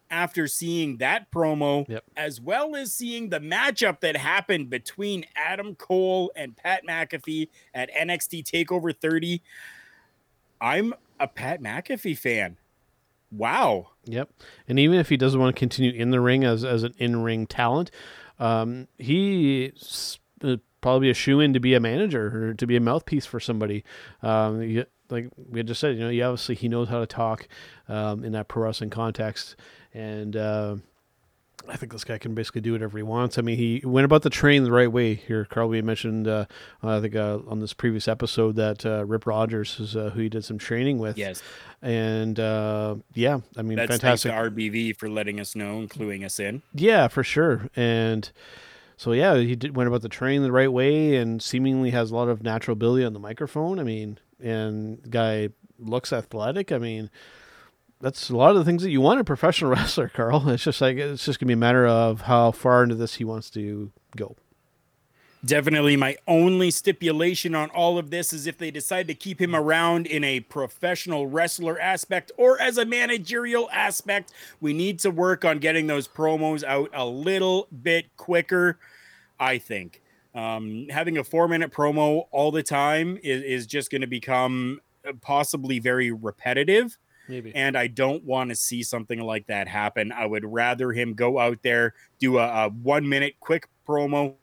after 0.09 0.47
seeing 0.47 0.97
that 0.97 1.29
promo, 1.31 1.87
yep. 1.89 2.05
as 2.15 2.39
well 2.39 2.77
as 2.77 2.93
seeing 2.93 3.27
the 3.27 3.41
matchup 3.41 3.99
that 3.99 4.15
happened 4.15 4.69
between 4.69 5.25
Adam 5.35 5.75
Cole 5.75 6.31
and 6.33 6.55
Pat 6.55 6.83
McAfee 6.87 7.49
at 7.73 7.93
NXT 7.93 8.49
TakeOver 8.49 8.95
30, 8.95 9.41
I'm 10.61 10.93
a 11.19 11.27
Pat 11.27 11.61
McAfee 11.61 12.17
fan. 12.17 12.55
Wow. 13.33 13.89
Yep. 14.05 14.29
And 14.69 14.79
even 14.79 14.97
if 14.97 15.09
he 15.09 15.17
doesn't 15.17 15.39
want 15.39 15.53
to 15.53 15.59
continue 15.59 15.91
in 15.91 16.11
the 16.11 16.21
ring 16.21 16.45
as, 16.45 16.63
as 16.63 16.83
an 16.83 16.93
in 16.97 17.21
ring 17.21 17.47
talent, 17.47 17.91
um, 18.39 18.87
he 18.97 19.73
uh, 20.41 20.55
probably 20.79 21.09
a 21.09 21.13
shoe 21.13 21.41
in 21.41 21.51
to 21.51 21.59
be 21.59 21.73
a 21.73 21.81
manager 21.81 22.49
or 22.49 22.53
to 22.53 22.65
be 22.65 22.77
a 22.77 22.79
mouthpiece 22.79 23.25
for 23.25 23.41
somebody. 23.41 23.83
Um, 24.23 24.85
like 25.09 25.29
we 25.35 25.63
just 25.63 25.79
said, 25.79 25.95
you 25.95 26.01
know, 26.01 26.09
he 26.09 26.21
obviously 26.21 26.55
he 26.55 26.67
knows 26.67 26.89
how 26.89 26.99
to 26.99 27.07
talk 27.07 27.47
um, 27.87 28.23
in 28.23 28.31
that 28.33 28.47
pro 28.47 28.63
wrestling 28.63 28.89
context, 28.89 29.55
and 29.93 30.35
uh, 30.35 30.75
I 31.67 31.75
think 31.75 31.91
this 31.91 32.03
guy 32.03 32.17
can 32.17 32.33
basically 32.33 32.61
do 32.61 32.71
whatever 32.71 32.97
he 32.97 33.03
wants. 33.03 33.37
I 33.37 33.41
mean, 33.41 33.57
he 33.57 33.81
went 33.83 34.05
about 34.05 34.21
the 34.21 34.29
train 34.29 34.63
the 34.63 34.71
right 34.71 34.91
way 34.91 35.15
here. 35.15 35.45
Karl, 35.45 35.67
we 35.67 35.81
mentioned, 35.81 36.27
uh, 36.27 36.45
I 36.81 37.01
think 37.01 37.15
uh, 37.15 37.39
on 37.47 37.59
this 37.59 37.73
previous 37.73 38.07
episode 38.07 38.55
that 38.55 38.85
uh, 38.85 39.05
Rip 39.05 39.25
Rogers 39.25 39.79
is 39.79 39.95
uh, 39.95 40.11
who 40.11 40.21
he 40.21 40.29
did 40.29 40.45
some 40.45 40.57
training 40.57 40.99
with. 40.99 41.17
Yes, 41.17 41.41
and 41.81 42.39
uh, 42.39 42.95
yeah, 43.13 43.39
I 43.57 43.61
mean, 43.61 43.77
That's 43.77 43.91
fantastic. 43.91 44.31
To 44.31 44.37
RBV 44.37 44.97
for 44.97 45.09
letting 45.09 45.39
us 45.39 45.55
know 45.55 45.79
and 45.79 45.89
cluing 45.89 46.25
us 46.25 46.39
in. 46.39 46.61
Yeah, 46.73 47.07
for 47.07 47.23
sure, 47.23 47.69
and. 47.75 48.31
So 48.97 49.13
yeah, 49.13 49.37
he 49.37 49.55
did, 49.55 49.77
went 49.77 49.87
about 49.87 50.01
the 50.01 50.09
train 50.09 50.43
the 50.43 50.51
right 50.51 50.69
way, 50.69 51.15
and 51.15 51.41
seemingly 51.41 51.91
has 51.91 52.11
a 52.11 52.15
lot 52.15 52.27
of 52.27 52.43
natural 52.43 52.73
ability 52.73 53.05
on 53.05 53.13
the 53.13 53.19
microphone. 53.19 53.79
I 53.79 53.83
mean, 53.83 54.19
and 54.41 54.99
guy 55.09 55.49
looks 55.77 56.11
athletic. 56.13 56.71
I 56.71 56.77
mean, 56.77 57.09
that's 58.01 58.29
a 58.29 58.35
lot 58.35 58.51
of 58.51 58.57
the 58.57 58.65
things 58.65 58.83
that 58.83 58.91
you 58.91 59.01
want 59.01 59.17
in 59.17 59.21
a 59.21 59.25
professional 59.25 59.71
wrestler, 59.75 60.09
Karl. 60.09 60.49
It's 60.49 60.63
just 60.63 60.81
like 60.81 60.97
it's 60.97 61.25
just 61.25 61.39
gonna 61.39 61.47
be 61.47 61.53
a 61.53 61.57
matter 61.57 61.87
of 61.87 62.21
how 62.21 62.51
far 62.51 62.83
into 62.83 62.95
this 62.95 63.15
he 63.15 63.23
wants 63.23 63.49
to 63.51 63.91
go. 64.15 64.35
Definitely, 65.43 65.95
my 65.95 66.17
only 66.27 66.69
stipulation 66.69 67.55
on 67.55 67.69
all 67.69 67.97
of 67.97 68.09
this 68.09 68.33
is 68.33 68.45
if 68.45 68.57
they 68.57 68.71
decide 68.71 69.07
to 69.07 69.13
keep 69.13 69.39
him 69.39 69.55
around 69.55 70.05
in 70.05 70.21
a 70.25 70.41
professional 70.41 71.27
wrestler 71.27 71.79
aspect 71.79 72.29
or 72.35 72.59
as 72.59 72.77
a 72.77 72.83
managerial 72.83 73.69
aspect, 73.71 74.33
we 74.59 74.73
need 74.73 74.99
to 74.99 75.09
work 75.09 75.45
on 75.45 75.59
getting 75.59 75.87
those 75.87 76.09
promos 76.09 76.61
out 76.65 76.89
a 76.93 77.05
little 77.05 77.67
bit 77.71 78.17
quicker. 78.17 78.79
I 79.39 79.57
think 79.59 80.01
Um, 80.35 80.87
having 80.89 81.17
a 81.17 81.23
four 81.23 81.47
minute 81.47 81.71
promo 81.71 82.25
all 82.31 82.51
the 82.51 82.63
time 82.63 83.17
is, 83.23 83.41
is 83.43 83.67
just 83.67 83.89
going 83.89 84.01
to 84.01 84.07
become 84.07 84.79
uh, 85.07 85.13
possibly 85.21 85.79
very 85.79 86.11
repetitive. 86.11 86.97
Maybe. 87.27 87.51
And 87.55 87.77
I 87.77 87.87
don't 87.87 88.23
want 88.23 88.49
to 88.49 88.55
see 88.55 88.81
something 88.81 89.19
like 89.21 89.47
that 89.47 89.67
happen. 89.67 90.11
I 90.11 90.25
would 90.25 90.43
rather 90.43 90.91
him 90.91 91.13
go 91.13 91.37
out 91.37 91.59
there, 91.61 91.93
do 92.19 92.39
a, 92.39 92.65
a 92.65 92.69
one 92.69 93.07
minute 93.07 93.35
quick 93.39 93.67
promo, 93.87 94.35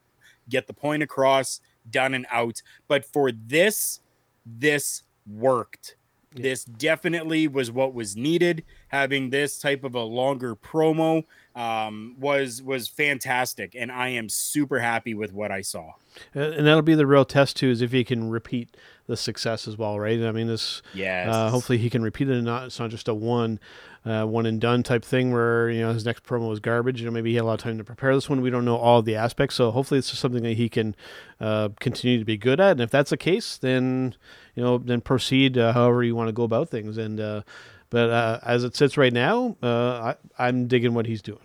get 0.49 0.69
the 0.69 0.73
point 0.73 1.03
across, 1.03 1.61
done 1.91 2.15
and 2.15 2.27
out. 2.31 2.63
But 2.87 3.05
for 3.05 3.33
this, 3.33 4.01
this 4.45 5.03
worked. 5.27 5.97
This 6.35 6.65
definitely 6.65 7.49
was 7.49 7.71
what 7.71 7.95
was 7.95 8.17
needed. 8.17 8.65
Having 8.89 9.31
this 9.31 9.59
type 9.59 9.85
of 9.85 9.95
a 9.95 10.03
longer 10.03 10.55
promo 10.55 11.25
um, 11.55 12.15
was 12.19 12.63
was 12.63 12.89
fantastic, 12.89 13.75
and 13.75 13.91
I 13.91 14.09
am 14.09 14.29
super 14.29 14.81
happy 14.81 15.15
with 15.15 15.33
what 15.33 15.51
I 15.51 15.63
saw. 15.63 15.93
And 16.35 16.55
and 16.55 16.67
that'll 16.67 16.83
be 16.83 16.95
the 16.95 17.07
real 17.07 17.25
test 17.25 17.57
too, 17.57 17.71
is 17.71 17.81
if 17.81 17.93
he 17.93 18.05
can 18.05 18.29
repeat 18.31 18.77
the 19.07 19.17
success 19.17 19.67
as 19.67 19.79
well, 19.79 19.99
right? 19.99 20.23
I 20.23 20.33
mean, 20.33 20.49
this. 20.49 20.83
Yes. 20.93 21.29
Uh, 21.33 21.49
hopefully, 21.49 21.79
he 21.79 21.89
can 21.89 22.03
repeat 22.03 22.29
it, 22.29 22.35
and 22.35 22.45
not 22.45 22.65
it's 22.65 22.79
not 22.79 22.91
just 22.91 23.09
a 23.09 23.15
one, 23.15 23.59
uh, 24.07 24.25
one 24.25 24.47
and 24.47 24.61
done 24.61 24.85
type 24.85 25.05
thing 25.05 25.33
where 25.33 25.69
you 25.69 25.81
know 25.81 25.93
his 25.93 26.05
next 26.05 26.25
promo 26.25 26.49
was 26.49 26.61
garbage. 26.61 27.01
You 27.01 27.07
know, 27.07 27.13
maybe 27.13 27.31
he 27.31 27.37
had 27.37 27.43
a 27.43 27.47
lot 27.47 27.55
of 27.55 27.61
time 27.61 27.77
to 27.79 27.85
prepare 27.85 28.15
this 28.15 28.31
one. 28.31 28.41
We 28.41 28.51
don't 28.51 28.65
know 28.65 28.77
all 28.77 29.03
the 29.03 29.17
aspects, 29.17 29.57
so 29.57 29.73
hopefully, 29.73 29.99
it's 29.99 30.11
just 30.11 30.23
something 30.23 30.45
that 30.45 30.57
he 30.57 30.69
can 30.69 30.95
uh, 31.41 31.71
continue 31.81 32.19
to 32.19 32.25
be 32.25 32.37
good 32.37 32.61
at. 32.61 32.73
And 32.73 32.81
if 32.81 32.91
that's 32.91 33.11
the 33.11 33.17
case, 33.17 33.59
then 33.59 34.15
you 34.55 34.63
know, 34.63 34.79
then 34.79 35.01
proceed 35.01 35.59
uh, 35.59 35.73
however 35.73 36.05
you 36.05 36.15
want 36.15 36.29
to 36.29 36.33
go 36.33 36.45
about 36.45 36.69
things. 36.69 36.97
And 36.97 37.19
uh, 37.19 37.43
but 37.91 38.11
uh, 38.11 38.39
as 38.45 38.63
it 38.63 38.77
sits 38.77 38.97
right 38.97 39.13
now, 39.13 39.57
uh, 39.61 40.15
I, 40.39 40.47
I'm 40.49 40.69
digging 40.69 40.95
what 40.95 41.07
he's 41.07 41.23
doing. 41.23 41.41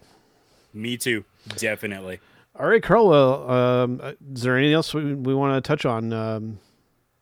Me 0.74 0.98
too, 0.98 1.26
definitely. 1.58 2.20
All 2.60 2.68
right, 2.68 2.84
Karl. 2.84 3.08
Well, 3.08 3.50
um, 3.50 4.02
is 4.34 4.44
there 4.44 4.56
anything 4.56 4.74
else 4.74 4.94
we, 4.94 5.16
we 5.16 5.34
want 5.34 5.64
to 5.64 5.68
touch 5.68 5.86
on 5.86 6.14
um, 6.14 6.60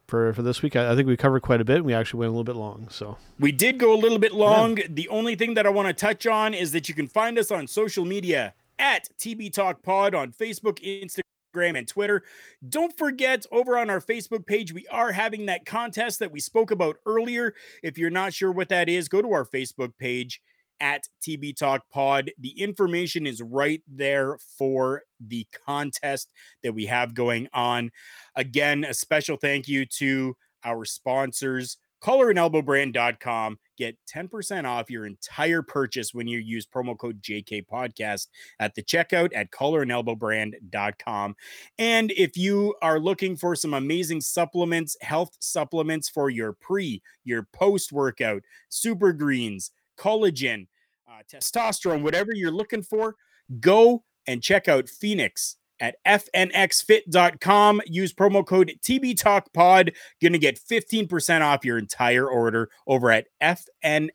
for 0.09 0.33
for 0.33 0.41
this 0.41 0.61
week? 0.61 0.75
I, 0.75 0.91
I 0.91 0.95
think 0.95 1.07
we 1.07 1.15
covered 1.15 1.41
quite 1.41 1.61
a 1.61 1.65
bit. 1.65 1.77
and 1.77 1.85
We 1.85 1.93
actually 1.93 2.19
went 2.19 2.29
a 2.29 2.31
little 2.31 2.43
bit 2.43 2.55
long. 2.55 2.87
So 2.89 3.17
We 3.39 3.51
did 3.51 3.77
go 3.77 3.93
a 3.93 3.97
little 3.97 4.19
bit 4.19 4.33
long. 4.33 4.79
The 4.89 5.07
only 5.09 5.35
thing 5.35 5.53
that 5.53 5.65
I 5.65 5.69
want 5.69 5.87
to 5.87 5.93
touch 5.93 6.27
on 6.27 6.53
is 6.53 6.71
that 6.73 6.89
you 6.89 6.95
can 6.95 7.07
find 7.07 7.37
us 7.37 7.51
on 7.51 7.67
social 7.67 8.05
media 8.05 8.53
at 8.77 9.09
TB 9.17 9.53
Talk 9.53 9.83
Pod 9.83 10.15
on 10.15 10.31
Facebook, 10.31 10.79
Instagram, 10.83 11.77
and 11.77 11.87
Twitter. 11.87 12.23
Don't 12.67 12.97
forget, 12.97 13.45
over 13.51 13.77
on 13.77 13.89
our 13.89 13.99
Facebook 14.01 14.45
page, 14.45 14.73
we 14.73 14.87
are 14.87 15.11
having 15.11 15.45
that 15.47 15.65
contest 15.65 16.19
that 16.19 16.31
we 16.31 16.39
spoke 16.39 16.71
about 16.71 16.97
earlier. 17.05 17.53
If 17.83 17.97
you're 17.97 18.09
not 18.09 18.33
sure 18.33 18.51
what 18.51 18.69
that 18.69 18.87
is, 18.89 19.07
go 19.07 19.21
to 19.21 19.31
our 19.33 19.45
Facebook 19.45 19.97
page 19.97 20.41
at 20.79 21.03
TB 21.21 21.57
Talk 21.57 21.83
Pod. 21.91 22.31
The 22.39 22.59
information 22.61 23.27
is 23.27 23.41
right 23.41 23.81
there 23.87 24.37
for 24.57 25.03
the 25.19 25.47
contest 25.65 26.31
that 26.63 26.73
we 26.73 26.85
have 26.85 27.13
going 27.13 27.47
on. 27.53 27.91
Again, 28.35 28.83
a 28.83 28.93
special 28.93 29.37
thank 29.37 29.67
you 29.67 29.85
to 29.97 30.35
our 30.63 30.85
sponsors, 30.85 31.77
collarandelbowbrand.com. 32.01 33.59
Get 33.77 33.97
10% 34.13 34.65
off 34.65 34.89
your 34.89 35.05
entire 35.05 35.61
purchase 35.61 36.13
when 36.13 36.27
you 36.27 36.39
use 36.39 36.65
promo 36.65 36.97
code 36.97 37.21
JK 37.21 37.65
Podcast 37.65 38.27
at 38.59 38.75
the 38.75 38.83
checkout 38.83 39.29
at 39.33 39.51
collarandelbowbrand.com. 39.51 41.35
And 41.77 42.11
if 42.11 42.37
you 42.37 42.75
are 42.81 42.99
looking 42.99 43.35
for 43.37 43.55
some 43.55 43.73
amazing 43.73 44.21
supplements, 44.21 44.97
health 45.01 45.35
supplements 45.39 46.09
for 46.09 46.29
your 46.29 46.53
pre, 46.53 47.01
your 47.23 47.47
post 47.53 47.91
workout, 47.91 48.43
super 48.69 49.13
greens, 49.13 49.71
collagen, 49.99 50.67
uh, 51.07 51.21
testosterone, 51.31 52.01
whatever 52.01 52.33
you're 52.33 52.51
looking 52.51 52.83
for, 52.83 53.15
go 53.59 54.03
and 54.27 54.41
check 54.41 54.67
out 54.67 54.87
Fenix 54.87 55.57
at 55.79 55.95
fnxfit.com. 56.05 57.81
Use 57.85 58.13
promo 58.13 58.45
code 58.45 58.73
TBTalkPod. 58.81 59.93
Going 60.21 60.33
to 60.33 60.39
get 60.39 60.59
15% 60.59 61.41
off 61.41 61.63
your 61.65 61.77
entire 61.77 62.27
order 62.27 62.69
over 62.87 63.11
at 63.11 63.27
fnxfit.com. 63.41 64.09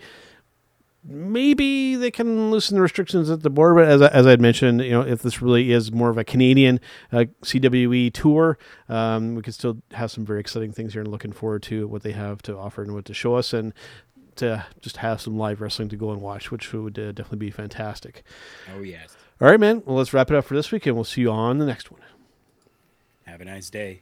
maybe 1.08 1.96
they 1.96 2.10
can 2.12 2.50
loosen 2.52 2.76
the 2.76 2.82
restrictions 2.82 3.30
at 3.30 3.42
the 3.44 3.50
border. 3.50 3.76
But 3.76 3.88
as, 3.88 4.02
I- 4.02 4.08
as 4.08 4.26
I 4.26 4.32
had 4.32 4.42
mentioned, 4.42 4.82
you 4.82 4.92
know, 4.92 5.02
if 5.02 5.22
this 5.22 5.42
really 5.42 5.72
is 5.72 5.92
more 5.92 6.10
of 6.10 6.18
a 6.18 6.24
Canadian 6.24 6.80
uh, 7.12 7.26
CWE 7.44 8.12
tour, 8.14 8.58
um, 8.90 9.36
we 9.36 9.42
could 9.42 9.54
still 9.54 9.78
have 9.94 10.12
some 10.12 10.26
very 10.26 10.40
exciting 10.40 10.72
things 10.72 10.94
here 10.94 11.02
and 11.04 11.12
looking 11.12 11.32
forward 11.32 11.64
to 11.64 11.88
what 11.88 12.04
they 12.04 12.12
have 12.14 12.42
to 12.44 12.58
offer 12.58 12.82
and 12.82 12.94
what 12.94 13.06
to 13.06 13.14
show 13.14 13.36
us 13.36 13.54
and 13.54 13.74
to 14.38 14.66
just 14.82 14.98
have 14.98 15.22
some 15.22 15.38
live 15.38 15.62
wrestling 15.62 15.88
to 15.90 15.96
go 15.96 16.12
and 16.12 16.22
watch, 16.22 16.52
which 16.52 16.74
would 16.74 16.98
uh, 17.00 17.12
definitely 17.14 17.38
be 17.38 17.52
fantastic. 17.52 18.24
Oh, 18.76 18.82
yes. 18.82 19.16
All 19.40 19.48
right, 19.50 19.60
man. 19.60 19.82
Well, 19.86 19.98
let's 19.98 20.14
wrap 20.14 20.32
it 20.32 20.36
up 20.38 20.46
for 20.46 20.56
this 20.56 20.72
week, 20.72 20.86
and 20.86 20.96
we'll 20.96 21.04
see 21.06 21.22
you 21.22 21.32
on 21.32 21.58
the 21.58 21.66
next 21.66 21.92
one. 21.92 22.02
Have 23.26 23.42
a 23.42 23.46
nice 23.46 23.70
day. 23.70 24.02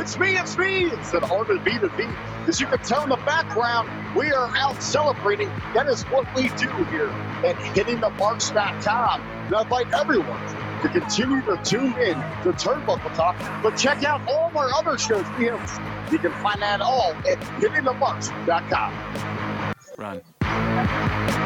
It's 0.00 0.18
me, 0.18 0.38
it's 0.38 0.56
me. 0.56 0.86
It's 0.86 1.12
an 1.12 1.24
honor 1.24 1.58
to 1.58 1.60
be 1.60 1.78
to 1.78 1.90
be. 1.90 2.06
As 2.48 2.58
you 2.58 2.66
can 2.66 2.78
tell 2.78 3.02
in 3.02 3.10
the 3.10 3.16
background, 3.16 4.16
we 4.16 4.32
are 4.32 4.50
out 4.56 4.82
celebrating. 4.82 5.48
That 5.74 5.88
is 5.88 6.04
what 6.04 6.26
we 6.34 6.48
do 6.48 6.70
here 6.84 7.10
at 7.44 7.56
hittingthemarks.com. 7.56 9.20
And 9.20 9.54
I 9.54 9.60
invite 9.60 9.92
everyone 9.92 10.40
to 10.80 10.88
continue 10.88 11.42
to 11.42 11.60
tune 11.62 11.92
in 11.98 12.14
to 12.14 12.52
Turnbuckle 12.54 13.14
Talk, 13.14 13.36
but 13.62 13.76
check 13.76 14.02
out 14.02 14.26
all 14.26 14.48
of 14.48 14.56
our 14.56 14.72
other 14.72 14.96
shows. 14.96 15.26
We 15.38 15.48
have, 15.48 16.08
you 16.10 16.18
can 16.18 16.32
find 16.42 16.62
that 16.62 16.80
all 16.80 17.12
at 17.28 17.38
hittingthemarks.com. 17.60 18.94
Run. 19.98 21.39